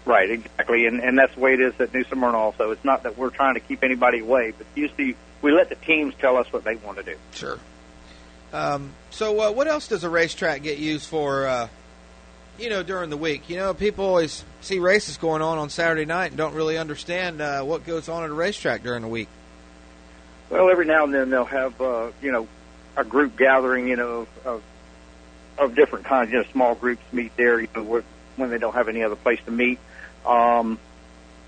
Right, 0.04 0.32
exactly, 0.32 0.88
and 0.88 1.00
and 1.00 1.18
that's 1.18 1.36
the 1.36 1.42
way 1.42 1.54
it 1.54 1.60
is 1.60 1.80
at 1.80 1.94
New 1.94 2.04
Smyrna. 2.06 2.36
Also, 2.36 2.72
it's 2.72 2.84
not 2.84 3.04
that 3.04 3.18
we're 3.18 3.30
trying 3.30 3.54
to 3.54 3.60
keep 3.60 3.84
anybody 3.84 4.20
away, 4.20 4.52
but 4.58 4.66
usually 4.74 5.16
we 5.44 5.52
let 5.52 5.70
the 5.70 5.76
teams 5.76 6.16
tell 6.16 6.38
us 6.38 6.52
what 6.52 6.64
they 6.64 6.76
want 6.76 6.98
to 6.98 7.04
do. 7.04 7.16
Sure. 7.34 7.60
Um, 8.54 8.94
so, 9.12 9.40
uh, 9.40 9.52
what 9.52 9.68
else 9.68 9.88
does 9.88 10.04
a 10.04 10.10
racetrack 10.10 10.64
get 10.64 10.78
used 10.78 11.08
for? 11.08 11.48
Uh, 11.48 11.68
you 12.62 12.70
know, 12.70 12.84
during 12.84 13.10
the 13.10 13.18
week. 13.18 13.50
You 13.50 13.58
know, 13.58 13.74
people 13.74 14.06
always 14.06 14.46
see 14.62 14.80
races 14.80 15.18
going 15.18 15.42
on 15.42 15.58
on 15.58 15.70
Saturday 15.70 16.06
night 16.06 16.28
and 16.28 16.38
don't 16.38 16.54
really 16.54 16.78
understand 16.78 17.42
uh, 17.42 17.64
what 17.64 17.86
goes 17.86 18.08
on 18.08 18.24
at 18.24 18.30
a 18.30 18.34
racetrack 18.34 18.84
during 18.84 19.02
the 19.02 19.08
week. 19.08 19.28
Well, 20.50 20.70
every 20.70 20.86
now 20.86 21.06
and 21.06 21.14
then 21.14 21.30
they'll 21.30 21.46
have 21.46 21.80
uh, 21.82 22.12
you 22.22 22.32
know 22.32 22.48
a 22.96 23.04
group 23.04 23.38
gathering, 23.38 23.88
you 23.88 23.96
know, 23.96 24.28
of 24.46 24.62
of 25.58 25.76
different 25.76 26.06
kinds. 26.06 26.32
You 26.32 26.40
know, 26.40 26.44
small 26.52 26.76
groups 26.76 27.02
meet 27.12 27.36
there, 27.36 27.60
you 27.60 27.68
know, 27.76 28.04
when 28.36 28.50
they 28.50 28.58
don't 28.58 28.74
have 28.74 28.88
any 28.88 29.04
other 29.04 29.16
place 29.16 29.40
to 29.46 29.52
meet. 29.52 29.80
Um, 30.26 30.78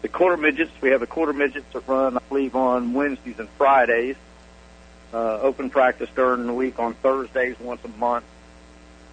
the 0.01 0.10
quarter 0.10 0.38
midgets, 0.38 0.72
we 0.82 0.89
have 0.89 0.99
the 0.99 1.08
quarter 1.08 1.34
midgets 1.34 1.66
that 1.74 1.88
run, 1.88 2.18
I 2.18 2.22
believe, 2.28 2.56
on 2.56 2.93
Wednesdays 2.93 3.39
and 3.39 3.49
Fridays. 3.49 4.16
Uh, 5.14 5.39
open 5.41 5.70
practice 5.70 6.09
during 6.16 6.47
the 6.47 6.53
week 6.53 6.80
on 6.80 6.95
Thursdays 6.95 7.59
once 7.59 7.84
a 7.84 7.88
month. 7.99 8.26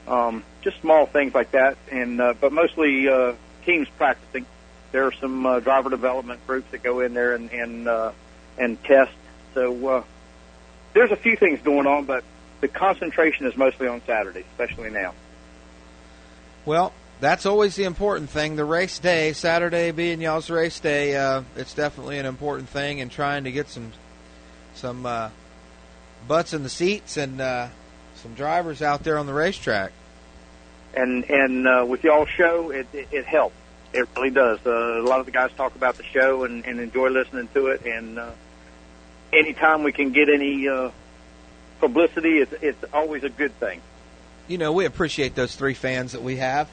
Um, 0.08 0.42
just 0.62 0.80
small 0.80 1.04
things 1.04 1.34
like 1.34 1.50
that, 1.50 1.76
and 1.92 2.20
uh, 2.20 2.34
but 2.40 2.52
mostly 2.52 3.06
uh, 3.06 3.34
teams 3.66 3.86
practicing. 3.98 4.46
There 4.92 5.04
are 5.04 5.12
some 5.12 5.44
uh, 5.44 5.60
driver 5.60 5.90
development 5.90 6.46
groups 6.46 6.70
that 6.70 6.82
go 6.82 7.00
in 7.00 7.12
there 7.12 7.34
and 7.34 7.52
and 7.52 7.86
uh, 7.86 8.12
and 8.56 8.82
test. 8.82 9.12
So 9.52 9.88
uh, 9.88 10.04
there's 10.94 11.10
a 11.10 11.16
few 11.16 11.36
things 11.36 11.60
going 11.60 11.86
on, 11.86 12.06
but 12.06 12.24
the 12.60 12.68
concentration 12.68 13.46
is 13.46 13.56
mostly 13.56 13.86
on 13.86 14.00
Saturdays, 14.06 14.46
especially 14.52 14.90
now. 14.90 15.14
Well, 16.64 16.92
that's 17.20 17.46
always 17.46 17.76
the 17.76 17.84
important 17.84 18.30
thing. 18.30 18.56
The 18.56 18.64
race 18.64 18.98
day, 18.98 19.32
Saturday 19.32 19.90
being 19.90 20.20
y'all's 20.20 20.50
race 20.50 20.80
day, 20.80 21.16
uh, 21.16 21.42
it's 21.56 21.74
definitely 21.74 22.18
an 22.18 22.26
important 22.26 22.68
thing, 22.68 23.00
and 23.00 23.10
trying 23.10 23.44
to 23.44 23.52
get 23.52 23.68
some 23.68 23.92
some 24.74 25.04
uh, 25.04 25.30
butts 26.26 26.52
in 26.52 26.62
the 26.62 26.68
seats 26.68 27.16
and 27.16 27.40
uh, 27.40 27.68
some 28.16 28.34
drivers 28.34 28.82
out 28.82 29.02
there 29.02 29.18
on 29.18 29.26
the 29.26 29.34
racetrack. 29.34 29.92
and 30.94 31.24
and 31.30 31.66
uh, 31.66 31.84
with 31.86 32.04
y'all's 32.04 32.28
show, 32.28 32.70
it, 32.70 32.86
it 32.92 33.08
it 33.12 33.26
helps. 33.26 33.54
It 33.92 34.08
really 34.16 34.30
does. 34.30 34.58
Uh, 34.64 35.00
a 35.00 35.02
lot 35.02 35.20
of 35.20 35.26
the 35.26 35.32
guys 35.32 35.50
talk 35.56 35.74
about 35.74 35.96
the 35.96 36.04
show 36.04 36.44
and, 36.44 36.64
and 36.64 36.78
enjoy 36.78 37.08
listening 37.08 37.48
to 37.54 37.68
it. 37.68 37.84
And 37.84 38.18
uh, 38.20 38.30
anytime 39.32 39.82
we 39.82 39.90
can 39.90 40.12
get 40.12 40.28
any 40.28 40.68
uh, 40.68 40.90
publicity, 41.80 42.38
it's 42.38 42.52
it's 42.60 42.84
always 42.92 43.24
a 43.24 43.28
good 43.30 43.52
thing. 43.58 43.80
You 44.46 44.58
know, 44.58 44.72
we 44.72 44.84
appreciate 44.84 45.34
those 45.34 45.54
three 45.56 45.74
fans 45.74 46.12
that 46.12 46.22
we 46.22 46.36
have. 46.36 46.68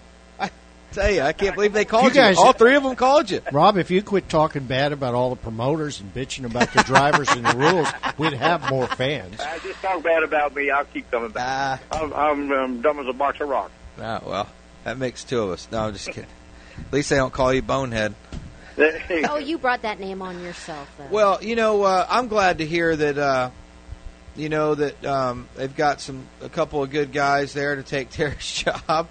I 0.98 1.02
tell 1.02 1.12
you, 1.12 1.22
I 1.22 1.34
can't 1.34 1.56
believe 1.56 1.74
they 1.74 1.86
called 1.86 2.16
You 2.16 2.24
you. 2.24 2.36
All 2.38 2.54
three 2.54 2.76
of 2.76 2.84
them 2.84 2.96
called 2.96 3.30
you. 3.30 3.42
Rob, 3.52 3.78
if 3.78 3.92
you 3.92 4.02
quit 4.02 4.30
talking 4.30 4.66
bad 4.66 4.92
about 4.92 5.14
all 5.14 5.30
the 5.30 5.36
promoters 5.36 6.00
and 6.00 6.14
bitching 6.14 6.46
about 6.46 6.74
the 6.74 6.84
drivers 6.84 7.30
and 7.30 7.46
the 7.46 7.56
rules, 7.56 7.88
we'd 8.18 8.34
have 8.34 8.70
more 8.70 8.88
fans. 8.88 9.40
Uh, 9.40 9.60
just 9.64 9.82
talk 9.82 10.04
bad 10.04 10.24
about 10.24 10.56
me, 10.56 10.72
I'll 10.72 10.86
keep 10.86 11.10
coming 11.12 11.30
back. 11.30 11.82
I'm, 11.92 12.14
I'm 12.14 12.52
um, 12.52 12.82
dumb 12.82 13.00
as 13.00 13.08
a 13.08 13.14
box 13.14 13.40
of 13.42 13.50
rocks. 13.50 13.72
Ah, 14.00 14.22
well, 14.26 14.50
that 14.84 14.98
makes 14.98 15.24
two 15.24 15.42
of 15.42 15.52
us. 15.52 15.68
No, 15.72 15.82
I'm 15.82 15.94
just 15.94 16.08
kidding. 16.08 16.30
At 16.80 16.94
least 16.94 17.10
they 17.10 17.18
don't 17.18 17.34
call 17.34 17.54
you 17.54 17.62
bonehead. 17.62 18.16
oh, 18.78 19.38
you 19.38 19.58
brought 19.58 19.82
that 19.84 20.00
name 20.00 20.22
on 20.22 20.42
yourself, 20.42 20.90
though. 20.98 21.08
Well, 21.10 21.44
you 21.44 21.56
know, 21.56 21.84
uh, 21.84 22.06
I'm 22.10 22.28
glad 22.28 22.60
to 22.60 22.66
hear 22.66 22.96
that. 22.96 23.18
Uh, 23.18 23.50
you 24.36 24.50
know 24.50 24.76
that 24.76 25.04
um, 25.04 25.50
they've 25.56 25.76
got 25.76 26.00
some 26.00 26.28
a 26.42 26.50
couple 26.50 26.84
of 26.84 26.92
good 26.92 27.12
guys 27.12 27.54
there 27.54 27.76
to 27.76 27.84
take 27.84 28.10
Terry's 28.12 28.64
job. 28.64 29.08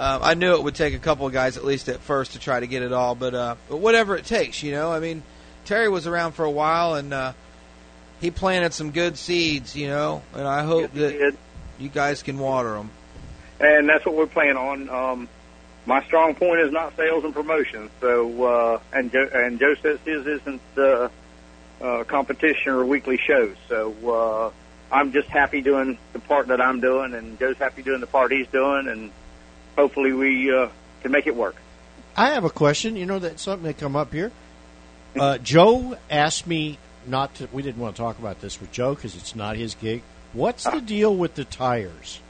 Um, 0.00 0.22
I 0.24 0.32
knew 0.32 0.54
it 0.54 0.62
would 0.62 0.74
take 0.74 0.94
a 0.94 0.98
couple 0.98 1.26
of 1.26 1.34
guys 1.34 1.58
at 1.58 1.64
least 1.64 1.90
at 1.90 2.00
first 2.00 2.32
to 2.32 2.38
try 2.38 2.58
to 2.58 2.66
get 2.66 2.82
it 2.82 2.90
all, 2.90 3.14
but 3.14 3.34
uh, 3.34 3.56
but 3.68 3.76
whatever 3.76 4.16
it 4.16 4.24
takes, 4.24 4.62
you 4.62 4.72
know. 4.72 4.90
I 4.90 4.98
mean, 4.98 5.22
Terry 5.66 5.90
was 5.90 6.06
around 6.06 6.32
for 6.32 6.46
a 6.46 6.50
while 6.50 6.94
and 6.94 7.12
uh, 7.12 7.34
he 8.18 8.30
planted 8.30 8.72
some 8.72 8.92
good 8.92 9.18
seeds, 9.18 9.76
you 9.76 9.88
know, 9.88 10.22
and 10.32 10.48
I 10.48 10.64
hope 10.64 10.94
that 10.94 11.36
you 11.78 11.90
guys 11.90 12.22
can 12.22 12.38
water 12.38 12.70
them. 12.70 12.90
and 13.60 13.86
that's 13.86 14.06
what 14.06 14.14
we're 14.14 14.26
planning 14.26 14.56
on. 14.56 14.88
Um, 14.88 15.28
my 15.84 16.02
strong 16.04 16.34
point 16.34 16.60
is 16.60 16.72
not 16.72 16.96
sales 16.96 17.22
and 17.24 17.34
promotion. 17.34 17.90
So, 18.00 18.44
uh, 18.44 18.80
and 18.94 19.12
Joe, 19.12 19.28
and 19.34 19.58
Joe 19.60 19.74
says 19.82 19.98
his 20.06 20.26
isn't 20.26 20.62
uh, 20.78 21.08
uh, 21.78 22.04
competition 22.04 22.72
or 22.72 22.86
weekly 22.86 23.18
shows. 23.18 23.54
So, 23.68 23.94
uh, 24.10 24.50
I'm 24.90 25.12
just 25.12 25.28
happy 25.28 25.60
doing 25.60 25.98
the 26.14 26.20
part 26.20 26.48
that 26.48 26.60
I'm 26.60 26.80
doing, 26.80 27.12
and 27.12 27.38
Joe's 27.38 27.58
happy 27.58 27.82
doing 27.82 28.00
the 28.00 28.06
part 28.06 28.32
he's 28.32 28.48
doing, 28.48 28.88
and 28.88 29.10
hopefully 29.76 30.12
we 30.12 30.54
uh, 30.54 30.68
can 31.02 31.12
make 31.12 31.26
it 31.26 31.34
work. 31.34 31.56
I 32.16 32.30
have 32.30 32.44
a 32.44 32.50
question. 32.50 32.96
You 32.96 33.06
know, 33.06 33.18
that 33.18 33.40
something 33.40 33.66
that 33.66 33.78
come 33.78 33.96
up 33.96 34.12
here. 34.12 34.32
Uh, 35.18 35.38
Joe 35.38 35.96
asked 36.10 36.46
me 36.46 36.78
not 37.06 37.34
to. 37.36 37.48
We 37.52 37.62
didn't 37.62 37.80
want 37.80 37.96
to 37.96 38.02
talk 38.02 38.18
about 38.18 38.40
this 38.40 38.60
with 38.60 38.72
Joe 38.72 38.94
because 38.94 39.16
it's 39.16 39.34
not 39.34 39.56
his 39.56 39.74
gig. 39.74 40.02
What's 40.32 40.64
the 40.64 40.80
deal 40.80 41.14
with 41.14 41.34
the 41.34 41.44
tires? 41.44 42.20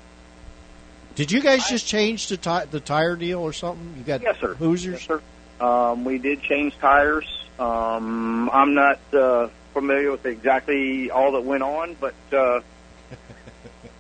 Did 1.15 1.33
you 1.33 1.43
guys 1.43 1.69
just 1.69 1.87
change 1.87 2.29
the 2.29 2.37
ti- 2.37 2.67
the 2.71 2.81
tire 2.81 3.17
deal 3.17 3.41
or 3.41 3.53
something? 3.53 3.95
You 3.99 4.05
got 4.05 4.23
Yes, 4.23 4.39
sir. 4.41 4.55
Hoosiers. 4.55 5.01
Yes, 5.01 5.07
sir. 5.07 5.65
Um, 5.65 6.05
we 6.05 6.19
did 6.19 6.41
change 6.43 6.79
tires. 6.79 7.27
Um, 7.59 8.49
I'm 8.51 8.73
not 8.73 8.99
uh, 9.13 9.49
familiar 9.75 10.11
with 10.11 10.25
exactly 10.25 11.11
all 11.11 11.33
that 11.33 11.45
went 11.45 11.63
on, 11.63 11.95
but 12.01 12.15
uh, 12.33 12.61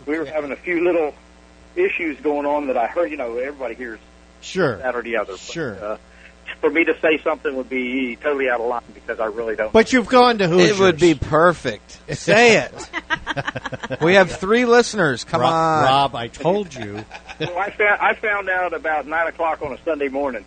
we 0.06 0.18
were 0.18 0.24
having 0.36 0.52
a 0.52 0.56
few 0.56 0.82
little 0.82 1.14
issues 1.76 2.18
going 2.20 2.46
on 2.46 2.66
that 2.68 2.76
I 2.76 2.86
heard. 2.86 3.10
You 3.10 3.16
know, 3.16 3.36
everybody 3.38 3.74
hears 3.74 3.98
Sure. 4.40 4.76
that 4.78 4.94
or 4.94 5.02
the 5.02 5.16
other. 5.16 5.32
But, 5.32 5.40
Sure. 5.40 5.84
Uh, 5.84 5.96
for 6.60 6.68
me 6.70 6.84
to 6.84 6.94
say 7.00 7.18
something 7.22 7.54
would 7.56 7.70
be 7.70 8.16
totally 8.16 8.48
out 8.50 8.60
of 8.60 8.66
line 8.66 8.82
because 8.92 9.20
I 9.20 9.26
really 9.26 9.56
don't. 9.56 9.72
But 9.72 9.92
you've 9.92 10.08
gone 10.08 10.38
to 10.38 10.48
Hoosiers. 10.48 10.78
It 10.78 10.82
would 10.82 10.98
be 11.00 11.14
perfect. 11.14 11.98
Say 12.16 12.56
it. 12.58 12.90
we 14.02 14.14
have 14.16 14.32
three 14.32 14.64
listeners. 14.64 15.24
Come 15.24 15.40
Rob, 15.42 15.52
on, 15.52 15.84
Rob. 15.84 16.14
I 16.16 16.28
told 16.28 16.74
you. 16.74 17.04
well, 17.40 17.58
I 17.58 17.70
found 17.70 18.00
I 18.00 18.14
found 18.14 18.48
out 18.50 18.74
about 18.74 19.06
nine 19.06 19.28
o'clock 19.28 19.62
on 19.62 19.72
a 19.72 19.78
Sunday 19.84 20.08
morning. 20.08 20.44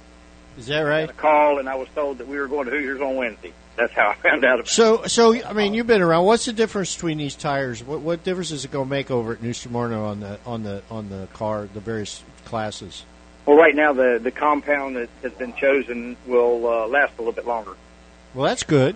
Is 0.58 0.68
that 0.68 0.82
right? 0.82 1.10
A 1.10 1.14
call, 1.14 1.58
and 1.60 1.68
I 1.68 1.76
was 1.76 1.88
told 1.96 2.20
that 2.20 2.28
we 2.28 2.38
were 2.38 2.48
going 2.48 2.66
to 2.66 2.72
Hoosiers 2.72 3.02
on 3.02 3.16
Wednesday. 3.16 3.54
That's 3.76 3.94
how 3.94 4.10
I 4.10 4.16
found 4.16 4.46
out 4.46 4.56
about. 4.56 4.68
It. 4.68 4.72
So, 4.72 5.04
so 5.06 5.44
I 5.44 5.54
mean, 5.54 5.74
you've 5.74 5.88
been 5.88 6.02
around. 6.02 6.26
What's 6.26 6.46
the 6.46 6.54
difference 6.54 6.94
between 6.94 7.18
these 7.18 7.36
tires? 7.36 7.84
What, 7.84 8.02
what 8.02 8.24
difference 8.24 8.52
is 8.52 8.66
it 8.66 8.72
going 8.72 8.86
to 8.86 8.90
make 8.90 9.10
over 9.10 9.34
at 9.34 9.42
New 9.42 9.54
Smyrna 9.54 10.04
on 10.04 10.20
the 10.20 10.40
on 10.46 10.64
the 10.64 10.84
on 10.92 11.10
the 11.10 11.28
car, 11.34 11.68
the 11.74 11.80
various 11.80 12.24
classes? 12.46 13.06
Well, 13.46 13.58
right 13.58 13.76
now 13.76 13.94
the 13.94 14.20
the 14.22 14.32
compound 14.32 14.96
that 14.96 15.10
has 15.24 15.34
been 15.34 15.54
chosen 15.54 16.16
will 16.28 16.68
uh, 16.68 16.88
last 16.88 17.14
a 17.18 17.22
little 17.22 17.34
bit 17.34 17.48
longer. 17.48 17.76
Well, 18.34 18.46
that's 18.46 18.64
good. 18.64 18.96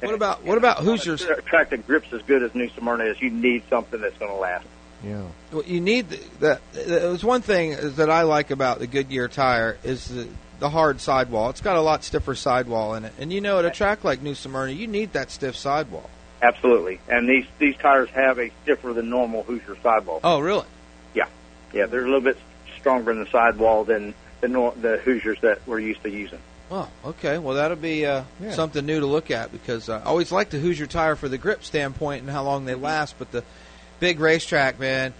What 0.00 0.14
about 0.14 0.44
what 0.44 0.58
about 0.58 0.78
Hoosiers? 0.78 1.26
Track 1.46 1.70
that 1.70 1.86
grips 1.86 2.12
as 2.12 2.22
good 2.22 2.42
as 2.42 2.54
New 2.54 2.68
Smyrna 2.70 3.04
is. 3.04 3.20
You 3.20 3.30
need 3.30 3.62
something 3.70 4.00
that's 4.00 4.18
going 4.18 4.30
to 4.30 4.36
last. 4.36 4.66
Yeah. 5.02 5.22
Well, 5.52 5.64
you 5.64 5.80
need 5.80 6.08
the, 6.08 6.20
the, 6.40 6.60
There's 6.72 7.24
one 7.24 7.42
thing 7.42 7.76
that 7.96 8.10
I 8.10 8.22
like 8.22 8.50
about 8.50 8.78
the 8.78 8.86
Goodyear 8.86 9.28
tire 9.28 9.78
is 9.84 10.08
the, 10.08 10.26
the 10.58 10.70
hard 10.70 11.00
sidewall. 11.00 11.50
It's 11.50 11.60
got 11.60 11.76
a 11.76 11.80
lot 11.80 12.04
stiffer 12.04 12.34
sidewall 12.34 12.94
in 12.94 13.04
it, 13.04 13.12
and 13.18 13.32
you 13.32 13.40
know, 13.40 13.58
at 13.58 13.64
a 13.64 13.70
track 13.70 14.04
like 14.04 14.22
New 14.22 14.34
Smyrna, 14.34 14.72
you 14.72 14.86
need 14.86 15.12
that 15.12 15.30
stiff 15.30 15.56
sidewall. 15.56 16.08
Absolutely, 16.42 17.00
and 17.08 17.28
these 17.28 17.46
these 17.58 17.76
tires 17.76 18.08
have 18.10 18.38
a 18.38 18.50
stiffer 18.62 18.92
than 18.92 19.08
normal 19.10 19.42
Hoosier 19.44 19.76
sidewall. 19.82 20.20
Oh, 20.22 20.38
really? 20.40 20.66
Yeah, 21.14 21.26
yeah, 21.72 21.86
they're 21.86 22.00
a 22.02 22.04
little 22.04 22.20
bit 22.20 22.36
stronger 22.78 23.10
in 23.10 23.18
the 23.20 23.26
sidewall 23.30 23.84
than 23.84 24.14
the 24.40 24.48
nor- 24.48 24.74
the 24.80 24.98
Hoosiers 24.98 25.40
that 25.40 25.66
we're 25.66 25.80
used 25.80 26.02
to 26.02 26.10
using. 26.10 26.38
Oh, 26.70 26.88
okay. 27.04 27.38
Well, 27.38 27.54
that'll 27.54 27.76
be 27.76 28.04
uh, 28.06 28.24
Yeah. 28.40 28.50
something 28.52 28.84
new 28.84 28.98
to 29.00 29.06
look 29.06 29.30
at 29.30 29.52
because 29.52 29.88
uh, 29.88 30.00
I 30.04 30.08
always 30.08 30.32
like 30.32 30.50
the 30.50 30.58
Hoosier 30.58 30.86
tire 30.86 31.14
for 31.14 31.28
the 31.28 31.38
grip 31.38 31.62
standpoint 31.62 32.22
and 32.22 32.30
how 32.30 32.42
long 32.42 32.64
they 32.64 32.74
last. 32.74 33.14
But 33.20 33.30
the 33.30 33.44
big 34.00 34.18
racetrack, 34.18 34.78
man, 34.80 35.14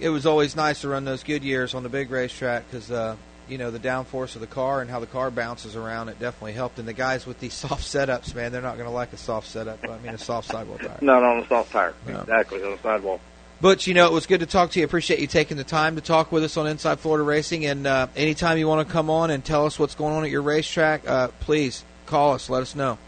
it 0.00 0.08
was 0.08 0.26
always 0.26 0.56
nice 0.56 0.80
to 0.80 0.88
run 0.88 1.04
those 1.04 1.22
Goodyears 1.22 1.74
on 1.74 1.84
the 1.84 1.88
big 1.88 2.10
racetrack 2.10 2.68
because 2.68 2.90
uh, 2.90 3.14
you 3.48 3.58
know 3.58 3.70
the 3.70 3.78
downforce 3.78 4.34
of 4.34 4.40
the 4.40 4.46
car 4.46 4.80
and 4.80 4.90
how 4.90 5.00
the 5.00 5.06
car 5.06 5.30
bounces 5.30 5.76
around. 5.76 6.08
It 6.08 6.18
definitely 6.18 6.52
helped. 6.52 6.78
And 6.78 6.86
the 6.88 6.92
guys 6.92 7.26
with 7.26 7.40
these 7.40 7.54
soft 7.66 7.82
setups, 7.82 8.34
man, 8.34 8.52
they're 8.52 8.62
not 8.62 8.76
going 8.76 8.88
to 8.88 8.94
like 8.94 9.12
a 9.12 9.16
soft 9.16 9.48
setup. 9.48 9.82
I 9.88 9.98
mean, 9.98 10.14
a 10.14 10.18
soft 10.18 10.48
sidewall 10.48 10.78
tire. 10.78 10.98
Not 11.00 11.22
on 11.22 11.38
a 11.42 11.48
soft 11.48 11.72
tire, 11.72 11.94
No. 12.06 12.20
exactly 12.20 12.62
on 12.62 12.72
a 12.72 12.78
sidewall. 12.80 13.20
But 13.60 13.86
you 13.88 13.94
know, 13.94 14.06
it 14.06 14.12
was 14.12 14.26
good 14.26 14.40
to 14.40 14.46
talk 14.46 14.70
to 14.72 14.78
you. 14.78 14.84
Appreciate 14.84 15.18
you 15.18 15.26
taking 15.26 15.56
the 15.56 15.64
time 15.64 15.96
to 15.96 16.00
talk 16.00 16.30
with 16.30 16.44
us 16.44 16.56
on 16.56 16.66
Inside 16.68 17.00
Florida 17.00 17.24
Racing. 17.24 17.66
And 17.66 17.86
uh, 17.86 18.06
anytime 18.14 18.56
you 18.58 18.68
want 18.68 18.86
to 18.86 18.92
come 18.92 19.10
on 19.10 19.30
and 19.30 19.44
tell 19.44 19.66
us 19.66 19.78
what's 19.78 19.96
going 19.96 20.14
on 20.14 20.24
at 20.24 20.30
your 20.30 20.42
racetrack, 20.42 21.08
uh, 21.08 21.28
please 21.40 21.84
call 22.06 22.34
us. 22.34 22.48
Let 22.48 22.62
us 22.62 22.76
know. 22.76 22.98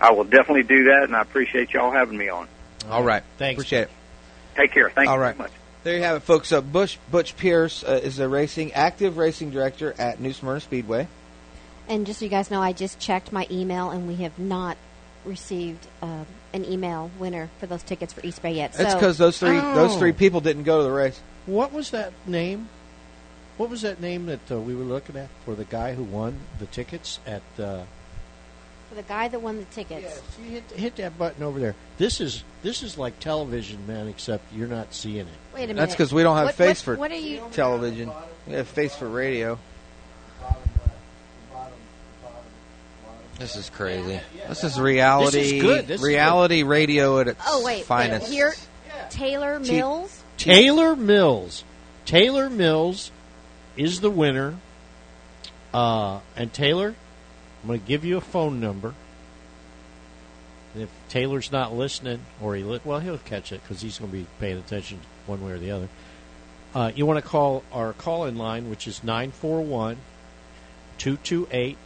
I 0.00 0.12
will 0.12 0.24
definitely 0.24 0.62
do 0.62 0.84
that, 0.84 1.02
and 1.04 1.16
I 1.16 1.20
appreciate 1.22 1.72
y'all 1.72 1.90
having 1.90 2.16
me 2.16 2.28
on. 2.28 2.48
All 2.88 3.02
right. 3.02 3.22
Thanks. 3.36 3.58
Appreciate 3.58 3.82
it. 3.82 3.90
Take 4.56 4.72
care. 4.72 4.88
Thank 4.90 5.08
All 5.08 5.16
you 5.16 5.20
right. 5.20 5.36
very 5.36 5.48
much. 5.48 5.57
There 5.84 5.96
you 5.96 6.02
have 6.02 6.16
it, 6.16 6.20
folks. 6.20 6.52
Uh, 6.52 6.60
Bush 6.60 6.98
Butch 7.10 7.36
Pierce 7.36 7.84
uh, 7.84 8.00
is 8.02 8.18
a 8.18 8.28
racing 8.28 8.72
active 8.72 9.16
racing 9.16 9.50
director 9.50 9.94
at 9.98 10.20
New 10.20 10.32
Smyrna 10.32 10.60
Speedway. 10.60 11.06
And 11.88 12.04
just 12.04 12.18
so 12.18 12.24
you 12.24 12.30
guys 12.30 12.50
know, 12.50 12.60
I 12.60 12.72
just 12.72 12.98
checked 13.00 13.32
my 13.32 13.46
email, 13.50 13.90
and 13.90 14.06
we 14.06 14.16
have 14.16 14.38
not 14.38 14.76
received 15.24 15.86
uh, 16.02 16.24
an 16.52 16.64
email 16.64 17.10
winner 17.18 17.48
for 17.58 17.66
those 17.66 17.82
tickets 17.82 18.12
for 18.12 18.24
East 18.26 18.42
Bay 18.42 18.52
yet. 18.52 18.70
It's 18.78 18.90
So- 18.90 18.94
because 18.98 19.18
those 19.18 19.38
three 19.38 19.58
those 19.58 19.94
Oh. 19.94 19.98
three 19.98 20.12
people 20.12 20.40
didn't 20.40 20.64
go 20.64 20.78
to 20.78 20.84
the 20.84 20.90
race. 20.90 21.20
What 21.46 21.72
was 21.72 21.90
that 21.90 22.12
name? 22.26 22.68
What 23.56 23.70
was 23.70 23.82
that 23.82 24.00
name 24.00 24.26
that 24.26 24.50
uh, 24.50 24.58
we 24.60 24.74
were 24.74 24.84
looking 24.84 25.16
at 25.16 25.28
for 25.44 25.54
the 25.54 25.64
guy 25.64 25.94
who 25.94 26.04
won 26.04 26.38
the 26.58 26.66
tickets 26.66 27.18
at? 27.26 27.42
For 28.88 28.94
the 28.94 29.02
guy 29.02 29.28
that 29.28 29.40
won 29.42 29.58
the 29.58 29.64
tickets. 29.66 30.20
you 30.42 30.50
hit, 30.50 30.70
hit 30.70 30.96
that 30.96 31.18
button 31.18 31.42
over 31.42 31.60
there. 31.60 31.74
This 31.98 32.20
is 32.22 32.42
this 32.62 32.82
is 32.82 32.96
like 32.96 33.20
television, 33.20 33.86
man. 33.86 34.08
Except 34.08 34.42
you're 34.52 34.66
not 34.68 34.94
seeing 34.94 35.18
it. 35.18 35.26
Wait 35.54 35.64
a 35.64 35.66
minute. 35.68 35.76
That's 35.76 35.92
because 35.94 36.12
we 36.14 36.22
don't 36.22 36.36
have 36.36 36.46
What- 36.46 36.54
face 36.54 36.78
what- 36.86 36.94
for 36.94 37.00
what 37.00 37.10
are 37.12 37.16
you- 37.16 37.42
television. 37.52 38.10
We 38.46 38.54
have 38.54 38.66
face 38.66 38.94
for 38.94 39.06
radio. 39.08 39.58
This 43.38 43.54
is 43.56 43.70
crazy. 43.70 44.20
This 44.48 44.64
is 44.64 44.80
reality. 44.80 45.38
This 45.42 45.52
is 45.52 45.62
good. 45.62 45.86
This 45.86 46.00
is 46.00 46.06
reality 46.06 46.62
radio 46.64 47.20
at 47.20 47.28
its 47.28 47.40
Oh 47.46 47.62
wait, 47.64 47.84
finest. 47.84 48.26
wait. 48.28 48.32
Here, 48.34 48.54
Taylor 49.10 49.60
T- 49.60 49.72
Mills. 49.76 50.22
Taylor 50.38 50.96
Mills. 50.96 51.62
Taylor 52.04 52.50
Mills 52.50 53.12
is 53.76 54.00
the 54.00 54.10
winner. 54.10 54.56
Uh, 55.72 56.18
and 56.34 56.52
Taylor, 56.52 56.96
I'm 57.62 57.68
going 57.68 57.80
to 57.80 57.86
give 57.86 58.04
you 58.04 58.16
a 58.16 58.20
phone 58.20 58.60
number. 58.60 58.94
And 60.74 60.82
if 60.82 60.90
Taylor's 61.08 61.50
not 61.50 61.74
listening, 61.74 62.20
or 62.40 62.54
he 62.54 62.62
li- 62.62 62.80
well, 62.84 63.00
he'll 63.00 63.18
catch 63.18 63.52
it 63.52 63.62
because 63.62 63.80
he's 63.80 63.98
going 63.98 64.10
to 64.10 64.16
be 64.18 64.26
paying 64.38 64.58
attention 64.58 65.00
one 65.26 65.44
way 65.44 65.52
or 65.52 65.58
the 65.58 65.70
other. 65.70 65.88
Uh, 66.74 66.92
you 66.94 67.06
want 67.06 67.22
to 67.22 67.28
call 67.28 67.64
our 67.72 67.92
call 67.92 68.26
in 68.26 68.36
line, 68.36 68.68
which 68.68 68.86
is 68.86 69.02
941 69.02 69.96
228 70.98 71.76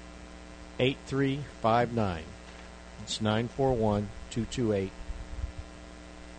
8359. 0.79 2.23
It's 3.05 3.21
941 3.21 4.09
228 4.31 4.91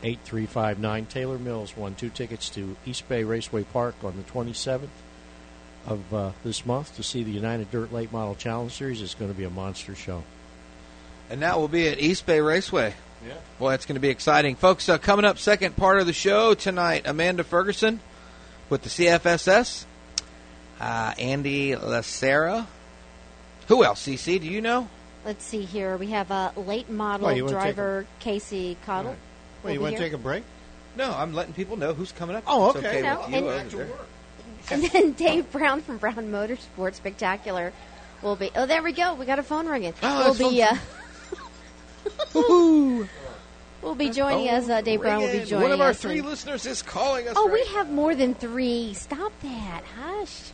8359. 0.03 1.05
Taylor 1.05 1.39
Mills 1.39 1.77
won 1.77 1.95
two 1.95 2.09
tickets 2.09 2.49
to 2.49 2.75
East 2.85 3.07
Bay 3.07 3.23
Raceway 3.23 3.63
Park 3.63 3.95
on 4.03 4.17
the 4.17 4.23
27th 4.23 4.89
of 5.85 6.13
uh, 6.13 6.31
this 6.43 6.65
month 6.65 6.95
to 6.95 7.03
see 7.03 7.23
the 7.23 7.31
United 7.31 7.71
Dirt 7.71 7.91
Late 7.91 8.11
Model 8.11 8.35
Challenge 8.35 8.71
Series. 8.71 9.01
It's 9.01 9.15
going 9.15 9.31
to 9.31 9.37
be 9.37 9.43
a 9.43 9.49
monster 9.49 9.95
show. 9.95 10.23
And 11.29 11.41
that 11.41 11.57
will 11.57 11.67
be 11.67 11.87
at 11.87 11.99
East 11.99 12.25
Bay 12.25 12.39
Raceway. 12.39 12.93
Yeah. 13.25 13.33
Boy, 13.59 13.71
that's 13.71 13.85
going 13.85 13.95
to 13.95 14.01
be 14.01 14.09
exciting. 14.09 14.55
Folks, 14.55 14.89
uh, 14.89 14.97
coming 14.97 15.25
up, 15.25 15.37
second 15.37 15.75
part 15.75 15.99
of 15.99 16.07
the 16.07 16.13
show 16.13 16.53
tonight, 16.53 17.03
Amanda 17.05 17.43
Ferguson 17.43 17.99
with 18.69 18.83
the 18.83 18.89
CFSS, 18.89 19.85
uh, 20.79 21.13
Andy 21.17 21.71
Lacera. 21.71 22.65
Who 23.67 23.83
else, 23.83 24.05
CC? 24.05 24.41
Do 24.41 24.47
you 24.47 24.61
know? 24.61 24.89
Let's 25.25 25.45
see 25.45 25.63
here. 25.63 25.95
We 25.95 26.07
have 26.07 26.31
a 26.31 26.51
late 26.57 26.89
model 26.89 27.27
Wait, 27.27 27.37
you 27.37 27.45
wanna 27.45 27.55
driver 27.55 28.05
Casey 28.19 28.77
Cottle. 28.85 29.15
Wait, 29.63 29.75
you 29.75 29.79
want 29.79 29.95
to 29.95 30.01
take 30.01 30.11
a 30.11 30.17
break? 30.17 30.43
No, 30.97 31.11
I'm 31.11 31.33
letting 31.33 31.53
people 31.53 31.77
know 31.77 31.93
who's 31.93 32.11
coming 32.11 32.35
up. 32.35 32.43
Oh, 32.45 32.69
okay. 32.71 32.79
okay 32.79 33.01
No, 33.01 33.19
with 33.21 33.29
you 33.29 33.35
and- 33.49 33.73
over 33.73 33.85
there. 33.85 33.97
And 34.71 34.83
then 34.83 35.11
Dave 35.13 35.51
Brown 35.51 35.81
from 35.81 35.97
Brown 35.97 36.31
Motorsports 36.31 36.95
Spectacular 36.95 37.73
will 38.21 38.35
be. 38.35 38.51
Oh, 38.55 38.65
there 38.65 38.81
we 38.81 38.93
go. 38.93 39.13
We 39.15 39.25
got 39.25 39.39
a 39.39 39.43
phone 39.43 39.67
ringing. 39.67 39.93
Oh, 40.01 40.29
it's 40.29 40.39
be. 40.39 40.63
Uh, 40.63 40.75
will 43.81 43.95
be 43.95 44.09
joining 44.09 44.49
us. 44.49 44.69
Uh, 44.69 44.81
Dave 44.81 45.01
Brown 45.01 45.21
will 45.21 45.31
be 45.31 45.39
joining 45.39 45.53
us. 45.55 45.61
One 45.61 45.71
of 45.71 45.81
our 45.81 45.89
us. 45.89 46.01
three 46.01 46.19
and- 46.19 46.27
listeners 46.27 46.65
is 46.65 46.81
calling 46.81 47.27
us. 47.27 47.33
Oh, 47.37 47.47
right 47.47 47.53
we 47.53 47.75
have 47.75 47.91
more 47.91 48.15
than 48.15 48.33
three. 48.33 48.93
Stop 48.93 49.31
that. 49.41 49.83
Hush. 49.99 50.51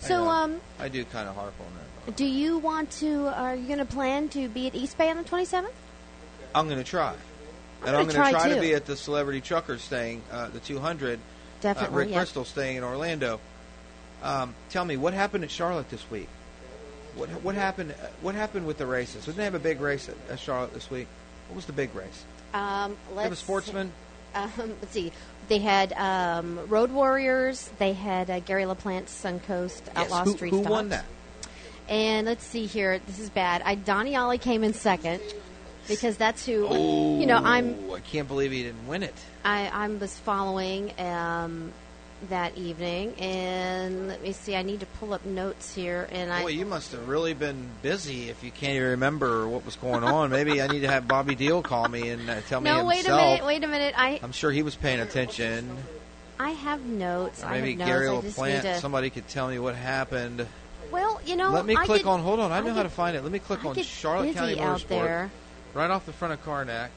So, 0.00 0.28
um, 0.28 0.60
I 0.80 0.88
do 0.88 1.04
kind 1.04 1.28
of 1.28 1.36
harp 1.36 1.54
on 1.60 1.66
that. 2.06 2.16
do 2.16 2.24
you 2.24 2.58
want 2.58 2.90
to? 2.92 3.28
Are 3.28 3.54
you 3.54 3.66
going 3.66 3.78
to 3.78 3.84
plan 3.84 4.28
to 4.30 4.48
be 4.48 4.66
at 4.66 4.74
East 4.74 4.98
Bay 4.98 5.08
on 5.10 5.16
the 5.16 5.22
twenty 5.22 5.44
seventh? 5.44 5.74
I'm 6.54 6.66
going 6.66 6.78
to 6.78 6.84
try. 6.84 7.12
and 7.12 7.18
gonna 7.84 7.98
I'm 7.98 8.04
going 8.04 8.08
to 8.08 8.14
try, 8.16 8.32
try 8.32 8.48
to 8.54 8.60
be 8.60 8.74
at 8.74 8.84
the 8.84 8.96
Celebrity 8.96 9.40
Truckers 9.40 9.86
thing, 9.86 10.22
uh, 10.30 10.48
the 10.48 10.60
200. 10.60 11.18
Definitely, 11.62 11.94
Uh, 11.94 11.98
Rick 11.98 12.10
yeah. 12.10 12.16
Bristol 12.18 12.44
staying 12.44 12.76
in 12.76 12.84
Orlando. 12.84 13.40
Um, 14.22 14.54
tell 14.70 14.84
me, 14.84 14.96
what 14.96 15.14
happened 15.14 15.44
at 15.44 15.50
Charlotte 15.50 15.88
this 15.88 16.08
week? 16.10 16.28
What 17.16 17.28
what 17.42 17.54
happened? 17.54 17.92
Uh, 17.92 18.06
what 18.20 18.34
happened 18.34 18.66
with 18.66 18.78
the 18.78 18.86
races? 18.86 19.24
Didn't 19.24 19.38
they 19.38 19.44
have 19.44 19.54
a 19.54 19.58
big 19.58 19.80
race 19.80 20.08
at, 20.08 20.16
at 20.30 20.38
Charlotte 20.38 20.74
this 20.74 20.90
week? 20.90 21.06
What 21.48 21.56
was 21.56 21.66
the 21.66 21.72
big 21.72 21.94
race? 21.94 22.24
Um, 22.54 22.96
They 23.08 23.14
let's 23.16 23.24
have 23.24 23.32
a 23.32 23.36
sportsman. 23.36 23.92
Um, 24.34 24.50
let's 24.80 24.92
see. 24.92 25.12
They 25.48 25.58
had 25.58 25.92
um, 25.94 26.58
Road 26.68 26.90
Warriors. 26.90 27.70
They 27.78 27.92
had 27.92 28.30
uh, 28.30 28.40
Gary 28.40 28.64
LaPlante's 28.64 29.12
Suncoast 29.12 29.82
Outlaw 29.94 30.24
who, 30.24 30.32
Street 30.32 30.50
who 30.50 30.60
won 30.60 30.88
that? 30.90 31.04
And 31.88 32.26
let's 32.26 32.44
see 32.44 32.64
here. 32.66 33.00
This 33.06 33.18
is 33.18 33.28
bad. 33.28 33.60
I 33.62 33.74
Donnie 33.74 34.16
Ollie 34.16 34.38
came 34.38 34.64
in 34.64 34.72
second 34.72 35.20
because 35.88 36.16
that's 36.16 36.46
who. 36.46 36.68
You 37.20 37.26
know, 37.26 37.36
I'm. 37.36 37.76
Oh, 37.90 37.94
I 37.94 38.00
can't 38.00 38.28
believe 38.28 38.52
he 38.52 38.62
didn't 38.62 38.86
win 38.86 39.02
it. 39.02 39.14
I 39.44 39.68
I 39.68 39.88
was 39.88 40.18
following 40.18 40.92
um, 41.00 41.72
that 42.28 42.56
evening, 42.56 43.14
and 43.18 44.08
let 44.08 44.22
me 44.22 44.32
see. 44.32 44.54
I 44.56 44.62
need 44.62 44.80
to 44.80 44.86
pull 44.86 45.12
up 45.14 45.24
notes 45.24 45.74
here, 45.74 46.08
and 46.10 46.32
I. 46.32 46.42
Boy, 46.42 46.48
you 46.48 46.66
must 46.66 46.92
have 46.92 47.08
really 47.08 47.34
been 47.34 47.68
busy 47.82 48.28
if 48.28 48.42
you 48.44 48.50
can't 48.50 48.74
even 48.74 48.90
remember 48.90 49.48
what 49.48 49.64
was 49.64 49.76
going 49.76 50.04
on. 50.04 50.30
Maybe 50.30 50.62
I 50.62 50.66
need 50.66 50.80
to 50.80 50.88
have 50.88 51.08
Bobby 51.08 51.34
Deal 51.34 51.62
call 51.62 51.88
me 51.88 52.08
and 52.10 52.28
uh, 52.28 52.40
tell 52.48 52.60
me 52.60 52.70
no, 52.70 52.84
wait 52.84 52.98
himself. 52.98 53.20
a 53.20 53.24
minute. 53.24 53.46
Wait 53.46 53.64
a 53.64 53.68
minute. 53.68 53.94
I 53.96 54.20
I'm 54.22 54.32
sure 54.32 54.50
he 54.50 54.62
was 54.62 54.76
paying 54.76 55.00
attention. 55.00 55.76
I 56.38 56.50
have 56.50 56.84
notes. 56.84 57.42
Or 57.44 57.46
I 57.46 57.60
maybe 57.60 57.76
have. 57.76 57.88
Gary 57.88 58.08
I 58.08 58.20
just 58.20 58.38
need 58.40 58.62
to. 58.62 58.78
somebody 58.78 59.10
could 59.10 59.28
tell 59.28 59.48
me 59.48 59.58
what 59.58 59.74
happened. 59.76 60.46
Well, 60.90 61.20
you 61.24 61.36
know, 61.36 61.50
Let 61.50 61.64
me 61.64 61.74
I 61.76 61.86
click 61.86 62.02
get- 62.02 62.08
on. 62.08 62.20
Hold 62.20 62.40
on, 62.40 62.52
I 62.52 62.60
know 62.60 62.74
how 62.74 62.82
to 62.82 62.88
find 62.90 63.16
it. 63.16 63.22
Let 63.22 63.32
me 63.32 63.38
click 63.38 63.64
I 63.64 63.68
on 63.68 63.76
Charlotte 63.76 64.34
County 64.34 64.56
Motorsport, 64.56 64.88
there. 64.88 65.30
Right 65.74 65.90
off 65.90 66.06
the 66.06 66.12
front 66.12 66.34
of 66.34 66.44
Karnak. 66.44 66.88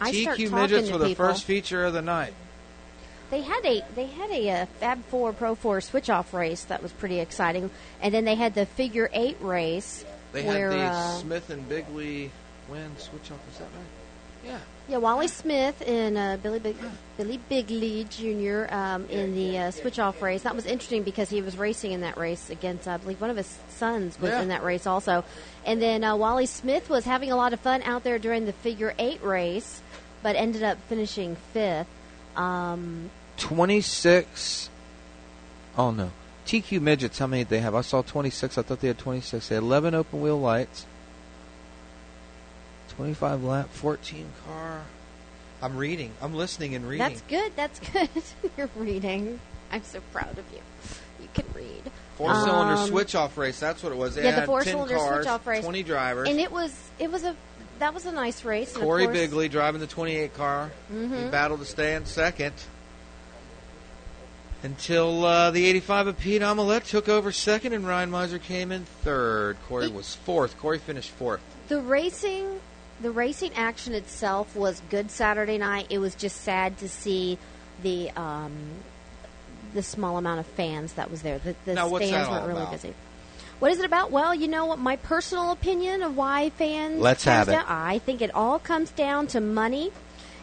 I 0.00 0.12
start 0.12 0.38
TQ 0.38 0.50
talking 0.50 0.62
midgets 0.62 0.90
were 0.90 0.98
the 0.98 1.06
people. 1.08 1.26
first 1.26 1.44
feature 1.44 1.84
of 1.84 1.92
the 1.92 2.02
night. 2.02 2.34
They 3.30 3.40
had 3.40 3.64
a 3.64 3.82
they 3.94 4.06
had 4.06 4.30
a, 4.30 4.50
uh 4.50 4.66
Fab 4.80 5.02
Four 5.06 5.32
Pro 5.32 5.54
Four 5.54 5.80
switch 5.80 6.10
off 6.10 6.34
race 6.34 6.64
that 6.64 6.82
was 6.82 6.92
pretty 6.92 7.18
exciting, 7.20 7.70
and 8.00 8.12
then 8.12 8.24
they 8.24 8.34
had 8.34 8.54
the 8.54 8.66
Figure 8.66 9.08
Eight 9.12 9.38
race 9.40 10.04
They 10.32 10.44
where 10.44 10.70
had 10.70 10.80
the 10.80 10.84
uh, 10.84 11.18
Smith 11.18 11.50
and 11.50 11.66
Bigley 11.68 12.30
win 12.68 12.90
switch 12.98 13.30
off. 13.30 13.40
Is 13.50 13.58
that 13.58 13.64
right? 13.64 14.44
Yeah. 14.44 14.58
Yeah 14.88 14.98
Wally 14.98 15.28
Smith 15.28 15.82
and 15.86 16.18
uh, 16.18 16.36
Billy 16.42 16.58
Big, 16.58 16.76
Billy 17.16 17.38
Bigley 17.48 18.04
Jr. 18.10 18.66
Um, 18.74 19.06
in 19.06 19.34
the 19.34 19.58
uh, 19.58 19.70
switch 19.70 19.98
off 19.98 20.20
race. 20.22 20.42
That 20.42 20.54
was 20.54 20.66
interesting 20.66 21.02
because 21.02 21.30
he 21.30 21.40
was 21.42 21.56
racing 21.56 21.92
in 21.92 22.00
that 22.02 22.16
race 22.16 22.50
against 22.50 22.86
I 22.88 22.96
believe 22.98 23.20
one 23.20 23.30
of 23.30 23.36
his 23.36 23.58
sons 23.70 24.20
was 24.20 24.30
Yeah. 24.30 24.42
in 24.42 24.48
that 24.48 24.62
race 24.64 24.86
also, 24.86 25.24
and 25.64 25.80
then 25.80 26.04
uh, 26.04 26.16
Wally 26.16 26.46
Smith 26.46 26.88
was 26.90 27.04
having 27.04 27.30
a 27.30 27.36
lot 27.36 27.52
of 27.52 27.60
fun 27.60 27.82
out 27.82 28.04
there 28.04 28.18
during 28.18 28.44
the 28.46 28.52
Figure 28.52 28.94
Eight 28.98 29.22
race, 29.22 29.80
but 30.22 30.36
ended 30.36 30.62
up 30.62 30.78
finishing 30.88 31.36
fifth. 31.52 31.86
Um, 32.36 33.10
26. 33.38 34.68
Oh, 35.76 35.90
no. 35.90 36.10
TQ 36.46 36.80
midgets, 36.80 37.18
how 37.18 37.26
many 37.26 37.42
did 37.44 37.50
they 37.50 37.58
have? 37.60 37.74
I 37.74 37.80
saw 37.82 38.02
26. 38.02 38.58
I 38.58 38.62
thought 38.62 38.80
they 38.80 38.88
had 38.88 38.98
26. 38.98 39.48
They 39.48 39.54
had 39.54 39.62
11 39.64 39.94
open 39.94 40.20
wheel 40.20 40.38
lights, 40.40 40.86
25 42.96 43.42
lap, 43.44 43.68
14 43.70 44.26
car. 44.46 44.82
I'm 45.62 45.76
reading. 45.76 46.10
I'm 46.20 46.34
listening 46.34 46.74
and 46.74 46.86
reading. 46.88 47.06
That's 47.08 47.20
good. 47.22 47.52
That's 47.56 47.80
good. 47.92 48.08
You're 48.56 48.70
reading. 48.76 49.38
I'm 49.70 49.82
so 49.84 50.00
proud 50.12 50.36
of 50.38 50.44
you. 50.52 50.58
You 51.20 51.28
can 51.34 51.44
read. 51.54 51.90
Four 52.16 52.34
cylinder 52.34 52.74
Um, 52.74 52.88
switch 52.88 53.14
off 53.14 53.38
race. 53.38 53.58
That's 53.60 53.82
what 53.82 53.92
it 53.92 53.96
was. 53.96 54.16
They 54.16 54.24
yeah, 54.24 54.40
the 54.40 54.46
four 54.46 54.62
cylinder 54.64 54.96
cars, 54.96 55.24
switch 55.24 55.28
off 55.28 55.46
race. 55.46 55.62
20 55.62 55.82
drivers. 55.84 56.28
And 56.28 56.38
it 56.40 56.50
was 56.52 56.74
it 56.98 57.10
was 57.10 57.24
a 57.24 57.34
that 57.78 57.94
was 57.94 58.04
a 58.06 58.12
nice 58.12 58.44
race. 58.44 58.76
Corey 58.76 59.04
course- 59.04 59.16
Bigley 59.16 59.48
driving 59.48 59.80
the 59.80 59.86
28 59.86 60.34
car. 60.34 60.70
He 60.90 60.94
Mhm. 60.96 61.24
He 61.24 61.30
battled 61.30 61.60
to 61.60 61.66
stay 61.66 61.94
in 61.94 62.04
second 62.06 62.52
until 64.62 65.24
uh, 65.24 65.50
the 65.50 65.64
85 65.66 66.06
of 66.08 66.18
Pete 66.18 66.42
Amolet 66.42 66.84
took 66.84 67.08
over 67.08 67.32
second 67.32 67.72
and 67.72 67.86
Ryan 67.86 68.10
Miser 68.10 68.38
came 68.38 68.70
in 68.72 68.84
third. 69.02 69.56
Corey 69.68 69.88
was 69.88 70.14
fourth. 70.14 70.58
Corey 70.58 70.78
finished 70.78 71.10
fourth. 71.10 71.40
The 71.68 71.80
racing, 71.80 72.60
the 73.02 73.10
racing 73.10 73.52
action 73.54 73.94
itself 73.94 74.54
was 74.56 74.80
good 74.90 75.10
Saturday 75.10 75.58
night. 75.58 75.86
It 75.90 75.98
was 75.98 76.14
just 76.14 76.40
sad 76.42 76.78
to 76.78 76.88
see 76.88 77.38
the 77.82 78.10
um, 78.12 78.52
the 79.74 79.82
small 79.82 80.16
amount 80.18 80.40
of 80.40 80.46
fans 80.46 80.92
that 80.94 81.10
was 81.10 81.22
there. 81.22 81.38
The, 81.38 81.54
the 81.64 81.74
Now, 81.74 81.88
what's 81.88 82.06
stands 82.06 82.28
that 82.28 82.34
weren't 82.34 82.46
really 82.48 82.60
about? 82.62 82.72
busy. 82.72 82.94
What 83.58 83.70
is 83.72 83.78
it 83.78 83.84
about? 83.84 84.10
Well, 84.10 84.34
you 84.34 84.48
know 84.48 84.66
what 84.66 84.78
my 84.78 84.96
personal 84.96 85.52
opinion 85.52 86.02
of 86.02 86.16
why 86.16 86.50
fans. 86.50 87.00
Let's 87.00 87.24
comes 87.24 87.34
have 87.34 87.48
it. 87.48 87.52
down- 87.52 87.64
I 87.68 87.98
think 87.98 88.20
it 88.22 88.34
all 88.34 88.58
comes 88.58 88.90
down 88.90 89.26
to 89.28 89.40
money. 89.40 89.92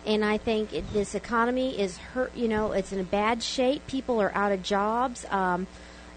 And 0.06 0.24
I 0.24 0.38
think 0.38 0.74
it, 0.74 0.92
this 0.94 1.14
economy 1.14 1.78
is 1.78 1.98
hurt. 1.98 2.34
You 2.36 2.48
know, 2.48 2.72
it's 2.72 2.94
in 2.94 3.00
a 3.00 3.04
bad 3.04 3.44
shape. 3.44 3.86
People 3.88 4.22
are 4.22 4.32
out 4.34 4.52
of 4.54 4.64
jobs. 4.64 5.26
Um, 5.30 5.68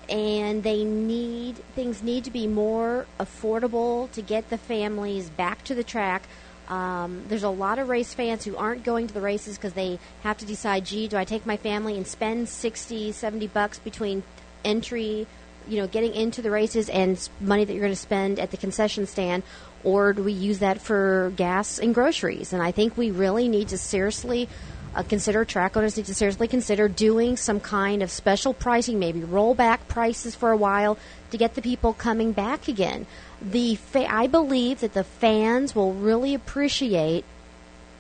and 0.09 0.63
they 0.63 0.85
need 0.85 1.57
things 1.75 2.03
need 2.03 2.25
to 2.25 2.31
be 2.31 2.47
more 2.47 3.07
affordable 3.19 4.11
to 4.13 4.23
get 4.23 4.51
the 4.51 4.59
families 4.59 5.31
back 5.31 5.65
to 5.65 5.75
the 5.75 5.85
track. 5.85 6.23
Um, 6.69 7.25
there's 7.29 7.43
a 7.43 7.51
lot 7.51 7.79
of 7.79 7.89
race 7.89 8.15
fans 8.15 8.45
who 8.45 8.57
aren't 8.57 8.85
going 8.85 9.07
to 9.07 9.15
the 9.15 9.21
races 9.21 9.57
because 9.57 9.75
they 9.75 9.99
have 10.23 10.39
to 10.39 10.47
decide, 10.47 10.85
gee, 10.85 11.09
do 11.09 11.17
I 11.17 11.25
take 11.25 11.45
my 11.45 11.57
family 11.57 11.97
and 11.97 12.07
spend 12.07 12.49
60, 12.49 13.13
70 13.13 13.47
bucks 13.49 13.79
between 13.79 14.23
entry, 14.65 15.27
you 15.69 15.77
know, 15.77 15.87
getting 15.87 16.15
into 16.15 16.41
the 16.41 16.51
races 16.51 16.89
and 16.89 17.29
money 17.41 17.65
that 17.65 17.73
you're 17.73 17.83
going 17.83 17.93
to 17.93 17.97
spend 17.97 18.39
at 18.39 18.51
the 18.53 18.57
concession 18.57 19.07
stand, 19.07 19.43
or 19.85 20.13
do 20.13 20.23
we 20.23 20.33
use 20.33 20.61
that 20.61 20.81
for 20.81 21.33
gas 21.37 21.79
and 21.79 21.95
groceries? 21.95 22.53
And 22.53 22.63
I 22.63 22.71
think 22.71 22.97
we 22.97 23.11
really 23.11 23.49
need 23.49 23.69
to 23.69 23.79
seriously 23.79 24.49
uh, 24.95 25.03
consider 25.03 25.45
track 25.45 25.77
owners 25.77 25.97
need 25.97 26.07
to 26.07 26.15
seriously 26.15 26.49
consider 26.49 26.89
doing 26.89 27.37
some 27.37 27.61
kind 27.61 28.03
of 28.03 28.11
special 28.11 28.53
pricing, 28.53 28.99
maybe 28.99 29.25
roll 29.25 29.55
back 29.55 29.89
prices 29.89 30.35
for 30.35 30.51
a 30.51 30.57
while 30.57 30.99
to 31.31 31.39
get 31.39 31.55
the 31.55 31.63
people 31.63 31.93
coming 31.93 32.33
back 32.33 32.69
again. 32.69 33.07
The 33.41 33.77
fa- 33.77 34.13
I 34.13 34.27
believe 34.27 34.81
that 34.81 34.93
the 34.93 35.05
fans 35.05 35.75
will 35.75 35.95
really 35.95 36.35
appreciate, 36.35 37.25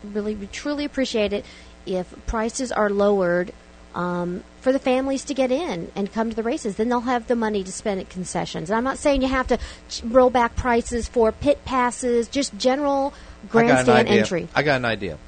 really 0.04 0.48
truly 0.52 0.84
appreciate 0.84 1.32
it 1.32 1.44
if 1.86 2.14
prices 2.26 2.70
are 2.70 2.90
lowered 2.90 3.52
um, 3.94 4.42
for 4.60 4.72
the 4.72 4.78
families 4.78 5.24
to 5.24 5.34
get 5.34 5.50
in 5.50 5.90
and 5.96 6.12
come 6.12 6.30
to 6.30 6.36
the 6.36 6.42
races. 6.42 6.76
Then 6.76 6.88
they'll 6.88 7.00
have 7.00 7.26
the 7.26 7.36
money 7.36 7.64
to 7.64 7.72
spend 7.72 8.00
at 8.00 8.08
concessions. 8.08 8.70
And 8.70 8.76
I'm 8.76 8.84
not 8.84 8.98
saying 8.98 9.22
you 9.22 9.28
have 9.28 9.48
to 9.48 9.58
ch- 9.88 10.02
roll 10.04 10.30
back 10.30 10.56
prices 10.56 11.08
for 11.08 11.32
pit 11.32 11.64
passes, 11.64 12.28
just 12.28 12.56
general 12.56 13.12
I 13.44 13.46
grandstand 13.48 14.08
idea. 14.08 14.20
entry. 14.20 14.48
I 14.54 14.62
got 14.62 14.76
an 14.76 14.84
idea. 14.84 15.18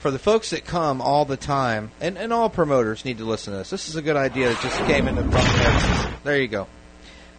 For 0.00 0.10
the 0.10 0.18
folks 0.18 0.50
that 0.50 0.64
come 0.64 1.02
all 1.02 1.24
the 1.26 1.36
time, 1.36 1.90
and, 2.00 2.16
and 2.16 2.32
all 2.32 2.48
promoters 2.48 3.04
need 3.04 3.18
to 3.18 3.24
listen 3.24 3.52
to 3.52 3.58
this. 3.58 3.68
This 3.70 3.88
is 3.90 3.96
a 3.96 4.02
good 4.02 4.16
idea 4.16 4.48
that 4.48 4.60
just 4.62 4.78
came 4.86 5.06
into 5.06 5.22
from 5.22 5.30
there. 5.32 6.14
There 6.24 6.40
you 6.40 6.48
go. 6.48 6.66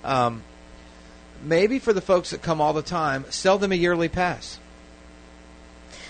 Um, 0.04 0.44
maybe 1.44 1.80
for 1.80 1.92
the 1.92 2.02
folks 2.02 2.30
that 2.30 2.44
come 2.44 2.62
all 2.62 2.74
the 2.74 2.84
time, 2.84 3.26
sell 3.32 3.58
them 3.58 3.72
a 3.72 3.76
yearly 3.76 4.10
pass. 4.10 4.60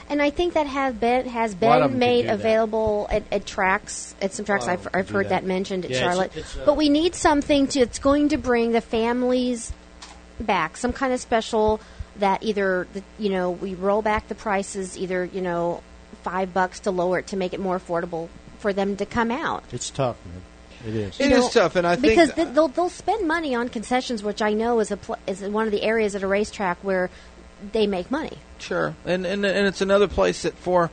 And 0.09 0.21
I 0.21 0.29
think 0.29 0.55
that 0.55 0.67
has 0.67 0.93
been 0.93 1.25
has 1.27 1.55
A 1.61 1.65
lot 1.65 1.81
of 1.83 1.91
been 1.91 1.99
made 1.99 2.25
available 2.25 3.07
at, 3.09 3.23
at 3.31 3.45
tracks 3.45 4.13
at 4.21 4.33
some 4.33 4.43
tracks. 4.43 4.67
I've, 4.67 4.85
I've 4.93 5.09
heard 5.09 5.27
that. 5.27 5.43
that. 5.43 5.45
mentioned 5.45 5.85
at 5.85 5.91
Yeah, 5.91 5.97
it's- 5.97 6.09
Charlotte. 6.11 6.31
it's, 6.35 6.57
uh, 6.57 6.63
but 6.65 6.75
we 6.75 6.89
need 6.89 7.15
something 7.15 7.67
to 7.67 7.79
it's 7.79 7.99
going 7.99 8.27
to 8.29 8.37
bring 8.37 8.73
the 8.73 8.81
families 8.81 9.71
back. 10.37 10.75
Some 10.75 10.91
kind 10.91 11.13
of 11.13 11.21
special 11.21 11.79
that 12.17 12.43
either 12.43 12.87
the, 12.91 13.03
you 13.17 13.29
know 13.29 13.51
we 13.51 13.73
roll 13.73 14.01
back 14.01 14.27
the 14.27 14.35
prices, 14.35 14.97
either 14.97 15.23
you 15.23 15.39
know 15.39 15.81
five 16.23 16.53
bucks 16.53 16.79
to 16.81 16.91
lower 16.91 17.19
it 17.19 17.27
to 17.27 17.37
make 17.37 17.53
it 17.53 17.59
more 17.59 17.79
affordable 17.79 18.29
for 18.59 18.73
them 18.73 18.95
to 18.97 19.05
come 19.05 19.31
out. 19.31 19.63
It's 19.71 19.89
tough, 19.89 20.17
man. 20.25 20.41
It 20.87 20.95
is. 20.95 21.19
It 21.19 21.31
is 21.31 21.49
tough, 21.49 21.75
and 21.75 21.85
I 21.85 21.95
think 21.95 22.13
because 22.13 22.33
th- 22.33 22.49
they'll 22.55 22.67
they'll 22.67 22.89
spend 22.89 23.27
money 23.27 23.53
on 23.53 23.69
concessions, 23.69 24.23
which 24.23 24.41
I 24.41 24.53
know 24.53 24.79
is 24.79 24.89
a 24.91 24.97
pl- 24.97 25.17
is 25.27 25.41
one 25.41 25.65
of 25.67 25.71
the 25.71 25.83
areas 25.83 26.15
at 26.15 26.23
a 26.23 26.27
racetrack 26.27 26.79
where 26.83 27.09
they 27.71 27.85
make 27.85 28.09
money. 28.09 28.37
Sure, 28.57 28.95
and 29.05 29.25
and 29.25 29.45
and 29.45 29.67
it's 29.67 29.81
another 29.81 30.07
place 30.07 30.41
that 30.41 30.55
for 30.55 30.89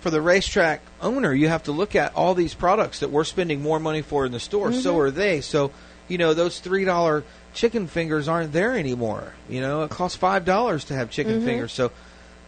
for 0.00 0.08
the 0.10 0.22
racetrack 0.22 0.80
owner, 1.02 1.34
you 1.34 1.48
have 1.48 1.64
to 1.64 1.72
look 1.72 1.94
at 1.94 2.14
all 2.14 2.34
these 2.34 2.54
products 2.54 3.00
that 3.00 3.10
we're 3.10 3.24
spending 3.24 3.60
more 3.60 3.78
money 3.78 4.00
for 4.00 4.24
in 4.24 4.32
the 4.32 4.40
store. 4.40 4.72
So 4.72 4.94
Mhm. 4.94 4.98
are 5.06 5.10
they. 5.10 5.40
So 5.42 5.70
you 6.08 6.16
know 6.16 6.32
those 6.32 6.58
three 6.58 6.86
dollar 6.86 7.22
chicken 7.52 7.88
fingers 7.88 8.28
aren't 8.28 8.52
there 8.54 8.74
anymore. 8.78 9.34
You 9.50 9.60
know 9.60 9.82
it 9.82 9.90
costs 9.90 10.16
five 10.16 10.46
dollars 10.46 10.84
to 10.84 10.94
have 10.94 11.10
chicken 11.10 11.34
Mm-hmm. 11.34 11.42
Mhm. 11.42 11.46
fingers. 11.46 11.72
So 11.72 11.92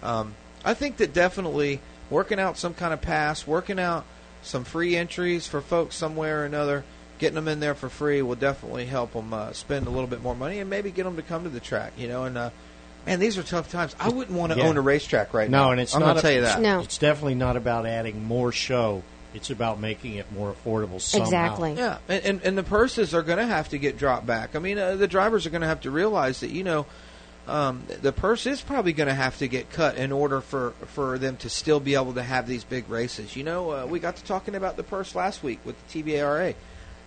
um, 0.02 0.34
I 0.64 0.72
think 0.72 0.96
that 0.98 1.12
definitely 1.12 1.80
working 2.10 2.38
out 2.40 2.56
some 2.58 2.74
kind 2.74 2.92
of 2.92 3.00
pass, 3.00 3.46
working 3.46 3.78
out 3.78 4.04
some 4.42 4.64
free 4.64 4.96
entries 4.96 5.46
for 5.46 5.60
folks 5.60 5.94
somewhere 5.96 6.42
or 6.42 6.44
another. 6.44 6.84
Getting 7.18 7.34
them 7.34 7.48
in 7.48 7.58
there 7.58 7.74
for 7.74 7.88
free 7.88 8.22
will 8.22 8.36
definitely 8.36 8.86
help 8.86 9.12
them 9.12 9.34
uh, 9.34 9.52
spend 9.52 9.88
a 9.88 9.90
little 9.90 10.06
bit 10.06 10.22
more 10.22 10.36
money 10.36 10.60
and 10.60 10.70
maybe 10.70 10.92
get 10.92 11.02
them 11.02 11.16
to 11.16 11.22
come 11.22 11.42
to 11.42 11.48
the 11.50 11.58
track. 11.58 11.92
You 11.98 12.06
know, 12.06 12.24
and 12.24 12.38
uh, 12.38 12.50
man, 13.06 13.18
these 13.18 13.36
are 13.38 13.42
tough 13.42 13.70
times. 13.72 13.96
I 13.98 14.08
wouldn't 14.08 14.36
want 14.38 14.52
to 14.52 14.58
Yeah. 14.58 14.68
own 14.68 14.76
a 14.76 14.80
racetrack 14.80 15.34
right 15.34 15.50
no, 15.50 15.64
now. 15.64 15.70
and 15.72 15.80
it's 15.80 15.94
I'm 15.94 16.00
not. 16.00 16.06
going 16.06 16.18
a- 16.18 16.22
tell 16.22 16.32
you 16.32 16.40
that. 16.42 16.60
No. 16.60 16.80
It's 16.80 16.98
definitely 16.98 17.34
not 17.34 17.56
about 17.56 17.86
adding 17.86 18.22
more 18.24 18.52
show. 18.52 19.02
It's 19.34 19.50
about 19.50 19.80
making 19.80 20.14
it 20.14 20.30
more 20.32 20.54
affordable 20.54 21.00
somehow. 21.00 21.30
Yeah, 21.74 21.98
and, 22.08 22.24
and 22.24 22.42
and 22.44 22.58
the 22.58 22.62
purses 22.62 23.12
are 23.14 23.22
going 23.22 23.38
to 23.38 23.46
have 23.46 23.68
to 23.70 23.78
get 23.78 23.98
dropped 23.98 24.24
back. 24.26 24.54
I 24.56 24.58
mean, 24.60 24.78
uh, 24.78 24.94
the 24.96 25.08
drivers 25.08 25.44
are 25.44 25.50
going 25.50 25.60
to 25.62 25.66
have 25.68 25.80
to 25.82 25.90
realize 25.90 26.40
that 26.40 26.50
you 26.50 26.62
know. 26.64 26.86
Um, 27.48 27.82
the 28.02 28.12
purse 28.12 28.46
is 28.46 28.60
probably 28.60 28.92
going 28.92 29.08
to 29.08 29.14
have 29.14 29.38
to 29.38 29.48
get 29.48 29.70
cut 29.70 29.96
in 29.96 30.12
order 30.12 30.40
for, 30.42 30.72
for 30.88 31.18
them 31.18 31.36
to 31.38 31.48
still 31.48 31.80
be 31.80 31.94
able 31.94 32.12
to 32.14 32.22
have 32.22 32.46
these 32.46 32.62
big 32.62 32.88
races. 32.90 33.34
You 33.36 33.44
know, 33.44 33.70
uh, 33.70 33.86
we 33.86 34.00
got 34.00 34.16
to 34.16 34.24
talking 34.24 34.54
about 34.54 34.76
the 34.76 34.82
purse 34.82 35.14
last 35.14 35.42
week 35.42 35.58
with 35.64 35.74
the 35.88 36.02
TBARA. 36.02 36.54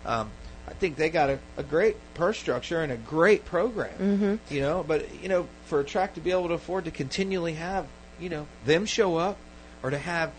Um, 0.05 0.31
I 0.67 0.73
think 0.73 0.95
they 0.95 1.09
got 1.09 1.29
a, 1.29 1.39
a 1.57 1.63
great 1.63 1.95
purse 2.15 2.37
structure 2.39 2.81
and 2.81 2.91
a 2.91 2.97
great 2.97 3.45
program. 3.45 3.93
Mhm. 3.99 4.39
You 4.51 4.61
know, 4.61 4.83
but 4.87 5.05
you 5.21 5.29
know, 5.29 5.47
for 5.65 5.79
a 5.79 5.83
track 5.83 6.15
to 6.15 6.21
be 6.21 6.31
able 6.31 6.47
to 6.47 6.53
afford 6.55 6.85
to 6.85 6.91
continually 6.91 7.53
have 7.53 7.85
you 8.19 8.29
know 8.29 8.47
them 8.65 8.85
show 8.85 9.17
up 9.17 9.37
or 9.83 9.89
to 9.89 9.97
have 9.97 10.31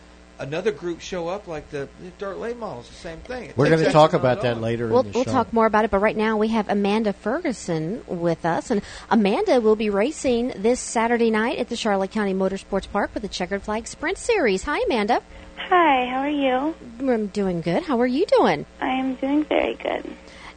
another 0.42 0.72
group 0.72 1.00
show 1.00 1.28
up 1.28 1.46
like 1.48 1.70
the, 1.70 1.88
the 2.02 2.10
dirt 2.18 2.36
late 2.38 2.58
models, 2.58 2.88
the 2.88 2.94
same 2.94 3.18
thing. 3.20 3.50
It 3.50 3.56
We're 3.56 3.68
going 3.70 3.84
to 3.84 3.90
talk 3.92 4.12
about 4.12 4.42
that 4.42 4.54
dollars. 4.54 4.62
later 4.62 4.88
We'll, 4.88 5.00
in 5.00 5.06
the 5.06 5.12
we'll 5.12 5.24
show. 5.24 5.32
talk 5.32 5.52
more 5.52 5.66
about 5.66 5.84
it, 5.84 5.90
but 5.90 5.98
right 6.00 6.16
now 6.16 6.36
we 6.36 6.48
have 6.48 6.68
Amanda 6.68 7.12
Ferguson 7.12 8.02
with 8.06 8.44
us, 8.44 8.70
and 8.70 8.82
Amanda 9.10 9.60
will 9.60 9.76
be 9.76 9.90
racing 9.90 10.52
this 10.56 10.80
Saturday 10.80 11.30
night 11.30 11.58
at 11.58 11.68
the 11.68 11.76
Charlotte 11.76 12.10
County 12.10 12.34
Motorsports 12.34 12.90
Park 12.90 13.10
with 13.14 13.22
the 13.22 13.28
Checkered 13.28 13.62
Flag 13.62 13.86
Sprint 13.86 14.18
Series. 14.18 14.64
Hi, 14.64 14.80
Amanda. 14.86 15.22
Hi, 15.56 16.06
how 16.06 16.20
are 16.20 16.28
you? 16.28 16.74
I'm 17.00 17.28
doing 17.28 17.60
good. 17.60 17.84
How 17.84 18.00
are 18.00 18.06
you 18.06 18.26
doing? 18.26 18.66
I 18.80 18.88
am 18.90 19.14
doing 19.14 19.44
very 19.44 19.74
good. 19.74 20.04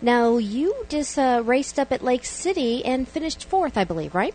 Now, 0.01 0.37
you 0.37 0.75
just 0.89 1.17
uh, 1.17 1.41
raced 1.45 1.79
up 1.79 1.91
at 1.91 2.03
Lake 2.03 2.25
City 2.25 2.83
and 2.83 3.07
finished 3.07 3.45
fourth, 3.45 3.77
I 3.77 3.83
believe, 3.85 4.13
right? 4.13 4.33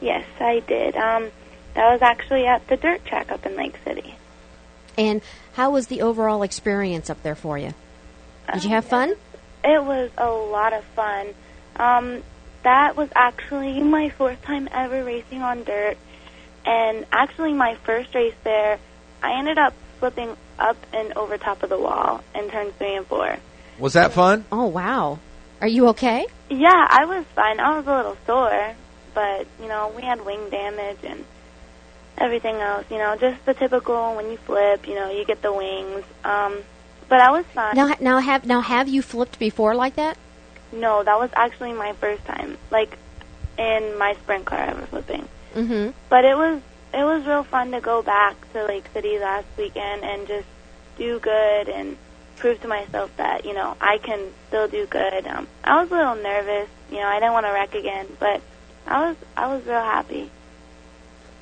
Yes, 0.00 0.24
I 0.38 0.60
did. 0.60 0.96
Um, 0.96 1.30
that 1.74 1.92
was 1.92 2.02
actually 2.02 2.46
at 2.46 2.66
the 2.68 2.76
dirt 2.76 3.04
track 3.04 3.30
up 3.32 3.44
in 3.46 3.56
Lake 3.56 3.76
City. 3.84 4.14
And 4.98 5.22
how 5.54 5.70
was 5.70 5.86
the 5.86 6.02
overall 6.02 6.42
experience 6.42 7.08
up 7.08 7.22
there 7.22 7.36
for 7.36 7.56
you? 7.56 7.72
Did 8.52 8.64
you 8.64 8.70
have 8.70 8.84
fun? 8.84 9.14
It 9.64 9.82
was 9.82 10.10
a 10.18 10.28
lot 10.28 10.72
of 10.72 10.84
fun. 10.96 11.28
Um, 11.76 12.22
that 12.64 12.96
was 12.96 13.08
actually 13.14 13.80
my 13.82 14.10
fourth 14.10 14.42
time 14.42 14.68
ever 14.72 15.04
racing 15.04 15.42
on 15.42 15.62
dirt, 15.62 15.96
and 16.66 17.06
actually 17.12 17.52
my 17.52 17.76
first 17.84 18.14
race 18.14 18.34
there, 18.42 18.78
I 19.22 19.38
ended 19.38 19.58
up 19.58 19.74
flipping 20.00 20.36
up 20.58 20.76
and 20.92 21.12
over 21.12 21.38
top 21.38 21.62
of 21.62 21.70
the 21.70 21.78
wall 21.78 22.22
in 22.34 22.50
turns 22.50 22.74
three 22.78 22.96
and 22.96 23.06
four. 23.06 23.36
Was 23.78 23.92
that 23.92 24.12
fun? 24.12 24.44
Oh, 24.50 24.66
wow. 24.66 25.20
Are 25.60 25.68
you 25.68 25.88
okay? 25.88 26.26
Yeah, 26.50 26.86
I 26.88 27.04
was 27.04 27.24
fine. 27.36 27.60
I 27.60 27.76
was 27.76 27.86
a 27.86 27.96
little 27.96 28.16
sore, 28.26 28.74
but 29.14 29.46
you 29.60 29.68
know, 29.68 29.92
we 29.94 30.02
had 30.02 30.24
wing 30.24 30.50
damage 30.50 30.98
and 31.04 31.24
everything 32.20 32.56
else. 32.56 32.84
You 32.90 32.98
know, 32.98 33.16
just 33.16 33.44
the 33.46 33.54
typical 33.54 34.14
when 34.16 34.30
you 34.30 34.36
flip. 34.38 34.86
You 34.86 34.94
know, 34.94 35.10
you 35.10 35.24
get 35.24 35.42
the 35.42 35.52
wings. 35.52 36.04
Um, 36.24 36.62
but 37.08 37.20
I 37.20 37.30
was 37.30 37.46
fine. 37.46 37.74
Now, 37.74 37.94
now 38.00 38.18
have 38.18 38.46
now 38.46 38.60
have 38.60 38.88
you 38.88 39.02
flipped 39.02 39.38
before 39.38 39.74
like 39.74 39.96
that? 39.96 40.18
No, 40.72 41.02
that 41.02 41.18
was 41.18 41.30
actually 41.34 41.72
my 41.72 41.92
first 41.94 42.24
time, 42.26 42.58
like 42.70 42.98
in 43.58 43.96
my 43.98 44.14
sprint 44.22 44.44
car 44.44 44.58
ever 44.58 44.86
flipping. 44.86 45.28
Mm-hmm. 45.54 45.90
But 46.08 46.24
it 46.24 46.36
was 46.36 46.60
it 46.92 47.04
was 47.04 47.26
real 47.26 47.44
fun 47.44 47.70
to 47.72 47.80
go 47.80 48.02
back 48.02 48.36
to 48.52 48.64
Lake 48.64 48.86
City 48.92 49.18
last 49.18 49.46
weekend 49.56 50.04
and 50.04 50.26
just 50.26 50.46
do 50.96 51.18
good 51.20 51.68
and 51.68 51.96
prove 52.36 52.60
to 52.60 52.68
myself 52.68 53.14
that 53.16 53.44
you 53.44 53.54
know 53.54 53.76
I 53.80 53.98
can 53.98 54.20
still 54.48 54.68
do 54.68 54.86
good. 54.86 55.26
Um, 55.26 55.48
I 55.64 55.80
was 55.80 55.90
a 55.90 55.94
little 55.94 56.16
nervous, 56.16 56.68
you 56.90 56.98
know, 56.98 57.06
I 57.06 57.20
didn't 57.20 57.32
want 57.32 57.46
to 57.46 57.52
wreck 57.52 57.74
again, 57.74 58.06
but 58.18 58.42
I 58.86 59.08
was 59.08 59.16
I 59.36 59.54
was 59.54 59.64
real 59.64 59.80
happy. 59.80 60.30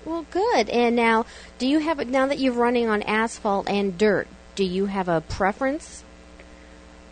Well, 0.06 0.24
good. 0.30 0.70
And 0.70 0.94
now, 0.96 1.26
do 1.58 1.66
you 1.66 1.80
have 1.80 2.08
now 2.08 2.26
that 2.28 2.38
you're 2.38 2.52
running 2.52 2.88
on 2.88 3.02
asphalt 3.02 3.68
and 3.68 3.98
dirt? 3.98 4.28
Do 4.54 4.64
you 4.64 4.86
have 4.86 5.08
a 5.08 5.20
preference? 5.20 6.04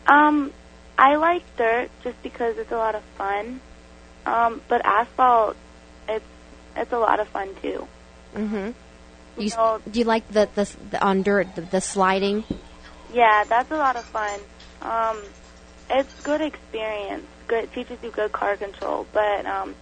Um, 0.07 0.53
I 0.97 1.16
like 1.16 1.43
dirt 1.57 1.91
just 2.05 2.23
because 2.23 2.57
it's 2.57 2.71
a 2.73 2.77
lot 2.77 2.95
of 2.95 3.03
fun. 3.19 3.61
Um, 4.25 4.61
but 4.69 4.81
asphalt, 4.87 5.57
it's 6.09 6.25
it's 6.77 6.93
a 6.93 6.99
lot 6.99 7.19
of 7.21 7.29
fun 7.29 7.51
too. 7.61 7.87
Mm-hmm. 8.35 8.71
You, 9.41 9.47
s- 9.47 9.81
do 9.91 9.99
you 9.99 10.05
like 10.05 10.27
the, 10.29 10.49
the, 10.55 10.71
the 10.93 11.05
on 11.05 11.23
dirt 11.23 11.55
the, 11.57 11.62
the 11.62 11.81
sliding? 11.81 12.45
Yeah, 13.12 13.45
that's 13.49 13.71
a 13.73 13.77
lot 13.77 13.97
of 13.97 14.05
fun. 14.05 14.39
Um, 14.83 15.19
it's 15.91 16.23
good 16.23 16.41
experience. 16.41 17.27
Good 17.49 17.73
teaches 17.73 17.99
you 18.03 18.11
good 18.11 18.31
car 18.33 18.57
control. 18.57 19.07
But 19.12 19.47
um, 19.47 19.75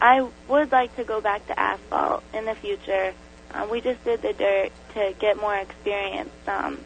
I 0.00 0.26
would 0.48 0.72
like 0.72 0.94
to 0.96 1.04
go 1.04 1.20
back 1.20 1.46
to 1.48 1.58
asphalt 1.58 2.22
in 2.32 2.46
the 2.46 2.54
future. 2.54 3.12
Um, 3.52 3.70
we 3.70 3.80
just 3.80 4.02
did 4.04 4.22
the 4.22 4.32
dirt 4.32 4.70
to 4.94 5.14
get 5.18 5.36
more 5.36 5.56
experience. 5.56 6.30
Um, 6.46 6.78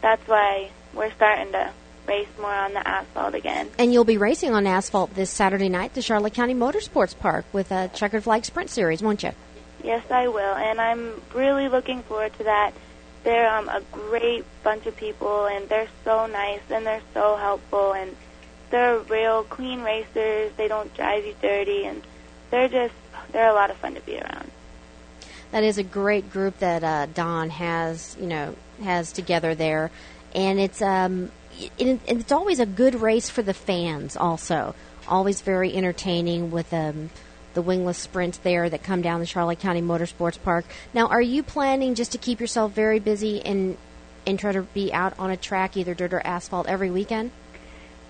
that's 0.00 0.26
why 0.28 0.70
we're 0.94 1.12
starting 1.12 1.52
to 1.52 1.72
race 2.06 2.28
more 2.40 2.54
on 2.54 2.72
the 2.74 2.86
asphalt 2.86 3.34
again. 3.34 3.68
And 3.78 3.92
you'll 3.92 4.04
be 4.04 4.16
racing 4.16 4.54
on 4.54 4.66
asphalt 4.66 5.14
this 5.14 5.30
Saturday 5.30 5.68
night, 5.68 5.86
at 5.86 5.94
the 5.94 6.02
Charlotte 6.02 6.34
County 6.34 6.54
Motorsports 6.54 7.18
Park 7.18 7.44
with 7.52 7.70
a 7.70 7.88
checkered 7.88 8.24
flag 8.24 8.44
sprint 8.44 8.70
series, 8.70 9.02
won't 9.02 9.22
you? 9.22 9.32
Yes, 9.82 10.10
I 10.10 10.28
will, 10.28 10.54
and 10.54 10.80
I'm 10.80 11.20
really 11.34 11.68
looking 11.68 12.02
forward 12.02 12.32
to 12.38 12.44
that. 12.44 12.72
They're 13.24 13.48
um, 13.48 13.68
a 13.68 13.82
great 13.92 14.44
bunch 14.62 14.86
of 14.86 14.96
people, 14.96 15.46
and 15.46 15.68
they're 15.68 15.88
so 16.04 16.26
nice, 16.26 16.60
and 16.70 16.86
they're 16.86 17.02
so 17.14 17.36
helpful, 17.36 17.92
and 17.92 18.16
they're 18.70 18.98
real 18.98 19.44
clean 19.44 19.82
racers. 19.82 20.52
They 20.56 20.68
don't 20.68 20.92
drive 20.94 21.24
you 21.24 21.34
dirty, 21.40 21.84
and 21.84 22.02
they're 22.50 22.68
just 22.68 22.94
they're 23.32 23.50
a 23.50 23.54
lot 23.54 23.70
of 23.70 23.76
fun 23.76 23.94
to 23.94 24.00
be 24.00 24.18
around. 24.18 24.50
that 25.50 25.64
is 25.64 25.78
a 25.78 25.82
great 25.82 26.30
group 26.30 26.58
that 26.58 26.84
uh, 26.84 27.06
Don 27.06 27.50
has, 27.50 28.16
you 28.20 28.26
know, 28.26 28.54
has 28.82 29.12
together 29.12 29.54
there, 29.54 29.90
and 30.34 30.58
it's 30.58 30.82
um, 30.82 31.30
it, 31.78 32.00
it's 32.06 32.32
always 32.32 32.60
a 32.60 32.66
good 32.66 32.94
race 32.96 33.28
for 33.30 33.42
the 33.42 33.54
fans. 33.54 34.16
Also, 34.16 34.74
always 35.08 35.40
very 35.40 35.74
entertaining 35.74 36.50
with 36.50 36.72
um, 36.72 37.10
the 37.54 37.62
wingless 37.62 37.98
sprints 37.98 38.38
there 38.38 38.68
that 38.68 38.82
come 38.82 39.02
down 39.02 39.20
the 39.20 39.26
Charlotte 39.26 39.58
County 39.58 39.82
Motorsports 39.82 40.40
Park. 40.42 40.64
Now, 40.94 41.08
are 41.08 41.22
you 41.22 41.42
planning 41.42 41.94
just 41.94 42.12
to 42.12 42.18
keep 42.18 42.40
yourself 42.40 42.72
very 42.72 42.98
busy 42.98 43.44
and 43.44 43.76
and 44.26 44.38
try 44.38 44.52
to 44.52 44.62
be 44.62 44.92
out 44.92 45.14
on 45.18 45.30
a 45.30 45.36
track, 45.36 45.76
either 45.76 45.94
dirt 45.94 46.12
or 46.12 46.20
asphalt, 46.20 46.66
every 46.66 46.90
weekend? 46.90 47.30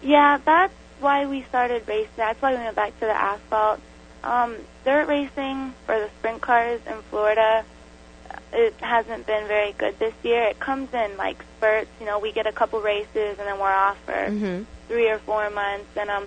Yeah, 0.03 0.39
that's 0.45 0.75
why 1.01 1.27
we 1.27 1.43
started 1.43 1.87
racing. 1.87 2.11
That's 2.17 2.41
why 2.43 2.53
we 2.53 2.59
went 2.59 2.75
back 2.75 2.99
to 2.99 3.07
the 3.07 3.13
asphalt. 3.13 3.81
Um, 4.25 4.57
dirt 4.85 5.07
racing 5.09 5.75
for 5.87 5.99
the 5.99 6.09
sprint 6.19 6.41
cars 6.41 6.81
in 6.87 6.97
Florida, 7.11 7.65
it 8.53 8.75
hasn't 8.81 9.27
been 9.27 9.47
very 9.47 9.73
good 9.73 9.99
this 9.99 10.15
year. 10.23 10.43
It 10.45 10.59
comes 10.59 10.93
in 10.93 11.17
like 11.17 11.43
spurts. 11.57 11.91
You 12.01 12.07
know, 12.07 12.19
we 12.19 12.33
get 12.33 12.47
a 12.47 12.53
couple 12.53 12.81
races 12.81 13.39
and 13.39 13.47
then 13.47 13.59
we're 13.59 13.73
off 13.73 13.99
for 14.05 14.13
Mm-hmm. 14.13 14.65
three 14.89 15.09
or 15.09 15.19
four 15.19 15.51
months. 15.51 15.87
And 15.97 16.11
um, 16.11 16.27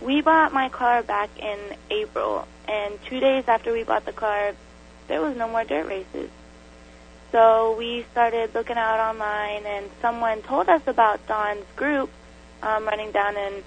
we 0.00 0.20
bought 0.20 0.52
my 0.52 0.68
car 0.68 1.02
back 1.02 1.30
in 1.38 1.58
April, 1.90 2.46
and 2.68 2.98
two 3.04 3.20
days 3.20 3.44
after 3.48 3.72
we 3.72 3.84
bought 3.84 4.04
the 4.04 4.12
car, 4.12 4.52
there 5.08 5.20
was 5.20 5.36
no 5.36 5.48
more 5.48 5.64
dirt 5.64 5.86
races. 5.86 6.30
So 7.30 7.74
we 7.78 8.04
started 8.12 8.54
looking 8.54 8.76
out 8.76 9.00
online, 9.00 9.64
and 9.64 9.90
someone 10.00 10.42
told 10.42 10.68
us 10.68 10.82
about 10.86 11.26
Don's 11.26 11.64
group 11.76 12.10
um, 12.62 12.84
running 12.84 13.10
down 13.10 13.36
in 13.36 13.62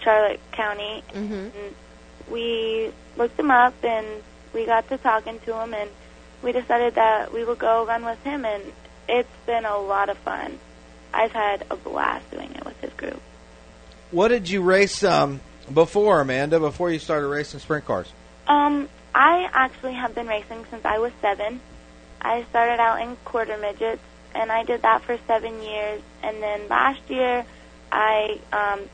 Charlotte 0.00 0.40
County. 0.52 1.02
Mm-hmm. 1.12 1.34
And 1.34 1.74
we 2.30 2.92
looked 3.16 3.38
him 3.38 3.50
up, 3.50 3.74
and 3.84 4.06
we 4.52 4.66
got 4.66 4.88
to 4.88 4.98
talking 4.98 5.38
to 5.40 5.60
him, 5.60 5.74
and 5.74 5.90
we 6.42 6.52
decided 6.52 6.94
that 6.94 7.32
we 7.32 7.44
would 7.44 7.58
go 7.58 7.86
run 7.86 8.04
with 8.04 8.22
him, 8.22 8.44
and 8.44 8.62
it's 9.08 9.28
been 9.46 9.64
a 9.64 9.78
lot 9.78 10.08
of 10.08 10.18
fun. 10.18 10.58
I've 11.12 11.32
had 11.32 11.64
a 11.70 11.76
blast 11.76 12.30
doing 12.30 12.54
it 12.54 12.64
with 12.64 12.80
his 12.80 12.92
group. 12.92 13.20
What 14.10 14.28
did 14.28 14.48
you 14.48 14.62
race 14.62 15.02
um, 15.04 15.40
before, 15.72 16.20
Amanda? 16.20 16.60
Before 16.60 16.90
you 16.90 16.98
started 16.98 17.28
racing 17.28 17.60
sprint 17.60 17.84
cars? 17.84 18.12
Um, 18.46 18.88
I 19.14 19.48
actually 19.52 19.94
have 19.94 20.14
been 20.14 20.26
racing 20.26 20.64
since 20.70 20.84
I 20.84 20.98
was 20.98 21.12
seven. 21.20 21.60
I 22.20 22.44
started 22.50 22.80
out 22.80 23.00
in 23.00 23.16
quarter 23.24 23.56
midgets, 23.58 24.02
and 24.34 24.50
I 24.50 24.64
did 24.64 24.82
that 24.82 25.02
for 25.02 25.18
seven 25.26 25.62
years. 25.62 26.02
And 26.22 26.42
then 26.42 26.68
last 26.68 27.00
year, 27.08 27.44
I 27.92 28.40
um, 28.52 28.88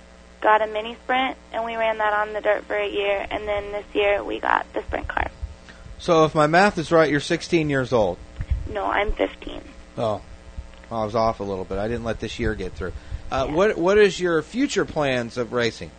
got 0.45 0.63
a 0.63 0.67
mini 0.69 0.95
sprint, 1.03 1.37
and 1.53 1.65
we 1.65 1.75
ran 1.75 1.99
that 1.99 2.13
on 2.13 2.35
the 2.35 2.41
dirt 2.41 2.65
for 2.67 2.77
a 2.77 2.89
year. 2.89 3.27
And 3.29 3.49
then 3.49 3.73
this 3.73 3.87
year, 3.95 4.23
we 4.23 4.39
got 4.39 4.71
the 4.75 4.83
sprint 4.83 5.09
car. 5.09 5.31
So, 5.99 6.27
if 6.27 6.35
my 6.35 6.47
math 6.47 6.79
is 6.79 6.93
right, 6.93 7.11
you're 7.11 7.19
16 7.19 7.71
years 7.71 7.93
old. 7.93 8.19
No, 8.71 8.85
I'm 8.85 9.11
15. 9.13 9.61
Oh, 9.97 10.21
I 10.91 11.05
was 11.05 11.15
off 11.15 11.41
a 11.41 11.43
little 11.43 11.65
bit. 11.65 11.79
I 11.79 11.89
didn't 11.89 12.05
let 12.05 12.21
this 12.21 12.39
year 12.39 12.55
get 12.55 12.75
through. 12.75 12.93
Uh, 13.31 13.47
What 13.47 13.79
What 13.79 13.99
is 13.99 14.21
your 14.21 14.43
future 14.43 14.85
plans 14.85 15.39
of 15.39 15.53
racing? 15.53 15.91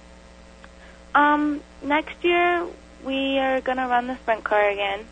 Um, 1.15 1.61
next 1.81 2.23
year 2.23 2.67
we 3.03 3.39
are 3.39 3.61
gonna 3.61 3.87
run 3.87 4.07
the 4.07 4.15
sprint 4.17 4.43
car 4.43 4.69
again, 4.69 5.05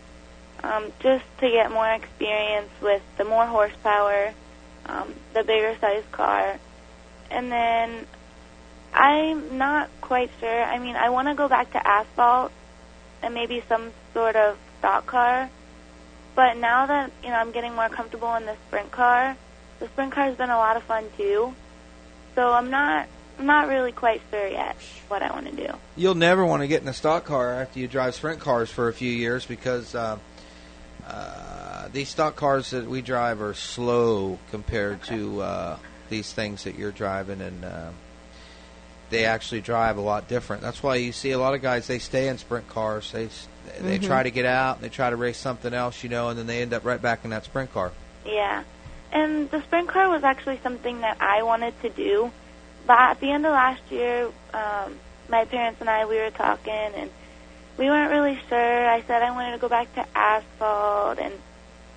um, 0.63 0.91
just 0.99 1.25
to 1.39 1.49
get 1.49 1.71
more 1.71 1.89
experience 1.89 2.69
with 2.81 3.01
the 3.17 3.23
more 3.23 3.45
horsepower, 3.45 4.33
um, 4.85 5.15
the 5.33 5.43
bigger 5.43 5.75
size 5.79 6.03
car, 6.11 6.59
and 7.31 7.51
then 7.51 8.05
I'm 8.93 9.57
not 9.57 9.89
quite 10.01 10.31
sure. 10.39 10.63
I 10.63 10.79
mean, 10.79 10.95
I 10.95 11.09
want 11.09 11.27
to 11.27 11.35
go 11.35 11.47
back 11.47 11.71
to 11.71 11.87
asphalt 11.87 12.51
and 13.21 13.33
maybe 13.33 13.63
some 13.67 13.91
sort 14.13 14.35
of 14.35 14.57
stock 14.79 15.05
car, 15.05 15.49
but 16.35 16.57
now 16.57 16.85
that 16.85 17.11
you 17.23 17.29
know 17.29 17.35
I'm 17.35 17.51
getting 17.51 17.73
more 17.73 17.89
comfortable 17.89 18.33
in 18.35 18.45
the 18.45 18.55
sprint 18.67 18.91
car, 18.91 19.35
the 19.79 19.87
sprint 19.87 20.11
car 20.11 20.25
has 20.25 20.35
been 20.35 20.49
a 20.49 20.57
lot 20.57 20.77
of 20.77 20.83
fun 20.83 21.05
too. 21.17 21.53
So 22.35 22.51
I'm 22.51 22.69
not 22.69 23.07
I'm 23.39 23.45
not 23.45 23.67
really 23.67 23.91
quite 23.91 24.21
sure 24.29 24.47
yet 24.47 24.75
what 25.07 25.21
I 25.21 25.31
want 25.31 25.47
to 25.47 25.55
do. 25.55 25.73
You'll 25.95 26.15
never 26.15 26.45
want 26.45 26.61
to 26.61 26.67
get 26.67 26.81
in 26.81 26.87
a 26.87 26.93
stock 26.93 27.25
car 27.25 27.53
after 27.53 27.79
you 27.79 27.87
drive 27.87 28.15
sprint 28.15 28.39
cars 28.39 28.69
for 28.69 28.89
a 28.89 28.93
few 28.93 29.11
years 29.11 29.45
because 29.45 29.95
uh, 29.95 30.17
uh, 31.07 31.87
these 31.91 32.09
stock 32.09 32.35
cars 32.35 32.71
that 32.71 32.87
we 32.87 33.01
drive 33.01 33.41
are 33.41 33.53
slow 33.53 34.37
compared 34.51 35.03
to 35.03 35.41
uh, 35.41 35.77
these 36.09 36.31
things 36.31 36.65
that 36.65 36.77
you're 36.77 36.91
driving, 36.91 37.41
and 37.41 37.65
uh, 37.65 37.89
they 39.13 39.25
actually 39.25 39.61
drive 39.61 39.97
a 39.97 40.01
lot 40.01 40.27
different. 40.27 40.61
That's 40.63 40.81
why 40.81 40.95
you 40.95 41.11
see 41.11 41.31
a 41.31 41.39
lot 41.39 41.53
of 41.53 41.61
guys 41.61 41.87
they 41.87 41.99
stay 41.99 42.27
in 42.27 42.37
sprint 42.37 42.67
cars. 42.67 43.11
They 43.11 43.29
they 43.79 43.97
Mhm. 43.97 44.05
try 44.05 44.23
to 44.23 44.31
get 44.31 44.45
out, 44.45 44.81
they 44.81 44.89
try 44.89 45.09
to 45.09 45.15
race 45.15 45.37
something 45.37 45.73
else, 45.73 46.03
you 46.03 46.09
know, 46.09 46.29
and 46.29 46.37
then 46.37 46.47
they 46.47 46.61
end 46.61 46.73
up 46.73 46.83
right 46.83 47.01
back 47.01 47.19
in 47.23 47.29
that 47.29 47.45
sprint 47.45 47.73
car. 47.73 47.91
Yeah. 48.25 48.63
And 49.11 49.49
the 49.51 49.61
sprint 49.61 49.87
car 49.87 50.09
was 50.09 50.23
actually 50.23 50.59
something 50.63 51.01
that 51.01 51.17
I 51.21 51.43
wanted 51.43 51.79
to 51.83 51.89
do. 51.89 52.31
But 52.85 52.99
at 52.99 53.19
the 53.21 53.31
end 53.31 53.45
of 53.45 53.53
last 53.53 53.81
year, 53.89 54.27
um, 54.53 54.99
my 55.29 55.45
parents 55.45 55.79
and 55.79 55.89
I, 55.89 56.05
we 56.05 56.17
were 56.17 56.31
talking, 56.31 56.73
and 56.73 57.09
we 57.77 57.85
weren't 57.85 58.11
really 58.11 58.37
sure. 58.49 58.89
I 58.89 59.01
said 59.03 59.21
I 59.23 59.31
wanted 59.31 59.51
to 59.53 59.57
go 59.59 59.69
back 59.69 59.93
to 59.95 60.05
asphalt, 60.15 61.19
and 61.19 61.33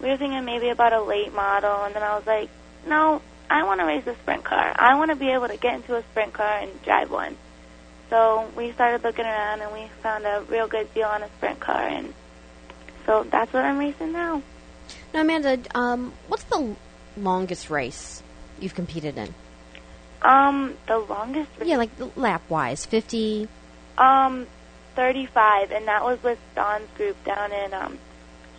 we 0.01 0.09
were 0.09 0.17
thinking 0.17 0.45
maybe 0.45 0.69
about 0.69 0.93
a 0.93 1.01
late 1.03 1.35
model. 1.35 1.83
And 1.85 1.95
then 1.95 2.03
I 2.05 2.15
was 2.15 2.27
like, 2.27 2.49
no, 2.87 3.21
I 3.49 3.63
want 3.65 3.81
to 3.81 3.87
race 3.87 4.07
a 4.07 4.15
sprint 4.17 4.45
car. 4.45 4.75
I 4.77 4.97
want 4.97 5.11
to 5.11 5.17
be 5.17 5.29
able 5.31 5.49
to 5.49 5.57
get 5.57 5.75
into 5.75 5.95
a 5.97 6.03
sprint 6.11 6.33
car 6.33 6.59
and 6.59 6.83
drive 6.83 7.11
one. 7.11 7.37
So 8.11 8.49
we 8.57 8.73
started 8.73 9.03
looking 9.05 9.25
around, 9.25 9.61
and 9.63 9.73
we 9.73 9.89
found 10.03 10.25
a 10.25 10.43
real 10.49 10.69
good 10.69 10.93
deal 10.95 11.07
on 11.09 11.23
a 11.23 11.29
sprint 11.39 11.59
car, 11.61 11.87
and 11.87 12.15
so 13.05 13.25
that's 13.31 13.53
what 13.53 13.65
I'm 13.65 13.79
racing 13.79 14.13
now. 14.13 14.43
Now, 15.13 15.21
Amanda, 15.23 15.59
um, 15.75 16.13
what's 16.29 16.45
the 16.45 16.77
longest 17.17 17.71
race 17.71 18.23
you've 18.61 18.75
competed 18.75 19.19
in? 19.19 19.35
Um, 20.23 20.75
the 20.87 20.99
longest 20.99 21.51
Yeah, 21.65 21.77
like 21.79 21.91
lap 22.17 22.43
wise, 22.49 22.85
fifty. 22.87 23.49
Um, 23.99 24.47
35, 24.95 25.73
and 25.73 25.87
that 25.89 26.05
was 26.05 26.23
with 26.23 26.39
Don's 26.55 26.89
group 26.97 27.23
down 27.25 27.53
in 27.53 27.75
um, 27.75 27.99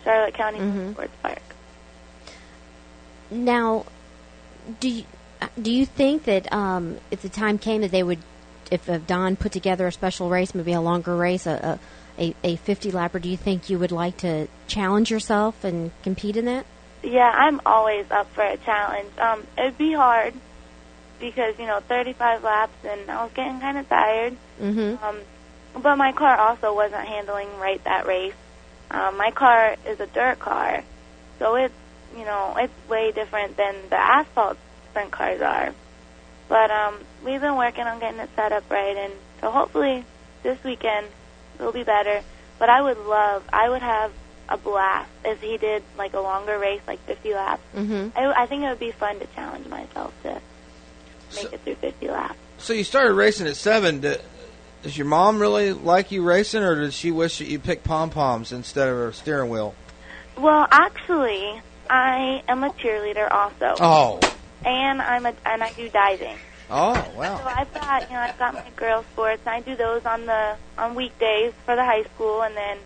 Charlotte 0.04 0.34
County 0.34 0.58
Mhm. 0.60 0.92
Sports 0.92 1.12
Park. 1.22 1.38
Now, 3.30 3.84
do 4.80 4.88
you, 4.88 5.04
do 5.60 5.70
you 5.70 5.86
think 5.86 6.24
that 6.24 6.52
um, 6.52 6.98
if 7.10 7.22
the 7.22 7.28
time 7.28 7.58
came 7.58 7.82
that 7.82 7.90
they 7.90 8.02
would, 8.02 8.18
if 8.70 8.88
uh, 8.88 8.98
Don 8.98 9.36
put 9.36 9.52
together 9.52 9.86
a 9.86 9.92
special 9.92 10.28
race, 10.28 10.54
maybe 10.54 10.72
a 10.72 10.80
longer 10.80 11.16
race, 11.16 11.46
a 11.46 11.78
a, 12.18 12.34
a 12.42 12.56
fifty 12.56 12.90
lapper, 12.90 13.20
do 13.20 13.28
you 13.28 13.36
think 13.36 13.70
you 13.70 13.78
would 13.78 13.92
like 13.92 14.18
to 14.18 14.48
challenge 14.66 15.10
yourself 15.10 15.64
and 15.64 15.90
compete 16.02 16.36
in 16.36 16.46
that? 16.46 16.66
Yeah, 17.02 17.30
I'm 17.30 17.60
always 17.64 18.10
up 18.10 18.32
for 18.32 18.42
a 18.42 18.56
challenge. 18.56 19.16
Um, 19.18 19.46
it'd 19.56 19.78
be 19.78 19.92
hard 19.92 20.34
because 21.20 21.58
you 21.58 21.66
know 21.66 21.80
35 21.80 22.42
laps, 22.42 22.84
and 22.84 23.10
I 23.10 23.22
was 23.22 23.32
getting 23.34 23.60
kind 23.60 23.78
of 23.78 23.88
tired. 23.88 24.36
Mm-hmm. 24.60 25.04
Um, 25.04 25.20
but 25.80 25.96
my 25.96 26.12
car 26.12 26.36
also 26.36 26.74
wasn't 26.74 27.06
handling 27.06 27.48
right 27.58 27.82
that 27.84 28.06
race. 28.06 28.34
Um, 28.90 29.16
my 29.16 29.30
car 29.30 29.76
is 29.86 30.00
a 30.00 30.06
dirt 30.06 30.38
car, 30.38 30.82
so 31.38 31.54
it's 31.54 31.74
you 32.18 32.24
know 32.24 32.54
it's 32.58 32.72
way 32.88 33.12
different 33.12 33.56
than 33.56 33.74
the 33.90 33.96
asphalt 33.96 34.58
sprint 34.90 35.10
cars 35.10 35.40
are. 35.40 35.74
But 36.48 36.70
um, 36.70 36.98
we've 37.24 37.40
been 37.40 37.56
working 37.56 37.84
on 37.84 38.00
getting 38.00 38.20
it 38.20 38.30
set 38.34 38.52
up 38.52 38.68
right, 38.70 38.96
and 38.96 39.12
so 39.40 39.50
hopefully 39.50 40.04
this 40.42 40.62
weekend 40.64 41.06
it'll 41.58 41.72
be 41.72 41.84
better. 41.84 42.22
But 42.58 42.70
I 42.70 42.80
would 42.82 42.98
love, 42.98 43.44
I 43.52 43.68
would 43.68 43.82
have 43.82 44.12
a 44.48 44.56
blast 44.56 45.10
if 45.24 45.40
he 45.42 45.58
did 45.58 45.82
like 45.96 46.14
a 46.14 46.20
longer 46.20 46.58
race, 46.58 46.80
like 46.86 47.00
50 47.06 47.34
laps. 47.34 47.62
Mm-hmm. 47.76 48.18
I, 48.18 48.42
I 48.42 48.46
think 48.46 48.62
it 48.64 48.68
would 48.68 48.78
be 48.80 48.92
fun 48.92 49.18
to 49.20 49.26
challenge 49.34 49.66
myself 49.66 50.12
to 50.22 50.40
make 51.36 51.52
it 51.52 51.60
through 51.62 51.74
50 51.76 52.08
laps. 52.08 52.38
So 52.56 52.72
you 52.72 52.82
started 52.82 53.12
racing 53.14 53.46
at 53.46 53.56
seven. 53.56 54.00
D- 54.00 54.16
Does 54.82 54.96
your 54.96 55.06
mom 55.06 55.38
really 55.40 55.72
like 55.72 56.10
you 56.10 56.22
racing, 56.22 56.62
or 56.62 56.74
does 56.76 56.94
she 56.94 57.10
wish 57.10 57.38
that 57.38 57.46
you 57.46 57.58
picked 57.58 57.84
pom 57.84 58.10
poms 58.10 58.52
instead 58.52 58.88
of 58.88 58.96
a 58.98 59.12
steering 59.12 59.50
wheel? 59.50 59.74
Well, 60.36 60.66
actually, 60.70 61.60
I 61.90 62.42
am 62.48 62.64
a 62.64 62.70
cheerleader 62.70 63.30
also. 63.30 63.76
Oh, 63.80 64.24
and 64.64 65.00
I'm 65.00 65.26
a 65.26 65.34
and 65.44 65.62
I 65.62 65.72
do 65.72 65.88
diving. 65.88 66.38
oh, 66.70 66.94
So. 67.16 67.24
I've 67.24 67.72
got 67.74 68.08
you 68.08 68.14
know 68.14 68.20
I've 68.20 68.38
got 68.38 68.54
my 68.54 68.70
girl 68.76 69.04
sports. 69.12 69.42
And 69.46 69.54
I 69.54 69.60
do 69.60 69.76
those 69.76 70.04
on 70.04 70.26
the 70.26 70.56
on 70.76 70.94
weekdays 70.94 71.52
for 71.64 71.74
the 71.76 71.84
high 71.84 72.04
school, 72.14 72.42
and 72.42 72.56
then 72.56 72.78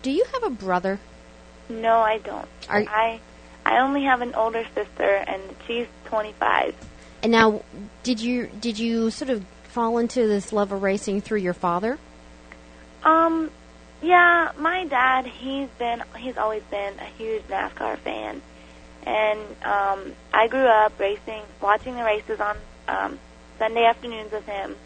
do 0.02 0.10
you 0.10 0.24
have 0.34 0.42
a 0.42 0.50
brother? 0.50 1.00
No, 1.68 1.98
I 1.98 2.18
don't. 2.18 2.48
Are- 2.68 2.84
I 2.89 3.20
I 3.64 3.78
only 3.78 4.05
have 4.05 4.20
an 4.22 4.34
older 4.34 4.64
sister, 4.74 5.24
and 5.26 5.40
she's 5.66 5.86
25. 6.06 6.74
And 7.22 7.32
now, 7.32 7.62
did 8.02 8.20
you 8.20 8.51
did 8.60 8.78
you 8.78 9.10
sort 9.10 9.30
of 9.30 9.44
fall 9.64 9.98
into 9.98 10.26
this 10.26 10.52
love 10.52 10.72
of 10.72 10.82
racing 10.82 11.20
through 11.20 11.39
your 11.39 11.55
father? 11.55 11.98
Um, 13.05 13.51
yeah, 14.02 14.52
my 14.59 14.84
dad, 14.84 15.26
he's 15.26 15.68
been, 15.78 16.02
he's 16.18 16.36
always 16.36 16.62
been 16.64 16.98
a 16.98 17.06
huge 17.16 17.43
NASCAR 17.48 17.97
fan. 17.98 18.43
And, 19.05 19.40
um, 19.64 20.12
I 20.32 20.47
grew 20.48 20.66
up 20.66 20.98
racing, 21.01 21.43
watching 21.60 21.97
the 21.97 22.05
races 22.05 22.40
on, 22.40 22.56
um, 22.86 23.18
Sunday 23.59 23.84
afternoons 23.84 24.30
with 24.30 24.47
him. 24.47 24.76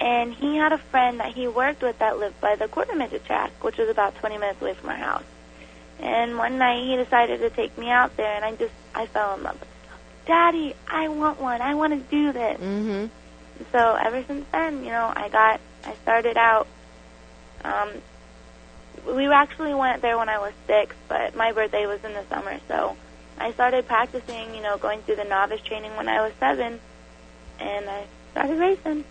And 0.00 0.34
he 0.34 0.56
had 0.56 0.72
a 0.72 0.78
friend 0.78 1.20
that 1.20 1.32
he 1.32 1.48
worked 1.48 1.82
with 1.82 1.98
that 1.98 2.18
lived 2.18 2.40
by 2.40 2.56
the 2.56 2.68
quarter 2.68 2.94
midget 2.94 3.24
track, 3.24 3.52
which 3.62 3.76
was 3.76 3.88
about 3.88 4.14
20 4.16 4.38
minutes 4.38 4.60
away 4.60 4.74
from 4.74 4.90
our 4.90 4.96
house. 4.96 5.24
And 6.00 6.38
one 6.38 6.58
night 6.58 6.84
he 6.84 6.96
decided 6.96 7.40
to 7.40 7.50
take 7.50 7.76
me 7.76 7.90
out 7.90 8.16
there 8.16 8.34
and 8.34 8.44
I 8.44 8.54
just, 8.54 8.72
I 8.94 9.06
fell 9.06 9.34
in 9.34 9.42
love 9.42 9.60
with 9.60 9.62
it. 9.62 10.26
Daddy, 10.26 10.74
I 10.88 11.08
want 11.08 11.40
one. 11.40 11.60
I 11.60 11.74
want 11.74 11.92
to 11.92 11.98
do 12.10 12.32
this. 12.32 12.60
Mm-hmm. 12.60 13.06
So 13.72 13.94
ever 13.94 14.22
since 14.24 14.46
then, 14.52 14.84
you 14.84 14.90
know, 14.90 15.12
I 15.14 15.28
got, 15.28 15.60
I 15.84 15.94
started 16.02 16.36
out. 16.36 16.66
Um, 17.64 17.90
we 19.06 19.26
actually 19.26 19.74
went 19.74 20.02
there 20.02 20.18
when 20.18 20.28
I 20.28 20.38
was 20.38 20.52
six, 20.66 20.94
but 21.08 21.34
my 21.34 21.52
birthday 21.52 21.86
was 21.86 22.02
in 22.04 22.12
the 22.12 22.24
summer, 22.28 22.58
so 22.68 22.96
I 23.38 23.52
started 23.52 23.86
practicing. 23.86 24.54
You 24.54 24.62
know, 24.62 24.78
going 24.78 25.02
through 25.02 25.16
the 25.16 25.24
novice 25.24 25.60
training 25.62 25.96
when 25.96 26.08
I 26.08 26.22
was 26.22 26.32
seven, 26.38 26.80
and 27.58 27.88
I 27.88 28.04
started 28.32 28.58
racing. 28.58 29.04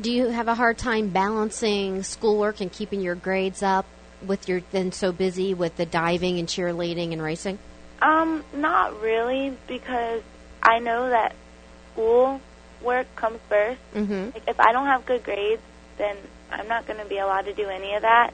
Do 0.00 0.10
you 0.10 0.28
have 0.28 0.48
a 0.48 0.54
hard 0.54 0.78
time 0.78 1.10
balancing 1.10 2.02
schoolwork 2.02 2.60
and 2.60 2.70
keeping 2.72 3.00
your 3.00 3.14
grades 3.14 3.62
up 3.62 3.86
with 4.26 4.48
your 4.48 4.62
then 4.72 4.92
so 4.92 5.12
busy 5.12 5.54
with 5.54 5.76
the 5.76 5.86
diving 5.86 6.38
and 6.38 6.48
cheerleading 6.48 7.12
and 7.12 7.22
racing? 7.22 7.58
Um, 8.02 8.44
not 8.52 9.00
really, 9.00 9.56
because 9.66 10.22
I 10.62 10.78
know 10.78 11.08
that 11.10 11.34
school 11.92 12.40
work 12.82 13.06
comes 13.16 13.38
1st 13.50 13.76
Mm-hmm. 13.94 14.24
Like, 14.34 14.48
if 14.48 14.60
I 14.60 14.72
don't 14.72 14.86
have 14.86 15.06
good 15.06 15.24
grades, 15.24 15.62
then 15.96 16.16
I'm 16.50 16.68
not 16.68 16.86
going 16.86 16.98
to 16.98 17.06
be 17.06 17.18
allowed 17.18 17.46
to 17.46 17.54
do 17.54 17.68
any 17.68 17.94
of 17.94 18.02
that. 18.02 18.32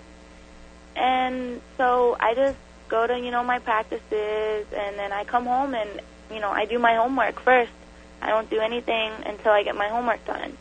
And 0.96 1.60
so 1.76 2.16
I 2.18 2.34
just 2.34 2.58
go 2.88 3.06
to, 3.06 3.18
you 3.18 3.30
know, 3.30 3.44
my 3.44 3.58
practices, 3.58 4.66
and 4.74 4.98
then 4.98 5.12
I 5.12 5.24
come 5.24 5.46
home 5.46 5.74
and, 5.74 6.00
you 6.32 6.40
know, 6.40 6.50
I 6.50 6.64
do 6.64 6.78
my 6.78 6.94
homework 6.94 7.40
first. 7.40 7.72
I 8.20 8.28
don't 8.28 8.50
do 8.50 8.60
anything 8.60 9.12
until 9.24 9.52
I 9.52 9.62
get 9.62 9.76
my 9.76 9.88
homework 9.88 10.24
done. 10.26 10.56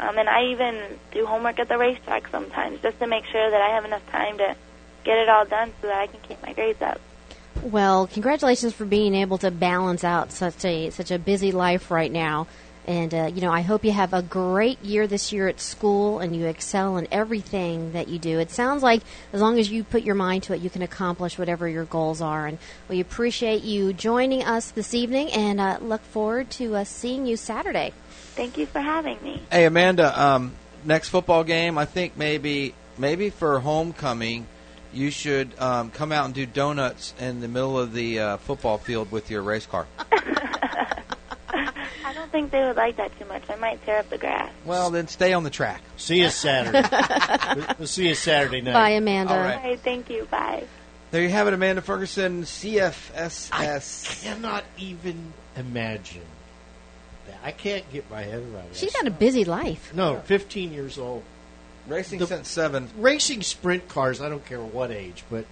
Um, 0.00 0.16
and 0.16 0.28
I 0.30 0.46
even 0.46 0.98
do 1.12 1.26
homework 1.26 1.58
at 1.58 1.68
the 1.68 1.76
racetrack 1.76 2.28
sometimes 2.28 2.80
just 2.80 2.98
to 3.00 3.06
make 3.06 3.26
sure 3.26 3.50
that 3.50 3.60
I 3.60 3.74
have 3.74 3.84
enough 3.84 4.06
time 4.10 4.38
to 4.38 4.56
get 5.04 5.18
it 5.18 5.28
all 5.28 5.44
done 5.44 5.72
so 5.80 5.88
that 5.88 6.00
I 6.00 6.06
can 6.06 6.20
keep 6.20 6.42
my 6.42 6.54
grades 6.54 6.80
up. 6.80 6.98
Well, 7.62 8.06
congratulations 8.06 8.72
for 8.72 8.86
being 8.86 9.14
able 9.14 9.36
to 9.38 9.50
balance 9.50 10.02
out 10.02 10.32
such 10.32 10.64
a 10.64 10.88
such 10.90 11.10
a 11.10 11.18
busy 11.18 11.52
life 11.52 11.90
right 11.90 12.10
now. 12.10 12.46
And 12.86 13.12
uh, 13.12 13.30
you 13.34 13.42
know, 13.42 13.52
I 13.52 13.60
hope 13.60 13.84
you 13.84 13.92
have 13.92 14.14
a 14.14 14.22
great 14.22 14.82
year 14.82 15.06
this 15.06 15.32
year 15.32 15.48
at 15.48 15.60
school, 15.60 16.18
and 16.20 16.34
you 16.34 16.46
excel 16.46 16.96
in 16.96 17.06
everything 17.12 17.92
that 17.92 18.08
you 18.08 18.18
do. 18.18 18.38
It 18.38 18.50
sounds 18.50 18.82
like 18.82 19.02
as 19.34 19.42
long 19.42 19.58
as 19.58 19.70
you 19.70 19.84
put 19.84 20.02
your 20.02 20.14
mind 20.14 20.44
to 20.44 20.54
it, 20.54 20.62
you 20.62 20.70
can 20.70 20.80
accomplish 20.80 21.38
whatever 21.38 21.68
your 21.68 21.84
goals 21.84 22.22
are. 22.22 22.46
And 22.46 22.56
we 22.88 23.00
appreciate 23.00 23.62
you 23.62 23.92
joining 23.92 24.42
us 24.44 24.70
this 24.70 24.94
evening, 24.94 25.30
and 25.30 25.60
uh, 25.60 25.76
look 25.82 26.00
forward 26.00 26.50
to 26.52 26.76
uh, 26.76 26.84
seeing 26.84 27.26
you 27.26 27.36
Saturday. 27.36 27.92
Thank 28.34 28.56
you 28.58 28.66
for 28.66 28.80
having 28.80 29.18
me. 29.22 29.42
Hey 29.50 29.64
Amanda, 29.66 30.18
um, 30.20 30.52
next 30.84 31.08
football 31.10 31.44
game, 31.44 31.76
I 31.78 31.84
think 31.84 32.16
maybe 32.16 32.74
maybe 32.98 33.30
for 33.30 33.60
homecoming, 33.60 34.46
you 34.92 35.10
should 35.10 35.50
um, 35.58 35.90
come 35.90 36.12
out 36.12 36.24
and 36.26 36.34
do 36.34 36.46
donuts 36.46 37.14
in 37.20 37.40
the 37.40 37.48
middle 37.48 37.78
of 37.78 37.92
the 37.92 38.18
uh, 38.20 38.36
football 38.38 38.78
field 38.78 39.10
with 39.12 39.30
your 39.30 39.42
race 39.42 39.66
car. 39.66 39.86
I 41.52 42.12
don't 42.14 42.30
think 42.32 42.50
they 42.50 42.60
would 42.64 42.76
like 42.76 42.96
that 42.96 43.16
too 43.18 43.24
much. 43.26 43.42
I 43.48 43.56
might 43.56 43.84
tear 43.84 43.98
up 43.98 44.08
the 44.10 44.18
grass. 44.18 44.50
Well, 44.64 44.90
then 44.90 45.08
stay 45.08 45.32
on 45.32 45.44
the 45.44 45.50
track. 45.50 45.82
See 45.96 46.20
you 46.20 46.28
Saturday. 46.28 46.82
We'll- 47.56 47.66
we'll 47.78 47.88
see 47.88 48.08
you 48.08 48.14
Saturday 48.14 48.60
night. 48.60 48.72
Bye, 48.72 48.90
Amanda. 48.90 49.32
All 49.32 49.38
right. 49.38 49.56
All 49.56 49.62
right, 49.70 49.80
thank 49.80 50.10
you. 50.10 50.24
Bye. 50.30 50.64
There 51.10 51.22
you 51.22 51.28
have 51.28 51.48
it, 51.48 51.54
Amanda 51.54 51.82
Ferguson, 51.82 52.42
CFSS. 52.44 53.50
I 53.52 53.80
cannot 54.24 54.64
even 54.78 55.32
imagine 55.56 56.20
that. 56.22 56.29
I 57.42 57.52
can't 57.52 57.90
get 57.90 58.10
my 58.10 58.22
head 58.22 58.42
around 58.42 58.66
it. 58.66 58.76
She's 58.76 58.94
had 58.94 59.06
a 59.06 59.10
busy 59.10 59.44
life. 59.44 59.92
No, 59.94 60.20
15 60.20 60.72
years 60.72 60.98
old. 60.98 61.22
Racing 61.86 62.18
The- 62.18 62.26
since 62.26 62.48
seven. 62.48 62.88
Racing 62.98 63.42
sprint 63.42 63.88
cars, 63.88 64.20
I 64.20 64.28
don't 64.28 64.44
care 64.44 64.60
what 64.60 64.90
age, 64.90 65.24
but 65.30 65.46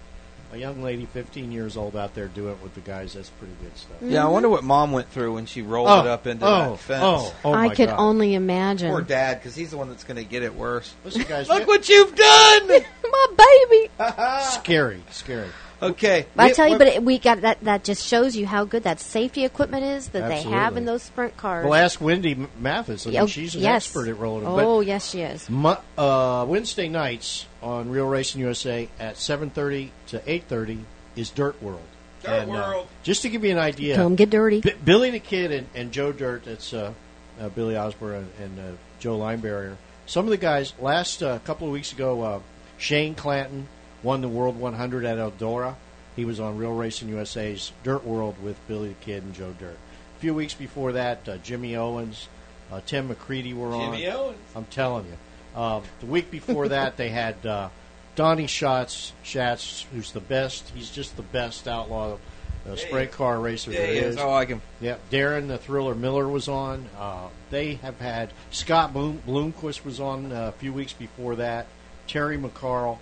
a 0.51 0.57
young 0.57 0.81
lady 0.81 1.05
15 1.05 1.51
years 1.51 1.77
old 1.77 1.95
out 1.95 2.15
there 2.15 2.27
doing 2.27 2.53
it 2.53 2.63
with 2.63 2.73
the 2.73 2.81
guys, 2.81 3.13
that's 3.13 3.29
pretty 3.29 3.53
good 3.61 3.77
stuff. 3.77 3.97
Yeah, 4.01 4.21
I 4.21 4.23
mm-hmm. 4.23 4.33
wonder 4.33 4.49
what 4.49 4.63
mom 4.63 4.91
went 4.91 5.09
through 5.11 5.35
when 5.35 5.45
she 5.45 5.61
rolled 5.61 5.89
Oh, 5.89 5.99
it 6.01 6.07
up 6.07 6.25
into 6.25 6.45
oh, 6.45 6.71
that 6.71 6.79
fence. 6.79 7.03
oh, 7.03 7.35
oh 7.45 7.53
I 7.53 7.67
my 7.67 7.75
could 7.75 7.89
God. 7.89 7.99
only 7.99 8.33
imagine. 8.33 8.89
Poor 8.89 9.01
dad, 9.01 9.39
because 9.39 9.55
he's 9.55 9.71
the 9.71 9.77
one 9.77 9.89
that's 9.89 10.03
going 10.03 10.17
to 10.17 10.23
get 10.23 10.41
it 10.41 10.55
worse. 10.55 10.93
Listen, 11.05 11.23
guys, 11.23 11.49
Look 11.49 11.67
what 11.67 11.87
you've 11.87 12.15
done! 12.15 12.67
My 13.11 13.67
baby. 13.69 13.91
scary, 14.51 15.03
scary. 15.11 15.49
Okay. 15.81 16.25
But 16.35 16.43
I 16.43 16.47
we- 16.47 16.53
tell 16.53 16.67
you, 16.67 16.77
but 16.77 16.87
it, 16.87 17.03
we 17.03 17.19
got 17.19 17.41
that. 17.41 17.61
That 17.63 17.83
just 17.83 18.05
shows 18.05 18.35
you 18.35 18.45
how 18.45 18.65
good 18.65 18.83
that 18.83 18.99
safety 18.99 19.45
equipment 19.45 19.83
is 19.83 20.09
that 20.09 20.27
they 20.27 20.41
have 20.41 20.75
in 20.77 20.85
those 20.85 21.03
sprint 21.03 21.37
cars. 21.37 21.65
Well, 21.65 21.73
ask 21.73 22.01
Wendy 22.01 22.47
Mathis. 22.59 23.07
I 23.07 23.11
mean, 23.11 23.19
Oh, 23.21 23.27
she's 23.27 23.55
an 23.55 23.61
yes. 23.61 23.85
expert 23.85 24.07
at 24.09 24.17
rolling 24.19 24.43
them. 24.43 24.53
Oh, 24.53 24.81
yes, 24.81 25.09
she 25.09 25.21
is. 25.21 25.49
Mu- 25.49 25.75
uh, 25.97 26.45
Wednesday 26.47 26.89
nights 26.89 27.45
on 27.61 27.89
Real 27.89 28.07
Racing 28.07 28.41
USA 28.41 28.89
at 28.99 29.15
7:30 29.15 29.91
to 30.07 30.21
8:30 30.29 30.79
is 31.15 31.29
Dirt 31.29 31.61
World. 31.63 31.81
Dirt 32.23 32.31
And, 32.43 32.51
uh, 32.51 32.53
World. 32.53 32.87
just 33.03 33.21
to 33.21 33.29
give 33.29 33.45
you 33.45 33.51
an 33.51 33.57
idea, 33.59 33.95
Come 33.95 34.15
get 34.15 34.29
dirty. 34.29 34.59
B- 34.61 34.73
Billy 34.83 35.11
the 35.11 35.19
Kid 35.19 35.51
and, 35.51 35.67
and 35.73 35.91
Joe 35.93 36.11
Dirt. 36.11 36.43
That's 36.43 36.73
uh, 36.73 36.91
uh, 37.39 37.47
Billy 37.49 37.77
Osborne 37.77 38.27
and, 38.39 38.57
and 38.59 38.59
uh, 38.73 38.77
Joe 38.99 39.17
Linebarrier. 39.17 39.75
Some 40.05 40.25
of 40.25 40.31
the 40.31 40.37
guys 40.37 40.73
last 40.81 41.23
uh, 41.23 41.39
couple 41.39 41.67
of 41.67 41.73
weeks 41.73 41.93
ago, 41.93 42.21
uh, 42.21 42.39
Shane 42.77 43.15
Clanton 43.15 43.67
won 44.03 44.21
the 44.21 44.29
World 44.29 44.59
100 44.59 45.05
at 45.05 45.17
Eldora. 45.17 45.75
He 46.15 46.25
was 46.25 46.39
on 46.39 46.57
Real 46.57 46.73
Racing 46.73 47.09
USA's 47.09 47.71
Dirt 47.83 48.03
World 48.05 48.35
with 48.43 48.57
Billy 48.67 48.89
the 48.89 48.93
Kid 48.95 49.23
and 49.23 49.33
Joe 49.33 49.53
Dirt. 49.59 49.77
A 50.17 50.19
few 50.19 50.33
weeks 50.33 50.53
before 50.53 50.91
that, 50.93 51.27
uh, 51.29 51.37
Jimmy 51.37 51.75
Owens, 51.75 52.27
uh, 52.71 52.81
Tim 52.85 53.09
McCreadie 53.09 53.55
were 53.55 53.73
on. 53.73 53.93
Jimmy 53.93 54.07
Owens. 54.07 54.37
I'm 54.55 54.65
telling 54.65 55.05
you. 55.05 55.59
Um, 55.61 55.83
the 56.01 56.05
week 56.07 56.29
before 56.29 56.67
that, 56.69 56.97
they 56.97 57.09
had 57.09 57.45
uh, 57.45 57.69
Donny 58.15 58.47
Schatz, 58.47 59.13
Schatz, 59.23 59.85
who's 59.93 60.11
the 60.11 60.19
best. 60.19 60.69
He's 60.75 60.89
just 60.89 61.15
the 61.15 61.21
best 61.23 61.67
outlaw 61.67 62.17
uh, 62.69 62.75
sprint 62.75 63.11
car 63.11 63.39
racer 63.39 63.71
Yeah, 63.71 63.79
there 63.79 63.93
he 63.93 63.97
is. 63.99 64.15
is. 64.15 64.21
I 64.21 64.25
like 64.25 64.49
him. 64.49 64.61
Yeah, 64.81 64.97
Darren 65.09 65.47
the 65.47 65.57
Thriller 65.57 65.95
Miller 65.95 66.27
was 66.27 66.49
on. 66.49 66.85
Uh, 66.99 67.29
they 67.49 67.75
have 67.75 67.97
had 67.99 68.31
Scott 68.51 68.91
Bloom, 68.93 69.21
Bloomquist 69.25 69.85
was 69.85 69.99
on 70.01 70.31
uh, 70.33 70.49
a 70.49 70.51
few 70.51 70.73
weeks 70.73 70.91
before 70.93 71.37
that. 71.37 71.67
Terry 72.07 72.37
McCarl. 72.37 72.97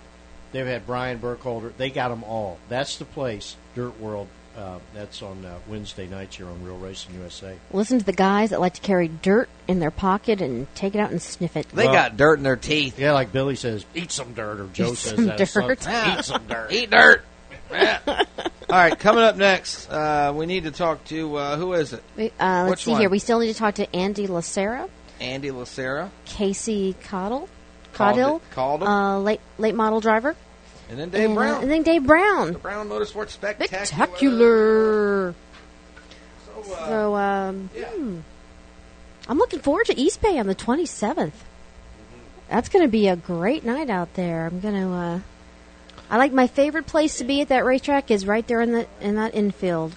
They've 0.52 0.66
had 0.66 0.86
Brian 0.86 1.18
Burkholder. 1.18 1.72
They 1.76 1.90
got 1.90 2.08
them 2.08 2.24
all. 2.24 2.58
That's 2.68 2.96
the 2.96 3.04
place, 3.04 3.56
Dirt 3.74 3.98
World, 4.00 4.28
Uh, 4.56 4.78
that's 4.94 5.22
on 5.22 5.44
uh, 5.44 5.56
Wednesday 5.68 6.08
nights 6.08 6.36
here 6.36 6.46
on 6.46 6.64
Real 6.64 6.78
Racing 6.78 7.14
USA. 7.14 7.56
Listen 7.72 7.98
to 8.00 8.04
the 8.04 8.12
guys 8.12 8.50
that 8.50 8.60
like 8.60 8.74
to 8.74 8.80
carry 8.80 9.06
dirt 9.08 9.48
in 9.68 9.78
their 9.78 9.90
pocket 9.92 10.40
and 10.40 10.66
take 10.74 10.94
it 10.96 10.98
out 10.98 11.10
and 11.12 11.22
sniff 11.22 11.56
it. 11.56 11.68
They 11.68 11.84
got 11.84 12.16
dirt 12.16 12.38
in 12.38 12.42
their 12.42 12.56
teeth. 12.56 12.98
Yeah, 12.98 13.12
like 13.12 13.30
Billy 13.32 13.54
says, 13.56 13.84
eat 13.94 14.10
some 14.10 14.34
dirt, 14.34 14.58
or 14.58 14.66
Joe 14.72 14.92
Eat 14.92 14.96
says 14.98 15.14
some 15.14 15.26
that. 15.26 15.48
son, 15.48 15.68
dirt. 15.68 15.86
eat 16.18 16.24
some 16.24 16.46
dirt. 16.48 16.72
Eat 16.72 16.90
dirt. 16.90 17.24
Yeah. 17.70 18.00
All 18.06 18.24
right, 18.70 18.98
coming 18.98 19.22
up 19.22 19.36
next, 19.36 19.88
uh, 19.90 20.32
we 20.34 20.46
need 20.46 20.64
to 20.64 20.70
talk 20.70 21.04
to 21.06 21.36
uh, 21.36 21.56
who 21.56 21.74
is 21.74 21.92
it? 21.92 22.02
We- 22.16 22.32
Uh, 22.40 22.62
let's 22.64 22.70
Which 22.70 22.84
see 22.84 22.90
one? 22.92 23.00
here. 23.00 23.10
We 23.10 23.18
still 23.20 23.38
need 23.38 23.52
to 23.52 23.58
talk 23.58 23.74
to 23.76 23.94
Andy 23.94 24.26
Lacera, 24.26 24.88
Andy 25.20 25.50
Lacera, 25.50 26.10
Casey 26.24 26.96
Caudill, 27.98 28.40
Called 28.52 28.80
Caudill, 28.82 28.86
uh, 28.86 29.18
late 29.20 29.40
late 29.58 29.74
model 29.74 30.00
driver, 30.00 30.34
and 30.88 30.98
then 30.98 31.10
Dave 31.10 31.24
and, 31.24 31.32
uh, 31.32 31.40
Brown. 31.40 31.62
and 31.62 31.70
then 31.70 31.82
Dave 31.82 32.04
Brown. 32.06 32.52
The 32.52 32.58
Brown 32.58 32.88
Motorsports 32.88 33.30
Spectacular. 33.30 33.84
Spectacular. 33.84 35.34
So, 36.46 36.72
uh, 36.74 36.86
So, 36.86 37.14
um, 37.16 37.70
hmm. 37.76 38.18
I'm 39.28 39.38
looking 39.38 39.60
forward 39.60 39.86
to 39.86 39.98
East 39.98 40.22
Bay 40.22 40.38
on 40.38 40.46
the 40.46 40.54
27th. 40.54 41.32
That's 42.48 42.70
going 42.70 42.82
to 42.84 42.90
be 42.90 43.08
a 43.08 43.16
great 43.16 43.64
night 43.64 43.90
out 43.90 44.14
there. 44.14 44.46
I'm 44.46 44.60
going 44.60 44.74
to. 44.74 44.88
Uh, 44.92 45.20
I 46.10 46.16
like 46.16 46.32
my 46.32 46.46
favorite 46.46 46.86
place 46.86 47.18
to 47.18 47.24
be 47.24 47.42
at 47.42 47.48
that 47.48 47.66
racetrack 47.66 48.10
is 48.10 48.26
right 48.26 48.46
there 48.46 48.62
in 48.62 48.72
the 48.72 48.86
in 49.02 49.16
that 49.16 49.34
infield, 49.34 49.92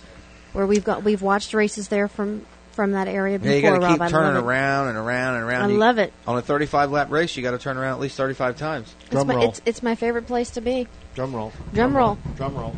where 0.51 0.67
we've 0.67 0.83
got 0.83 1.03
we've 1.03 1.21
watched 1.21 1.53
races 1.53 1.87
there 1.87 2.09
from 2.09 2.45
from 2.73 2.91
that 2.91 3.07
area 3.07 3.37
before. 3.39 3.51
Yeah, 3.51 3.57
you 3.57 3.79
got 3.79 3.79
to 3.87 3.93
keep 3.93 4.01
I 4.01 4.09
turning 4.09 4.41
around 4.41 4.89
and 4.89 4.97
around 4.97 5.35
and 5.35 5.43
around. 5.43 5.69
I 5.69 5.73
You- 5.73 5.77
love 5.79 5.97
it. 5.97 6.13
On 6.27 6.37
a 6.37 6.41
35 6.41 6.91
lap 6.91 7.11
race, 7.11 7.35
you 7.35 7.43
got 7.43 7.51
to 7.51 7.57
turn 7.57 7.77
around 7.77 7.93
at 7.95 7.99
least 7.99 8.17
35 8.17 8.57
times. 8.57 8.93
It's 9.11 9.25
my, 9.25 9.43
it's, 9.43 9.61
it's 9.65 9.83
my 9.83 9.95
favorite 9.95 10.27
place 10.27 10.51
to 10.51 10.61
be. 10.61 10.87
Drum 11.15 11.35
roll. 11.35 11.51
Drum 11.73 11.95
roll. 11.95 12.17
Drum 12.37 12.55
roll. 12.55 12.75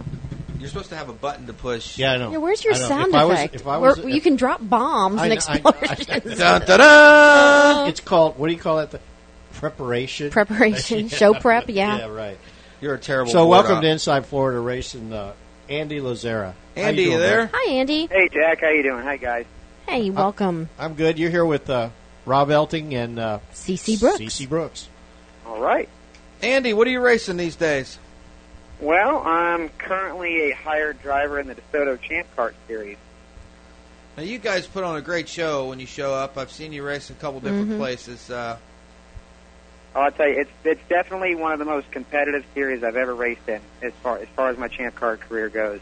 You're 0.59 0.69
supposed 0.69 0.89
to 0.89 0.95
have 0.95 1.09
a 1.09 1.13
button 1.13 1.45
to 1.47 1.53
push. 1.53 1.97
Yeah, 1.97 2.13
I 2.13 2.17
know. 2.17 2.31
Yeah, 2.31 2.37
where's 2.37 2.63
your 2.63 2.73
know. 2.73 2.79
sound 2.79 3.09
If 3.09 3.15
I 3.15 3.25
was- 3.25 3.37
effect? 3.37 3.55
if 3.55 3.67
I 3.67 3.77
Where 3.79 3.95
was- 3.95 4.05
you 4.05 4.21
can 4.21 4.35
drop 4.37 4.59
bombs 4.61 5.19
I 5.19 5.27
and 5.27 5.35
know- 5.35 5.41
I- 5.47 5.77
explosions. 5.79 6.05
Dun, 6.39 6.61
dun, 6.61 6.79
dun. 6.79 7.89
It's 7.89 7.99
called, 7.99 8.37
what 8.39 8.47
do 8.47 8.53
you 8.53 8.59
call 8.59 8.79
it? 8.79 8.91
The 8.91 8.99
preparation? 9.53 10.29
Preparation, 10.31 11.07
show 11.09 11.33
prep, 11.33 11.65
yeah. 11.69 11.97
Yeah, 11.99 12.05
right. 12.07 12.37
You're 12.81 12.95
a 12.95 12.99
terrible. 12.99 13.31
So, 13.31 13.47
welcome 13.47 13.75
op. 13.77 13.81
to 13.81 13.87
Inside 13.89 14.25
Florida 14.25 14.59
Racing, 14.59 15.13
uh, 15.13 15.33
Andy 15.69 15.99
Lacera. 15.99 16.53
Andy, 16.75 17.03
you 17.03 17.11
you 17.11 17.17
doing, 17.17 17.21
there? 17.21 17.45
bud? 17.47 17.51
Hi, 17.53 17.71
Andy. 17.73 18.07
Hey, 18.07 18.29
Jack. 18.33 18.61
How 18.61 18.69
you 18.69 18.83
doing? 18.83 19.03
Hi, 19.03 19.15
guys. 19.17 19.45
Hey, 19.87 20.09
welcome. 20.09 20.69
I'm 20.79 20.95
good. 20.95 21.19
You're 21.19 21.29
here 21.29 21.45
with 21.45 21.69
uh, 21.69 21.89
Rob 22.25 22.49
Elting 22.49 22.93
and 22.93 23.19
uh, 23.19 23.39
CC 23.53 23.99
Brooks. 23.99 24.19
CC 24.19 24.47
Brooks. 24.47 24.87
All 25.45 25.59
right. 25.61 25.89
Andy, 26.41 26.73
what 26.73 26.87
are 26.87 26.91
you 26.91 27.01
racing 27.01 27.37
these 27.37 27.55
days? 27.55 27.97
Well, 28.79 29.19
I'm 29.19 29.69
currently 29.69 30.51
a 30.51 30.55
hired 30.55 31.01
driver 31.01 31.39
in 31.39 31.47
the 31.47 31.55
DeSoto 31.55 31.99
Champ 32.01 32.27
Kart 32.35 32.53
Series. 32.67 32.97
Now, 34.17 34.23
you 34.23 34.37
guys 34.39 34.67
put 34.67 34.83
on 34.83 34.95
a 34.95 35.01
great 35.01 35.27
show 35.29 35.69
when 35.69 35.79
you 35.79 35.85
show 35.85 36.13
up. 36.13 36.37
I've 36.37 36.51
seen 36.51 36.73
you 36.73 36.83
race 36.83 37.09
in 37.09 37.15
a 37.15 37.19
couple 37.19 37.39
different 37.39 37.71
Mhm. 37.71 37.77
places. 37.77 38.29
Uh, 38.29 38.57
I'll 39.95 40.11
tell 40.11 40.27
you, 40.27 40.39
it's 40.41 40.51
it's 40.63 40.81
definitely 40.89 41.35
one 41.35 41.51
of 41.53 41.59
the 41.59 41.65
most 41.65 41.91
competitive 41.91 42.43
series 42.53 42.83
I've 42.83 42.95
ever 42.95 43.13
raced 43.13 43.47
in, 43.47 43.61
as 43.81 43.93
far 44.01 44.17
as 44.17 44.27
far 44.35 44.49
as 44.49 44.57
my 44.57 44.67
Champ 44.67 44.95
car 44.95 45.17
career 45.17 45.49
goes. 45.49 45.79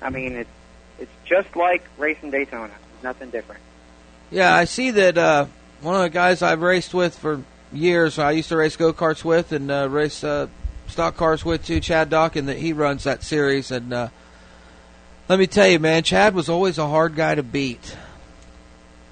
I 0.00 0.10
mean, 0.10 0.34
it's 0.36 0.50
it's 0.98 1.10
just 1.24 1.54
like 1.56 1.84
racing 1.98 2.30
Daytona. 2.30 2.72
Nothing 3.06 3.30
different. 3.30 3.60
yeah, 4.32 4.52
I 4.52 4.64
see 4.64 4.90
that 4.90 5.16
uh, 5.16 5.46
one 5.80 5.94
of 5.94 6.02
the 6.02 6.10
guys 6.10 6.42
I've 6.42 6.60
raced 6.60 6.92
with 6.92 7.16
for 7.16 7.40
years. 7.72 8.18
I 8.18 8.32
used 8.32 8.48
to 8.48 8.56
race 8.56 8.74
go 8.74 8.92
karts 8.92 9.22
with 9.22 9.52
and 9.52 9.70
uh, 9.70 9.88
race 9.88 10.24
uh, 10.24 10.48
stock 10.88 11.16
cars 11.16 11.44
with 11.44 11.64
too. 11.64 11.78
Chad 11.78 12.10
Dawkin, 12.10 12.46
that 12.46 12.56
he 12.56 12.72
runs 12.72 13.04
that 13.04 13.22
series, 13.22 13.70
and 13.70 13.92
uh, 13.92 14.08
let 15.28 15.38
me 15.38 15.46
tell 15.46 15.68
you, 15.68 15.78
man, 15.78 16.02
Chad 16.02 16.34
was 16.34 16.48
always 16.48 16.78
a 16.78 16.88
hard 16.88 17.14
guy 17.14 17.36
to 17.36 17.44
beat. 17.44 17.96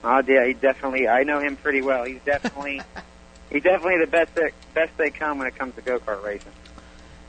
Oh, 0.02 0.20
yeah, 0.26 0.44
he 0.44 0.54
definitely. 0.54 1.06
I 1.06 1.22
know 1.22 1.38
him 1.38 1.54
pretty 1.54 1.80
well. 1.80 2.02
He's 2.02 2.20
definitely 2.24 2.82
he's 3.48 3.62
definitely 3.62 4.00
the 4.00 4.10
best 4.10 4.34
that, 4.34 4.50
best 4.74 4.96
they 4.96 5.10
come 5.10 5.38
when 5.38 5.46
it 5.46 5.54
comes 5.54 5.76
to 5.76 5.82
go 5.82 6.00
kart 6.00 6.20
racing. 6.24 6.50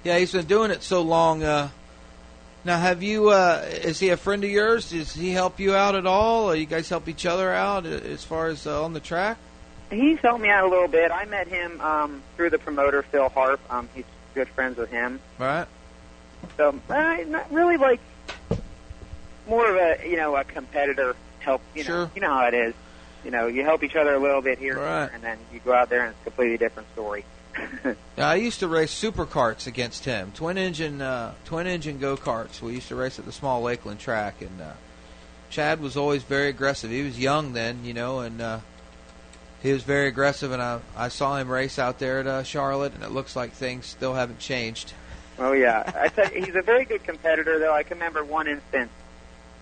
Yeah, 0.03 0.17
he's 0.17 0.31
been 0.31 0.47
doing 0.47 0.71
it 0.71 0.81
so 0.81 1.03
long. 1.03 1.43
Uh, 1.43 1.69
now, 2.65 2.79
have 2.79 3.03
you? 3.03 3.29
Uh, 3.29 3.63
is 3.67 3.99
he 3.99 4.09
a 4.09 4.17
friend 4.17 4.43
of 4.43 4.49
yours? 4.49 4.89
Does 4.89 5.13
he 5.13 5.31
help 5.31 5.59
you 5.59 5.75
out 5.75 5.95
at 5.95 6.05
all? 6.07 6.49
Or 6.49 6.55
you 6.55 6.65
guys 6.65 6.89
help 6.89 7.07
each 7.07 7.25
other 7.25 7.51
out 7.53 7.85
as 7.85 8.23
far 8.23 8.47
as 8.47 8.65
uh, 8.67 8.83
on 8.83 8.93
the 8.93 8.99
track? 8.99 9.37
He's 9.91 10.19
helped 10.19 10.41
me 10.41 10.49
out 10.49 10.65
a 10.65 10.67
little 10.69 10.87
bit. 10.87 11.11
I 11.11 11.25
met 11.25 11.47
him 11.47 11.79
um, 11.79 12.23
through 12.35 12.49
the 12.49 12.57
promoter 12.57 13.03
Phil 13.03 13.29
Harp. 13.29 13.59
Um, 13.69 13.87
he's 13.93 14.05
good 14.33 14.47
friends 14.49 14.77
with 14.77 14.89
him. 14.89 15.19
Right. 15.37 15.67
So, 16.57 16.77
uh, 16.89 17.17
not 17.27 17.51
really 17.51 17.77
like 17.77 17.99
more 19.47 19.69
of 19.69 19.75
a 19.75 20.09
you 20.09 20.17
know 20.17 20.35
a 20.35 20.43
competitor 20.43 21.15
help. 21.39 21.61
You 21.75 21.83
know, 21.83 21.87
Sure. 21.87 22.11
you 22.15 22.21
know 22.21 22.33
how 22.33 22.47
it 22.47 22.53
is. 22.53 22.73
You 23.23 23.31
know, 23.31 23.47
you 23.47 23.63
help 23.63 23.83
each 23.83 23.95
other 23.95 24.13
a 24.13 24.19
little 24.19 24.41
bit 24.41 24.59
here, 24.59 24.77
Right. 24.79 25.09
and 25.13 25.23
then 25.23 25.37
you 25.53 25.59
go 25.59 25.73
out 25.73 25.89
there 25.89 26.01
and 26.05 26.09
it's 26.11 26.21
a 26.21 26.23
completely 26.25 26.57
different 26.57 26.91
story. 26.93 27.25
I 28.17 28.35
used 28.35 28.59
to 28.59 28.67
race 28.67 28.93
supercarts 28.93 29.67
against 29.67 30.05
him, 30.05 30.31
twin 30.33 30.57
engine, 30.57 31.01
uh, 31.01 31.33
twin 31.45 31.67
engine 31.67 31.99
go 31.99 32.15
karts. 32.15 32.61
We 32.61 32.73
used 32.73 32.87
to 32.89 32.95
race 32.95 33.19
at 33.19 33.25
the 33.25 33.31
small 33.31 33.61
Lakeland 33.61 33.99
track, 33.99 34.41
and 34.41 34.61
uh, 34.61 34.73
Chad 35.49 35.79
was 35.79 35.97
always 35.97 36.23
very 36.23 36.49
aggressive. 36.49 36.89
He 36.89 37.03
was 37.03 37.19
young 37.19 37.53
then, 37.53 37.83
you 37.83 37.93
know, 37.93 38.19
and 38.19 38.41
uh, 38.41 38.59
he 39.61 39.71
was 39.71 39.83
very 39.83 40.07
aggressive. 40.07 40.51
And 40.51 40.61
I, 40.61 40.79
I 40.95 41.09
saw 41.09 41.37
him 41.37 41.49
race 41.49 41.79
out 41.79 41.99
there 41.99 42.19
at 42.19 42.27
uh, 42.27 42.43
Charlotte, 42.43 42.93
and 42.93 43.03
it 43.03 43.11
looks 43.11 43.35
like 43.35 43.51
things 43.51 43.85
still 43.85 44.13
haven't 44.13 44.39
changed. 44.39 44.93
Oh 45.37 45.51
yeah, 45.51 45.91
I 45.99 46.07
tell 46.07 46.31
you, 46.31 46.45
he's 46.45 46.55
a 46.55 46.61
very 46.61 46.85
good 46.85 47.03
competitor. 47.03 47.59
Though 47.59 47.73
I 47.73 47.83
can 47.83 47.97
remember 47.97 48.23
one 48.23 48.47
instance 48.47 48.91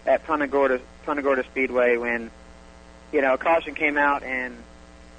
at 0.06 0.24
Punta 0.26 0.48
Gorda, 0.48 0.80
Punta 1.04 1.24
Gorda 1.24 1.44
Speedway 1.46 1.98
when 1.98 2.30
you 3.12 3.22
know 3.22 3.34
a 3.34 3.38
caution 3.40 3.74
came 3.74 3.98
out, 3.98 4.22
and 4.22 4.56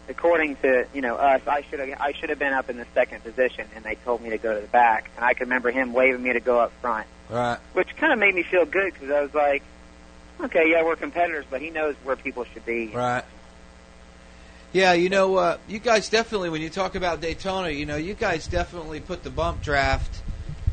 according 0.08 0.56
to 0.56 0.86
you 0.94 1.00
know 1.00 1.16
us, 1.16 1.42
I 1.46 1.62
should 1.62 1.80
have 1.80 2.00
I 2.00 2.12
should 2.12 2.30
have 2.30 2.38
been 2.38 2.52
up 2.52 2.70
in 2.70 2.76
the 2.76 2.86
second 2.94 3.22
position, 3.24 3.66
and 3.74 3.84
they 3.84 3.94
told 3.96 4.22
me 4.22 4.30
to 4.30 4.38
go 4.38 4.54
to 4.54 4.60
the 4.60 4.66
back. 4.68 5.10
And 5.16 5.24
I 5.24 5.34
can 5.34 5.46
remember 5.46 5.70
him 5.70 5.92
waving 5.92 6.22
me 6.22 6.32
to 6.32 6.40
go 6.40 6.60
up 6.60 6.72
front, 6.80 7.06
Right. 7.28 7.58
which 7.72 7.94
kind 7.96 8.12
of 8.12 8.18
made 8.18 8.34
me 8.34 8.42
feel 8.42 8.64
good 8.66 8.92
because 8.92 9.10
I 9.10 9.20
was 9.22 9.34
like, 9.34 9.62
okay, 10.40 10.70
yeah, 10.70 10.82
we're 10.84 10.96
competitors, 10.96 11.44
but 11.50 11.60
he 11.60 11.70
knows 11.70 11.94
where 12.04 12.16
people 12.16 12.44
should 12.44 12.64
be. 12.66 12.88
Right. 12.88 13.24
Yeah, 14.72 14.92
you 14.94 15.08
know, 15.08 15.36
uh, 15.36 15.58
you 15.68 15.78
guys 15.78 16.08
definitely, 16.08 16.48
when 16.50 16.60
you 16.60 16.68
talk 16.68 16.96
about 16.96 17.20
Daytona, 17.20 17.70
you 17.70 17.86
know, 17.86 17.96
you 17.96 18.14
guys 18.14 18.48
definitely 18.48 18.98
put 18.98 19.22
the 19.22 19.30
bump 19.30 19.62
draft 19.62 20.22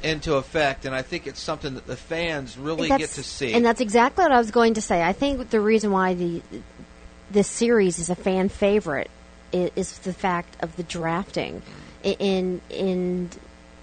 into 0.01 0.35
effect, 0.37 0.85
and 0.85 0.95
I 0.95 1.03
think 1.03 1.27
it's 1.27 1.39
something 1.39 1.75
that 1.75 1.85
the 1.85 1.95
fans 1.95 2.57
really 2.57 2.87
get 2.87 3.11
to 3.11 3.23
see. 3.23 3.53
And 3.53 3.63
that's 3.63 3.79
exactly 3.79 4.23
what 4.23 4.31
I 4.31 4.39
was 4.39 4.49
going 4.49 4.73
to 4.73 4.81
say. 4.81 5.03
I 5.03 5.13
think 5.13 5.51
the 5.51 5.61
reason 5.61 5.91
why 5.91 6.15
the 6.15 6.41
this 7.29 7.47
series 7.47 7.99
is 7.99 8.09
a 8.09 8.15
fan 8.15 8.49
favorite 8.49 9.09
is, 9.51 9.71
is 9.75 9.99
the 9.99 10.13
fact 10.13 10.55
of 10.61 10.75
the 10.75 10.83
drafting, 10.83 11.61
I- 12.03 12.17
and 12.19 12.61
and 12.71 13.37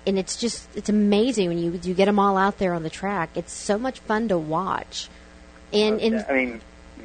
and 0.07 0.19
it's 0.19 0.36
just 0.36 0.69
it's 0.74 0.89
amazing 0.89 1.49
when 1.49 1.59
you 1.59 1.78
you 1.82 1.95
get 1.95 2.07
them 2.07 2.19
all 2.19 2.36
out 2.36 2.59
there 2.59 2.74
on 2.74 2.82
the 2.82 2.90
track. 2.90 3.31
It's 3.35 3.53
so 3.53 3.78
much 3.78 4.01
fun 4.01 4.28
to 4.28 4.39
watch, 4.39 5.09
and 5.73 6.01
and 6.01 6.24
I 6.28 6.32
mean, 6.32 6.61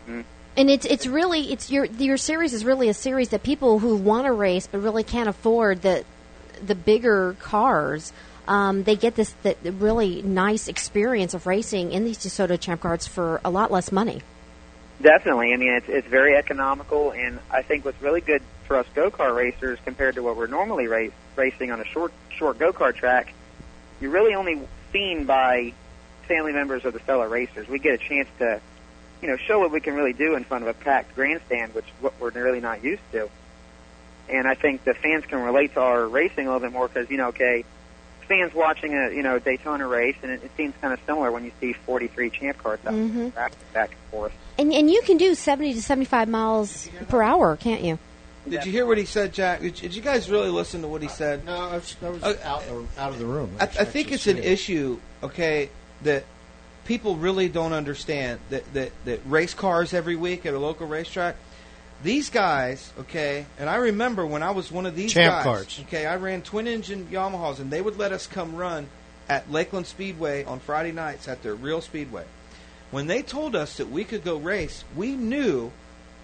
mhm. 0.08 0.24
and 0.58 0.70
it's 0.70 0.86
it's 0.86 1.06
really 1.08 1.52
it's 1.52 1.70
your 1.70 1.86
your 1.86 2.18
series 2.18 2.54
is 2.54 2.64
really 2.66 2.90
a 2.90 2.94
series 2.94 3.30
that 3.30 3.44
people 3.44 3.80
who 3.80 3.96
want 3.96 4.26
to 4.26 4.32
race 4.32 4.68
but 4.68 4.80
really 4.80 5.04
can't 5.04 5.30
afford 5.30 5.82
the 5.82 6.04
the 6.66 6.76
bigger 6.76 7.36
cars. 7.40 8.14
Um, 8.48 8.84
they 8.84 8.98
get 8.98 9.16
this 9.16 9.34
the 9.44 9.56
really 9.72 10.22
nice 10.22 10.68
experience 10.68 11.34
of 11.34 11.48
racing 11.48 11.94
in 11.94 12.04
these 12.04 12.18
DeSoto 12.18 12.60
Champ 12.60 12.82
Cars 12.82 13.08
for 13.08 13.40
a 13.46 13.50
lot 13.50 13.72
less 13.72 13.92
money. 13.92 14.22
Definitely. 15.02 15.54
I 15.54 15.58
mean, 15.58 15.74
it's 15.74 15.90
it's 15.90 16.08
very 16.08 16.36
economical, 16.36 17.12
and 17.12 17.40
I 17.52 17.62
think 17.62 17.86
what's 17.86 18.02
really 18.02 18.22
good 18.22 18.42
for 18.68 18.78
us 18.78 18.86
go 18.96 19.12
kart 19.12 19.36
racers 19.36 19.80
compared 19.84 20.16
to 20.16 20.24
what 20.24 20.38
we're 20.38 20.48
normally 20.48 20.88
race, 20.88 21.12
racing 21.36 21.72
on 21.72 21.82
a 21.82 21.86
short 21.86 22.14
short 22.30 22.58
go 22.60 22.72
kart 22.72 22.96
track, 22.96 23.34
you're 24.00 24.12
really 24.12 24.34
only 24.36 24.62
seen 24.92 25.26
by 25.26 25.74
family 26.28 26.54
members 26.54 26.86
of 26.86 26.94
the 26.94 27.00
fellow 27.00 27.28
racers. 27.28 27.68
We 27.68 27.80
get 27.80 27.96
a 27.96 27.98
chance 27.98 28.30
to, 28.40 28.62
you 29.22 29.28
know, 29.28 29.38
show 29.38 29.60
what 29.60 29.72
we 29.72 29.82
can 29.82 29.94
really 29.94 30.14
do 30.14 30.36
in 30.36 30.44
front 30.44 30.64
of 30.64 30.70
a 30.70 30.74
packed 30.74 31.16
grandstand, 31.16 31.74
which 31.74 31.86
what 32.00 32.14
we're 32.20 32.30
really 32.32 32.62
not 32.62 32.84
used 32.84 33.04
to. 33.12 33.30
And 34.30 34.48
I 34.48 34.54
think 34.54 34.86
the 34.86 34.94
fans 34.94 35.26
can 35.26 35.40
relate 35.40 35.74
to 35.74 35.82
our 35.82 36.08
racing 36.08 36.48
a 36.48 36.54
little 36.54 36.66
bit 36.66 36.72
more 36.72 36.88
because 36.88 37.10
you 37.10 37.18
know, 37.18 37.28
okay, 37.30 37.66
fans 38.24 38.54
watching 38.54 38.94
a 38.94 39.12
you 39.12 39.22
know 39.24 39.40
Daytona 39.40 39.88
race, 39.88 40.16
and 40.24 40.32
it, 40.32 40.44
it 40.44 40.52
seems 40.58 40.74
kind 40.82 40.94
of 40.94 41.00
similar 41.06 41.32
when 41.32 41.44
you 41.46 41.52
see 41.60 41.74
43 41.74 42.30
champ 42.30 42.58
cars 42.58 42.80
out 42.86 42.94
Mhm. 42.94 43.34
back 43.34 43.54
back 43.74 43.92
and 43.92 44.00
forth. 44.12 44.34
And 44.58 44.72
and 44.74 44.90
you 44.90 45.02
can 45.04 45.18
do 45.18 45.36
seventy 45.36 45.74
to 45.74 45.82
seventy 45.82 46.06
five 46.06 46.28
miles 46.28 46.90
per 47.08 47.22
hour, 47.22 47.56
can't 47.56 47.82
you? 47.84 48.00
Did 48.48 48.66
you 48.66 48.72
hear 48.74 48.86
what 48.86 48.98
he 48.98 49.06
said, 49.06 49.34
Jack? 49.34 49.62
Did, 49.62 49.76
did 49.76 49.96
you 49.96 50.02
guys 50.02 50.30
really 50.30 50.50
listen 50.50 50.82
to 50.82 50.88
what 50.90 51.02
he 51.02 51.08
said? 51.08 51.46
No, 51.46 51.56
I 51.56 51.76
was, 51.76 51.96
I 52.04 52.10
was 52.10 52.24
Uh, 52.24 52.36
out, 52.44 52.64
out 52.98 53.12
of 53.14 53.20
the 53.20 53.26
room. 53.26 53.56
I, 53.58 53.64
I 53.64 53.68
think 53.86 54.12
it's 54.12 54.28
an 54.28 54.38
issue, 54.38 55.00
okay, 55.24 55.70
that 56.02 56.26
people 56.84 57.16
really 57.16 57.48
don't 57.48 57.72
understand 57.72 58.42
that, 58.50 58.74
that, 58.74 58.92
that 59.06 59.22
race 59.26 59.54
cars 59.54 59.94
every 59.94 60.18
week 60.18 60.46
at 60.46 60.54
a 60.54 60.60
local 60.60 60.86
racetrack. 60.88 61.38
These 62.04 62.30
guys, 62.30 62.92
okay, 63.00 63.46
and 63.58 63.70
I 63.70 63.76
remember 63.76 64.26
when 64.26 64.44
I 64.44 64.52
was 64.52 64.72
one 64.72 64.86
of 64.86 64.96
these 64.96 65.14
Champ 65.14 65.36
guys, 65.36 65.44
cars. 65.44 65.80
okay, 65.88 66.06
I 66.06 66.18
ran 66.18 66.42
twin 66.42 66.68
engine 66.68 67.08
Yamahas, 67.12 67.60
and 67.60 67.72
they 67.72 67.82
would 67.82 67.98
let 67.98 68.12
us 68.12 68.28
come 68.28 68.56
run 68.56 68.88
at 69.30 69.50
Lakeland 69.50 69.88
Speedway 69.88 70.44
on 70.44 70.60
Friday 70.60 70.92
nights 70.92 71.30
at 71.30 71.42
their 71.44 71.56
real 71.56 71.80
speedway. 71.80 72.26
When 72.92 73.08
they 73.08 73.22
told 73.22 73.56
us 73.56 73.78
that 73.78 73.90
we 73.90 74.04
could 74.04 74.24
go 74.24 74.36
race, 74.38 74.84
we 74.98 75.14
knew 75.14 75.72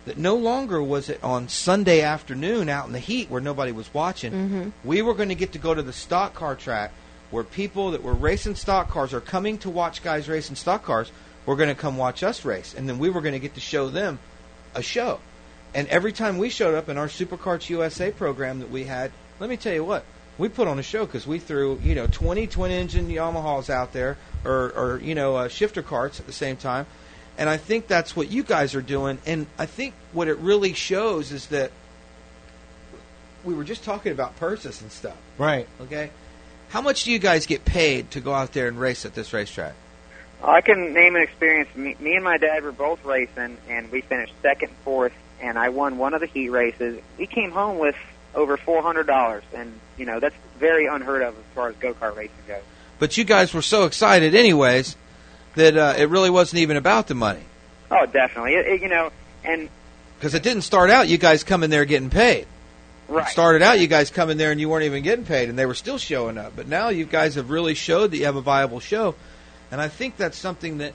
that 0.06 0.18
no 0.18 0.36
longer 0.36 0.84
was 0.84 1.08
it 1.10 1.24
on 1.24 1.48
Sunday 1.48 2.02
afternoon 2.02 2.68
out 2.68 2.86
in 2.88 2.92
the 2.94 3.00
heat 3.00 3.30
where 3.30 3.42
nobody 3.42 3.72
was 3.72 3.94
watching. 3.94 4.34
Mhm. 4.34 4.72
We 4.84 5.02
were 5.02 5.14
going 5.14 5.30
to 5.30 5.36
get 5.36 5.54
to 5.54 5.60
go 5.60 5.74
to 5.74 5.82
the 5.82 5.94
stock 5.94 6.34
car 6.34 6.56
track 6.56 6.92
where 7.32 7.44
people 7.44 7.92
that 7.92 8.04
were 8.04 8.14
racing 8.14 8.56
stock 8.56 8.90
cars 8.90 9.14
are 9.14 9.22
coming 9.22 9.58
to 9.60 9.70
watch 9.70 10.04
guys 10.04 10.28
racing 10.28 10.56
stock 10.58 10.84
cars 10.84 11.12
were 11.46 11.56
going 11.56 11.70
to 11.70 11.76
come 11.76 11.96
watch 11.98 12.22
us 12.22 12.44
race. 12.44 12.74
And 12.78 12.88
then 12.90 13.00
we 13.00 13.10
were 13.10 13.22
going 13.22 13.34
to 13.34 13.40
get 13.40 13.56
to 13.56 13.62
show 13.62 13.88
them 13.90 14.20
a 14.76 14.82
show. 14.82 15.20
And 15.74 15.88
every 15.88 16.12
time 16.12 16.38
we 16.38 16.50
showed 16.50 16.76
up 16.76 16.90
in 16.90 16.98
our 16.98 17.08
Supercarts 17.08 17.70
USA 17.70 18.12
program 18.12 18.60
that 18.60 18.72
we 18.72 18.86
had, 18.86 19.12
let 19.40 19.50
me 19.50 19.58
tell 19.58 19.74
you 19.74 19.84
what, 19.84 20.04
we 20.38 20.50
put 20.50 20.68
on 20.68 20.80
a 20.80 20.84
show 20.84 21.06
because 21.06 21.28
we 21.28 21.38
threw, 21.38 21.80
you 21.84 21.96
know, 21.96 22.08
20 22.08 22.48
twin 22.48 22.72
engine 22.72 23.08
Yamahas 23.08 23.70
out 23.70 23.94
there 23.94 24.18
or, 24.44 24.72
or 24.72 25.00
you 25.04 25.14
know, 25.14 25.36
uh, 25.36 25.48
shifter 25.48 25.84
carts 25.84 26.20
at 26.20 26.26
the 26.26 26.34
same 26.34 26.58
time. 26.58 26.86
And 27.38 27.50
I 27.50 27.58
think 27.58 27.88
that's 27.88 28.16
what 28.16 28.30
you 28.30 28.44
guys 28.44 28.76
are 28.76 28.82
doing. 28.82 29.20
And 29.26 29.48
I 29.58 29.66
think 29.66 29.94
what 30.12 30.28
it 30.28 30.38
really 30.40 30.74
shows 30.74 31.32
is 31.32 31.48
that 31.48 31.72
we 33.44 33.54
were 33.54 33.64
just 33.64 33.84
talking 33.84 34.12
about 34.12 34.38
purses 34.38 34.82
and 34.82 34.92
stuff. 34.92 35.18
Right. 35.38 35.68
Okay. 35.82 36.10
How 36.70 36.82
much 36.82 37.04
do 37.04 37.12
you 37.12 37.20
guys 37.20 37.46
get 37.46 37.66
paid 37.66 38.12
to 38.12 38.20
go 38.20 38.34
out 38.34 38.54
there 38.54 38.68
and 38.68 38.80
race 38.80 39.06
at 39.06 39.14
this 39.14 39.34
racetrack? 39.34 39.74
I 40.44 40.62
can 40.62 40.94
name 40.94 41.16
an 41.16 41.24
experience. 41.24 41.74
Me, 41.76 41.96
me 42.00 42.16
and 42.16 42.24
my 42.24 42.38
dad 42.38 42.64
were 42.64 42.72
both 42.72 43.04
racing, 43.04 43.58
and 43.68 43.92
we 43.92 44.02
finished 44.02 44.34
second, 44.42 44.72
fourth, 44.84 45.14
and 45.42 45.58
I 45.58 45.70
won 45.70 45.98
one 45.98 46.14
of 46.14 46.22
the 46.22 46.28
heat 46.28 46.50
races. 46.50 47.02
We 47.18 47.28
came 47.28 47.52
home 47.52 47.78
with 47.78 47.96
over 48.36 48.58
four 48.58 48.82
hundred 48.82 49.08
dollars, 49.08 49.44
and 49.56 49.74
you 49.98 50.06
know 50.06 50.20
that's 50.20 50.36
very 50.60 50.86
unheard 50.88 51.22
of 51.22 51.38
as 51.38 51.44
far 51.56 51.70
as 51.70 51.76
go 51.78 51.94
kart 51.94 52.16
racing 52.16 52.36
goes. 52.48 52.62
But 53.00 53.18
you 53.18 53.24
guys 53.24 53.54
were 53.54 53.62
so 53.62 53.86
excited, 53.86 54.36
anyways, 54.36 54.96
that 55.56 55.78
uh, 55.78 55.94
it 55.98 56.10
really 56.10 56.30
wasn't 56.30 56.62
even 56.62 56.78
about 56.78 57.08
the 57.08 57.16
money. 57.16 57.44
Oh, 57.90 58.06
definitely. 58.06 58.54
It, 58.56 58.68
it, 58.68 58.82
you 58.82 58.90
know, 58.90 59.12
and 59.44 59.70
Because 60.18 60.34
it 60.34 60.44
didn't 60.44 60.64
start 60.64 60.90
out 60.90 61.08
you 61.08 61.18
guys 61.18 61.44
coming 61.44 61.70
there 61.70 61.86
getting 61.86 62.10
paid. 62.10 62.46
Right. 63.08 63.26
It 63.26 63.32
started 63.32 63.62
out 63.62 63.80
you 63.80 63.88
guys 63.88 64.12
coming 64.12 64.38
there 64.38 64.52
and 64.52 64.60
you 64.60 64.70
weren't 64.70 64.84
even 64.84 65.02
getting 65.02 65.26
paid, 65.26 65.50
and 65.50 65.58
they 65.58 65.66
were 65.66 65.74
still 65.74 65.98
showing 65.98 66.38
up. 66.38 66.54
But 66.56 66.68
now 66.68 66.90
you 66.90 67.06
guys 67.06 67.36
have 67.36 67.50
really 67.50 67.74
showed 67.74 68.12
that 68.12 68.18
you 68.18 68.26
have 68.26 68.36
a 68.36 68.42
viable 68.42 68.80
show, 68.80 69.16
and 69.72 69.80
I 69.82 69.88
think 69.88 70.18
that's 70.18 70.38
something 70.38 70.80
that. 70.80 70.94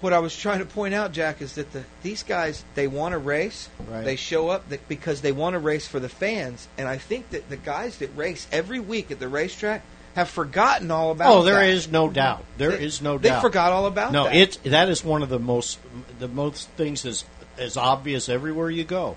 What 0.00 0.12
I 0.12 0.18
was 0.18 0.36
trying 0.36 0.58
to 0.58 0.66
point 0.66 0.92
out, 0.92 1.12
Jack, 1.12 1.40
is 1.40 1.54
that 1.54 1.72
the 1.72 1.84
these 2.02 2.22
guys 2.22 2.62
they 2.74 2.86
want 2.86 3.12
to 3.12 3.18
race. 3.18 3.68
Right. 3.88 4.04
They 4.04 4.16
show 4.16 4.48
up 4.48 4.68
that, 4.68 4.86
because 4.88 5.22
they 5.22 5.32
want 5.32 5.54
to 5.54 5.58
race 5.58 5.86
for 5.86 5.98
the 5.98 6.08
fans, 6.10 6.68
and 6.76 6.86
I 6.86 6.98
think 6.98 7.30
that 7.30 7.48
the 7.48 7.56
guys 7.56 7.98
that 7.98 8.14
race 8.16 8.46
every 8.52 8.80
week 8.80 9.10
at 9.10 9.18
the 9.18 9.28
racetrack 9.28 9.82
have 10.14 10.28
forgotten 10.28 10.90
all 10.90 11.10
about. 11.10 11.32
Oh, 11.32 11.42
there 11.42 11.54
that. 11.56 11.68
is 11.68 11.90
no 11.90 12.10
doubt. 12.10 12.44
There 12.58 12.70
is 12.72 12.98
They- 12.98 13.04
no 13.04 13.18
they 13.18 13.40
forgot 13.40 13.72
all 13.72 13.86
about 13.86 14.12
no, 14.12 14.24
that. 14.24 14.34
it's 14.36 14.56
that 14.58 14.88
is 14.88 15.02
one 15.02 15.22
of 15.22 15.28
the 15.30 15.38
most 15.38 15.78
the 16.18 16.28
most 16.28 16.68
things 16.70 17.04
is 17.04 17.24
as 17.56 17.76
obvious 17.76 18.28
everywhere 18.28 18.68
you 18.70 18.84
go 18.84 19.16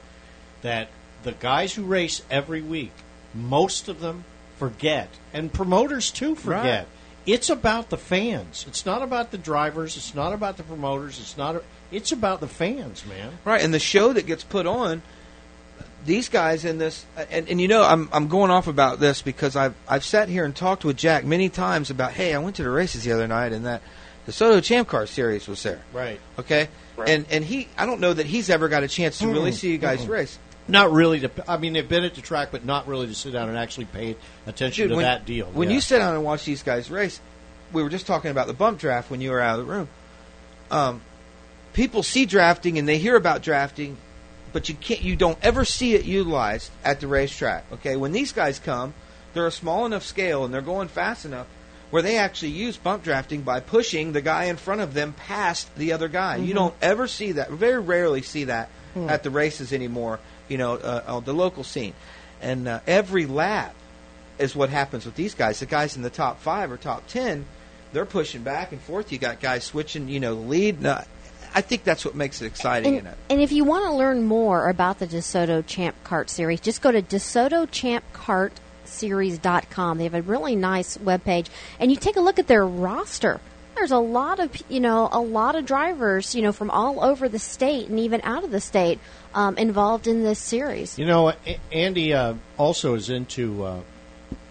that 0.62 0.88
the 1.24 1.32
guys 1.34 1.74
who 1.74 1.84
race 1.84 2.22
every 2.30 2.62
week, 2.62 2.92
most 3.34 3.90
of 3.90 4.00
them 4.00 4.24
forget, 4.58 5.10
and 5.34 5.52
promoters 5.52 6.12
too 6.12 6.34
forget. 6.36 6.86
Right. 6.86 6.88
It's 7.28 7.50
about 7.50 7.90
the 7.90 7.98
fans. 7.98 8.66
It's 8.68 8.86
not 8.86 9.04
about 9.04 9.32
the 9.32 9.38
drivers. 9.38 9.98
It's 9.98 10.16
not 10.16 10.32
about 10.34 10.58
the 10.58 10.64
promoters. 10.64 11.20
It's 11.20 11.38
not. 11.38 11.62
It's 11.92 12.12
about 12.14 12.40
the 12.40 12.48
fans, 12.48 13.06
man. 13.06 13.34
Right, 13.46 13.62
and 13.62 13.74
the 13.74 13.80
show 13.80 14.14
that 14.14 14.26
gets 14.26 14.44
put 14.46 14.66
on, 14.66 15.02
these 16.06 16.30
guys 16.30 16.64
in 16.66 16.78
this, 16.78 17.06
and, 17.30 17.50
and 17.50 17.60
you 17.60 17.68
know, 17.68 17.84
I'm 17.84 18.08
I'm 18.14 18.30
going 18.30 18.50
off 18.50 18.68
about 18.68 19.00
this 19.02 19.22
because 19.22 19.56
I've 19.58 19.76
I've 19.90 20.06
sat 20.06 20.30
here 20.30 20.46
and 20.46 20.56
talked 20.56 20.86
with 20.86 20.96
Jack 20.98 21.26
many 21.26 21.50
times 21.50 21.90
about, 21.90 22.14
hey, 22.14 22.34
I 22.34 22.40
went 22.40 22.56
to 22.58 22.64
the 22.64 22.70
races 22.70 23.04
the 23.04 23.12
other 23.12 23.28
night 23.28 23.52
and 23.52 23.66
that 23.66 23.82
DeSoto 24.28 24.64
Champ 24.64 24.88
Car 24.88 25.06
Series 25.06 25.48
was 25.48 25.62
there. 25.64 25.82
Right. 25.94 26.20
Okay, 26.40 26.70
and 27.06 27.26
and 27.30 27.44
he, 27.44 27.68
I 27.78 27.86
don't 27.86 28.00
know 28.00 28.14
that 28.14 28.26
he's 28.26 28.50
ever 28.50 28.70
got 28.70 28.84
a 28.84 28.88
chance 28.88 29.18
to 29.20 29.28
really 29.28 29.52
Mm. 29.52 29.56
see 29.56 29.72
you 29.72 29.78
guys 29.78 30.06
Mm. 30.06 30.10
race. 30.10 30.40
Not 30.68 30.92
really. 30.92 31.22
To, 31.22 31.32
I 31.48 31.58
mean, 31.58 31.74
they've 31.74 31.88
been 31.88 32.04
at 32.04 32.16
the 32.16 32.22
track, 32.22 32.50
but 32.52 32.66
not 32.66 32.88
really 32.88 33.08
to 33.08 33.14
sit 33.16 33.32
down 33.34 33.48
and 33.50 33.58
actually 33.58 33.86
pay 33.86 34.16
attention 34.46 34.84
Dude, 34.84 34.90
to 34.92 34.96
when, 34.98 35.04
that 35.06 35.26
deal. 35.26 35.48
When 35.48 35.70
yeah. 35.70 35.76
you 35.76 35.82
sit 35.82 36.00
down 36.00 36.14
and 36.14 36.24
watch 36.24 36.44
these 36.46 36.64
guys 36.64 36.92
race, 36.92 37.20
we 37.72 37.84
were 37.84 37.90
just 37.90 38.06
talking 38.08 38.32
about 38.32 38.48
the 38.48 38.54
bump 38.54 38.80
draft 38.80 39.10
when 39.10 39.22
you 39.22 39.32
were 39.32 39.40
out 39.42 39.60
of 39.60 39.66
the 39.66 39.72
room. 39.72 39.88
Um, 40.72 41.02
people 41.74 42.04
see 42.04 42.26
drafting 42.26 42.78
and 42.78 42.88
they 42.88 42.98
hear 42.98 43.16
about 43.16 43.42
drafting, 43.42 43.98
but 44.54 44.68
you 44.70 44.76
can't. 44.76 45.02
You 45.02 45.16
don't 45.16 45.38
ever 45.42 45.64
see 45.66 45.94
it 45.94 46.04
utilized 46.06 46.72
at 46.84 47.00
the 47.00 47.08
racetrack. 47.08 47.66
Okay, 47.74 47.96
when 47.96 48.12
these 48.12 48.32
guys 48.34 48.60
come, 48.60 48.94
they're 49.34 49.48
a 49.48 49.52
small 49.52 49.86
enough 49.86 50.04
scale 50.04 50.44
and 50.46 50.54
they're 50.54 50.62
going 50.62 50.88
fast 50.88 51.26
enough 51.26 51.48
where 51.90 52.02
they 52.02 52.18
actually 52.18 52.52
use 52.52 52.76
bump 52.76 53.02
drafting 53.04 53.42
by 53.44 53.62
pushing 53.62 54.12
the 54.12 54.22
guy 54.22 54.46
in 54.46 54.58
front 54.58 54.82
of 54.82 54.94
them 54.94 55.14
past 55.14 55.74
the 55.78 55.94
other 55.94 56.10
guy. 56.10 56.36
You 56.36 56.52
Mhm. 56.52 56.58
don't 56.58 56.76
ever 56.82 57.08
see 57.08 57.34
that. 57.34 57.50
Very 57.50 57.80
rarely 57.80 58.22
see 58.22 58.44
that 58.46 58.70
Hmm. 58.94 59.10
at 59.10 59.24
the 59.24 59.30
races 59.30 59.72
anymore. 59.72 60.20
You 60.50 60.58
know, 60.58 60.74
uh, 60.76 61.04
on 61.08 61.24
the 61.26 61.34
local 61.34 61.64
scene, 61.64 61.94
and 62.42 62.68
uh, 62.68 62.80
every 62.88 63.26
lap 63.26 63.76
is 64.40 64.56
what 64.56 64.70
happens 64.70 65.06
with 65.06 65.16
these 65.16 65.34
guys. 65.34 65.60
The 65.60 65.66
guys 65.66 65.96
in 65.98 66.04
the 66.04 66.10
top 66.10 66.40
five 66.42 66.72
or 66.72 66.78
top 66.78 67.08
ten, 67.08 67.46
they're 67.94 68.06
pushing 68.06 68.44
back 68.44 68.72
and 68.72 68.82
forth. 68.82 69.12
You 69.12 69.18
got 69.18 69.40
guys 69.40 69.64
switching, 69.64 70.08
you 70.08 70.20
know, 70.20 70.36
the 70.36 70.42
lead. 70.42 70.86
I 71.56 71.62
think 71.62 71.84
that's 71.84 72.06
what 72.06 72.14
makes 72.14 72.42
it 72.42 72.46
exciting 72.46 72.94
in 72.94 73.00
And, 73.00 73.08
it. 73.08 73.18
and 73.30 73.42
if 73.42 73.52
you 73.52 73.64
want 73.64 73.86
to 73.86 73.94
learn 73.94 74.24
more 74.24 74.70
about 74.70 75.00
the 75.00 75.08
DeSoto 75.08 75.66
Champ 75.66 75.96
Kart 76.04 76.30
Series, 76.30 76.60
just 76.60 76.82
go 76.82 76.92
to 76.92 77.02
DeSotoChampKartSeries.com. 77.02 79.98
They 79.98 80.04
have 80.04 80.14
a 80.14 80.22
really 80.22 80.56
nice 80.56 80.98
webpage, 80.98 81.48
and 81.80 81.90
you 81.92 81.98
take 81.98 82.18
a 82.18 82.22
look 82.22 82.40
at 82.40 82.48
their 82.48 82.66
roster. 82.66 83.40
There's 83.76 83.92
a 83.92 83.98
lot 84.00 84.40
of 84.40 84.52
you 84.70 84.80
know 84.80 85.08
a 85.12 85.20
lot 85.22 85.56
of 85.56 85.66
drivers 85.66 86.34
you 86.34 86.42
know 86.42 86.52
from 86.52 86.72
all 86.72 87.04
over 87.04 87.30
the 87.30 87.38
state 87.38 87.90
and 87.90 88.00
even 88.00 88.22
out 88.24 88.44
of 88.44 88.50
the 88.50 88.60
state 88.60 89.00
um, 89.38 89.56
involved 89.56 90.08
in 90.08 90.24
this 90.24 90.40
series. 90.40 90.98
You 90.98 91.06
know, 91.06 91.32
Andy 91.72 92.12
uh, 92.12 92.34
also 92.58 92.96
is 92.96 93.12
into. 93.12 93.64
Uh, 93.64 93.80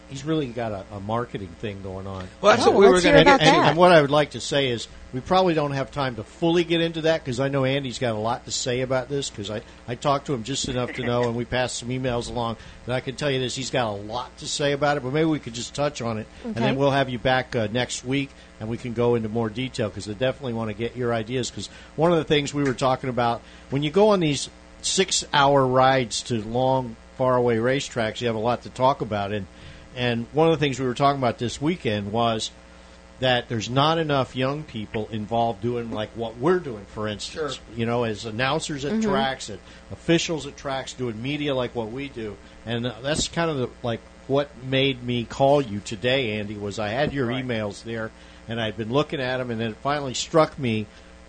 he's 0.09 0.25
really 0.25 0.47
got 0.47 0.71
a, 0.71 0.85
a 0.93 1.01
marketing 1.01 1.49
thing 1.59 1.83
going 1.83 2.07
on. 2.07 2.29
Well, 2.41 2.55
that's 2.55 2.65
what 2.65 2.77
we 2.77 2.89
were 2.89 3.01
gonna 3.01 3.19
and, 3.19 3.29
and, 3.29 3.43
and 3.43 3.77
what 3.77 3.91
I 3.91 4.01
would 4.01 4.13
like 4.13 4.31
to 4.31 4.41
say 4.41 4.69
is, 4.69 4.87
we 5.13 5.19
probably 5.19 5.55
don't 5.55 5.73
have 5.73 5.91
time 5.91 6.15
to 6.17 6.23
fully 6.23 6.63
get 6.63 6.81
into 6.81 7.01
that 7.01 7.25
because 7.25 7.41
I 7.41 7.49
know 7.49 7.65
Andy's 7.65 7.99
got 7.99 8.15
a 8.15 8.19
lot 8.19 8.45
to 8.45 8.53
say 8.53 8.83
about 8.83 9.09
this. 9.09 9.29
Because 9.29 9.51
I 9.51 9.63
I 9.89 9.97
talked 9.97 10.27
to 10.27 10.35
him 10.35 10.45
just 10.45 10.69
enough 10.69 10.93
to 10.93 11.03
know, 11.05 11.25
and 11.25 11.35
we 11.35 11.45
passed 11.45 11.79
some 11.79 11.89
emails 11.89 12.31
along 12.31 12.57
that 12.87 12.95
I 12.95 13.01
can 13.01 13.17
tell 13.17 13.31
you 13.31 13.41
this. 13.41 13.57
He's 13.57 13.71
got 13.71 13.89
a 13.89 13.97
lot 13.97 14.39
to 14.39 14.47
say 14.47 14.71
about 14.71 14.99
it, 14.99 15.03
but 15.03 15.13
maybe 15.13 15.27
we 15.27 15.41
could 15.41 15.55
just 15.55 15.75
touch 15.75 16.01
on 16.01 16.19
it, 16.19 16.29
and 16.45 16.55
then 16.55 16.77
we'll 16.77 16.93
have 16.93 17.09
you 17.09 17.19
back 17.19 17.57
uh, 17.57 17.67
next 17.73 18.05
week, 18.05 18.31
and 18.61 18.69
we 18.69 18.79
can 18.79 18.93
go 18.93 19.17
into 19.17 19.29
more 19.29 19.51
detail 19.51 19.89
because 19.89 20.09
I 20.09 20.13
definitely 20.13 20.53
want 20.53 20.71
to 20.71 20.75
get 20.75 20.97
your 20.97 21.13
ideas. 21.13 21.51
Because 21.51 21.67
one 21.97 22.13
of 22.13 22.19
the 22.19 22.25
things 22.25 22.55
we 22.55 22.63
were 22.63 22.75
talking 22.75 23.11
about 23.11 23.43
when 23.71 23.83
you 23.83 23.91
go 23.91 24.11
on 24.11 24.21
these 24.21 24.49
six-hour 24.83 25.67
rides 25.67 26.23
to 26.23 26.43
long, 26.43 26.97
faraway 27.17 27.57
racetracks, 27.57 28.21
you 28.21 28.27
have 28.27 28.37
a 28.37 28.41
lot 28.41 28.63
to 28.63 28.71
talk 28.71 29.01
about, 29.01 29.33
and 29.33 29.47
and 29.97 30.27
one 30.33 30.49
of 30.49 30.53
the 30.53 30.63
things 30.65 30.79
we 30.79 30.85
were 30.87 30.95
talking 30.95 31.19
about 31.21 31.39
this 31.39 31.61
weekend 31.61 32.13
was 32.13 32.51
that 33.19 33.49
there's 33.49 33.71
not 33.71 33.97
enough 33.97 34.37
young 34.37 34.63
people 34.63 35.09
involved 35.11 35.63
doing 35.63 35.91
like 35.91 36.11
what 36.11 36.37
we're 36.37 36.59
doing, 36.59 36.85
for 36.89 37.09
instance. 37.09 37.55
Sure. 37.55 37.63
You 37.75 37.87
know, 37.87 38.05
as 38.05 38.27
announcers 38.27 38.85
at 38.85 38.93
Mhm. 38.93 39.03
tracks, 39.05 39.49
and 39.49 39.59
officials 39.91 40.47
at 40.47 40.57
tracks, 40.59 40.93
doing 40.93 41.23
media 41.23 41.55
like 41.55 41.75
what 41.75 41.91
we 41.91 42.09
do, 42.11 42.37
and 42.67 42.87
uh, 42.87 42.93
that's 43.03 43.29
kind 43.29 43.51
of 43.51 43.57
the, 43.57 43.69
like 43.83 44.01
what 44.27 44.51
made 44.65 45.03
me 45.03 45.25
call 45.25 45.63
you 45.63 45.81
today, 45.81 46.39
Andy. 46.39 46.57
Was 46.57 46.79
I 46.79 46.89
had 46.89 47.15
your 47.15 47.29
emails 47.29 47.83
there, 47.85 48.11
and 48.49 48.61
I'd 48.61 48.77
been 48.77 48.93
looking 48.93 49.21
at 49.21 49.39
them, 49.39 49.51
and 49.51 49.59
then 49.59 49.71
it 49.71 49.77
finally 49.83 50.13
struck 50.15 50.59
me 50.59 50.85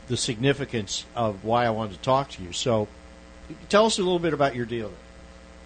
the 0.10 0.18
significance 0.18 1.06
of 1.15 1.45
why 1.45 1.65
I 1.65 1.69
wanted 1.69 1.94
to 1.94 1.99
talk 2.02 2.32
to 2.32 2.44
you. 2.44 2.52
So, 2.52 2.90
tell 3.69 3.86
us 3.86 3.98
a 3.98 4.03
little 4.03 4.19
bit 4.19 4.34
about 4.34 4.56
your 4.56 4.65
deal. 4.65 4.91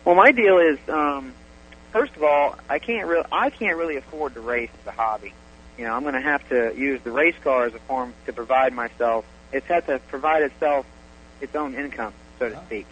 Well, 0.05 0.15
my 0.15 0.31
deal 0.31 0.57
is, 0.57 0.79
um, 0.89 1.33
first 1.91 2.15
of 2.15 2.23
all, 2.23 2.55
I 2.69 2.79
can't 2.79 3.07
real 3.07 3.25
I 3.31 3.49
can't 3.49 3.77
really 3.77 3.97
afford 3.97 4.33
to 4.33 4.41
race 4.41 4.71
as 4.81 4.87
a 4.87 4.91
hobby. 4.91 5.33
You 5.77 5.85
know, 5.85 5.93
I'm 5.93 6.01
going 6.01 6.15
to 6.15 6.21
have 6.21 6.47
to 6.49 6.73
use 6.75 7.01
the 7.01 7.11
race 7.11 7.35
car 7.43 7.65
as 7.65 7.73
a 7.73 7.79
form 7.79 8.13
to 8.25 8.33
provide 8.33 8.73
myself. 8.73 9.25
It's 9.51 9.65
had 9.67 9.85
to 9.87 9.99
provide 9.99 10.43
itself 10.43 10.85
its 11.39 11.55
own 11.55 11.75
income, 11.75 12.13
so 12.39 12.49
to 12.49 12.57
speak. 12.65 12.87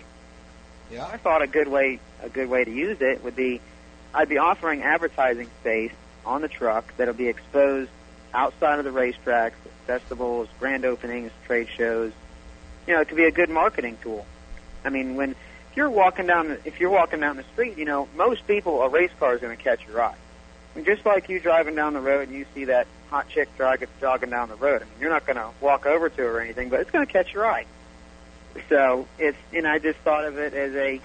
Yeah. 0.92 1.06
I 1.06 1.18
thought 1.18 1.42
a 1.42 1.48
good 1.48 1.68
way 1.68 2.00
a 2.22 2.30
good 2.30 2.50
way 2.50 2.64
to 2.64 2.72
use 2.72 3.02
it 3.02 3.24
would 3.24 3.36
be 3.36 3.62
I'd 4.14 4.30
be 4.30 4.38
offering 4.38 4.82
advertising 4.82 5.50
space 5.62 5.92
on 6.26 6.42
the 6.42 6.48
truck 6.48 6.94
that'll 6.98 7.14
be 7.14 7.28
exposed 7.28 7.92
outside 8.34 8.80
of 8.80 8.86
the 8.86 8.92
racetracks, 8.92 9.54
festivals, 9.88 10.48
grand 10.60 10.86
openings, 10.86 11.32
trade 11.46 11.68
shows. 11.76 12.12
You 12.88 12.94
know, 12.94 13.02
it 13.02 13.08
could 13.08 13.18
be 13.18 13.26
a 13.26 13.32
good 13.32 13.50
marketing 13.50 13.98
tool. 14.02 14.26
I 14.84 14.90
mean, 14.90 15.16
when 15.16 15.32
if 15.32 15.78
you're 15.78 15.90
walking 15.90 16.28
down 16.28 16.58
if 16.66 16.80
you're 16.80 16.90
walking 16.90 17.20
down 17.20 17.38
the 17.38 17.44
street, 17.54 17.78
you 17.78 17.86
know, 17.86 18.08
most 18.16 18.46
people 18.48 18.82
a 18.82 18.90
race 18.90 19.12
car 19.20 19.36
is 19.36 19.42
going 19.42 19.56
to 19.56 19.64
catch 19.64 19.86
your 19.88 20.02
eye. 20.02 20.16
I 20.76 20.82
just 20.82 21.06
like 21.06 21.30
you 21.30 21.40
driving 21.40 21.76
down 21.76 21.94
the 21.94 22.02
road 22.02 22.30
and 22.30 22.38
you 22.38 22.46
see 22.54 22.66
that 22.66 22.88
hot 23.10 23.28
chick 23.30 23.50
jog, 23.58 23.84
jogging 24.00 24.30
down 24.30 24.50
the 24.50 24.56
road. 24.56 24.82
I 24.82 24.86
mean, 24.86 24.94
you're 25.00 25.10
not 25.10 25.26
going 25.26 25.38
to 25.38 25.50
walk 25.62 25.86
over 25.86 26.10
to 26.10 26.22
her 26.22 26.38
or 26.38 26.42
anything, 26.42 26.70
but 26.70 26.80
it's 26.80 26.92
going 26.92 27.06
to 27.06 27.12
catch 27.12 27.34
your 27.34 27.46
eye. 27.46 27.66
So 28.68 29.08
it's 29.18 29.38
and 29.54 29.68
I 29.68 29.80
just 29.80 30.00
thought 30.00 30.26
of 30.26 30.38
it 30.38 30.54
as 30.54 30.74
a 30.74 31.02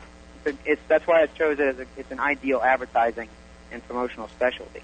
it's 0.64 0.82
that's 0.88 1.06
why 1.06 1.22
I 1.22 1.26
chose 1.26 1.58
it 1.58 1.66
as 1.66 1.78
a, 1.78 1.86
it's 1.96 2.10
an 2.10 2.20
ideal 2.20 2.60
advertising 2.62 3.28
and 3.72 3.86
promotional 3.86 4.28
specialty. 4.28 4.82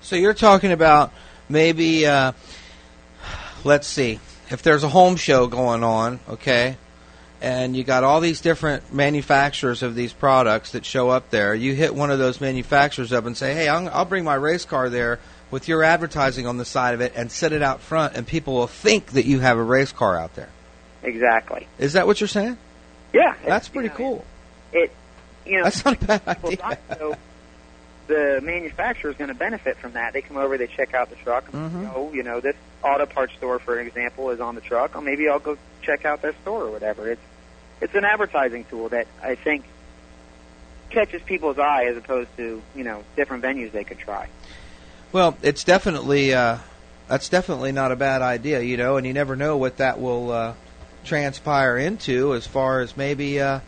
So 0.00 0.16
you're 0.16 0.34
talking 0.34 0.72
about 0.72 1.12
maybe, 1.48 2.06
uh, 2.06 2.32
let's 3.64 3.86
see, 3.86 4.18
if 4.50 4.62
there's 4.62 4.82
a 4.82 4.88
home 4.88 5.16
show 5.16 5.46
going 5.46 5.84
on, 5.84 6.20
okay, 6.28 6.76
and 7.42 7.76
you 7.76 7.82
got 7.84 8.04
all 8.04 8.20
these 8.20 8.40
different 8.40 8.92
manufacturers 8.94 9.82
of 9.82 9.94
these 9.94 10.12
products 10.12 10.72
that 10.72 10.84
show 10.86 11.10
up 11.10 11.28
there, 11.30 11.54
you 11.54 11.74
hit 11.74 11.94
one 11.94 12.10
of 12.10 12.18
those 12.18 12.40
manufacturers 12.40 13.12
up 13.12 13.26
and 13.26 13.36
say, 13.36 13.52
hey, 13.52 13.68
I'm, 13.68 13.88
I'll 13.88 14.04
bring 14.04 14.24
my 14.24 14.36
race 14.36 14.64
car 14.64 14.88
there 14.88 15.18
with 15.50 15.66
your 15.68 15.82
advertising 15.82 16.46
on 16.46 16.56
the 16.56 16.64
side 16.64 16.94
of 16.94 17.00
it 17.00 17.12
and 17.16 17.30
set 17.30 17.52
it 17.52 17.60
out 17.60 17.80
front, 17.80 18.14
and 18.16 18.26
people 18.26 18.54
will 18.54 18.66
think 18.68 19.06
that 19.12 19.26
you 19.26 19.40
have 19.40 19.58
a 19.58 19.62
race 19.62 19.92
car 19.92 20.16
out 20.16 20.34
there. 20.36 20.48
Exactly. 21.02 21.66
Is 21.78 21.94
that 21.94 22.06
what 22.06 22.20
you're 22.20 22.28
saying? 22.28 22.56
Yeah, 23.12 23.34
That's 23.44 23.68
pretty 23.68 23.90
cool. 23.90 24.24
it. 24.72 24.90
You 25.44 25.58
know, 25.58 25.64
That's 25.64 25.84
not 25.84 26.00
a 26.02 26.06
bad 26.06 26.22
idea. 26.44 26.78
so 26.96 27.16
the 28.06 28.40
manufacturer 28.42 29.10
is 29.10 29.16
going 29.16 29.28
to 29.28 29.34
benefit 29.34 29.76
from 29.78 29.92
that. 29.92 30.12
They 30.12 30.22
come 30.22 30.36
over, 30.36 30.56
they 30.56 30.68
check 30.68 30.94
out 30.94 31.10
the 31.10 31.16
truck. 31.16 31.50
Mhm. 31.50 31.90
Oh, 31.94 32.12
you 32.12 32.22
know, 32.22 32.40
this 32.40 32.54
auto 32.82 33.06
parts 33.06 33.32
store, 33.34 33.58
for 33.58 33.78
example, 33.80 34.30
is 34.30 34.40
on 34.40 34.54
the 34.54 34.60
truck. 34.60 34.94
Or 34.96 35.02
maybe 35.02 35.28
I'll 35.28 35.38
go 35.40 35.58
check 35.82 36.04
out 36.04 36.22
their 36.22 36.34
store 36.42 36.62
or 36.64 36.70
whatever. 36.70 37.10
It's 37.10 37.20
it's 37.82 37.94
an 37.94 38.04
advertising 38.04 38.64
tool 38.64 38.88
that 38.90 39.06
I 39.22 39.34
think 39.34 39.64
catches 40.88 41.20
people's 41.22 41.58
eye 41.58 41.86
as 41.86 41.96
opposed 41.96 42.34
to 42.36 42.62
you 42.74 42.84
know 42.84 43.02
different 43.16 43.42
venues 43.42 43.72
they 43.72 43.84
could 43.84 43.98
try. 43.98 44.28
Well, 45.10 45.36
it's 45.42 45.64
definitely 45.64 46.32
uh, 46.32 46.58
that's 47.08 47.28
definitely 47.28 47.72
not 47.72 47.92
a 47.92 47.96
bad 47.96 48.22
idea, 48.22 48.62
you 48.62 48.76
know, 48.76 48.96
and 48.96 49.06
you 49.06 49.12
never 49.12 49.36
know 49.36 49.58
what 49.58 49.78
that 49.78 50.00
will 50.00 50.30
uh, 50.30 50.54
transpire 51.04 51.76
into 51.76 52.34
as 52.34 52.46
far 52.46 52.80
as 52.80 52.96
maybe 52.96 53.40
uh, 53.40 53.60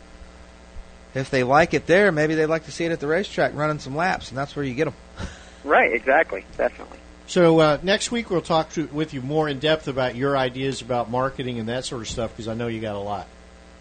if 1.13 1.29
they 1.29 1.43
like 1.43 1.73
it 1.73 1.85
there, 1.85 2.11
maybe 2.11 2.35
they'd 2.35 2.45
like 2.47 2.65
to 2.65 2.71
see 2.71 2.85
it 2.85 2.91
at 2.91 2.99
the 2.99 3.07
racetrack 3.07 3.53
running 3.53 3.79
some 3.79 3.95
laps, 3.95 4.29
and 4.29 4.37
that's 4.37 4.55
where 4.55 4.65
you 4.65 4.73
get 4.73 4.85
them. 4.85 4.95
Right. 5.63 5.93
Exactly. 5.93 6.45
Definitely. 6.57 6.99
So 7.25 7.59
uh, 7.59 7.79
next 7.81 8.11
week 8.11 8.29
we'll 8.29 8.43
talk 8.43 8.69
to, 8.73 8.85
with 8.85 9.15
you 9.15 9.21
more 9.23 9.49
in 9.49 9.57
depth 9.57 9.87
about 9.87 10.15
your 10.15 10.37
ideas 10.37 10.83
about 10.83 11.09
marketing 11.09 11.57
and 11.57 11.69
that 11.69 11.85
sort 11.85 12.03
of 12.03 12.07
stuff 12.07 12.29
because 12.29 12.47
I 12.47 12.53
know 12.53 12.67
you 12.67 12.79
got 12.79 12.95
a 12.95 12.99
lot. 12.99 13.27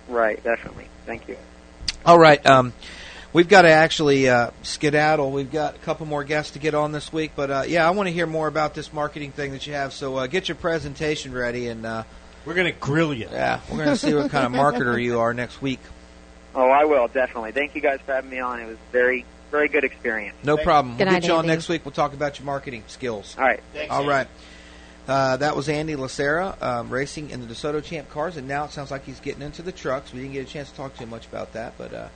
Right. 0.09 0.43
Definitely. 0.43 0.86
Thank 1.06 1.28
you. 1.28 1.36
All 2.05 2.18
right. 2.18 2.44
Um, 2.47 2.72
we've 3.32 3.48
got 3.48 3.62
to 3.62 3.70
actually 3.70 4.28
uh, 4.28 4.51
skedaddle. 4.62 5.31
We've 5.31 5.51
got 5.51 5.74
a 5.74 5.78
couple 5.78 6.06
more 6.06 6.24
guests 6.24 6.52
to 6.52 6.59
get 6.59 6.74
on 6.74 6.93
this 6.93 7.12
week, 7.12 7.32
but 7.36 7.51
uh, 7.51 7.64
yeah, 7.66 7.86
I 7.86 7.90
want 7.90 8.09
to 8.09 8.12
hear 8.12 8.26
more 8.26 8.47
about 8.47 8.74
this 8.74 8.93
marketing 8.93 9.32
thing 9.32 9.52
that 9.52 9.66
you 9.66 9.74
have. 9.74 9.93
So 9.93 10.16
uh, 10.16 10.26
get 10.26 10.48
your 10.48 10.56
presentation 10.56 11.32
ready, 11.32 11.68
and 11.68 11.85
uh, 11.85 12.05
we're 12.44 12.55
going 12.55 12.72
to 12.72 12.78
grill 12.78 13.12
you. 13.12 13.28
Yeah, 13.31 13.60
we're 13.70 13.78
going 13.78 13.90
to 13.90 13.97
see 13.97 14.14
what 14.14 14.31
kind 14.31 14.47
of 14.47 14.52
marketer 14.52 15.02
you 15.02 15.20
are 15.20 15.35
next 15.35 15.60
week. 15.60 15.81
Oh, 16.55 16.68
I 16.68 16.85
will 16.85 17.09
definitely. 17.09 17.52
Thank 17.52 17.74
you 17.74 17.81
guys 17.81 18.01
for 18.06 18.12
having 18.12 18.31
me 18.31 18.39
on. 18.39 18.60
It 18.60 18.66
was 18.66 18.78
very 18.93 19.24
very 19.51 19.68
good 19.68 19.85
experience. 19.85 20.36
No 20.43 20.56
problem. 20.56 20.97
Good 20.97 21.05
we'll 21.05 21.12
night, 21.12 21.22
get 21.22 21.28
you 21.28 21.35
on 21.35 21.44
Andy. 21.44 21.55
next 21.55 21.68
week. 21.68 21.85
We'll 21.85 21.93
talk 21.93 22.12
about 22.12 22.39
your 22.39 22.47
marketing 22.47 22.82
skills. 22.89 23.36
All 23.39 23.44
right. 23.44 23.60
All 23.89 24.06
right. 24.06 24.26
Uh, 25.06 25.36
that 25.36 25.55
was 25.55 25.68
Andy 25.68 25.97
Lacera 25.97 26.60
um, 26.62 26.90
racing 26.90 27.31
in 27.31 27.40
the 27.40 27.47
DeSoto 27.47 27.82
Champ 27.85 28.09
cars, 28.09 28.36
and 28.36 28.48
now 28.48 28.64
it 28.64 28.70
sounds 28.70 28.90
like 28.90 29.05
he's 29.05 29.20
getting 29.20 29.43
into 29.43 29.62
the 29.62 29.72
trucks. 29.72 30.12
We 30.12 30.20
didn't 30.20 30.32
get 30.32 30.48
a 30.48 30.51
chance 30.51 30.70
to 30.70 30.76
talk 30.76 30.97
too 30.97 31.06
much 31.06 31.26
about 31.26 31.52
that, 31.52 31.74
but 31.76 31.93
uh, 31.93 32.09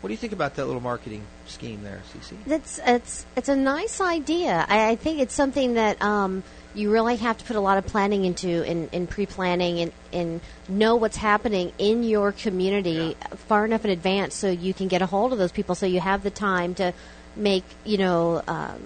what 0.00 0.08
do 0.08 0.12
you 0.12 0.18
think 0.18 0.32
about 0.32 0.54
that 0.54 0.66
little 0.66 0.80
marketing 0.80 1.24
scheme 1.46 1.82
there, 1.82 2.00
CC? 2.14 2.36
That's 2.46 2.80
it's 2.86 3.26
it's 3.34 3.48
a 3.48 3.56
nice 3.56 4.00
idea. 4.00 4.64
I, 4.68 4.90
I 4.90 4.96
think 4.96 5.18
it's 5.18 5.34
something 5.34 5.74
that 5.74 6.00
um, 6.00 6.44
you 6.74 6.92
really 6.92 7.16
have 7.16 7.38
to 7.38 7.44
put 7.44 7.56
a 7.56 7.60
lot 7.60 7.78
of 7.78 7.86
planning 7.86 8.24
into 8.24 8.62
in, 8.62 8.88
in 8.92 9.08
pre-planning 9.08 9.80
and, 9.80 9.92
and 10.12 10.40
know 10.68 10.94
what's 10.94 11.16
happening 11.16 11.72
in 11.78 12.04
your 12.04 12.30
community 12.30 13.16
far 13.48 13.64
enough 13.64 13.84
in 13.84 13.90
advance 13.90 14.34
so 14.34 14.48
you 14.48 14.72
can 14.72 14.86
get 14.86 15.02
a 15.02 15.06
hold 15.06 15.32
of 15.32 15.38
those 15.38 15.50
people 15.50 15.74
so 15.74 15.86
you 15.86 15.98
have 16.00 16.22
the 16.22 16.30
time 16.30 16.74
to 16.76 16.92
make 17.34 17.64
you 17.84 17.98
know 17.98 18.42
um, 18.46 18.80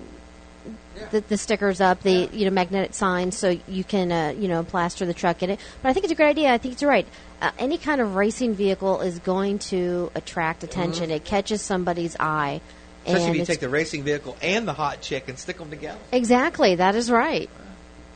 the, 1.10 1.20
the 1.20 1.36
stickers 1.38 1.80
up, 1.80 2.02
the 2.02 2.28
you 2.32 2.44
know 2.44 2.50
magnetic 2.50 2.94
signs, 2.94 3.36
so 3.36 3.56
you 3.68 3.84
can 3.84 4.12
uh, 4.12 4.34
you 4.36 4.48
know 4.48 4.62
plaster 4.62 5.04
the 5.06 5.14
truck 5.14 5.42
in 5.42 5.50
it. 5.50 5.60
But 5.82 5.88
I 5.88 5.92
think 5.92 6.04
it's 6.04 6.12
a 6.12 6.16
great 6.16 6.30
idea. 6.30 6.52
I 6.52 6.58
think 6.58 6.74
it's 6.74 6.82
right. 6.82 7.06
Uh, 7.40 7.50
any 7.58 7.78
kind 7.78 8.00
of 8.00 8.14
racing 8.14 8.54
vehicle 8.54 9.00
is 9.00 9.18
going 9.18 9.58
to 9.58 10.10
attract 10.14 10.62
attention. 10.64 11.10
It 11.10 11.24
catches 11.24 11.60
somebody's 11.62 12.16
eye. 12.20 12.60
Especially 13.04 13.24
and 13.26 13.34
if 13.34 13.40
you 13.40 13.46
take 13.46 13.58
the 13.60 13.68
racing 13.68 14.04
vehicle 14.04 14.36
and 14.40 14.68
the 14.68 14.72
hot 14.72 15.00
chick 15.00 15.28
and 15.28 15.36
stick 15.36 15.58
them 15.58 15.70
together. 15.70 15.98
Exactly, 16.12 16.76
that 16.76 16.94
is 16.94 17.10
right. 17.10 17.50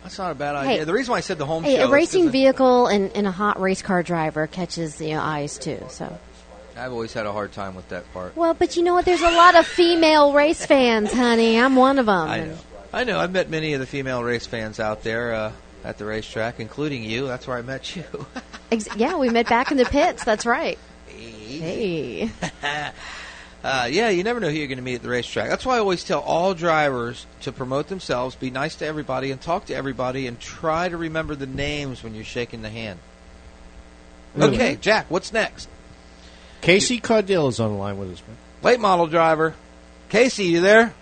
That's 0.04 0.16
not 0.18 0.30
a 0.30 0.34
bad 0.36 0.54
idea. 0.54 0.68
Hey. 0.68 0.74
idea. 0.74 0.84
the 0.84 0.92
reason 0.92 1.10
why 1.10 1.16
I 1.18 1.20
said 1.22 1.38
the 1.38 1.46
home 1.46 1.64
Hey, 1.64 1.74
show 1.74 1.82
a 1.82 1.84
is 1.86 1.90
racing 1.90 2.22
'cause 2.24 2.32
vehicle 2.32 2.86
and, 2.86 3.10
and 3.16 3.26
a 3.26 3.32
hot 3.32 3.60
race 3.60 3.82
car 3.82 4.04
driver 4.04 4.46
catches 4.46 5.00
you 5.00 5.14
know 5.14 5.20
eyes 5.20 5.58
too. 5.58 5.82
So 5.88 6.16
I've 6.76 6.92
always 6.92 7.12
had 7.12 7.26
a 7.26 7.32
hard 7.32 7.50
time 7.50 7.74
with 7.74 7.88
that 7.88 8.04
part. 8.12 8.36
well, 8.36 8.54
but 8.54 8.76
you 8.76 8.84
know 8.84 8.94
what? 8.94 9.04
There's 9.04 9.22
a 9.22 9.30
lot 9.30 9.56
of 9.56 9.66
female 9.66 10.32
race 10.32 10.64
fans, 10.64 11.12
honey. 11.12 11.58
I'm 11.58 11.74
one 11.74 11.98
of 11.98 12.06
them. 12.06 12.28
I 12.28 12.44
know. 12.44 12.58
I 12.92 13.04
know. 13.04 13.18
I've 13.18 13.32
met 13.32 13.50
many 13.50 13.74
of 13.74 13.80
the 13.80 13.86
female 13.86 14.22
race 14.22 14.46
fans 14.46 14.80
out 14.80 15.02
there 15.02 15.34
uh, 15.34 15.52
at 15.84 15.98
the 15.98 16.04
racetrack, 16.04 16.60
including 16.60 17.04
you. 17.04 17.26
That's 17.26 17.46
where 17.46 17.56
I 17.56 17.62
met 17.62 17.94
you. 17.96 18.04
Ex- 18.72 18.88
yeah, 18.96 19.16
we 19.16 19.28
met 19.28 19.48
back 19.48 19.70
in 19.70 19.76
the 19.76 19.84
pits. 19.84 20.24
That's 20.24 20.46
right. 20.46 20.78
Hey. 21.06 22.30
Uh, 23.64 23.88
yeah, 23.90 24.10
you 24.10 24.22
never 24.22 24.38
know 24.38 24.48
who 24.48 24.54
you're 24.54 24.68
going 24.68 24.78
to 24.78 24.84
meet 24.84 24.94
at 24.94 25.02
the 25.02 25.08
racetrack. 25.08 25.48
That's 25.48 25.66
why 25.66 25.74
I 25.74 25.78
always 25.80 26.04
tell 26.04 26.20
all 26.20 26.54
drivers 26.54 27.26
to 27.40 27.50
promote 27.50 27.88
themselves, 27.88 28.36
be 28.36 28.48
nice 28.48 28.76
to 28.76 28.86
everybody, 28.86 29.32
and 29.32 29.40
talk 29.40 29.66
to 29.66 29.74
everybody, 29.74 30.28
and 30.28 30.38
try 30.38 30.88
to 30.88 30.96
remember 30.96 31.34
the 31.34 31.46
names 31.46 32.00
when 32.04 32.14
you're 32.14 32.22
shaking 32.22 32.62
the 32.62 32.70
hand. 32.70 33.00
Okay, 34.38 34.76
Jack, 34.76 35.06
what's 35.08 35.32
next? 35.32 35.68
Casey 36.60 37.00
Caudill 37.00 37.48
is 37.48 37.58
on 37.58 37.72
the 37.72 37.76
line 37.76 37.98
with 37.98 38.12
us, 38.12 38.22
man. 38.28 38.36
Late 38.62 38.78
model 38.78 39.08
driver. 39.08 39.56
Casey, 40.10 40.44
you 40.44 40.60
there? 40.60 40.94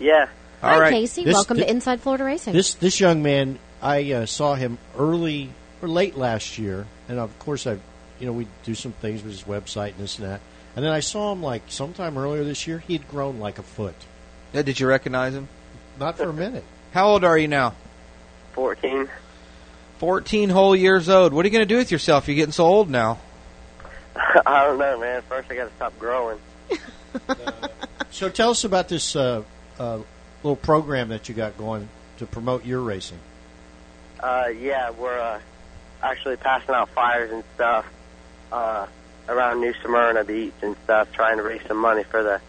Yeah. 0.00 0.28
All 0.62 0.70
Hi, 0.70 0.78
right. 0.80 0.92
Casey. 0.92 1.24
This- 1.24 1.34
Welcome 1.34 1.56
thi- 1.58 1.62
to 1.64 1.70
Inside 1.70 2.00
Florida 2.00 2.24
Racing. 2.24 2.52
This 2.52 2.74
this 2.74 3.00
young 3.00 3.22
man, 3.22 3.58
I 3.82 4.12
uh, 4.12 4.26
saw 4.26 4.54
him 4.54 4.78
early 4.98 5.50
or 5.80 5.88
late 5.88 6.16
last 6.16 6.58
year, 6.58 6.86
and 7.08 7.18
of 7.18 7.36
course 7.38 7.66
I, 7.66 7.78
you 8.18 8.26
know, 8.26 8.32
we 8.32 8.46
do 8.64 8.74
some 8.74 8.92
things 8.92 9.22
with 9.22 9.32
his 9.32 9.44
website 9.44 9.90
and 9.92 9.98
this 9.98 10.18
and 10.18 10.28
that, 10.28 10.40
and 10.76 10.84
then 10.84 10.92
I 10.92 11.00
saw 11.00 11.32
him 11.32 11.42
like 11.42 11.62
sometime 11.68 12.18
earlier 12.18 12.44
this 12.44 12.66
year. 12.66 12.78
He 12.86 12.92
had 12.94 13.08
grown 13.08 13.38
like 13.38 13.58
a 13.58 13.62
foot. 13.62 13.94
Yeah, 14.52 14.62
did 14.62 14.78
you 14.80 14.86
recognize 14.86 15.34
him? 15.34 15.48
Not 15.98 16.16
for 16.18 16.28
a 16.28 16.32
minute. 16.32 16.64
How 16.92 17.08
old 17.08 17.24
are 17.24 17.38
you 17.38 17.48
now? 17.48 17.74
14. 18.52 19.08
14 19.98 20.48
whole 20.48 20.74
years 20.74 21.08
old. 21.08 21.32
What 21.32 21.44
are 21.44 21.48
you 21.48 21.52
going 21.52 21.66
to 21.66 21.72
do 21.72 21.76
with 21.76 21.92
yourself? 21.92 22.26
You're 22.26 22.34
getting 22.36 22.52
so 22.52 22.64
old 22.64 22.90
now. 22.90 23.18
I 24.46 24.64
don't 24.64 24.78
know, 24.78 24.98
man. 24.98 25.22
First, 25.28 25.50
I 25.50 25.54
got 25.56 25.68
to 25.68 25.74
stop 25.76 25.98
growing. 25.98 26.38
So 28.10 28.28
tell 28.28 28.50
us 28.50 28.64
about 28.64 28.88
this 28.88 29.14
uh, 29.14 29.42
uh, 29.78 30.00
little 30.42 30.56
program 30.56 31.08
that 31.08 31.28
you 31.28 31.34
got 31.34 31.56
going 31.58 31.88
to 32.18 32.26
promote 32.26 32.64
your 32.64 32.80
racing. 32.80 33.18
Uh, 34.18 34.48
yeah, 34.58 34.90
we're 34.90 35.18
uh, 35.18 35.40
actually 36.02 36.36
passing 36.36 36.74
out 36.74 36.90
flyers 36.90 37.30
and 37.30 37.44
stuff 37.54 37.86
uh, 38.52 38.86
around 39.28 39.60
New 39.60 39.74
Smyrna 39.82 40.24
Beach 40.24 40.54
and 40.62 40.76
stuff, 40.84 41.12
trying 41.12 41.38
to 41.38 41.42
raise 41.42 41.62
some 41.66 41.78
money 41.78 42.04
for 42.04 42.22
the 42.22 42.40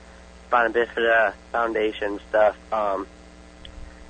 Spina 0.48 0.70
Bifida 0.70 1.34
Foundation 1.52 2.20
stuff. 2.30 2.58
Um, 2.74 3.08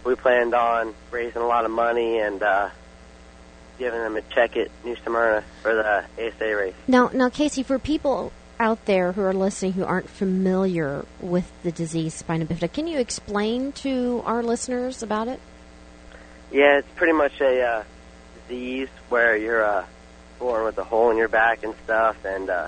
we 0.03 0.15
planned 0.15 0.55
on 0.55 0.95
raising 1.11 1.41
a 1.41 1.47
lot 1.47 1.65
of 1.65 1.71
money 1.71 2.19
and 2.19 2.41
uh, 2.41 2.69
giving 3.77 3.99
them 3.99 4.15
a 4.15 4.21
check 4.21 4.57
at 4.57 4.69
New 4.83 4.95
Smyrna 5.03 5.43
for 5.61 5.75
the 5.75 6.03
ASA 6.17 6.55
race. 6.55 6.73
Now, 6.87 7.09
now, 7.13 7.29
Casey, 7.29 7.61
for 7.61 7.77
people 7.77 8.31
out 8.61 8.85
there 8.85 9.11
who 9.11 9.23
are 9.23 9.33
listening 9.33 9.73
who 9.73 9.83
aren't 9.83 10.07
familiar 10.07 11.03
with 11.19 11.51
the 11.63 11.71
disease 11.71 12.13
spina 12.13 12.45
bifida, 12.45 12.71
can 12.71 12.85
you 12.85 12.99
explain 12.99 13.71
to 13.71 14.21
our 14.23 14.43
listeners 14.43 15.01
about 15.01 15.27
it? 15.27 15.39
Yeah, 16.51 16.77
it's 16.77 16.87
pretty 16.95 17.13
much 17.13 17.41
a 17.41 17.61
uh, 17.63 17.83
disease 18.47 18.89
where 19.09 19.35
you're 19.35 19.65
uh, 19.65 19.85
born 20.37 20.63
with 20.63 20.77
a 20.77 20.83
hole 20.83 21.09
in 21.09 21.17
your 21.17 21.27
back 21.27 21.63
and 21.63 21.73
stuff, 21.85 22.23
and 22.23 22.51
uh, 22.51 22.67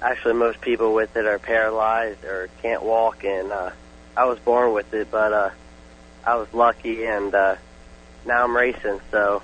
actually 0.00 0.34
most 0.34 0.60
people 0.60 0.94
with 0.94 1.16
it 1.16 1.26
are 1.26 1.40
paralyzed 1.40 2.24
or 2.24 2.48
can't 2.62 2.84
walk. 2.84 3.24
And 3.24 3.50
uh, 3.50 3.70
I 4.16 4.26
was 4.26 4.38
born 4.38 4.72
with 4.72 4.94
it, 4.94 5.10
but 5.10 5.32
uh, 5.32 5.50
I 6.24 6.36
was 6.36 6.46
lucky, 6.54 7.06
and 7.06 7.34
uh, 7.34 7.56
now 8.24 8.44
I'm 8.44 8.56
racing. 8.56 9.00
So 9.10 9.42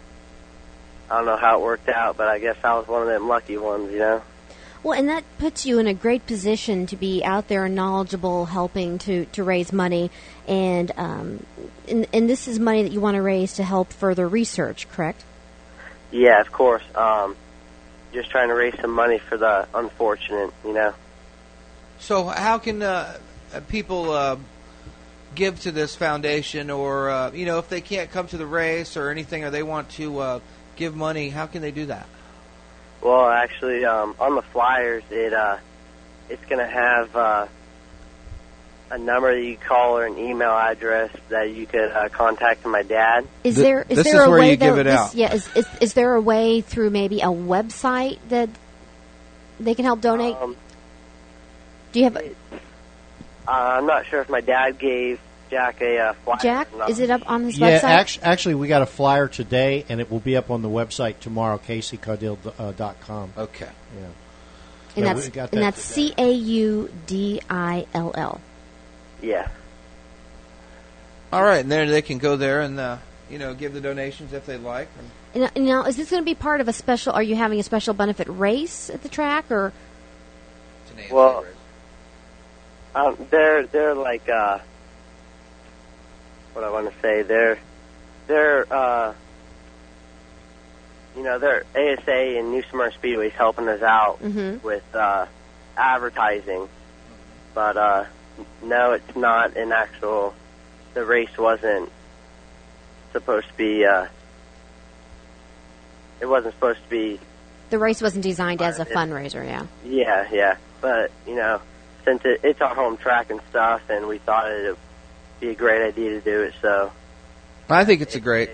I 1.10 1.16
don't 1.16 1.26
know 1.26 1.36
how 1.36 1.58
it 1.58 1.62
worked 1.64 1.88
out, 1.88 2.16
but 2.16 2.28
I 2.28 2.38
guess 2.38 2.58
I 2.62 2.74
was 2.76 2.86
one 2.86 3.02
of 3.02 3.08
them 3.08 3.26
lucky 3.26 3.56
ones, 3.56 3.90
you 3.90 3.98
know. 3.98 4.22
Well, 4.82 4.98
and 4.98 5.08
that 5.08 5.22
puts 5.38 5.64
you 5.64 5.78
in 5.78 5.86
a 5.86 5.94
great 5.94 6.26
position 6.26 6.86
to 6.86 6.96
be 6.96 7.22
out 7.24 7.46
there 7.46 7.64
and 7.64 7.74
knowledgeable, 7.74 8.46
helping 8.46 8.98
to, 9.00 9.26
to 9.26 9.44
raise 9.44 9.72
money, 9.72 10.10
and, 10.48 10.90
um, 10.96 11.46
and 11.88 12.08
and 12.12 12.28
this 12.28 12.48
is 12.48 12.58
money 12.58 12.82
that 12.82 12.90
you 12.90 13.00
want 13.00 13.14
to 13.14 13.22
raise 13.22 13.54
to 13.54 13.62
help 13.62 13.92
further 13.92 14.26
research, 14.26 14.88
correct? 14.90 15.24
Yeah, 16.10 16.40
of 16.40 16.50
course. 16.50 16.82
Um, 16.96 17.36
just 18.12 18.30
trying 18.30 18.48
to 18.48 18.54
raise 18.54 18.74
some 18.80 18.90
money 18.90 19.18
for 19.18 19.36
the 19.36 19.68
unfortunate, 19.72 20.52
you 20.64 20.74
know. 20.74 20.94
So, 22.00 22.24
how 22.26 22.58
can 22.58 22.82
uh, 22.82 23.18
uh, 23.54 23.60
people 23.68 24.10
uh, 24.10 24.36
give 25.36 25.60
to 25.60 25.70
this 25.70 25.94
foundation, 25.94 26.70
or 26.70 27.08
uh, 27.08 27.30
you 27.30 27.46
know, 27.46 27.58
if 27.58 27.68
they 27.68 27.80
can't 27.80 28.10
come 28.10 28.26
to 28.28 28.36
the 28.36 28.46
race 28.46 28.96
or 28.96 29.10
anything, 29.10 29.44
or 29.44 29.50
they 29.50 29.62
want 29.62 29.90
to 29.90 30.18
uh, 30.18 30.40
give 30.74 30.96
money, 30.96 31.30
how 31.30 31.46
can 31.46 31.62
they 31.62 31.70
do 31.70 31.86
that? 31.86 32.06
Well, 33.02 33.28
actually, 33.28 33.84
um, 33.84 34.14
on 34.20 34.36
the 34.36 34.42
flyers, 34.42 35.02
it 35.10 35.32
uh, 35.32 35.58
it's 36.28 36.44
going 36.46 36.64
to 36.64 36.72
have 36.72 37.16
uh, 37.16 37.46
a 38.90 38.98
number 38.98 39.34
that 39.34 39.42
you 39.44 39.56
call 39.56 39.98
or 39.98 40.06
an 40.06 40.18
email 40.18 40.50
address 40.50 41.10
that 41.28 41.50
you 41.50 41.66
could 41.66 41.90
uh, 41.90 42.08
contact 42.10 42.64
my 42.64 42.82
dad. 42.82 43.26
Is 43.42 43.56
Th- 43.56 43.64
there 43.64 43.86
is 43.88 43.96
this 43.96 44.04
there 44.06 44.22
is 44.22 44.26
a 44.26 44.30
where 44.30 44.38
way 44.40 44.50
you 44.50 44.56
give 44.56 44.74
though, 44.76 44.80
it 44.80 44.84
this- 44.84 44.94
out. 44.94 45.14
Yeah, 45.14 45.34
is, 45.34 45.48
is 45.56 45.66
is 45.80 45.94
there 45.94 46.14
a 46.14 46.20
way 46.20 46.60
through 46.60 46.90
maybe 46.90 47.20
a 47.20 47.26
website 47.26 48.18
that 48.28 48.48
they 49.58 49.74
can 49.74 49.84
help 49.84 50.00
donate? 50.00 50.36
Um, 50.36 50.56
Do 51.92 51.98
you 51.98 52.04
have 52.04 52.16
a, 52.16 52.26
Uh, 53.48 53.50
I'm 53.50 53.86
not 53.86 54.06
sure 54.06 54.20
if 54.20 54.28
my 54.30 54.40
dad 54.40 54.78
gave 54.78 55.20
Jack 55.52 55.82
a 55.82 55.98
uh, 55.98 56.12
flyer. 56.24 56.38
Jack? 56.40 56.68
or. 56.72 56.88
Is 56.88 56.98
it 56.98 57.10
up 57.10 57.30
on 57.30 57.44
his 57.44 57.58
Yeah, 57.58 57.78
website? 57.78 57.84
actually, 57.84 58.24
actually, 58.24 58.54
we 58.54 58.68
got 58.68 58.80
a 58.80 58.86
flyer 58.86 59.28
today, 59.28 59.84
and 59.90 60.00
it 60.00 60.10
will 60.10 60.18
be 60.18 60.34
up 60.34 60.50
on 60.50 60.62
the 60.62 60.68
website 60.70 61.20
tomorrow, 61.20 61.58
CaseyCaudill.com. 61.58 63.32
Okay. 63.36 63.66
Yeah. 63.66 64.00
and 64.00 64.14
Yeah, 64.96 65.12
that's 65.12 65.30
we 65.30 65.40
and 65.40 65.62
that's 65.62 65.82
C 65.82 66.14
A 66.16 66.32
U 66.32 66.90
D 67.06 67.42
I 67.50 67.86
L 67.92 68.12
L. 68.14 68.40
Yeah. 69.20 69.48
All 71.30 71.42
right, 71.42 71.60
and 71.60 71.70
there 71.70 71.86
they 71.86 72.00
can 72.00 72.16
go 72.16 72.36
there 72.36 72.62
and 72.62 72.80
uh, 72.80 72.96
you 73.28 73.38
know 73.38 73.52
give 73.52 73.74
the 73.74 73.80
donations 73.82 74.32
if 74.32 74.46
they 74.46 74.56
like. 74.56 74.88
And, 75.34 75.50
and 75.54 75.66
now, 75.66 75.84
is 75.84 75.98
this 75.98 76.10
going 76.10 76.22
to 76.22 76.24
be 76.24 76.34
part 76.34 76.62
of 76.62 76.68
a 76.68 76.72
special? 76.72 77.12
Are 77.12 77.22
you 77.22 77.36
having 77.36 77.60
a 77.60 77.62
special 77.62 77.92
benefit 77.92 78.26
race 78.26 78.88
at 78.88 79.02
the 79.02 79.10
track, 79.10 79.50
or 79.50 79.74
Well, 81.10 81.44
um, 82.94 83.18
they're 83.28 83.66
they're 83.66 83.94
like 83.94 84.30
uh, 84.30 84.60
what 86.54 86.64
I 86.64 86.70
want 86.70 86.92
to 86.92 87.00
say. 87.00 87.22
They're 87.22 87.58
they're 88.26 88.66
uh, 88.72 89.14
you 91.16 91.22
know 91.22 91.38
they're 91.38 91.64
ASA 91.74 92.38
and 92.38 92.50
New 92.52 92.62
Smyrna 92.70 92.92
Speedway 92.92 93.28
is 93.28 93.32
helping 93.34 93.68
us 93.68 93.82
out 93.82 94.22
Mhm. 94.22 94.62
with 94.62 94.84
uh, 94.94 95.26
advertising, 95.76 96.68
but 97.54 97.76
uh, 97.76 98.04
no, 98.62 98.92
it's 98.92 99.16
not 99.16 99.56
an 99.56 99.72
actual. 99.72 100.34
The 100.94 101.04
race 101.04 101.36
wasn't 101.38 101.90
supposed 103.12 103.48
to 103.48 103.54
be. 103.54 103.84
Uh, 103.84 104.06
it 106.20 106.26
wasn't 106.26 106.54
supposed 106.54 106.82
to 106.84 106.88
be 106.90 107.18
the 107.70 107.78
race 107.78 108.02
wasn't 108.02 108.22
designed 108.22 108.60
as 108.60 108.78
a 108.78 108.84
fundraiser? 108.84 109.44
Yeah. 109.46 109.64
yeah, 109.84 110.28
yeah. 110.30 110.56
But, 110.82 111.10
you 111.26 111.34
know, 111.34 111.62
since 112.04 112.20
it, 112.26 112.40
it's 112.44 112.60
our 112.60 112.74
home 112.74 112.98
track 112.98 113.30
and 113.30 113.40
stuff, 113.48 113.80
and 113.88 114.06
we 114.08 114.18
thought 114.18 114.50
it'd 114.52 114.76
be 115.42 115.50
a 115.50 115.54
great 115.54 115.82
idea 115.86 116.10
to 116.10 116.20
do 116.20 116.42
it, 116.42 116.54
so. 116.62 116.92
I 117.68 117.84
think 117.84 118.00
it's 118.00 118.14
a 118.14 118.20
great. 118.20 118.50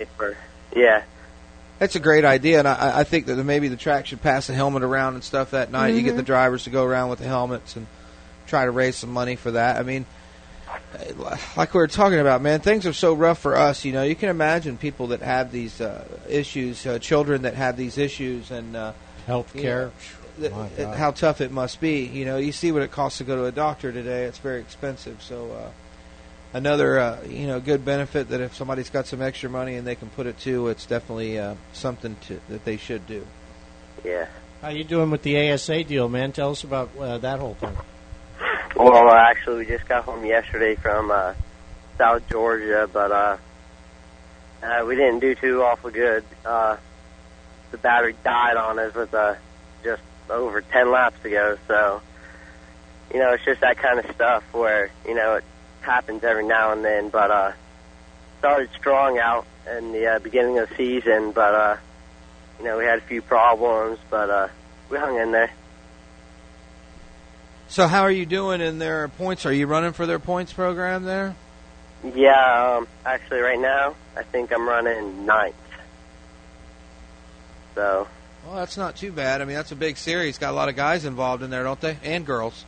Yeah. 0.74 1.02
That's 1.78 1.94
a 1.96 2.00
great 2.00 2.24
idea, 2.24 2.58
and 2.60 2.66
I, 2.66 3.00
I 3.00 3.04
think 3.04 3.26
that 3.26 3.36
maybe 3.36 3.68
the 3.68 3.76
track 3.76 4.06
should 4.06 4.22
pass 4.22 4.48
a 4.48 4.54
helmet 4.54 4.82
around 4.82 5.14
and 5.14 5.22
stuff 5.22 5.52
that 5.52 5.70
night. 5.70 5.94
You 5.94 6.02
get 6.02 6.14
Mhm. 6.14 6.18
the 6.18 6.22
drivers 6.24 6.64
to 6.64 6.70
go 6.70 6.84
around 6.84 7.10
with 7.10 7.18
the 7.20 7.26
helmets 7.26 7.76
and 7.76 7.86
try 8.46 8.64
to 8.64 8.70
raise 8.70 8.96
some 8.96 9.10
money 9.10 9.36
for 9.36 9.50
that. 9.52 9.76
I 9.76 9.82
mean, 9.82 10.06
like 11.56 11.74
we 11.74 11.78
were 11.78 11.86
talking 11.86 12.18
about, 12.18 12.42
man, 12.42 12.60
things 12.60 12.86
are 12.86 12.92
so 12.92 13.12
rough 13.14 13.38
for 13.38 13.56
us. 13.56 13.84
You 13.84 13.92
know, 13.92 14.02
you 14.02 14.14
can 14.16 14.28
imagine 14.28 14.76
people 14.76 15.08
that 15.08 15.20
have 15.22 15.52
these 15.52 15.80
uh, 15.80 16.04
issues, 16.28 16.84
uh, 16.86 16.98
children 16.98 17.42
that 17.42 17.54
have 17.54 17.76
these 17.76 17.98
issues, 17.98 18.50
and 18.50 18.74
uh, 18.74 18.92
Health 19.26 19.54
you 19.54 19.64
know, 19.64 19.92
th- 20.40 20.52
My 20.52 20.68
th- 20.68 20.78
God. 20.88 20.96
how 20.96 21.10
tough 21.10 21.40
it 21.40 21.50
must 21.52 21.80
be. 21.80 22.04
You 22.06 22.24
know, 22.24 22.38
you 22.38 22.52
see 22.52 22.72
what 22.72 22.82
it 22.82 22.90
costs 22.90 23.18
to 23.18 23.24
go 23.24 23.36
to 23.36 23.44
a 23.44 23.52
doctor 23.52 23.92
today. 23.92 24.24
It's 24.24 24.38
very 24.38 24.60
expensive. 24.60 25.22
So, 25.22 25.50
uh, 25.52 25.68
another 26.52 26.98
uh, 26.98 27.22
you 27.24 27.46
know 27.46 27.60
good 27.60 27.84
benefit 27.84 28.28
that 28.30 28.40
if 28.40 28.54
somebody's 28.54 28.90
got 28.90 29.06
some 29.06 29.22
extra 29.22 29.50
money 29.50 29.74
and 29.76 29.86
they 29.86 29.94
can 29.94 30.08
put 30.10 30.26
it 30.26 30.38
to, 30.40 30.68
it's 30.68 30.86
definitely 30.86 31.38
uh, 31.38 31.54
something 31.72 32.16
to, 32.22 32.40
that 32.48 32.64
they 32.64 32.76
should 32.76 33.06
do. 33.06 33.26
Yeah. 34.04 34.26
How 34.62 34.70
you 34.70 34.84
doing 34.84 35.10
with 35.10 35.22
the 35.22 35.52
ASA 35.52 35.84
deal, 35.84 36.08
man? 36.08 36.32
Tell 36.32 36.50
us 36.50 36.64
about 36.64 36.90
uh, 36.98 37.18
that 37.18 37.38
whole 37.38 37.54
thing. 37.54 37.76
Well, 38.74 39.10
actually, 39.10 39.58
we 39.58 39.66
just 39.66 39.88
got 39.88 40.04
home 40.04 40.24
yesterday 40.24 40.74
from 40.74 41.10
uh, 41.10 41.34
South 41.96 42.28
Georgia, 42.28 42.88
but 42.92 43.10
uh, 43.10 43.36
uh, 44.62 44.84
we 44.86 44.96
didn't 44.96 45.20
do 45.20 45.34
too 45.34 45.62
awful 45.62 45.90
good. 45.90 46.24
Uh, 46.44 46.76
the 47.70 47.78
battery 47.78 48.14
died 48.24 48.56
on 48.56 48.78
us 48.78 48.94
with 48.94 49.12
uh, 49.14 49.34
just 49.84 50.02
over 50.30 50.60
10 50.60 50.90
laps 50.90 51.24
ago, 51.24 51.56
so, 51.66 52.00
you 53.12 53.18
know, 53.18 53.32
it's 53.32 53.44
just 53.44 53.60
that 53.60 53.78
kind 53.78 53.98
of 53.98 54.10
stuff 54.14 54.44
where, 54.52 54.90
you 55.06 55.14
know, 55.14 55.36
it 55.36 55.44
happens 55.88 56.22
every 56.22 56.46
now 56.46 56.72
and 56.72 56.84
then, 56.84 57.08
but 57.08 57.30
uh, 57.30 57.52
started 58.38 58.68
strong 58.78 59.18
out 59.18 59.46
in 59.76 59.92
the 59.92 60.06
uh, 60.06 60.18
beginning 60.18 60.58
of 60.58 60.68
the 60.68 60.74
season, 60.76 61.32
but, 61.32 61.54
uh, 61.54 61.76
you 62.58 62.64
know, 62.66 62.78
we 62.78 62.84
had 62.84 62.98
a 62.98 63.02
few 63.02 63.22
problems, 63.22 63.98
but 64.10 64.30
uh, 64.30 64.48
we 64.90 64.98
hung 64.98 65.16
in 65.18 65.32
there. 65.32 65.50
So, 67.68 67.86
how 67.86 68.02
are 68.02 68.10
you 68.10 68.24
doing 68.26 68.60
in 68.60 68.78
their 68.78 69.08
points? 69.08 69.44
Are 69.44 69.52
you 69.52 69.66
running 69.66 69.92
for 69.92 70.06
their 70.06 70.18
points 70.18 70.52
program 70.52 71.04
there? 71.04 71.34
Yeah, 72.14 72.76
um, 72.78 72.88
actually, 73.04 73.40
right 73.40 73.58
now, 73.60 73.94
I 74.16 74.22
think 74.22 74.52
I'm 74.52 74.66
running 74.68 75.26
ninth. 75.26 75.54
So, 77.74 78.08
Well, 78.46 78.56
that's 78.56 78.76
not 78.76 78.96
too 78.96 79.12
bad. 79.12 79.42
I 79.42 79.44
mean, 79.44 79.56
that's 79.56 79.72
a 79.72 79.76
big 79.76 79.96
series. 79.98 80.38
Got 80.38 80.50
a 80.50 80.56
lot 80.56 80.68
of 80.68 80.76
guys 80.76 81.04
involved 81.04 81.42
in 81.42 81.50
there, 81.50 81.62
don't 81.62 81.80
they? 81.80 81.98
And 82.02 82.24
girls. 82.24 82.64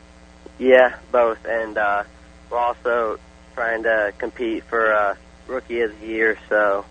yeah, 0.59 0.97
both. 1.11 1.45
And 1.47 1.79
uh, 1.79 2.05
we're 2.51 2.59
also 2.59 3.18
trying 3.55 3.82
to 3.85 4.12
compete 4.18 4.64
for 4.64 4.93
uh, 4.93 5.14
Rookie 5.47 5.81
of 5.82 5.98
the 6.01 6.06
Year, 6.06 6.39
so 6.48 6.85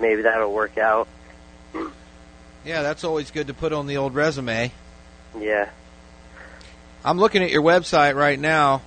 maybe 0.00 0.22
that'll 0.22 0.52
work 0.52 0.78
out. 0.78 1.08
Yeah, 2.64 2.82
that's 2.82 3.04
always 3.04 3.30
good 3.30 3.46
to 3.48 3.54
put 3.54 3.72
on 3.72 3.86
the 3.86 3.96
old 3.98 4.14
resume. 4.14 4.72
Yeah. 5.38 5.68
I'm 7.04 7.18
looking 7.18 7.42
at 7.42 7.50
your 7.50 7.62
website 7.62 8.16
right 8.16 8.38
now. 8.38 8.82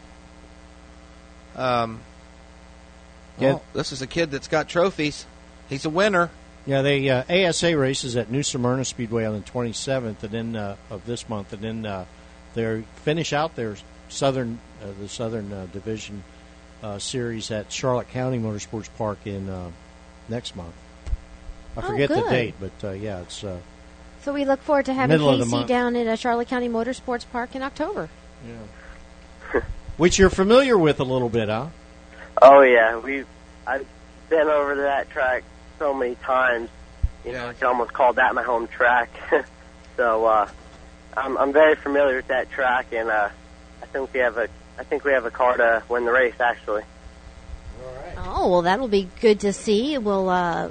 Um, 1.56 2.02
Yeah. 3.38 3.50
well, 3.54 3.64
this 3.74 3.92
is 3.92 4.02
a 4.02 4.08
kid 4.08 4.32
that's 4.32 4.48
got 4.50 4.68
trophies. 4.68 5.26
He's 5.70 5.86
a 5.86 5.90
winner. 5.90 6.30
Yeah, 6.66 6.82
they 6.82 7.10
uh, 7.10 7.24
ASA 7.30 7.78
races 7.78 8.16
at 8.18 8.30
New 8.30 8.44
Smyrna 8.44 8.84
Speedway 8.84 9.26
on 9.26 9.34
the 9.34 9.40
27th, 9.50 10.24
and 10.24 10.32
then 10.32 10.56
uh, 10.56 10.76
of 10.90 11.06
this 11.06 11.30
month, 11.30 11.54
and 11.54 11.62
then 11.62 11.86
uh, 11.86 12.06
they 12.54 12.84
finish 13.04 13.32
out 13.32 13.56
their 13.56 13.76
southern 14.10 14.60
uh, 14.82 14.88
the 15.00 15.08
Southern 15.10 15.52
uh, 15.52 15.68
Division 15.72 16.24
uh, 16.84 16.98
series 17.00 17.52
at 17.52 17.72
Charlotte 17.72 18.10
County 18.10 18.40
Motorsports 18.40 18.90
Park 18.98 19.20
in 19.26 19.50
uh, 19.50 19.70
next 20.30 20.56
month. 20.56 20.74
I 21.78 21.82
Oh, 21.82 21.88
forget 21.88 22.10
the 22.10 22.22
date, 22.30 22.56
but 22.60 22.72
uh, 22.84 22.92
yeah, 22.92 23.22
it's 23.22 23.44
uh, 23.44 23.58
So 24.22 24.34
we 24.34 24.44
look 24.46 24.62
forward 24.62 24.86
to 24.86 24.94
having 24.94 25.14
Middle 25.16 25.30
of 25.30 25.40
the 25.40 25.46
Casey 25.46 25.68
down 25.68 25.96
at 25.96 26.08
uh, 26.08 26.16
Charlotte 26.16 26.48
County 26.48 26.68
Motorsports 26.70 27.26
Park 27.32 27.56
in 27.56 27.62
October. 27.62 28.10
Yeah. 28.48 29.62
which 29.98 30.18
you're 30.20 30.30
familiar 30.30 30.78
with 30.78 31.00
a 31.00 31.04
little 31.04 31.30
bit, 31.30 31.50
huh? 31.50 31.68
Oh 32.42 32.62
yeah, 32.62 32.98
we 32.98 33.26
I've 33.68 33.86
been 34.30 34.48
over 34.48 34.76
to 34.76 34.82
that 34.82 35.10
track 35.10 35.44
so 35.78 35.94
many 35.94 36.16
times. 36.16 36.70
You 37.26 37.34
know, 37.34 37.48
I 37.50 37.54
could 37.54 37.64
almost 37.66 37.92
call 37.94 38.14
that 38.14 38.34
my 38.34 38.44
home 38.44 38.68
track. 38.68 39.10
so 39.98 40.26
uh, 40.26 40.50
I'm 41.18 41.38
I'm 41.38 41.52
very 41.54 41.76
familiar 41.76 42.16
with 42.18 42.28
that 42.28 42.50
track, 42.52 42.88
and 42.94 43.10
uh, 43.10 43.30
I 43.82 43.86
think 43.88 44.14
we 44.14 44.20
have 44.22 44.38
a 44.38 44.48
I 44.80 44.84
think 44.84 45.04
we 45.04 45.12
have 45.12 45.26
a 45.26 45.32
car 45.32 45.58
to 45.58 45.84
win 45.90 46.06
the 46.06 46.12
race 46.12 46.40
actually. 46.40 46.84
Oh 48.18 48.50
well, 48.50 48.62
that'll 48.62 48.88
be 48.88 49.10
good 49.22 49.40
to 49.42 49.54
see. 49.54 49.98
We'll 49.98 50.30
uh, 50.30 50.70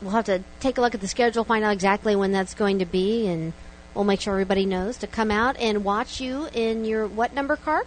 we'll 0.00 0.12
have 0.12 0.26
to 0.26 0.42
take 0.60 0.78
a 0.78 0.80
look 0.80 0.94
at 0.94 1.00
the 1.00 1.08
schedule, 1.08 1.44
find 1.44 1.64
out 1.64 1.72
exactly 1.72 2.16
when 2.16 2.32
that's 2.32 2.54
going 2.54 2.78
to 2.80 2.86
be, 2.86 3.26
and 3.26 3.52
we'll 3.94 4.04
make 4.04 4.20
sure 4.20 4.32
everybody 4.32 4.64
knows 4.66 4.98
to 4.98 5.06
come 5.06 5.30
out 5.30 5.56
and 5.58 5.84
watch 5.84 6.20
you 6.20 6.48
in 6.54 6.84
your 6.84 7.06
what 7.06 7.34
number 7.34 7.56
car? 7.56 7.84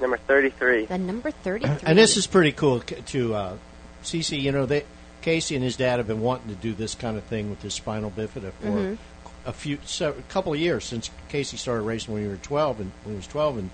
Number 0.00 0.16
thirty 0.16 0.50
three. 0.50 0.86
The 0.86 0.98
number 0.98 1.30
thirty-three. 1.30 1.88
And 1.88 1.98
this 1.98 2.16
is 2.16 2.26
pretty 2.26 2.52
cool 2.52 2.80
to 2.80 3.34
uh, 3.34 3.56
CC. 4.02 4.40
You 4.40 4.52
know, 4.52 4.66
they, 4.66 4.84
Casey 5.22 5.54
and 5.56 5.64
his 5.64 5.76
dad 5.76 5.98
have 5.98 6.06
been 6.06 6.20
wanting 6.20 6.48
to 6.48 6.54
do 6.54 6.72
this 6.74 6.94
kind 6.94 7.16
of 7.16 7.24
thing 7.24 7.50
with 7.50 7.62
his 7.62 7.74
spinal 7.74 8.10
bifida 8.10 8.52
for 8.60 8.66
Mhm. 8.68 8.98
a 9.44 9.52
few, 9.52 9.78
so, 9.84 10.10
a 10.10 10.22
couple 10.32 10.52
of 10.52 10.60
years 10.60 10.84
since 10.84 11.10
Casey 11.28 11.56
started 11.56 11.82
racing 11.82 12.14
when 12.14 12.22
he 12.22 12.28
was 12.28 12.38
twelve, 12.42 12.78
and 12.78 12.92
when 13.02 13.14
he 13.14 13.16
was 13.16 13.26
twelve, 13.26 13.58
and 13.58 13.70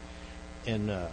and 0.66 0.90
uh, 0.90 1.08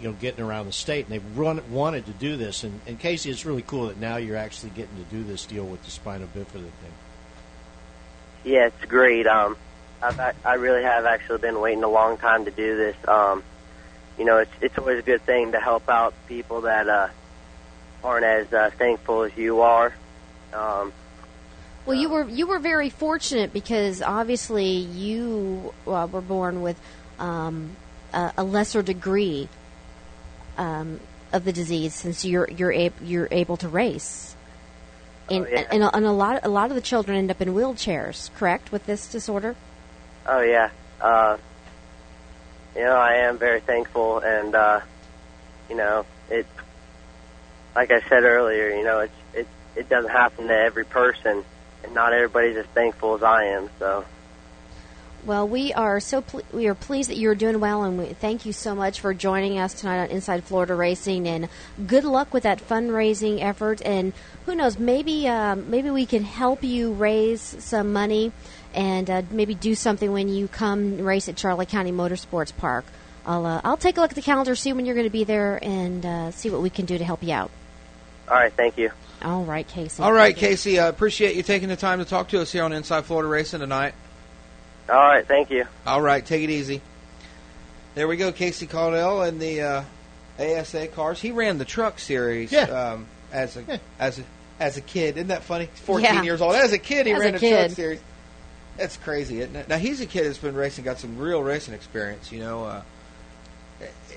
you 0.00 0.08
know, 0.08 0.16
getting 0.20 0.44
around 0.44 0.66
the 0.66 0.72
state, 0.72 1.06
and 1.06 1.14
they've 1.14 1.38
run, 1.38 1.62
wanted 1.70 2.06
to 2.06 2.12
do 2.12 2.36
this. 2.36 2.64
And, 2.64 2.80
and 2.86 2.98
Casey, 2.98 3.30
it's 3.30 3.44
really 3.46 3.62
cool 3.62 3.86
that 3.86 3.98
now 3.98 4.16
you're 4.16 4.36
actually 4.36 4.70
getting 4.70 4.96
to 4.96 5.04
do 5.04 5.22
this 5.22 5.46
deal 5.46 5.64
with 5.64 5.84
the 5.84 5.90
spinal 5.90 6.28
bifida 6.28 6.52
thing. 6.52 6.92
Yeah, 8.44 8.66
it's 8.66 8.84
great. 8.86 9.26
Um, 9.26 9.56
I've, 10.02 10.18
I 10.20 10.34
I 10.44 10.54
really 10.54 10.82
have 10.82 11.06
actually 11.06 11.38
been 11.38 11.60
waiting 11.60 11.82
a 11.84 11.88
long 11.88 12.18
time 12.18 12.44
to 12.44 12.50
do 12.50 12.76
this. 12.76 12.96
Um, 13.08 13.42
you 14.18 14.24
know, 14.24 14.38
it's 14.38 14.52
it's 14.60 14.76
always 14.78 14.98
a 14.98 15.02
good 15.02 15.22
thing 15.22 15.52
to 15.52 15.60
help 15.60 15.88
out 15.88 16.14
people 16.28 16.62
that 16.62 16.88
uh, 16.88 17.08
aren't 18.02 18.24
as 18.24 18.52
uh, 18.52 18.70
thankful 18.76 19.22
as 19.22 19.36
you 19.36 19.62
are. 19.62 19.94
Um, 20.52 20.92
Well, 21.86 21.96
you 21.96 22.08
were 22.10 22.28
you 22.28 22.46
were 22.46 22.58
very 22.58 22.90
fortunate 22.90 23.52
because 23.52 24.02
obviously 24.02 24.66
you 24.66 25.72
uh, 25.86 26.06
were 26.10 26.20
born 26.20 26.60
with 26.60 26.78
um, 27.18 27.76
a, 28.14 28.34
a 28.38 28.44
lesser 28.44 28.82
degree 28.82 29.48
um, 30.56 31.00
of 31.32 31.44
the 31.44 31.52
disease, 31.52 31.94
since 31.94 32.24
you're 32.24 32.48
you're 32.50 32.72
ab- 32.72 33.02
you're 33.02 33.28
able 33.30 33.56
to 33.58 33.68
race, 33.68 34.36
and 35.28 35.44
Oh, 35.46 35.48
yeah. 35.50 35.66
and, 35.70 35.82
a, 35.82 35.96
and 35.96 36.04
a 36.06 36.12
lot 36.12 36.40
a 36.44 36.48
lot 36.48 36.70
of 36.70 36.74
the 36.76 36.80
children 36.80 37.16
end 37.18 37.30
up 37.30 37.40
in 37.40 37.48
wheelchairs. 37.48 38.32
Correct 38.34 38.70
with 38.72 38.86
this 38.86 39.10
disorder. 39.10 39.56
oh 40.26 40.40
yeah, 40.40 40.70
uh, 41.00 41.36
you 42.76 42.82
know 42.82 42.96
I 42.96 43.14
am 43.28 43.38
very 43.38 43.60
thankful, 43.60 44.20
and 44.20 44.54
uh, 44.54 44.80
you 45.68 45.76
know, 45.76 46.06
it. 46.30 46.46
Like 47.74 47.90
I 47.90 48.00
said 48.08 48.22
earlier, 48.22 48.70
you 48.70 48.84
know, 48.84 49.00
it's 49.00 49.14
it 49.34 49.48
it 49.74 49.88
doesn't 49.88 50.12
happen 50.12 50.46
to 50.46 50.54
every 50.54 50.84
person, 50.84 51.44
and 51.82 51.94
not 51.94 52.12
everybody's 52.12 52.56
as 52.56 52.66
thankful 52.66 53.16
as 53.16 53.22
I 53.24 53.46
am. 53.46 53.68
So. 53.80 54.04
Well, 55.24 55.48
we 55.48 55.72
are 55.72 56.00
so 56.00 56.20
ple- 56.20 56.42
we 56.52 56.66
are 56.66 56.74
pleased 56.74 57.08
that 57.08 57.16
you're 57.16 57.34
doing 57.34 57.58
well, 57.58 57.84
and 57.84 57.98
we 57.98 58.04
thank 58.06 58.44
you 58.44 58.52
so 58.52 58.74
much 58.74 59.00
for 59.00 59.14
joining 59.14 59.58
us 59.58 59.72
tonight 59.72 60.02
on 60.02 60.10
Inside 60.10 60.44
Florida 60.44 60.74
Racing. 60.74 61.26
And 61.26 61.48
good 61.86 62.04
luck 62.04 62.34
with 62.34 62.42
that 62.42 62.60
fundraising 62.60 63.42
effort. 63.42 63.80
And 63.86 64.12
who 64.44 64.54
knows, 64.54 64.78
maybe 64.78 65.26
um, 65.26 65.70
maybe 65.70 65.88
we 65.88 66.04
can 66.04 66.24
help 66.24 66.62
you 66.62 66.92
raise 66.92 67.40
some 67.40 67.94
money, 67.94 68.32
and 68.74 69.08
uh, 69.08 69.22
maybe 69.30 69.54
do 69.54 69.74
something 69.74 70.12
when 70.12 70.28
you 70.28 70.46
come 70.46 70.98
race 70.98 71.26
at 71.26 71.38
Charlotte 71.38 71.70
County 71.70 71.90
Motorsports 71.90 72.54
Park. 72.54 72.84
I'll 73.24 73.46
uh, 73.46 73.62
I'll 73.64 73.78
take 73.78 73.96
a 73.96 74.02
look 74.02 74.10
at 74.10 74.16
the 74.16 74.22
calendar, 74.22 74.54
see 74.54 74.74
when 74.74 74.84
you're 74.84 74.94
going 74.94 75.06
to 75.06 75.10
be 75.10 75.24
there, 75.24 75.58
and 75.62 76.04
uh, 76.04 76.30
see 76.32 76.50
what 76.50 76.60
we 76.60 76.68
can 76.68 76.84
do 76.84 76.98
to 76.98 77.04
help 77.04 77.22
you 77.22 77.32
out. 77.32 77.50
All 78.28 78.36
right, 78.36 78.52
thank 78.52 78.76
you. 78.76 78.90
All 79.22 79.44
right, 79.44 79.66
Casey. 79.66 80.02
All 80.02 80.12
right, 80.12 80.36
Casey. 80.36 80.78
I 80.78 80.88
appreciate 80.88 81.34
you 81.34 81.42
taking 81.42 81.70
the 81.70 81.76
time 81.76 82.00
to 82.00 82.04
talk 82.04 82.28
to 82.28 82.42
us 82.42 82.52
here 82.52 82.62
on 82.62 82.74
Inside 82.74 83.06
Florida 83.06 83.26
Racing 83.26 83.60
tonight. 83.60 83.94
All 84.88 84.96
right, 84.96 85.26
thank 85.26 85.50
you. 85.50 85.66
All 85.86 86.00
right, 86.02 86.24
take 86.24 86.42
it 86.42 86.50
easy. 86.50 86.80
There 87.94 88.08
we 88.08 88.16
go, 88.16 88.32
Casey 88.32 88.66
Caudill 88.66 89.26
and 89.26 89.40
the 89.40 89.62
uh, 89.62 89.84
ASA 90.38 90.88
cars. 90.88 91.20
He 91.20 91.30
ran 91.30 91.58
the 91.58 91.64
truck 91.64 91.98
series 91.98 92.50
Yeah. 92.52 92.62
um, 92.64 93.06
as 93.32 93.56
a 93.56 93.80
as 93.98 94.18
a 94.18 94.24
as 94.60 94.76
a 94.76 94.80
kid. 94.80 95.16
Isn't 95.16 95.28
that 95.28 95.42
funny? 95.44 95.66
He's 95.72 95.80
14 95.80 96.04
Yeah. 96.04 96.22
years 96.22 96.40
old. 96.40 96.54
As 96.54 96.72
a 96.72 96.78
kid, 96.78 97.06
he 97.06 97.12
As 97.12 97.20
ran 97.20 97.28
a 97.30 97.32
the 97.32 97.38
kid. 97.38 97.50
truck 97.66 97.70
series. 97.70 98.00
That's 98.76 98.96
crazy, 98.96 99.40
isn't 99.40 99.54
it? 99.54 99.68
Now 99.68 99.78
he's 99.78 100.00
a 100.00 100.06
kid 100.06 100.26
that's 100.26 100.38
been 100.38 100.56
racing, 100.56 100.84
got 100.84 100.98
some 100.98 101.16
real 101.18 101.42
racing 101.42 101.74
experience. 101.74 102.32
You 102.32 102.40
know, 102.40 102.64
uh, 102.64 102.82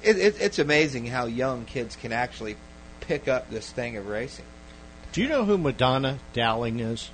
it, 0.03 0.17
it, 0.17 0.41
it's 0.41 0.57
amazing 0.59 1.05
how 1.05 1.25
young 1.27 1.65
kids 1.65 1.95
can 1.95 2.11
actually 2.11 2.57
pick 3.01 3.27
up 3.27 3.49
this 3.51 3.71
thing 3.71 3.95
of 3.97 4.07
racing. 4.07 4.45
Do 5.11 5.21
you 5.21 5.29
know 5.29 5.45
who 5.45 5.57
Madonna 5.57 6.17
Dowling 6.33 6.79
is? 6.79 7.09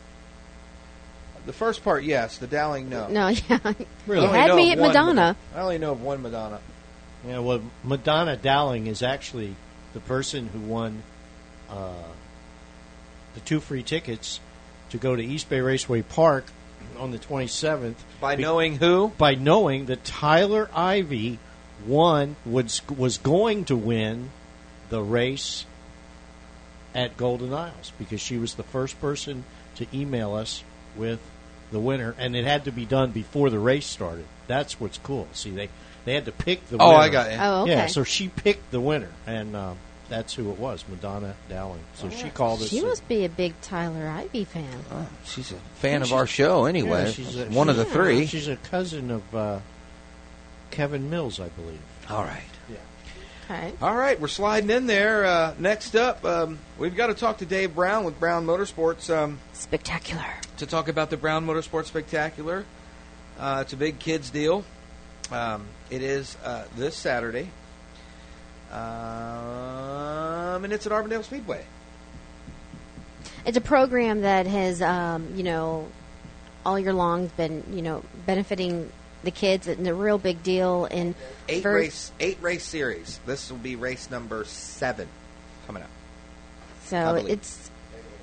The 1.46 1.54
first 1.54 1.84
part, 1.84 2.04
yes. 2.04 2.38
The 2.38 2.48
Dowling, 2.48 2.90
no. 2.90 3.08
No, 3.08 3.28
yeah, 3.50 3.74
Really? 4.08 4.26
you 4.26 4.32
had 4.32 4.48
know 4.48 4.56
me 4.56 4.72
of 4.72 4.80
at 4.80 4.82
one 4.82 4.88
Madonna. 4.90 5.36
I 5.56 5.60
only 5.60 5.78
know 5.78 5.92
of 5.92 6.02
one 6.02 6.22
Madonna. 6.22 6.60
Yeah, 7.28 7.40
well, 7.40 7.62
Madonna 7.84 8.38
Dowling 8.38 8.88
is 8.88 9.02
actually 9.02 9.56
the 9.94 10.00
person 10.00 10.48
who 10.48 10.60
won 10.60 11.04
uh, 11.70 11.92
the 13.34 13.40
two 13.42 13.60
free 13.60 13.84
tickets 13.84 14.40
to 14.90 14.98
go 14.98 15.16
to 15.16 15.24
East 15.24 15.50
Bay 15.50 15.62
Raceway 15.62 16.02
Park 16.02 16.46
on 16.98 17.12
the 17.12 17.20
27th. 17.20 17.96
By 18.20 18.36
knowing 18.36 18.78
who? 18.78 19.10
By 19.18 19.36
knowing 19.36 19.86
that 19.86 20.04
Tyler 20.04 20.70
Ivy 20.74 21.40
won 21.86 22.36
was 22.46 22.82
was 22.90 23.18
going 23.18 23.66
to 23.66 23.76
win 23.76 24.30
the 24.90 25.02
race 25.02 25.66
at 26.94 27.18
Golden 27.18 27.54
Isles 27.54 27.92
because 27.98 28.22
she 28.22 28.38
was 28.38 28.56
the 28.56 28.64
first 28.64 29.00
person 29.02 29.44
to 29.76 29.88
email 29.94 30.36
us 30.36 30.64
with 30.96 31.20
the 31.72 31.80
winner, 31.80 32.16
and 32.18 32.36
it 32.36 32.46
had 32.46 32.66
to 32.66 32.72
be 32.72 32.86
done 32.86 33.12
before 33.12 33.50
the 33.50 33.60
race 33.60 33.86
started. 33.86 34.26
That's 34.48 34.80
what's 34.80 34.98
cool. 35.00 35.28
See, 35.34 35.50
they 35.52 35.70
they 36.06 36.14
had 36.14 36.26
to 36.26 36.32
pick 36.32 36.68
the 36.68 36.78
winner. 36.78 36.84
Oh, 36.84 36.90
winner. 36.90 37.00
I 37.02 37.10
got 37.10 37.32
you. 37.32 37.38
Oh, 37.40 37.62
okay. 37.64 37.72
Yeah, 37.72 37.86
so 37.88 38.04
she 38.04 38.28
picked 38.28 38.72
the 38.72 38.80
winner, 38.82 39.10
and 39.26 39.56
um, 39.56 39.78
that's 40.10 40.34
who 40.34 40.52
it 40.52 40.60
was, 40.60 40.84
Madonna 40.90 41.36
Dowling. 41.50 41.80
So 41.96 42.10
she 42.10 42.30
called 42.30 42.62
us. 42.62 42.68
She 42.70 42.80
and- 42.80 42.88
must 42.88 43.08
be 43.08 43.26
a 43.26 43.30
big 43.30 43.60
Tyler 43.62 44.08
Ivy 44.08 44.44
fan. 44.44 44.68
She's 45.26 45.52
a 45.52 45.56
fan 45.76 46.02
of 46.02 46.12
our 46.14 46.28
show, 46.28 46.66
anyway. 46.66 47.06
Yeah, 47.06 47.12
she's 47.12 47.40
a, 47.40 47.46
one 47.46 47.70
of 47.70 47.78
the 47.78 47.84
she's- 47.84 47.94
three. 47.94 48.26
She's 48.28 48.48
a 48.48 48.58
cousin 48.58 49.10
of 49.12 49.36
uh, 49.36 49.60
Kevin 50.72 51.10
Mills, 51.10 51.40
I 51.40 51.50
believe. 51.50 51.80
All 52.10 52.24
right. 52.24 52.42
Okay. 53.46 53.74
All 53.82 53.96
right, 53.96 54.20
we're 54.20 54.28
sliding 54.30 54.70
in 54.70 54.88
there. 54.88 55.26
Uh, 55.26 55.54
next 55.60 55.96
up, 55.96 56.24
um, 56.24 56.60
we've 56.78 56.96
got 56.96 57.08
to 57.08 57.14
talk 57.14 57.40
to 57.40 57.46
Dave 57.46 57.76
Brown 57.76 58.06
with 58.06 58.20
Brown 58.20 58.46
Motorsports. 58.46 59.14
Um, 59.14 59.40
Spectacular. 59.52 60.26
To 60.58 60.66
talk 60.66 60.88
about 60.88 61.10
the 61.10 61.18
Brown 61.18 61.46
Motorsports 61.46 61.86
Spectacular. 61.86 62.64
Uh, 63.38 63.60
it's 63.62 63.74
a 63.74 63.78
big 63.78 64.00
kids 64.00 64.30
deal. 64.30 64.64
Um, 65.32 65.66
it 65.90 66.02
is 66.02 66.38
uh, 66.44 66.66
this 66.78 66.96
Saturday. 66.96 67.50
Um, 68.72 70.64
and 70.64 70.72
it's 70.72 70.86
at 70.86 70.92
Auburndale 70.92 71.24
Speedway. 71.24 71.66
It's 73.46 73.58
a 73.58 73.62
program 73.62 74.22
that 74.22 74.48
has, 74.48 74.82
um, 74.82 75.34
you 75.36 75.44
know, 75.44 75.88
all 76.66 76.80
year 76.80 76.94
long 76.94 77.30
been, 77.36 77.64
you 77.72 77.82
know, 77.82 78.04
benefiting 78.26 78.90
the 79.24 79.32
kids 79.32 79.68
and 79.68 79.88
a 79.88 79.94
real 79.94 80.18
big 80.18 80.44
deal. 80.44 80.86
In 80.86 81.16
Eight 81.50 81.66
race, 81.66 82.12
eight 82.20 82.38
race 82.42 82.64
series. 82.64 83.20
This 83.26 83.50
will 83.52 83.58
be 83.58 83.76
race 83.76 84.10
number 84.12 84.44
seven 84.46 85.08
coming 85.68 85.84
up. 85.84 85.90
So 86.86 87.16
it's 87.16 87.70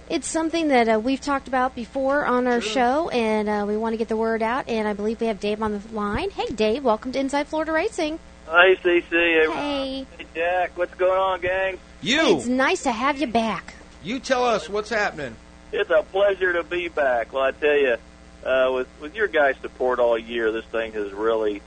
it's 0.09 0.27
something 0.27 0.69
that 0.69 0.89
uh, 0.89 0.99
we've 0.99 1.21
talked 1.21 1.49
about 1.49 1.75
before 1.75 2.25
on 2.25 2.47
our 2.47 2.61
show, 2.61 3.09
and 3.11 3.49
uh, 3.49 3.65
we 3.67 3.77
want 3.77 3.93
to 3.93 3.97
get 3.97 4.09
the 4.09 4.17
word 4.17 4.43
out. 4.43 4.69
And 4.69 4.87
I 4.89 4.93
believe 4.93 5.21
we 5.21 5.29
have 5.29 5.41
Dave 5.41 5.63
on 5.63 5.73
the 5.73 5.95
line. 5.95 6.31
Hey, 6.31 6.47
Dave, 6.47 6.83
welcome 6.85 7.13
to 7.13 7.19
Inside 7.19 7.47
Florida 7.47 7.73
Racing. 7.73 8.19
Hey, 8.47 8.77
CC. 8.83 9.03
Hey, 9.11 9.47
Hey. 9.53 10.07
Hey, 10.19 10.27
Jack. 10.35 10.77
What's 10.77 10.95
going 10.95 11.13
on, 11.19 11.41
gang? 11.41 11.79
You, 12.03 12.39
It's 12.39 12.47
nice 12.47 12.83
to 12.85 12.93
have 12.93 13.21
you 13.21 13.27
back. 13.29 13.75
you 14.03 14.19
tell 14.19 14.45
us 14.45 14.69
what's 14.69 14.91
happening. 14.91 15.37
It's 15.73 15.91
a 15.91 16.03
pleasure 16.03 16.55
to 16.55 16.65
be 16.65 16.89
back. 16.89 17.33
Well, 17.33 17.45
I 17.45 17.53
tell 17.53 17.77
you, 17.77 17.97
uh, 18.45 18.71
with 18.75 18.89
with 19.01 19.15
your 19.15 19.29
guys' 19.29 19.57
support 19.61 19.99
all 19.99 20.19
year, 20.19 20.53
this 20.53 20.65
thing 20.67 20.93
has 20.93 21.13
really 21.13 21.63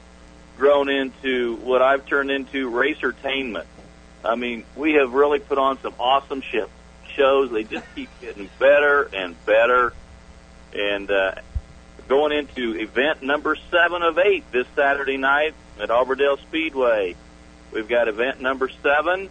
grown 0.58 0.90
into 0.90 1.56
what 1.58 1.82
I've 1.82 2.06
turned 2.06 2.32
into 2.32 2.70
racertainment. 2.70 3.66
I 4.24 4.36
mean, 4.36 4.64
we 4.76 4.94
have 4.94 5.14
really 5.14 5.40
put 5.40 5.58
on 5.58 5.82
some 5.82 5.94
awesome 6.00 6.42
ship 6.42 6.70
shows. 7.16 7.52
They 7.52 7.64
just 7.64 7.86
keep 7.96 8.10
getting 8.22 8.50
better 8.60 9.10
and 9.14 9.36
better. 9.46 9.94
And 10.74 11.10
uh, 11.12 11.36
going 12.08 12.32
into 12.32 12.80
event 12.80 13.22
number 13.24 13.56
seven 13.72 14.02
of 14.02 14.18
eight 14.18 14.44
this 14.52 14.68
Saturday 14.76 15.18
night 15.18 15.54
at 15.80 15.92
Auburndale 15.92 16.38
Speedway. 16.38 17.16
We've 17.72 17.88
got 17.88 18.08
event 18.08 18.42
number 18.42 18.70
seven, 18.82 19.30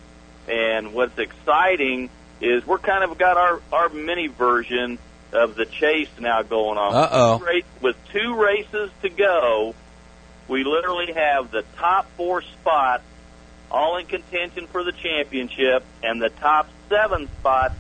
and 0.49 0.93
what's 0.93 1.19
exciting 1.19 2.11
is 2.41 2.67
we're 2.67 2.79
kind 2.79 3.05
of 3.05 3.17
got 3.19 3.37
our 3.37 3.61
our 3.73 3.89
mini 3.89 4.27
version 4.27 4.99
of 5.33 5.55
the 5.55 5.65
chase 5.65 6.09
now 6.19 6.43
going 6.43 6.79
on. 6.79 6.95
Uh-oh. 6.95 7.43
With 7.81 7.97
two 8.13 8.35
races 8.35 8.91
to 9.03 9.09
go, 9.09 9.75
we 10.49 10.65
literally 10.65 11.13
have 11.13 11.51
the 11.51 11.65
top 11.77 12.11
four 12.17 12.43
spots 12.43 13.05
all 13.71 13.97
in 13.97 14.07
contention 14.07 14.67
for 14.67 14.85
the 14.85 14.93
championship, 14.93 15.85
and 16.03 16.21
the 16.21 16.29
top 16.29 16.69
seven 16.89 17.29
spots 17.41 17.75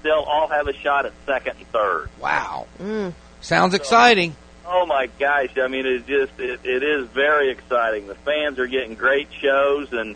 still 0.00 0.24
all 0.24 0.48
have 0.48 0.66
a 0.66 0.72
shot 0.72 1.06
at 1.06 1.12
second 1.24 1.56
and 1.58 1.66
third. 1.68 2.10
Wow. 2.20 2.66
Mm. 2.78 3.14
Sounds 3.40 3.74
exciting. 3.74 4.34
Oh 4.66 4.86
my 4.86 5.08
gosh! 5.18 5.56
I 5.56 5.68
mean, 5.68 5.86
it 5.86 6.06
just 6.06 6.38
it, 6.38 6.60
it 6.64 6.82
is 6.82 7.08
very 7.08 7.50
exciting. 7.50 8.06
The 8.06 8.14
fans 8.14 8.58
are 8.58 8.66
getting 8.66 8.94
great 8.94 9.28
shows, 9.32 9.92
and 9.92 10.14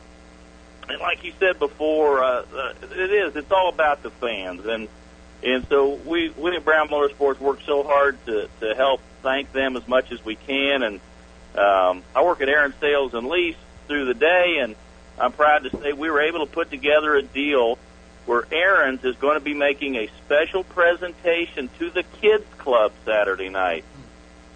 and 0.89 1.01
like 1.01 1.25
you 1.25 1.33
said 1.41 1.59
before, 1.59 2.23
uh, 2.23 2.43
uh, 2.43 2.73
it 2.83 3.11
is. 3.11 3.37
It's 3.37 3.51
all 3.51 3.69
about 3.69 4.03
the 4.03 4.11
fans, 4.11 4.67
and 4.67 4.89
and 5.45 5.67
so 5.69 5.95
we 5.95 6.31
we 6.31 6.57
at 6.57 6.65
Brown 6.65 6.89
Motorsports 6.89 7.39
work 7.39 7.61
so 7.67 7.83
hard 7.83 8.17
to 8.27 8.49
to 8.61 8.75
help 8.75 9.01
thank 9.23 9.53
them 9.53 9.77
as 9.77 9.87
much 9.87 10.11
as 10.11 10.25
we 10.25 10.37
can. 10.37 10.83
And 10.83 11.01
um, 11.57 12.03
I 12.15 12.23
work 12.25 12.41
at 12.41 12.49
Aaron 12.49 12.75
Sales 12.81 13.15
and 13.15 13.27
Lease 13.29 13.57
through 13.87 14.07
the 14.07 14.15
day, 14.15 14.59
and 14.61 14.75
I'm 15.19 15.33
proud 15.33 15.65
to 15.65 15.71
say 15.79 15.93
we 15.93 16.11
were 16.11 16.23
able 16.23 16.47
to 16.47 16.51
put 16.51 16.71
together 16.71 17.15
a 17.15 17.23
deal 17.23 17.79
where 18.27 18.47
Aaron's 18.51 19.05
is 19.05 19.17
going 19.17 19.35
to 19.35 19.45
be 19.45 19.53
making 19.53 19.97
a 19.97 20.09
special 20.25 20.65
presentation 20.65 21.69
to 21.79 21.91
the 21.91 22.03
Kids 22.21 22.47
Club 22.57 22.93
Saturday 23.05 23.51
night. 23.51 23.85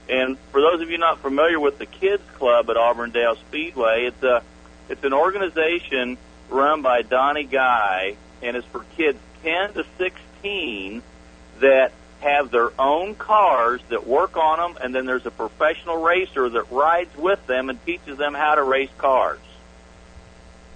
And 0.08 0.38
for 0.52 0.62
those 0.62 0.80
of 0.80 0.90
you 0.90 0.96
not 0.96 1.18
familiar 1.20 1.60
with 1.60 1.76
the 1.76 1.84
Kids 1.84 2.22
Club 2.38 2.70
at 2.70 2.78
Auburndale 2.78 3.36
Speedway, 3.36 4.06
it's 4.06 4.22
a 4.22 4.42
it's 4.88 5.04
an 5.04 5.12
organization 5.12 6.16
run 6.48 6.80
by 6.80 7.02
Donnie 7.02 7.44
Guy, 7.44 8.16
and 8.40 8.56
it's 8.56 8.66
for 8.68 8.84
kids 8.96 9.18
10 9.42 9.74
to 9.74 9.84
16 9.98 10.27
that 10.42 11.92
have 12.20 12.50
their 12.50 12.70
own 12.78 13.14
cars 13.14 13.80
that 13.90 14.06
work 14.06 14.36
on 14.36 14.58
them, 14.58 14.82
and 14.82 14.94
then 14.94 15.06
there's 15.06 15.26
a 15.26 15.30
professional 15.30 15.96
racer 16.02 16.48
that 16.48 16.70
rides 16.70 17.14
with 17.16 17.44
them 17.46 17.70
and 17.70 17.84
teaches 17.86 18.18
them 18.18 18.34
how 18.34 18.54
to 18.54 18.62
race 18.62 18.90
cars. 18.98 19.38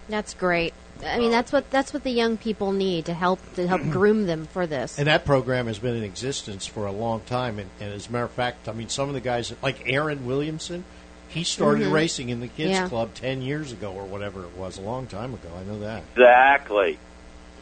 That's 0.08 0.34
great. 0.34 0.74
I 1.04 1.18
mean, 1.18 1.32
that's 1.32 1.50
what 1.50 1.68
that's 1.70 1.92
what 1.92 2.04
the 2.04 2.10
young 2.12 2.36
people 2.36 2.70
need 2.70 3.06
to 3.06 3.14
help 3.14 3.40
to 3.54 3.66
help 3.66 3.80
groom 3.90 4.26
them 4.26 4.46
for 4.46 4.66
this. 4.68 4.98
And 4.98 5.08
that 5.08 5.24
program 5.24 5.66
has 5.66 5.78
been 5.80 5.96
in 5.96 6.04
existence 6.04 6.66
for 6.66 6.86
a 6.86 6.92
long 6.92 7.20
time. 7.22 7.58
And, 7.58 7.68
and 7.80 7.92
as 7.92 8.08
a 8.08 8.12
matter 8.12 8.24
of 8.24 8.30
fact, 8.30 8.68
I 8.68 8.72
mean, 8.72 8.88
some 8.88 9.08
of 9.08 9.14
the 9.14 9.20
guys, 9.20 9.52
like 9.62 9.82
Aaron 9.86 10.26
Williamson, 10.26 10.84
he 11.28 11.42
started 11.42 11.88
Mhm. 11.88 11.92
racing 11.92 12.28
in 12.28 12.40
the 12.40 12.46
kids' 12.46 12.72
Yeah. 12.72 12.88
club 12.88 13.14
10 13.14 13.42
years 13.42 13.72
ago 13.72 13.90
or 13.90 14.04
whatever 14.04 14.44
it 14.44 14.56
was, 14.56 14.78
a 14.78 14.82
long 14.82 15.06
time 15.06 15.34
ago. 15.34 15.48
I 15.58 15.64
know 15.64 15.80
that. 15.80 16.02
Exactly. 16.14 16.98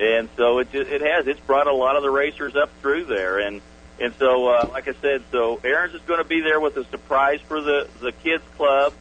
And 0.01 0.29
so 0.37 0.59
it 0.61 0.73
just, 0.73 0.91
it 0.91 1.03
has 1.03 1.27
it's 1.27 1.41
brought 1.41 1.67
a 1.67 1.75
lot 1.75 1.97
of 1.97 2.03
the 2.03 2.11
racers 2.11 2.57
up 2.57 2.71
through 2.81 3.05
there 3.05 3.39
and 3.39 3.61
and 4.01 4.15
so 4.19 4.49
uh, 4.49 4.69
like 4.73 4.89
I 4.89 4.95
said 4.95 5.23
so 5.31 5.61
Aaron's 5.63 5.95
is 5.95 6.01
going 6.07 6.23
to 6.23 6.29
be 6.29 6.41
there 6.41 6.59
with 6.59 6.77
a 6.79 6.85
surprise 6.85 7.41
for 7.47 7.61
the 7.61 7.87
the 8.01 8.13
kids 8.13 8.43
club 8.57 8.95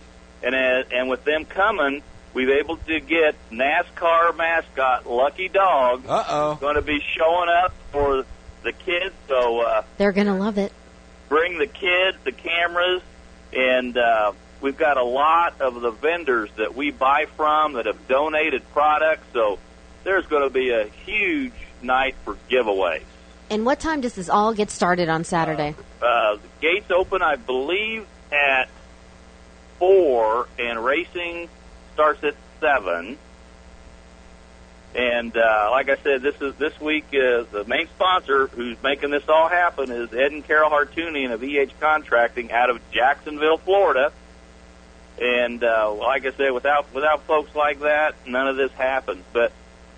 and 0.44 0.54
uh, 0.54 0.84
and 0.92 1.10
with 1.10 1.24
them 1.24 1.46
coming 1.46 2.04
we've 2.34 2.50
able 2.50 2.76
to 2.78 3.00
get 3.00 3.36
NASCAR 3.50 4.36
mascot 4.36 5.08
Lucky 5.10 5.48
Dog. 5.48 6.04
Uh 6.08 6.24
oh. 6.28 6.56
Going 6.56 6.76
to 6.76 6.82
be 6.82 7.00
showing 7.18 7.50
up 7.50 7.74
for 7.92 8.26
the 8.64 8.72
kids. 8.74 9.16
So 9.30 9.62
uh, 9.62 9.84
They're 9.98 10.12
going 10.12 10.28
to 10.28 10.34
love 10.36 10.58
it. 10.58 10.74
bring 11.30 11.58
the 11.58 11.66
kids, 11.68 12.18
the 12.26 12.32
cameras, 12.34 13.02
and 13.54 13.98
uh, 13.98 14.34
we've 14.62 14.78
got 14.78 14.98
a 14.98 15.04
lot 15.04 15.62
of 15.62 15.80
the 15.82 15.92
vendors 15.92 16.50
that 16.58 16.76
we 16.76 16.92
buy 16.92 17.26
from 17.38 17.74
that 17.74 17.86
have 17.86 18.08
donated 18.10 18.70
products. 18.74 19.26
So 19.34 19.58
there's 20.10 20.26
going 20.26 20.42
to 20.42 20.50
be 20.50 20.72
a 20.72 20.86
huge 21.06 21.54
night 21.84 22.16
for 22.26 22.36
giveaways. 22.50 23.04
And 23.52 23.64
what 23.64 23.80
time 23.80 24.02
does 24.02 24.16
this 24.16 24.28
all 24.28 24.56
get 24.56 24.72
started 24.72 25.08
on 25.08 25.24
Saturday? 25.24 25.76
Uh, 26.02 26.38
the 26.38 26.48
gates 26.62 26.90
open, 26.90 27.22
I 27.22 27.36
believe, 27.36 28.08
at 28.32 28.70
four, 29.78 30.48
and 30.58 30.84
racing 30.84 31.48
starts 31.94 32.24
at 32.24 32.36
seven. 32.60 33.20
And 34.96 35.38
uh, 35.38 35.68
like 35.70 35.90
I 35.90 35.98
said, 35.98 36.24
this 36.24 36.42
is 36.42 36.56
this 36.56 36.80
week. 36.82 37.06
Uh, 37.10 37.44
the 37.52 37.64
main 37.68 37.88
sponsor 37.90 38.48
who's 38.48 38.82
making 38.82 39.12
this 39.12 39.30
all 39.30 39.48
happen 39.48 39.92
is 39.92 40.12
Ed 40.12 40.32
and 40.32 40.44
Carol 40.44 40.72
Hartunian 40.72 41.32
of 41.32 41.44
EH 41.44 41.80
Contracting 41.80 42.52
out 42.52 42.72
of 42.72 42.82
Jacksonville, 42.92 43.60
Florida. 43.60 44.12
And 45.22 45.64
uh, 45.64 45.94
like 45.94 46.26
I 46.26 46.32
said, 46.32 46.52
without 46.52 46.92
without 46.96 47.24
folks 47.28 47.54
like 47.54 47.82
that, 47.82 48.16
none 48.26 48.48
of 48.48 48.58
this 48.58 48.72
happens. 48.72 49.24
But 49.32 49.52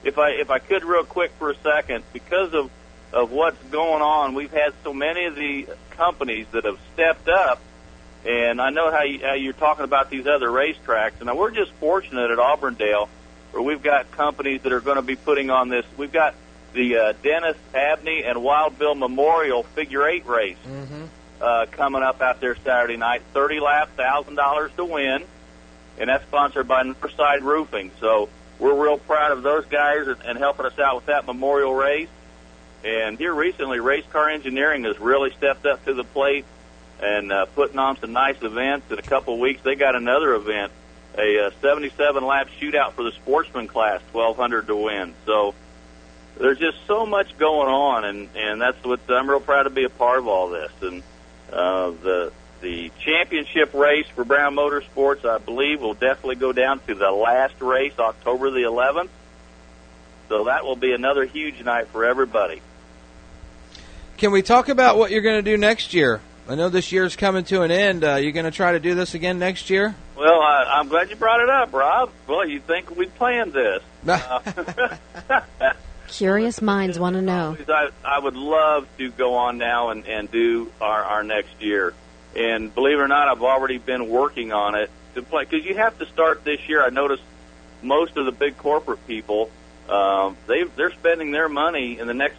if 0.04 0.18
I 0.18 0.32
if 0.32 0.50
I 0.50 0.60
could 0.60 0.84
real 0.84 1.04
quick 1.04 1.32
for 1.38 1.50
a 1.52 1.56
second, 1.58 2.04
because 2.14 2.54
of 2.54 2.70
of 3.14 3.32
what's 3.32 3.62
going 3.66 4.02
on, 4.02 4.34
we've 4.36 4.52
had 4.54 4.74
so 4.84 4.94
many 4.94 5.26
of 5.26 5.36
the 5.36 5.68
companies 5.92 6.48
that 6.52 6.64
have 6.66 6.80
stepped 6.94 7.28
up. 7.28 7.62
And 8.26 8.62
I 8.62 8.70
know 8.70 8.92
how, 8.92 9.02
you, 9.02 9.20
how 9.20 9.34
you're 9.34 9.52
talking 9.52 9.84
about 9.84 10.10
these 10.12 10.28
other 10.28 10.48
racetracks, 10.48 11.20
and 11.22 11.38
we're 11.38 11.52
just 11.52 11.72
fortunate 11.74 12.30
at 12.30 12.38
Auburndale 12.40 13.10
where 13.52 13.64
we've 13.64 13.82
got 13.82 14.12
companies 14.12 14.62
that 14.62 14.72
are 14.72 14.80
going 14.80 14.98
to 14.98 15.02
be 15.02 15.16
putting 15.16 15.50
on 15.50 15.70
this. 15.70 15.86
We've 15.98 16.12
got 16.12 16.36
the 16.74 16.96
uh, 16.98 17.14
Dennis 17.24 17.58
Abney 17.74 18.24
and 18.24 18.42
Wild 18.44 18.78
Bill 18.80 18.96
Memorial 18.96 19.64
Figure 19.64 20.08
Eight 20.08 20.26
race 20.26 20.56
Mm-hmm. 20.66 21.06
uh, 21.42 21.66
coming 21.72 22.04
up 22.04 22.22
out 22.22 22.40
there 22.40 22.56
Saturday 22.64 22.96
night. 22.96 23.24
Thirty 23.34 23.60
laps, 23.60 23.92
thousand 23.98 24.36
dollars 24.36 24.72
to 24.78 24.86
win, 24.86 25.24
and 26.00 26.10
that's 26.10 26.24
sponsored 26.26 26.68
by 26.68 26.84
Northside 26.84 27.42
Roofing. 27.42 27.92
So 28.00 28.30
we're 28.62 28.76
real 28.76 29.00
proud 29.00 29.32
of 29.32 29.42
those 29.42 29.66
guys 29.66 30.08
and, 30.08 30.22
and 30.24 30.38
helping 30.38 30.68
us 30.68 30.78
out 30.78 30.96
with 30.96 31.08
that 31.08 31.26
memorial 31.26 31.74
race. 31.74 32.10
And 32.86 33.18
here 33.18 33.34
recently, 33.34 33.80
Race 33.80 34.06
Car 34.12 34.30
Engineering 34.30 34.84
has 34.84 35.00
really 35.00 35.32
stepped 35.32 35.66
up 35.66 35.84
to 35.86 35.94
the 35.96 36.04
plate 36.04 36.46
and 37.02 37.32
uh, 37.32 37.46
putting 37.48 37.80
on 37.80 37.98
some 38.00 38.14
nice 38.14 38.42
events. 38.44 38.92
In 38.92 39.00
a 39.00 39.04
couple 39.04 39.34
of 39.34 39.40
weeks, 39.40 39.62
they 39.64 39.74
got 39.74 39.96
another 39.96 40.36
event, 40.36 40.72
a 41.18 41.48
uh, 41.48 41.52
77 41.60 42.24
lap 42.24 42.50
shootout 42.60 42.94
for 42.94 43.04
the 43.04 43.12
sportsman 43.12 43.68
class, 43.68 44.02
1200 44.12 44.68
to 44.68 44.76
win. 44.76 45.16
So 45.26 45.56
there's 46.38 46.60
just 46.60 46.78
so 46.86 47.08
much 47.08 47.38
going 47.40 47.68
on, 47.68 48.06
and 48.06 48.30
and 48.36 48.62
that's 48.62 48.84
what 48.84 49.00
I'm 49.10 49.28
real 49.28 49.40
proud 49.40 49.64
to 49.64 49.72
be 49.72 49.86
a 49.86 49.90
part 49.90 50.20
of 50.20 50.28
all 50.28 50.50
this. 50.50 50.72
And 50.82 51.04
uh, 51.52 51.92
the 51.92 52.34
the 52.62 52.92
championship 53.04 53.74
race 53.74 54.06
for 54.16 54.24
Brown 54.24 54.56
Motorsports, 54.56 55.26
I 55.26 55.40
believe, 55.40 55.82
will 55.82 55.94
definitely 55.94 56.36
go 56.36 56.54
down 56.54 56.80
to 56.88 56.96
the 56.96 57.12
last 57.12 57.60
race, 57.60 57.94
October 58.00 58.52
the 58.52 58.62
11th. 58.62 59.10
So 60.30 60.46
that 60.46 60.64
will 60.64 60.76
be 60.76 60.94
another 60.94 61.26
huge 61.26 61.62
night 61.64 61.88
for 61.90 62.06
everybody. 62.06 62.62
Can 64.18 64.32
we 64.32 64.42
talk 64.42 64.70
about 64.70 64.98
what 64.98 65.12
you're 65.12 65.24
going 65.24 65.44
to 65.44 65.52
do 65.52 65.58
next 65.58 65.94
year? 65.94 66.22
I 66.48 66.56
know 66.56 66.70
this 66.70 66.92
year's 66.92 67.16
coming 67.16 67.44
to 67.46 67.64
an 67.64 67.72
end. 67.72 68.04
Uh, 68.04 68.16
you're 68.16 68.32
going 68.32 68.46
to 68.46 68.52
try 68.52 68.74
to 68.74 68.80
do 68.80 68.96
this 68.96 69.14
again 69.14 69.40
next 69.40 69.70
year? 69.70 69.96
Well, 70.16 70.42
I, 70.42 70.80
I'm 70.80 70.88
glad 70.88 71.10
you 71.10 71.16
brought 71.16 71.42
it 71.42 71.50
up, 71.50 71.74
Rob. 71.74 72.12
Well, 72.28 72.48
you'd 72.48 72.66
think 72.68 72.96
we 72.96 73.08
planned 73.08 73.54
this. 73.54 73.84
Uh, 74.08 75.42
Curious 76.08 76.62
minds 76.62 77.00
want 77.00 77.16
to 77.16 77.22
know. 77.22 77.56
I, 77.70 77.90
I 78.04 78.20
would 78.20 78.36
love 78.36 78.86
to 78.98 79.12
go 79.12 79.36
on 79.36 79.58
now 79.58 79.92
and, 79.92 80.06
and 80.06 80.30
do 80.30 80.70
our, 80.82 81.04
our 81.04 81.24
next 81.24 81.62
year. 81.62 81.94
And 82.36 82.74
believe 82.74 82.98
it 82.98 83.02
or 83.02 83.08
not, 83.08 83.28
I've 83.28 83.44
already 83.44 83.78
been 83.78 84.10
working 84.10 84.54
on 84.54 84.76
it 84.76 84.90
to 85.16 85.22
play 85.22 85.46
because 85.46 85.66
you 85.66 85.76
have 85.76 85.98
to 86.00 86.06
start 86.06 86.44
this 86.44 86.68
year. 86.70 86.84
I 86.84 86.90
noticed 86.90 87.24
most 87.82 88.16
of 88.18 88.26
the 88.26 88.32
big 88.32 88.58
corporate 88.58 89.06
people 89.08 89.52
um, 89.92 90.38
they 90.48 90.64
they're 90.64 90.94
spending 90.94 91.32
their 91.32 91.50
money 91.50 92.00
in 92.00 92.08
the 92.08 92.14
next 92.14 92.38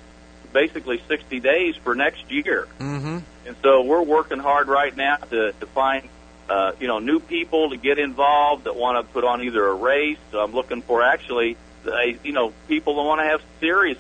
basically 0.52 1.02
60 1.08 1.40
days 1.40 1.76
for 1.76 1.94
next 1.94 2.30
year. 2.30 2.66
Mm-hmm. 2.78 3.18
And 3.46 3.56
so 3.62 3.82
we're 3.82 4.02
working 4.02 4.38
hard 4.38 4.68
right 4.68 4.94
now 4.94 5.16
to, 5.16 5.52
to 5.52 5.66
find, 5.66 6.08
uh, 6.48 6.72
you 6.78 6.86
know, 6.86 6.98
new 6.98 7.20
people 7.20 7.70
to 7.70 7.76
get 7.76 7.98
involved 7.98 8.64
that 8.64 8.76
want 8.76 9.04
to 9.04 9.12
put 9.12 9.24
on 9.24 9.42
either 9.42 9.66
a 9.66 9.74
race. 9.74 10.18
So 10.30 10.40
I'm 10.40 10.52
looking 10.52 10.82
for 10.82 11.02
actually, 11.02 11.56
a, 11.86 12.18
you 12.22 12.32
know, 12.32 12.52
people 12.68 12.96
that 12.96 13.02
want 13.02 13.20
to 13.20 13.24
have 13.24 13.42
series 13.60 13.96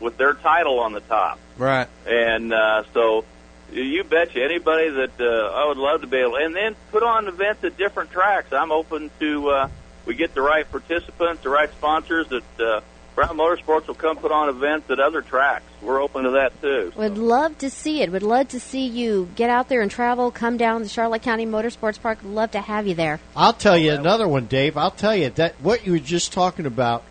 with 0.00 0.16
their 0.16 0.34
title 0.34 0.80
on 0.80 0.92
the 0.92 1.00
top. 1.00 1.38
Right. 1.58 1.86
And 2.06 2.52
uh, 2.52 2.84
so 2.94 3.24
you 3.72 4.04
betcha 4.04 4.42
anybody 4.42 4.90
that 4.90 5.20
uh, 5.20 5.52
I 5.54 5.66
would 5.68 5.78
love 5.78 6.00
to 6.02 6.06
be 6.06 6.18
able, 6.18 6.36
and 6.36 6.54
then 6.54 6.76
put 6.90 7.02
on 7.02 7.28
events 7.28 7.64
at 7.64 7.76
different 7.76 8.10
tracks. 8.10 8.52
I'm 8.52 8.72
open 8.72 9.10
to, 9.20 9.48
uh, 9.50 9.68
we 10.06 10.14
get 10.14 10.34
the 10.34 10.42
right 10.42 10.70
participants, 10.70 11.42
the 11.42 11.50
right 11.50 11.70
sponsors 11.70 12.28
that, 12.28 12.60
uh, 12.60 12.80
Brown 13.14 13.36
Motorsports 13.36 13.86
will 13.86 13.96
come 13.96 14.16
put 14.16 14.30
on 14.30 14.48
events 14.48 14.88
at 14.88 15.00
other 15.00 15.20
tracks. 15.20 15.64
We're 15.82 16.00
open 16.00 16.24
to 16.24 16.30
that 16.30 16.58
too. 16.62 16.92
Would 16.96 17.18
love 17.18 17.58
to 17.58 17.68
see 17.68 18.02
it. 18.02 18.12
Would 18.12 18.22
love 18.22 18.48
to 18.48 18.60
see 18.60 18.86
you 18.86 19.28
get 19.34 19.50
out 19.50 19.68
there 19.68 19.82
and 19.82 19.90
travel. 19.90 20.30
Come 20.30 20.56
down 20.56 20.82
to 20.82 20.88
Charlotte 20.88 21.22
County 21.22 21.44
Motorsports 21.44 22.00
Park. 22.00 22.22
Would 22.22 22.32
love 22.32 22.52
to 22.52 22.60
have 22.60 22.86
you 22.86 22.94
there. 22.94 23.20
I'll 23.36 23.52
tell 23.52 23.76
you 23.76 23.92
another 23.92 24.28
one, 24.28 24.46
Dave. 24.46 24.76
I'll 24.76 24.92
tell 24.92 25.14
you 25.14 25.28
that 25.30 25.60
what 25.60 25.84
you 25.84 25.92
were 25.92 25.98
just 25.98 26.32
talking 26.32 26.66
about. 26.66 27.02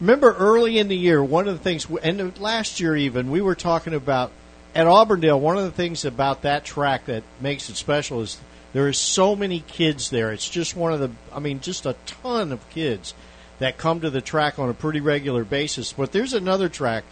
Remember 0.00 0.34
early 0.34 0.78
in 0.78 0.88
the 0.88 0.96
year, 0.96 1.22
one 1.22 1.46
of 1.46 1.56
the 1.56 1.62
things, 1.62 1.86
and 2.02 2.38
last 2.40 2.80
year 2.80 2.96
even, 2.96 3.30
we 3.30 3.40
were 3.40 3.54
talking 3.54 3.94
about 3.94 4.32
at 4.74 4.86
Auburndale. 4.86 5.40
One 5.40 5.58
of 5.58 5.64
the 5.64 5.70
things 5.70 6.04
about 6.04 6.42
that 6.42 6.64
track 6.64 7.06
that 7.06 7.24
makes 7.40 7.68
it 7.68 7.76
special 7.76 8.20
is 8.20 8.38
there 8.72 8.88
is 8.88 8.98
so 8.98 9.36
many 9.36 9.60
kids 9.60 10.10
there. 10.10 10.32
It's 10.32 10.48
just 10.48 10.76
one 10.76 10.92
of 10.92 11.00
the, 11.00 11.10
I 11.32 11.40
mean, 11.40 11.60
just 11.60 11.86
a 11.86 11.96
ton 12.06 12.52
of 12.52 12.68
kids 12.70 13.14
that 13.58 13.78
come 13.78 14.00
to 14.00 14.10
the 14.10 14.20
track 14.20 14.58
on 14.58 14.68
a 14.68 14.74
pretty 14.74 15.00
regular 15.00 15.44
basis. 15.44 15.92
But 15.92 16.12
there's 16.12 16.32
another 16.32 16.68
track 16.68 17.04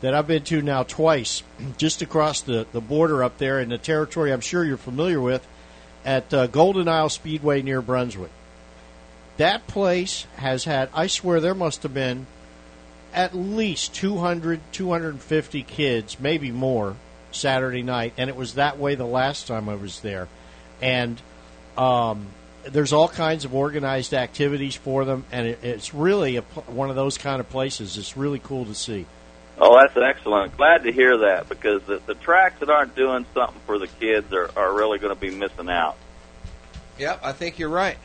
that 0.00 0.14
I've 0.14 0.26
been 0.26 0.42
to 0.44 0.62
now 0.62 0.82
twice, 0.82 1.42
just 1.76 2.02
across 2.02 2.40
the, 2.40 2.66
the 2.72 2.80
border 2.80 3.22
up 3.22 3.38
there 3.38 3.60
in 3.60 3.68
the 3.68 3.78
territory 3.78 4.32
I'm 4.32 4.40
sure 4.40 4.64
you're 4.64 4.76
familiar 4.76 5.20
with, 5.20 5.46
at 6.04 6.32
uh, 6.34 6.46
Golden 6.48 6.88
Isle 6.88 7.08
Speedway 7.08 7.62
near 7.62 7.80
Brunswick. 7.80 8.32
That 9.36 9.66
place 9.66 10.26
has 10.36 10.64
had, 10.64 10.88
I 10.92 11.06
swear, 11.06 11.40
there 11.40 11.54
must 11.54 11.84
have 11.84 11.94
been 11.94 12.26
at 13.12 13.34
least 13.34 13.94
200, 13.94 14.60
250 14.72 15.62
kids, 15.62 16.18
maybe 16.18 16.50
more, 16.50 16.96
Saturday 17.30 17.82
night, 17.82 18.14
and 18.16 18.28
it 18.30 18.36
was 18.36 18.54
that 18.54 18.78
way 18.78 18.94
the 18.94 19.06
last 19.06 19.46
time 19.46 19.68
I 19.68 19.74
was 19.74 20.00
there. 20.00 20.28
And 20.80 21.20
um, 21.76 22.26
there's 22.64 22.92
all 22.92 23.08
kinds 23.08 23.44
of 23.44 23.54
organized 23.54 24.14
activities 24.14 24.74
for 24.74 25.04
them, 25.04 25.24
and 25.32 25.46
it, 25.46 25.58
it's 25.62 25.94
really 25.94 26.36
a, 26.36 26.42
one 26.42 26.90
of 26.90 26.96
those 26.96 27.18
kind 27.18 27.40
of 27.40 27.48
places. 27.48 27.96
It's 27.96 28.16
really 28.16 28.38
cool 28.38 28.64
to 28.66 28.74
see. 28.74 29.06
Oh, 29.58 29.78
that's 29.78 29.96
excellent. 29.96 30.56
Glad 30.56 30.84
to 30.84 30.92
hear 30.92 31.18
that 31.18 31.48
because 31.48 31.82
the, 31.82 32.00
the 32.06 32.14
tracks 32.14 32.60
that 32.60 32.70
aren't 32.70 32.94
doing 32.94 33.26
something 33.34 33.60
for 33.66 33.78
the 33.78 33.86
kids 33.86 34.32
are, 34.32 34.50
are 34.56 34.74
really 34.74 34.98
going 34.98 35.14
to 35.14 35.20
be 35.20 35.30
missing 35.30 35.68
out. 35.68 35.96
Yep, 36.98 37.20
I 37.22 37.32
think 37.32 37.58
you're 37.58 37.68
right. 37.68 37.98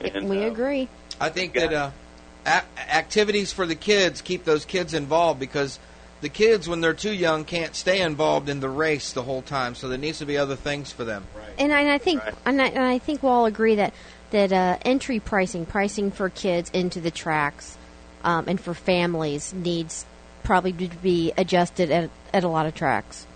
And, 0.00 0.28
we 0.28 0.44
uh, 0.44 0.50
agree. 0.50 0.88
I 1.20 1.30
think 1.30 1.54
that 1.54 1.72
uh, 1.72 1.90
a- 1.90 2.03
activities 2.46 3.52
for 3.52 3.66
the 3.66 3.74
kids 3.74 4.20
keep 4.20 4.44
those 4.44 4.64
kids 4.64 4.94
involved 4.94 5.40
because 5.40 5.78
the 6.24 6.28
kids, 6.30 6.66
when 6.66 6.80
they're 6.80 6.94
too 6.94 7.12
young, 7.12 7.44
can't 7.44 7.74
stay 7.74 8.00
involved 8.00 8.48
in 8.48 8.60
the 8.60 8.68
race 8.68 9.12
the 9.12 9.22
whole 9.22 9.42
time. 9.42 9.74
So 9.74 9.88
there 9.88 9.98
needs 9.98 10.20
to 10.20 10.26
be 10.26 10.38
other 10.38 10.56
things 10.56 10.90
for 10.90 11.04
them. 11.04 11.24
And 11.58 11.70
I, 11.70 11.80
and 11.82 11.90
I 11.90 11.98
think 11.98 12.22
and, 12.46 12.62
I, 12.62 12.66
and 12.68 12.82
I 12.82 12.98
think 12.98 13.22
we'll 13.22 13.32
all 13.32 13.46
agree 13.46 13.74
that 13.74 13.92
that 14.30 14.52
uh, 14.52 14.78
entry 14.82 15.20
pricing, 15.20 15.66
pricing 15.66 16.10
for 16.10 16.30
kids 16.30 16.70
into 16.72 17.00
the 17.00 17.10
tracks, 17.10 17.76
um, 18.24 18.46
and 18.48 18.58
for 18.58 18.72
families 18.72 19.52
needs 19.52 20.06
probably 20.42 20.72
to 20.72 20.96
be 20.96 21.32
adjusted 21.36 21.90
at 21.90 22.10
at 22.32 22.42
a 22.42 22.48
lot 22.48 22.64
of 22.66 22.74
tracks. 22.74 23.26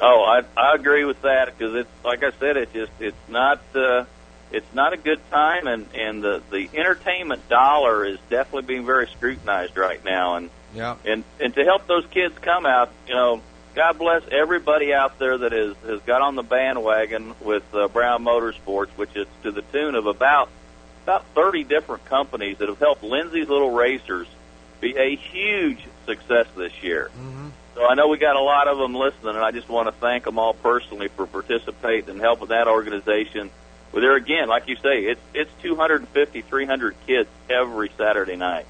Oh, 0.00 0.22
I 0.22 0.42
I 0.56 0.74
agree 0.74 1.04
with 1.04 1.22
that 1.22 1.46
because 1.46 1.74
it's 1.74 2.04
like 2.04 2.22
I 2.22 2.30
said, 2.38 2.56
it 2.56 2.72
just 2.72 2.92
it's 3.00 3.28
not 3.28 3.60
uh, 3.74 4.04
it's 4.52 4.72
not 4.74 4.92
a 4.92 4.96
good 4.96 5.20
time, 5.30 5.66
and 5.66 5.86
and 5.94 6.22
the 6.22 6.42
the 6.50 6.68
entertainment 6.74 7.48
dollar 7.48 8.04
is 8.04 8.18
definitely 8.30 8.62
being 8.66 8.86
very 8.86 9.08
scrutinized 9.08 9.76
right 9.76 10.04
now, 10.04 10.36
and 10.36 10.50
Yeah. 10.74 10.96
and 11.04 11.24
and 11.40 11.54
to 11.54 11.64
help 11.64 11.86
those 11.86 12.06
kids 12.06 12.34
come 12.40 12.66
out, 12.66 12.90
you 13.08 13.14
know, 13.14 13.40
God 13.74 13.98
bless 13.98 14.22
everybody 14.30 14.94
out 14.94 15.18
there 15.18 15.36
that 15.38 15.52
has 15.52 15.74
has 15.86 16.00
got 16.02 16.22
on 16.22 16.34
the 16.36 16.42
bandwagon 16.42 17.34
with 17.40 17.64
uh, 17.74 17.88
Brown 17.88 18.24
Motorsports, 18.24 18.88
which 18.96 19.14
is 19.16 19.26
to 19.42 19.50
the 19.50 19.62
tune 19.62 19.94
of 19.94 20.06
about 20.06 20.48
about 21.04 21.24
30 21.34 21.64
different 21.64 22.04
companies 22.06 22.58
that 22.58 22.68
have 22.68 22.78
helped 22.80 23.02
Lindsay's 23.04 23.48
Little 23.48 23.70
Racers 23.70 24.26
be 24.80 24.96
a 24.96 25.14
huge 25.16 25.78
success 26.04 26.46
this 26.56 26.72
year. 26.82 27.10
So 27.74 27.84
I 27.86 27.94
know 27.94 28.08
we 28.08 28.16
got 28.18 28.36
a 28.36 28.42
lot 28.42 28.68
of 28.68 28.78
them 28.78 28.94
listening, 28.94 29.36
and 29.36 29.44
I 29.44 29.50
just 29.50 29.68
want 29.68 29.86
to 29.88 29.92
thank 29.92 30.24
them 30.24 30.38
all 30.38 30.54
personally 30.54 31.08
for 31.08 31.26
participating 31.26 32.08
and 32.10 32.20
helping 32.20 32.48
that 32.48 32.66
organization 32.68 33.50
well, 33.96 34.02
there 34.02 34.14
again, 34.14 34.46
like 34.46 34.68
you 34.68 34.76
say, 34.76 35.04
it's 35.04 35.20
it's 35.32 35.50
250, 35.62 36.42
300 36.42 36.94
kids 37.06 37.30
every 37.48 37.90
Saturday 37.96 38.36
night. 38.36 38.66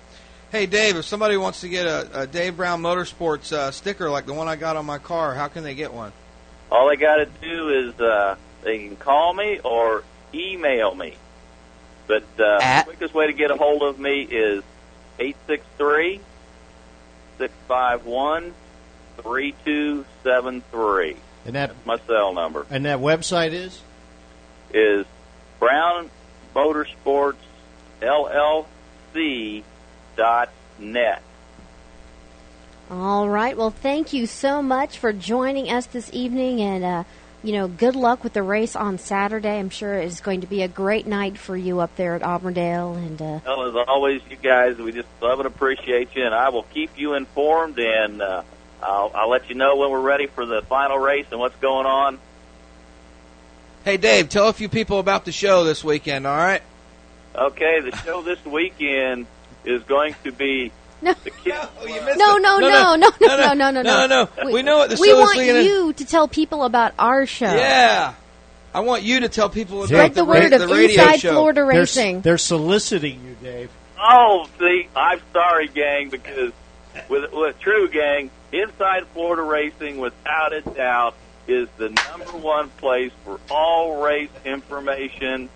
Hey, 0.52 0.66
Dave, 0.66 0.94
if 0.94 1.04
somebody 1.04 1.36
wants 1.36 1.62
to 1.62 1.68
get 1.68 1.84
a, 1.84 2.20
a 2.20 2.26
Dave 2.28 2.56
Brown 2.56 2.80
Motorsports 2.80 3.52
uh, 3.52 3.72
sticker 3.72 4.08
like 4.08 4.26
the 4.26 4.34
one 4.34 4.46
I 4.46 4.54
got 4.54 4.76
on 4.76 4.86
my 4.86 4.98
car, 4.98 5.34
how 5.34 5.48
can 5.48 5.64
they 5.64 5.74
get 5.74 5.92
one? 5.92 6.12
All 6.70 6.88
they 6.88 6.94
got 6.94 7.16
to 7.16 7.26
do 7.42 7.70
is 7.70 8.00
uh, 8.00 8.36
they 8.62 8.86
can 8.86 8.94
call 8.94 9.34
me 9.34 9.58
or 9.64 10.04
email 10.32 10.94
me. 10.94 11.16
But 12.06 12.22
uh, 12.38 12.58
the 12.58 12.82
quickest 12.84 13.12
way 13.12 13.26
to 13.26 13.32
get 13.32 13.50
a 13.50 13.56
hold 13.56 13.82
of 13.82 13.98
me 13.98 14.20
is 14.22 14.62
eight 15.18 15.36
six 15.48 15.66
three 15.76 16.20
six 17.36 17.52
five 17.66 18.06
one 18.06 18.54
three 19.18 19.56
two 19.64 20.04
seven 20.22 20.62
three. 20.70 21.16
And 21.44 21.56
that 21.56 21.70
That's 21.70 21.84
My 21.84 21.98
cell 22.06 22.32
number 22.32 22.64
and 22.70 22.84
that 22.84 23.00
website 23.00 23.54
is 23.54 23.80
is 24.72 25.04
Brown 25.58 26.10
Motorsports 26.54 27.36
LLC 28.00 29.62
dot 30.16 30.50
net. 30.78 31.22
All 32.90 33.28
right. 33.28 33.56
Well, 33.56 33.70
thank 33.70 34.12
you 34.12 34.26
so 34.26 34.62
much 34.62 34.98
for 34.98 35.12
joining 35.12 35.70
us 35.70 35.86
this 35.86 36.08
evening, 36.12 36.60
and 36.60 36.84
uh, 36.84 37.04
you 37.42 37.52
know, 37.52 37.68
good 37.68 37.96
luck 37.96 38.22
with 38.24 38.32
the 38.32 38.42
race 38.42 38.76
on 38.76 38.98
Saturday. 38.98 39.58
I'm 39.58 39.70
sure 39.70 39.94
it's 39.94 40.20
going 40.20 40.40
to 40.42 40.46
be 40.46 40.62
a 40.62 40.68
great 40.68 41.06
night 41.06 41.36
for 41.36 41.56
you 41.56 41.80
up 41.80 41.94
there 41.96 42.14
at 42.14 42.22
Auburndale, 42.22 42.94
and 42.94 43.20
uh, 43.20 43.40
Well, 43.44 43.68
as 43.68 43.86
always, 43.88 44.20
you 44.30 44.36
guys, 44.36 44.76
we 44.78 44.92
just 44.92 45.08
love 45.20 45.40
and 45.40 45.46
appreciate 45.46 46.14
you, 46.14 46.24
and 46.24 46.34
I 46.34 46.48
will 46.50 46.62
keep 46.64 46.98
you 46.98 47.14
informed, 47.14 47.78
and 47.78 48.22
uh, 48.22 48.42
I'll, 48.82 49.10
I'll 49.14 49.30
let 49.30 49.48
you 49.48 49.54
know 49.54 49.76
when 49.76 49.90
we're 49.90 50.00
ready 50.00 50.26
for 50.26 50.46
the 50.46 50.62
final 50.62 50.98
race 50.98 51.26
and 51.30 51.40
what's 51.40 51.56
going 51.56 51.86
on. 51.86 52.18
Hey, 53.86 53.98
Dave, 53.98 54.28
tell 54.28 54.48
a 54.48 54.52
few 54.52 54.68
people 54.68 54.98
about 54.98 55.24
the 55.24 55.30
show 55.30 55.62
this 55.62 55.84
weekend, 55.84 56.26
all 56.26 56.36
right? 56.36 56.60
Okay, 57.36 57.78
the 57.88 57.96
show 57.98 58.20
this 58.20 58.44
weekend 58.44 59.28
is 59.64 59.80
going 59.84 60.16
to 60.24 60.32
be 60.32 60.72
No. 61.02 61.12
the 61.22 61.30
kids. 61.30 61.68
no, 62.16 62.36
no, 62.38 62.58
no, 62.58 62.58
no, 62.58 62.96
no, 62.96 63.10
no, 63.20 63.36
no, 63.54 63.70
no, 63.70 63.70
no, 63.70 63.82
no, 63.82 64.06
no. 64.42 64.50
We 64.50 64.62
know 64.64 64.78
what 64.78 64.90
the 64.90 64.98
we 65.00 65.06
show 65.08 65.20
is 65.30 65.36
We 65.36 65.52
want 65.52 65.64
you 65.64 65.92
to 65.92 66.04
tell 66.04 66.26
people 66.26 66.64
about 66.64 66.94
our 66.98 67.26
show. 67.26 67.46
Yeah. 67.54 68.14
I 68.74 68.80
want 68.80 69.04
you 69.04 69.20
to 69.20 69.28
tell 69.28 69.48
people 69.50 69.78
about 69.84 69.88
Spread 69.88 70.14
the 70.14 70.24
word 70.24 70.50
ra- 70.50 70.56
of 70.58 70.68
the 70.68 70.74
radio 70.74 71.02
Inside 71.04 71.20
show. 71.20 71.32
Florida 71.34 71.60
They're, 71.60 71.80
Racing. 71.80 72.20
they're 72.22 72.38
soliciting 72.38 73.24
you, 73.24 73.36
Dave. 73.40 73.70
Oh, 74.00 74.48
see, 74.58 74.88
I'm 74.96 75.20
sorry, 75.32 75.68
gang, 75.68 76.08
because 76.10 76.52
with 77.08 77.32
with 77.32 77.60
true 77.60 77.88
gang, 77.88 78.30
Inside 78.52 79.06
Florida 79.14 79.42
Racing, 79.42 79.98
without 79.98 80.52
a 80.52 80.62
doubt, 80.62 81.14
is 81.48 81.68
the 81.77 81.89
number 81.90 82.36
one 82.39 82.68
place 82.70 83.12
for 83.24 83.39
all 83.51 84.02
race 84.02 84.31
information. 84.44 85.48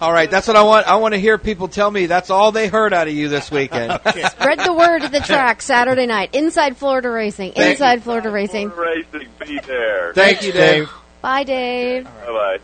All 0.00 0.12
right, 0.12 0.28
that's 0.28 0.48
what 0.48 0.56
I 0.56 0.62
want. 0.62 0.88
I 0.88 0.96
want 0.96 1.14
to 1.14 1.20
hear 1.20 1.38
people 1.38 1.68
tell 1.68 1.88
me 1.90 2.06
that's 2.06 2.28
all 2.30 2.50
they 2.50 2.66
heard 2.66 2.92
out 2.92 3.06
of 3.06 3.14
you 3.14 3.28
this 3.28 3.50
weekend. 3.52 3.92
Spread 4.30 4.58
the 4.58 4.72
word 4.76 5.02
at 5.02 5.12
the 5.12 5.20
track 5.20 5.62
Saturday 5.62 6.06
night. 6.06 6.34
Inside 6.34 6.76
Florida 6.76 7.08
Racing. 7.08 7.52
Thank 7.52 7.72
Inside 7.72 8.02
Florida 8.02 8.28
Racing. 8.30 8.70
Florida 8.70 9.04
Racing, 9.12 9.28
be 9.46 9.60
there. 9.60 10.12
Thank 10.12 10.42
you, 10.42 10.50
Dave. 10.52 10.90
Bye, 11.20 11.44
Dave. 11.44 12.04
Bye 12.04 12.10
bye. 12.26 12.58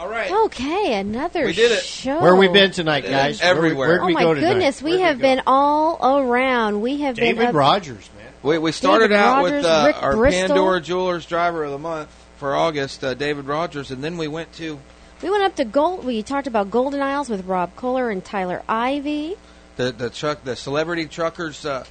All 0.00 0.08
right. 0.08 0.28
Okay, 0.46 0.94
another 0.94 1.44
We 1.46 1.52
did 1.52 1.70
it. 1.70 1.84
show. 1.84 2.20
Where 2.20 2.34
we 2.34 2.48
been 2.48 2.72
tonight, 2.72 3.04
guys? 3.04 3.40
Where 3.40 3.52
we- 3.54 3.58
Everywhere. 3.58 3.88
where'd 3.90 4.00
Oh 4.00 4.06
we 4.06 4.14
my 4.14 4.22
go 4.24 4.34
tonight? 4.34 4.48
goodness, 4.54 4.82
we 4.82 5.00
have 5.02 5.20
been 5.20 5.42
all 5.46 6.18
around. 6.22 6.80
We 6.82 7.02
have 7.02 7.14
been 7.14 7.36
David 7.36 7.54
Rogers, 7.54 8.10
man. 8.18 8.23
We, 8.44 8.58
we 8.58 8.72
started 8.72 9.08
David 9.08 9.16
out 9.16 9.42
Rogers, 9.44 9.52
with 9.52 9.64
uh, 9.64 9.92
our 10.00 10.16
Bristol. 10.16 10.48
Pandora 10.48 10.80
Jewelers 10.80 11.26
Driver 11.26 11.64
of 11.64 11.70
the 11.72 11.78
Month 11.78 12.10
for 12.36 12.54
August, 12.54 13.02
uh, 13.02 13.14
David 13.14 13.46
Rogers, 13.46 13.90
and 13.90 14.04
then 14.04 14.16
we 14.18 14.28
went 14.28 14.52
to 14.54 14.78
We 15.22 15.30
went 15.30 15.42
up 15.44 15.56
to 15.56 15.64
Gold. 15.64 16.04
We 16.04 16.22
talked 16.22 16.46
about 16.46 16.70
Golden 16.70 17.00
Isles 17.00 17.30
with 17.30 17.46
Rob 17.46 17.74
Kohler 17.74 18.10
and 18.10 18.22
Tyler 18.24 18.62
Ivy. 18.68 19.36
the 19.76 19.92
the 19.92 20.10
truck, 20.10 20.44
the 20.44 20.54
Celebrity 20.56 21.06
Truckers, 21.06 21.64
uh, 21.64 21.84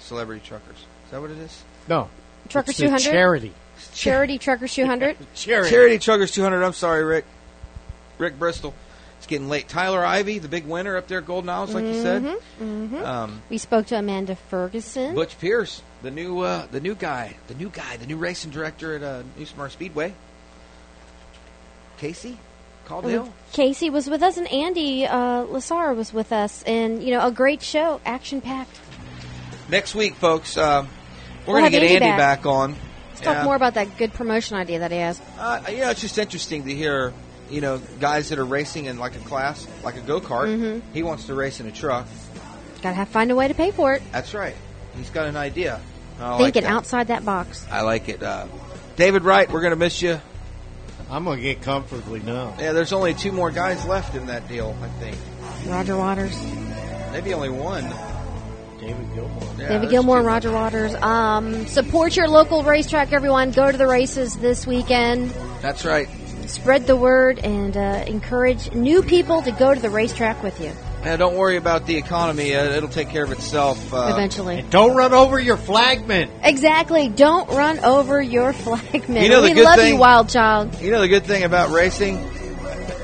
Celebrity 0.00 0.42
Truckers. 0.44 0.76
Is 0.78 1.10
that 1.10 1.20
what 1.20 1.30
it 1.30 1.38
is? 1.38 1.62
No, 1.88 2.08
Truckers 2.48 2.76
200? 2.78 3.00
charity. 3.00 3.52
Charity 3.92 4.38
Truckers 4.38 4.74
200. 4.74 5.16
Charity. 5.34 5.70
Charity 5.70 5.98
Truckers 5.98 6.32
200. 6.32 6.62
I'm 6.64 6.72
sorry, 6.72 7.04
Rick. 7.04 7.26
Rick 8.16 8.38
Bristol. 8.38 8.74
It's 9.18 9.26
getting 9.26 9.48
late. 9.48 9.68
Tyler 9.68 10.04
Ivy, 10.04 10.38
the 10.38 10.48
big 10.48 10.64
winner 10.64 10.96
up 10.96 11.06
there, 11.08 11.18
at 11.18 11.26
Golden 11.26 11.50
Isles, 11.50 11.74
like 11.74 11.84
you 11.84 12.00
said. 12.00 12.22
Mhm. 12.60 13.04
Um, 13.04 13.42
We 13.50 13.58
spoke 13.58 13.86
to 13.86 13.96
Amanda 13.98 14.36
Ferguson. 14.36 15.14
Butch 15.14 15.38
Pierce, 15.38 15.82
the 16.02 16.10
new 16.10 16.40
uh, 16.40 16.66
the 16.70 16.80
new 16.80 16.94
guy, 16.94 17.36
the 17.48 17.54
new 17.54 17.68
guy, 17.70 17.96
the 17.96 18.06
new 18.06 18.16
racing 18.16 18.50
director 18.50 18.94
at 18.96 19.02
uh, 19.02 19.22
New 19.36 19.46
Smyrna 19.46 19.70
Speedway. 19.70 20.14
Casey 21.98 22.38
Caldwell. 22.86 23.32
Casey 23.52 23.90
was 23.90 24.08
with 24.08 24.22
us, 24.22 24.36
and 24.36 24.46
Andy 24.52 25.06
uh, 25.06 25.44
Lacera 25.44 25.96
was 25.96 26.12
with 26.12 26.32
us, 26.32 26.62
and 26.62 27.02
you 27.02 27.10
know, 27.10 27.26
a 27.26 27.32
great 27.32 27.62
show, 27.62 28.00
action 28.06 28.40
packed. 28.40 28.78
Next 29.68 29.94
week, 29.94 30.14
folks, 30.14 30.56
uh, 30.56 30.86
we're 31.46 31.54
We'll 31.54 31.62
going 31.62 31.64
to 31.64 31.70
get 31.70 31.82
Andy 31.82 31.94
Andy 31.96 32.06
back. 32.16 32.42
back, 32.42 32.46
on. 32.46 32.76
Let's 33.10 33.20
talk 33.20 33.44
more 33.44 33.56
about 33.56 33.74
that 33.74 33.98
good 33.98 34.12
promotion 34.14 34.56
idea 34.56 34.78
that 34.78 34.92
he 34.92 34.98
has. 34.98 35.20
Uh, 35.38 35.60
you 35.68 35.78
know, 35.78 35.90
it's 35.90 36.00
just 36.00 36.16
interesting 36.18 36.64
to 36.66 36.74
hear, 36.74 37.12
you 37.50 37.60
know, 37.60 37.78
guys 38.00 38.28
that 38.28 38.38
are 38.38 38.44
racing 38.44 38.84
in 38.84 38.98
like 38.98 39.16
a 39.16 39.20
class, 39.20 39.66
like 39.82 39.96
a 39.96 40.00
go 40.00 40.20
kart. 40.20 40.46
Mhm. 40.56 40.82
He 40.94 41.02
wants 41.02 41.24
to 41.24 41.34
race 41.34 41.58
in 41.58 41.66
a 41.66 41.72
truck. 41.72 42.06
Got 42.80 42.90
to 42.90 42.94
have 42.94 43.08
find 43.08 43.32
a 43.32 43.34
way 43.34 43.48
to 43.48 43.54
pay 43.54 43.72
for 43.72 43.92
it. 43.94 44.02
That's 44.12 44.34
right. 44.34 44.54
He's 44.98 45.10
got 45.10 45.26
an 45.26 45.36
idea. 45.36 45.80
I 46.20 46.30
like 46.32 46.38
Thinking 46.54 46.62
that. 46.64 46.72
outside 46.72 47.08
that 47.08 47.24
box. 47.24 47.64
I 47.70 47.82
like 47.82 48.08
it. 48.08 48.22
Uh, 48.22 48.46
David 48.96 49.22
Wright, 49.22 49.50
we're 49.50 49.60
going 49.60 49.70
to 49.70 49.76
miss 49.76 50.02
you. 50.02 50.20
I'm 51.10 51.24
going 51.24 51.38
to 51.38 51.42
get 51.42 51.62
comfortably 51.62 52.20
now. 52.20 52.54
Yeah, 52.58 52.72
there's 52.72 52.92
only 52.92 53.14
two 53.14 53.32
more 53.32 53.50
guys 53.50 53.86
left 53.86 54.14
in 54.14 54.26
that 54.26 54.48
deal, 54.48 54.76
I 54.82 54.88
think. 55.00 55.16
Roger 55.66 55.96
Waters, 55.96 56.36
Maybe 57.12 57.32
only 57.32 57.50
one. 57.50 57.84
David 58.80 59.12
Gilmour. 59.14 59.58
Yeah, 59.58 59.68
David 59.68 59.90
Gilmour, 59.90 60.20
two. 60.20 60.26
Roger 60.26 60.52
Waters. 60.52 60.94
Um, 60.96 61.66
support 61.66 62.16
your 62.16 62.28
local 62.28 62.62
racetrack, 62.62 63.12
everyone. 63.12 63.50
Go 63.50 63.70
to 63.72 63.76
the 63.78 63.86
races 63.86 64.36
this 64.36 64.66
weekend. 64.66 65.30
That's 65.62 65.84
right. 65.84 66.08
Spread 66.46 66.86
the 66.86 66.96
word 66.96 67.38
and 67.40 67.76
uh, 67.76 68.04
encourage 68.06 68.72
new 68.72 69.02
people 69.02 69.42
to 69.42 69.50
go 69.52 69.74
to 69.74 69.80
the 69.80 69.90
racetrack 69.90 70.42
with 70.42 70.60
you. 70.60 70.72
Yeah, 71.04 71.16
don't 71.16 71.36
worry 71.36 71.56
about 71.56 71.86
the 71.86 71.96
economy. 71.96 72.54
Uh, 72.54 72.64
it'll 72.72 72.88
take 72.88 73.08
care 73.08 73.24
of 73.24 73.30
itself. 73.32 73.94
Uh, 73.94 74.10
Eventually. 74.12 74.62
Don't 74.68 74.96
run 74.96 75.14
over 75.14 75.38
your 75.38 75.56
flagman. 75.56 76.28
Exactly. 76.42 77.08
Don't 77.08 77.48
run 77.50 77.78
over 77.80 78.20
your 78.20 78.52
flagman. 78.52 79.22
You 79.22 79.28
know 79.28 79.40
the 79.40 79.48
we 79.48 79.54
good 79.54 79.64
love 79.64 79.76
thing- 79.76 79.94
you, 79.94 80.00
wild 80.00 80.28
child. 80.28 80.80
You 80.80 80.90
know 80.90 81.00
the 81.00 81.08
good 81.08 81.24
thing 81.24 81.44
about 81.44 81.70
racing, 81.70 82.28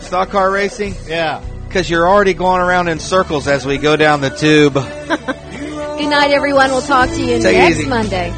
stock 0.01 0.31
car 0.31 0.51
racing? 0.51 0.95
Yeah. 1.07 1.43
Because 1.69 1.89
you're 1.89 2.09
already 2.09 2.35
going 2.35 2.61
around 2.61 2.89
in 2.89 3.01
circles 3.01 3.49
as 3.49 3.65
we 3.67 3.79
go 3.79 3.97
down 3.97 4.21
the 4.21 4.31
tube. 4.31 4.75
Good 4.75 6.09
night, 6.11 6.31
everyone. 6.33 6.71
We'll 6.71 6.83
talk 6.83 7.09
to 7.11 7.21
you 7.21 7.41
Take 7.41 7.57
next 7.57 7.79
easy. 7.79 7.89
Monday. 7.89 8.33